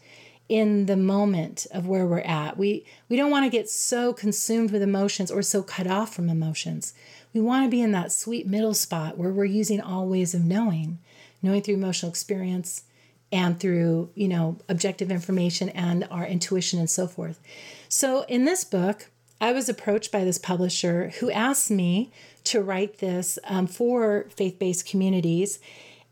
in 0.50 0.88
the 0.88 0.98
moment 0.98 1.68
of 1.72 1.88
where 1.88 2.08
we're 2.08 2.20
at. 2.22 2.58
We 2.58 2.84
we 3.08 3.16
don't 3.16 3.32
want 3.32 3.46
to 3.46 3.56
get 3.58 3.70
so 3.70 4.12
consumed 4.12 4.72
with 4.72 4.82
emotions 4.82 5.32
or 5.32 5.42
so 5.44 5.62
cut 5.64 5.88
off 5.88 6.14
from 6.14 6.28
emotions. 6.28 6.94
We 7.34 7.40
want 7.40 7.66
to 7.66 7.70
be 7.70 7.82
in 7.82 7.92
that 7.92 8.12
sweet 8.12 8.48
middle 8.48 8.74
spot 8.74 9.18
where 9.18 9.32
we're 9.32 9.46
using 9.46 9.80
all 9.80 10.08
ways 10.08 10.34
of 10.34 10.44
knowing, 10.44 10.98
knowing 11.44 11.62
through 11.62 11.76
emotional 11.76 12.10
experience 12.10 12.84
and 13.32 13.60
through, 13.60 14.10
you 14.16 14.28
know, 14.28 14.58
objective 14.68 15.12
information 15.12 15.70
and 15.70 16.08
our 16.10 16.26
intuition 16.26 16.80
and 16.80 16.90
so 16.90 17.06
forth. 17.06 17.40
So 17.88 18.24
in 18.24 18.46
this 18.46 18.64
book, 18.64 19.12
I 19.40 19.52
was 19.52 19.70
approached 19.70 20.12
by 20.12 20.24
this 20.24 20.40
publisher 20.40 21.14
who 21.20 21.30
asked 21.30 21.70
me 21.70 22.12
to 22.46 22.62
write 22.62 22.98
this 22.98 23.38
um, 23.44 23.68
for 23.68 24.26
faith 24.36 24.58
based 24.58 24.88
communities. 24.88 25.60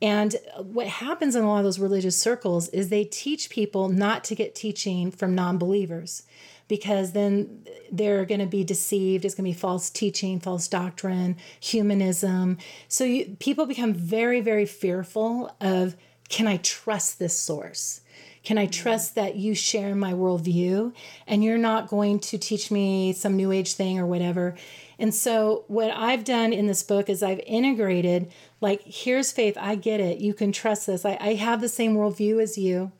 And 0.01 0.35
what 0.57 0.87
happens 0.87 1.35
in 1.35 1.43
a 1.43 1.47
lot 1.47 1.57
of 1.59 1.63
those 1.63 1.79
religious 1.79 2.19
circles 2.19 2.69
is 2.69 2.89
they 2.89 3.03
teach 3.03 3.49
people 3.49 3.89
not 3.89 4.23
to 4.25 4.35
get 4.35 4.53
teaching 4.53 5.11
from 5.11 5.33
non 5.33 5.57
believers 5.57 6.23
because 6.67 7.13
then 7.13 7.65
they're 7.91 8.25
going 8.25 8.39
to 8.39 8.45
be 8.45 8.63
deceived. 8.63 9.25
It's 9.25 9.33
going 9.35 9.49
to 9.49 9.55
be 9.55 9.59
false 9.59 9.89
teaching, 9.89 10.39
false 10.39 10.67
doctrine, 10.67 11.37
humanism. 11.59 12.57
So 12.87 13.03
you, 13.05 13.37
people 13.39 13.65
become 13.65 13.93
very, 13.93 14.41
very 14.41 14.65
fearful 14.65 15.55
of 15.61 15.95
can 16.29 16.45
I 16.45 16.57
trust 16.57 17.19
this 17.19 17.37
source? 17.39 18.01
Can 18.43 18.57
I 18.57 18.65
trust 18.65 19.15
that 19.15 19.35
you 19.35 19.53
share 19.53 19.95
my 19.95 20.13
worldview 20.13 20.93
and 21.25 21.43
you're 21.43 21.57
not 21.57 21.89
going 21.89 22.19
to 22.19 22.37
teach 22.37 22.71
me 22.71 23.11
some 23.13 23.35
new 23.35 23.51
age 23.51 23.73
thing 23.73 23.99
or 23.99 24.05
whatever? 24.05 24.55
And 24.99 25.13
so, 25.13 25.65
what 25.67 25.91
I've 25.91 26.23
done 26.23 26.53
in 26.53 26.65
this 26.65 26.81
book 26.81 27.09
is 27.09 27.21
I've 27.21 27.41
integrated, 27.45 28.31
like, 28.61 28.81
here's 28.83 29.31
faith, 29.31 29.57
I 29.59 29.75
get 29.75 29.99
it. 29.99 30.19
You 30.19 30.33
can 30.33 30.51
trust 30.51 30.87
this. 30.87 31.05
I, 31.05 31.17
I 31.19 31.33
have 31.35 31.61
the 31.61 31.69
same 31.69 31.95
worldview 31.95 32.41
as 32.41 32.57
you. 32.57 32.91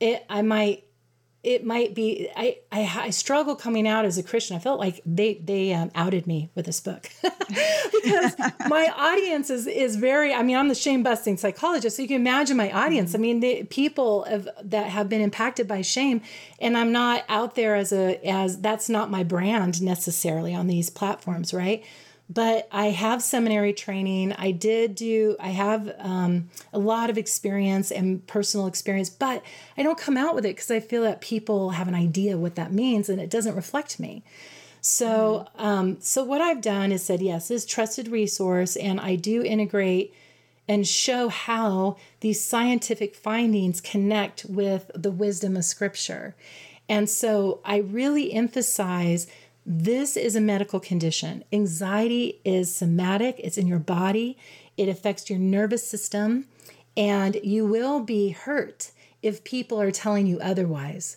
It, 0.00 0.24
I 0.28 0.42
might 0.42 0.86
it 1.46 1.64
might 1.64 1.94
be 1.94 2.28
I, 2.34 2.58
I, 2.72 2.92
I 3.04 3.10
struggle 3.10 3.54
coming 3.54 3.86
out 3.86 4.04
as 4.04 4.18
a 4.18 4.22
Christian. 4.24 4.56
I 4.56 4.58
felt 4.58 4.80
like 4.80 5.00
they 5.06 5.34
they 5.34 5.72
um, 5.72 5.92
outed 5.94 6.26
me 6.26 6.50
with 6.56 6.66
this 6.66 6.80
book 6.80 7.08
because 7.22 8.34
my 8.66 8.92
audience 8.96 9.48
is 9.48 9.68
is 9.68 9.94
very. 9.94 10.34
I 10.34 10.42
mean, 10.42 10.56
I'm 10.56 10.66
the 10.66 10.74
shame 10.74 11.04
busting 11.04 11.36
psychologist, 11.36 11.96
so 11.96 12.02
you 12.02 12.08
can 12.08 12.16
imagine 12.16 12.56
my 12.56 12.72
audience. 12.72 13.14
I 13.14 13.18
mean, 13.18 13.38
the 13.38 13.62
people 13.62 14.24
of, 14.24 14.48
that 14.64 14.88
have 14.88 15.08
been 15.08 15.20
impacted 15.20 15.68
by 15.68 15.82
shame, 15.82 16.20
and 16.58 16.76
I'm 16.76 16.90
not 16.90 17.24
out 17.28 17.54
there 17.54 17.76
as 17.76 17.92
a 17.92 18.18
as 18.26 18.60
that's 18.60 18.88
not 18.88 19.08
my 19.08 19.22
brand 19.22 19.80
necessarily 19.80 20.52
on 20.52 20.66
these 20.66 20.90
platforms, 20.90 21.54
right? 21.54 21.84
But 22.28 22.68
I 22.72 22.86
have 22.86 23.22
seminary 23.22 23.72
training. 23.72 24.32
I 24.32 24.50
did 24.50 24.94
do, 24.94 25.36
I 25.38 25.50
have 25.50 25.94
um, 25.98 26.50
a 26.72 26.78
lot 26.78 27.08
of 27.08 27.16
experience 27.16 27.92
and 27.92 28.26
personal 28.26 28.66
experience, 28.66 29.10
but 29.10 29.42
I 29.78 29.82
don't 29.82 29.98
come 29.98 30.16
out 30.16 30.34
with 30.34 30.44
it 30.44 30.56
because 30.56 30.70
I 30.70 30.80
feel 30.80 31.02
that 31.02 31.20
people 31.20 31.70
have 31.70 31.86
an 31.86 31.94
idea 31.94 32.36
what 32.36 32.56
that 32.56 32.72
means 32.72 33.08
and 33.08 33.20
it 33.20 33.30
doesn't 33.30 33.54
reflect 33.54 34.00
me. 34.00 34.24
So, 34.80 35.46
um, 35.56 35.98
so 36.00 36.22
what 36.22 36.40
I've 36.40 36.60
done 36.60 36.92
is 36.92 37.04
said, 37.04 37.20
yes, 37.20 37.48
this 37.48 37.66
trusted 37.66 38.06
resource, 38.06 38.76
and 38.76 39.00
I 39.00 39.16
do 39.16 39.42
integrate 39.42 40.14
and 40.68 40.86
show 40.86 41.28
how 41.28 41.96
these 42.20 42.44
scientific 42.44 43.14
findings 43.14 43.80
connect 43.80 44.44
with 44.44 44.90
the 44.94 45.10
wisdom 45.10 45.56
of 45.56 45.64
Scripture. 45.64 46.34
And 46.88 47.10
so 47.10 47.60
I 47.64 47.78
really 47.78 48.32
emphasize 48.32 49.26
this 49.68 50.16
is 50.16 50.36
a 50.36 50.40
medical 50.40 50.78
condition. 50.78 51.42
Anxiety 51.52 52.40
is 52.44 52.72
somatic, 52.72 53.40
it's 53.40 53.58
in 53.58 53.66
your 53.66 53.80
body, 53.80 54.38
it 54.76 54.88
affects 54.88 55.28
your 55.28 55.40
nervous 55.40 55.84
system, 55.86 56.46
and 56.96 57.36
you 57.42 57.66
will 57.66 57.98
be 58.00 58.28
hurt 58.28 58.92
if 59.22 59.42
people 59.42 59.80
are 59.80 59.90
telling 59.90 60.28
you 60.28 60.38
otherwise. 60.38 61.16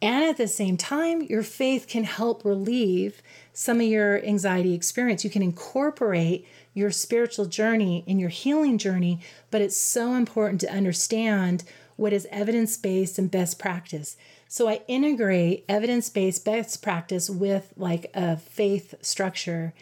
And 0.00 0.24
at 0.24 0.38
the 0.38 0.48
same 0.48 0.78
time, 0.78 1.20
your 1.20 1.42
faith 1.42 1.86
can 1.86 2.04
help 2.04 2.46
relieve 2.46 3.22
some 3.52 3.78
of 3.78 3.86
your 3.86 4.24
anxiety 4.24 4.72
experience. 4.72 5.22
You 5.22 5.30
can 5.30 5.42
incorporate 5.42 6.48
your 6.72 6.90
spiritual 6.90 7.44
journey 7.44 8.04
in 8.06 8.18
your 8.18 8.30
healing 8.30 8.78
journey, 8.78 9.20
but 9.50 9.60
it's 9.60 9.76
so 9.76 10.14
important 10.14 10.62
to 10.62 10.72
understand 10.72 11.62
what 11.96 12.14
is 12.14 12.26
evidence 12.30 12.78
based 12.78 13.18
and 13.18 13.30
best 13.30 13.58
practice. 13.58 14.16
So 14.52 14.68
I 14.68 14.82
integrate 14.86 15.64
evidence 15.66 16.10
based 16.10 16.44
best 16.44 16.82
practice 16.82 17.30
with 17.30 17.72
like 17.74 18.10
a 18.12 18.36
faith 18.36 18.94
structure. 19.00 19.72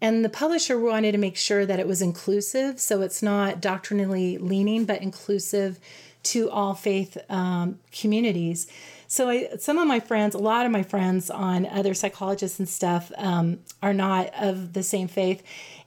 And 0.00 0.24
the 0.24 0.30
publisher 0.30 0.80
wanted 0.80 1.12
to 1.12 1.18
make 1.18 1.36
sure 1.36 1.66
that 1.66 1.78
it 1.78 1.86
was 1.86 2.00
inclusive. 2.00 2.80
So 2.80 3.02
it's 3.02 3.22
not 3.22 3.60
doctrinally 3.60 4.38
leaning, 4.38 4.86
but 4.86 5.02
inclusive 5.02 5.78
to 6.22 6.48
all 6.48 6.72
faith 6.72 7.18
um, 7.28 7.80
communities. 7.92 8.66
So 9.08 9.28
I, 9.28 9.50
some 9.58 9.76
of 9.76 9.86
my 9.86 10.00
friends, 10.00 10.34
a 10.34 10.38
lot 10.38 10.64
of 10.64 10.72
my 10.72 10.84
friends 10.84 11.28
on 11.28 11.66
other 11.66 11.92
psychologists 11.92 12.58
and 12.58 12.66
stuff, 12.66 13.12
um, 13.18 13.58
are 13.82 13.92
not 13.92 14.30
of 14.40 14.72
the 14.72 14.82
same 14.82 15.06
faith. 15.06 15.42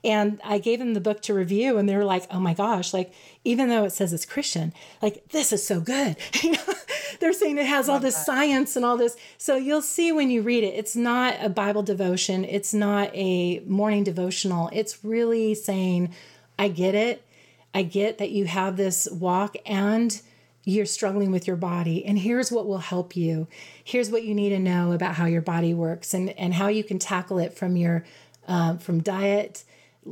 And 0.07 0.39
I 0.41 0.57
gave 0.57 0.79
them 0.79 0.93
the 0.93 1.01
book 1.01 1.21
to 1.23 1.33
review, 1.33 1.77
and 1.77 1.87
they 1.87 1.97
were 1.97 2.05
like, 2.05 2.25
"Oh 2.31 2.39
my 2.39 2.53
gosh! 2.53 2.93
Like, 2.93 3.13
even 3.43 3.67
though 3.67 3.83
it 3.83 3.91
says 3.91 4.13
it's 4.13 4.25
Christian, 4.25 4.73
like 5.01 5.27
this 5.31 5.51
is 5.51 5.67
so 5.67 5.81
good." 5.81 6.15
They're 7.19 7.33
saying 7.33 7.57
it 7.57 7.65
has 7.65 7.89
all 7.89 7.99
this 7.99 8.15
that. 8.15 8.25
science 8.25 8.77
and 8.77 8.85
all 8.85 8.95
this. 8.95 9.17
So 9.37 9.57
you'll 9.57 9.81
see 9.81 10.13
when 10.13 10.31
you 10.31 10.41
read 10.41 10.63
it, 10.63 10.75
it's 10.75 10.95
not 10.95 11.35
a 11.41 11.49
Bible 11.49 11.83
devotion. 11.83 12.45
It's 12.45 12.73
not 12.73 13.13
a 13.13 13.59
morning 13.67 14.05
devotional. 14.05 14.69
It's 14.71 15.03
really 15.03 15.53
saying, 15.53 16.13
"I 16.57 16.69
get 16.69 16.95
it. 16.95 17.25
I 17.73 17.83
get 17.83 18.17
that 18.19 18.31
you 18.31 18.45
have 18.45 18.77
this 18.77 19.09
walk 19.11 19.57
and." 19.65 20.21
you're 20.69 20.85
struggling 20.85 21.31
with 21.31 21.47
your 21.47 21.55
body 21.55 22.03
and 22.03 22.19
here's 22.19 22.51
what 22.51 22.67
will 22.67 22.79
help 22.79 23.15
you 23.15 23.47
here's 23.81 24.09
what 24.11 24.23
you 24.23 24.35
need 24.35 24.49
to 24.49 24.59
know 24.59 24.91
about 24.91 25.15
how 25.15 25.25
your 25.25 25.41
body 25.41 25.73
works 25.73 26.13
and 26.13 26.29
and 26.31 26.55
how 26.55 26.67
you 26.67 26.83
can 26.83 26.99
tackle 26.99 27.39
it 27.39 27.53
from 27.53 27.77
your 27.77 28.03
uh, 28.49 28.75
from 28.75 29.01
diet 29.01 29.63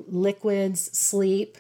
liquids, 0.08 0.98
sleep, 0.98 1.58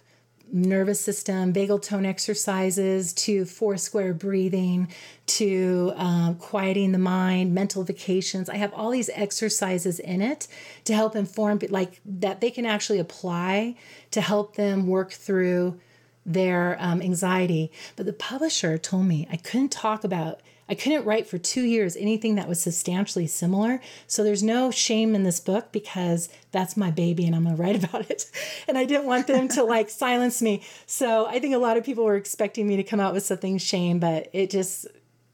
nervous 0.51 0.99
system, 0.99 1.53
vagal 1.53 1.81
tone 1.81 2.05
exercises, 2.05 3.13
to 3.13 3.45
four 3.45 3.77
square 3.77 4.13
breathing, 4.13 4.87
to 5.25 5.91
um, 5.95 6.35
quieting 6.35 6.91
the 6.91 6.97
mind, 6.97 7.53
mental 7.53 7.83
vacations. 7.83 8.49
I 8.49 8.57
have 8.57 8.73
all 8.73 8.91
these 8.91 9.09
exercises 9.13 9.99
in 9.99 10.21
it 10.21 10.47
to 10.85 10.93
help 10.93 11.15
inform, 11.15 11.59
like 11.69 11.99
that 12.05 12.41
they 12.41 12.51
can 12.51 12.65
actually 12.65 12.99
apply 12.99 13.75
to 14.11 14.21
help 14.21 14.55
them 14.55 14.87
work 14.87 15.11
through 15.11 15.79
their 16.25 16.77
um, 16.79 17.01
anxiety. 17.01 17.71
But 17.95 18.05
the 18.05 18.13
publisher 18.13 18.77
told 18.77 19.05
me 19.05 19.27
I 19.31 19.37
couldn't 19.37 19.71
talk 19.71 20.03
about 20.03 20.41
I 20.67 20.75
couldn't 20.75 21.05
write 21.05 21.27
for 21.27 21.37
two 21.37 21.63
years 21.63 21.95
anything 21.95 22.35
that 22.35 22.47
was 22.47 22.59
substantially 22.59 23.27
similar. 23.27 23.79
So 24.07 24.23
there's 24.23 24.41
no 24.41 24.71
shame 24.71 25.13
in 25.13 25.23
this 25.23 25.39
book 25.39 25.71
because 25.71 26.29
that's 26.51 26.75
my 26.75 26.89
baby 26.89 27.25
and 27.25 27.35
I'm 27.35 27.43
going 27.43 27.55
to 27.55 27.61
write 27.61 27.83
about 27.83 28.09
it. 28.09 28.29
And 28.67 28.77
I 28.77 28.85
didn't 28.85 29.05
want 29.05 29.27
them 29.27 29.47
to 29.49 29.63
like 29.63 29.89
silence 29.91 30.41
me. 30.41 30.63
So 30.85 31.27
I 31.27 31.39
think 31.39 31.53
a 31.53 31.59
lot 31.59 31.77
of 31.77 31.83
people 31.83 32.03
were 32.03 32.15
expecting 32.15 32.67
me 32.67 32.77
to 32.77 32.83
come 32.83 32.99
out 32.99 33.13
with 33.13 33.23
something 33.23 33.57
shame, 33.57 33.99
but 33.99 34.29
it 34.33 34.49
just, 34.49 34.87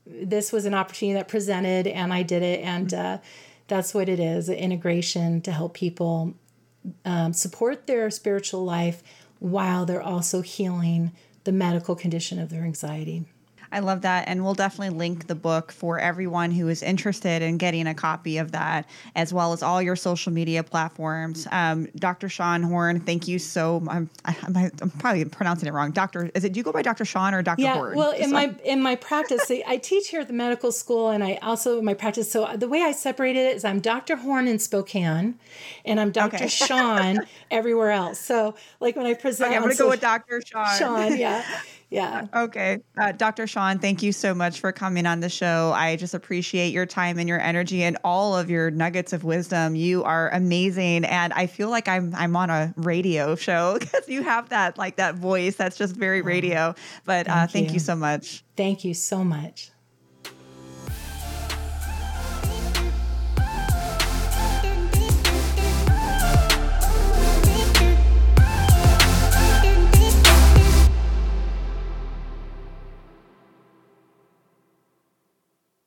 this 0.05 0.51
was 0.51 0.65
an 0.65 0.73
opportunity 0.73 1.13
that 1.13 1.27
presented 1.27 1.87
and 1.87 2.13
I 2.13 2.23
did 2.23 2.43
it. 2.43 2.59
And 2.61 2.93
uh, 2.93 3.17
that's 3.67 3.93
what 3.93 4.09
it 4.09 4.19
is 4.19 4.49
integration 4.49 5.41
to 5.41 5.51
help 5.51 5.73
people 5.73 6.33
um, 7.05 7.31
support 7.31 7.87
their 7.87 8.09
spiritual 8.09 8.65
life 8.65 9.01
while 9.39 9.85
they're 9.85 10.01
also 10.01 10.41
healing 10.41 11.11
the 11.43 11.51
medical 11.51 11.95
condition 11.95 12.37
of 12.37 12.49
their 12.49 12.63
anxiety. 12.63 13.25
I 13.72 13.80
love 13.80 14.02
that. 14.02 14.27
And 14.27 14.43
we'll 14.43 14.53
definitely 14.53 14.98
link 14.98 15.27
the 15.27 15.35
book 15.35 15.72
for 15.72 15.99
everyone 15.99 16.52
who 16.52 16.68
is 16.68 16.84
interested 16.84 17.41
in 17.41 17.57
getting 17.57 17.88
a 17.88 17.93
copy 17.93 18.38
of 18.38 18.52
that, 18.52 18.88
as 19.15 19.34
well 19.34 19.53
as 19.53 19.64
all 19.64 19.81
your 19.81 19.95
social 19.95 20.31
media 20.31 20.64
platforms. 20.64 21.48
Um, 21.52 21.88
Dr. 21.95 22.27
Sean 22.30 22.64
Horn, 22.64 22.99
thank 22.99 23.27
you 23.27 23.39
so 23.39 23.84
I'm, 23.89 24.10
I'm, 24.26 24.72
I'm, 24.81 24.89
probably 24.99 25.26
pronouncing 25.26 25.68
it 25.68 25.73
wrong. 25.73 25.91
Doctor, 25.91 26.30
is 26.35 26.43
it, 26.43 26.53
do 26.53 26.60
you 26.60 26.64
go 26.64 26.72
by 26.72 26.81
Dr. 26.81 27.06
Sean 27.06 27.34
or 27.34 27.41
Dr. 27.41 27.61
Yeah, 27.61 27.76
Horn? 27.76 27.95
well, 27.95 28.11
in 28.11 28.31
my, 28.31 28.53
in 28.64 28.81
my 28.81 28.95
practice, 28.95 29.49
I 29.49 29.77
teach 29.77 30.10
here 30.10 30.22
at 30.22 30.27
the 30.27 30.34
medical 30.34 30.72
school 30.72 31.10
and 31.10 31.23
I 31.23 31.35
also, 31.41 31.80
in 31.80 31.85
my 31.85 31.93
practice. 31.93 32.31
So 32.31 32.56
the 32.56 32.68
way 32.68 32.81
I 32.81 32.91
separate 32.91 33.35
it 33.35 33.56
is 33.56 33.64
I'm 33.64 33.80
Dr. 33.80 34.18
Horn 34.18 34.48
in 34.48 34.60
Spokane 34.60 35.35
and 35.85 35.99
I'm 35.99 36.11
Dr. 36.11 36.35
Okay. 36.38 36.48
Sean 36.48 37.19
everywhere 37.49 37.91
else. 37.91 38.19
So 38.19 38.56
like 38.80 38.95
when 38.95 39.06
I 39.06 39.14
present, 39.14 39.49
okay, 39.49 39.56
I'm 39.56 39.64
going 39.64 39.76
to 39.76 39.81
go 39.81 39.89
with 39.89 40.02
Dr. 40.02 40.41
Sean. 40.45 40.77
Sean, 40.77 41.18
yeah. 41.18 41.43
Yeah. 41.91 42.27
Okay. 42.34 42.80
Uh, 42.97 43.11
Dr. 43.11 43.45
Sean, 43.47 43.77
thank 43.77 44.01
you 44.01 44.13
so 44.13 44.34
much 44.34 44.61
for 44.61 44.72
coming 44.72 45.05
on 45.05 45.19
the 45.19 45.27
show. 45.27 45.73
I 45.76 45.97
just 45.97 46.13
appreciate 46.13 46.72
your 46.72 46.85
time 46.85 47.19
and 47.19 47.27
your 47.27 47.39
energy 47.41 47.84
and 47.84 47.97
all 48.05 48.38
of 48.38 48.49
your 48.49 48.72
nuggets 48.72 49.11
of 49.11 49.26
wisdom. 49.26 49.76
You 49.76 50.05
are 50.05 50.30
amazing. 50.30 51.03
And 51.03 51.34
I 51.34 51.47
feel 51.47 51.69
like 51.69 51.89
I'm 51.89 52.15
I'm 52.15 52.34
on 52.38 52.49
a 52.49 52.73
radio 52.77 53.35
show 53.35 53.77
because 53.80 54.07
you 54.07 54.23
have 54.23 54.49
that 54.49 54.77
like 54.77 54.95
that 54.95 55.15
voice 55.15 55.57
that's 55.57 55.77
just 55.77 55.93
very 55.93 56.22
radio. 56.22 56.73
But 57.03 57.27
uh, 57.27 57.34
thank, 57.34 57.43
uh, 57.43 57.47
thank 57.47 57.68
you. 57.68 57.73
you 57.73 57.80
so 57.80 57.97
much. 57.97 58.45
Thank 58.55 58.85
you 58.85 58.93
so 58.93 59.26
much. 59.26 59.72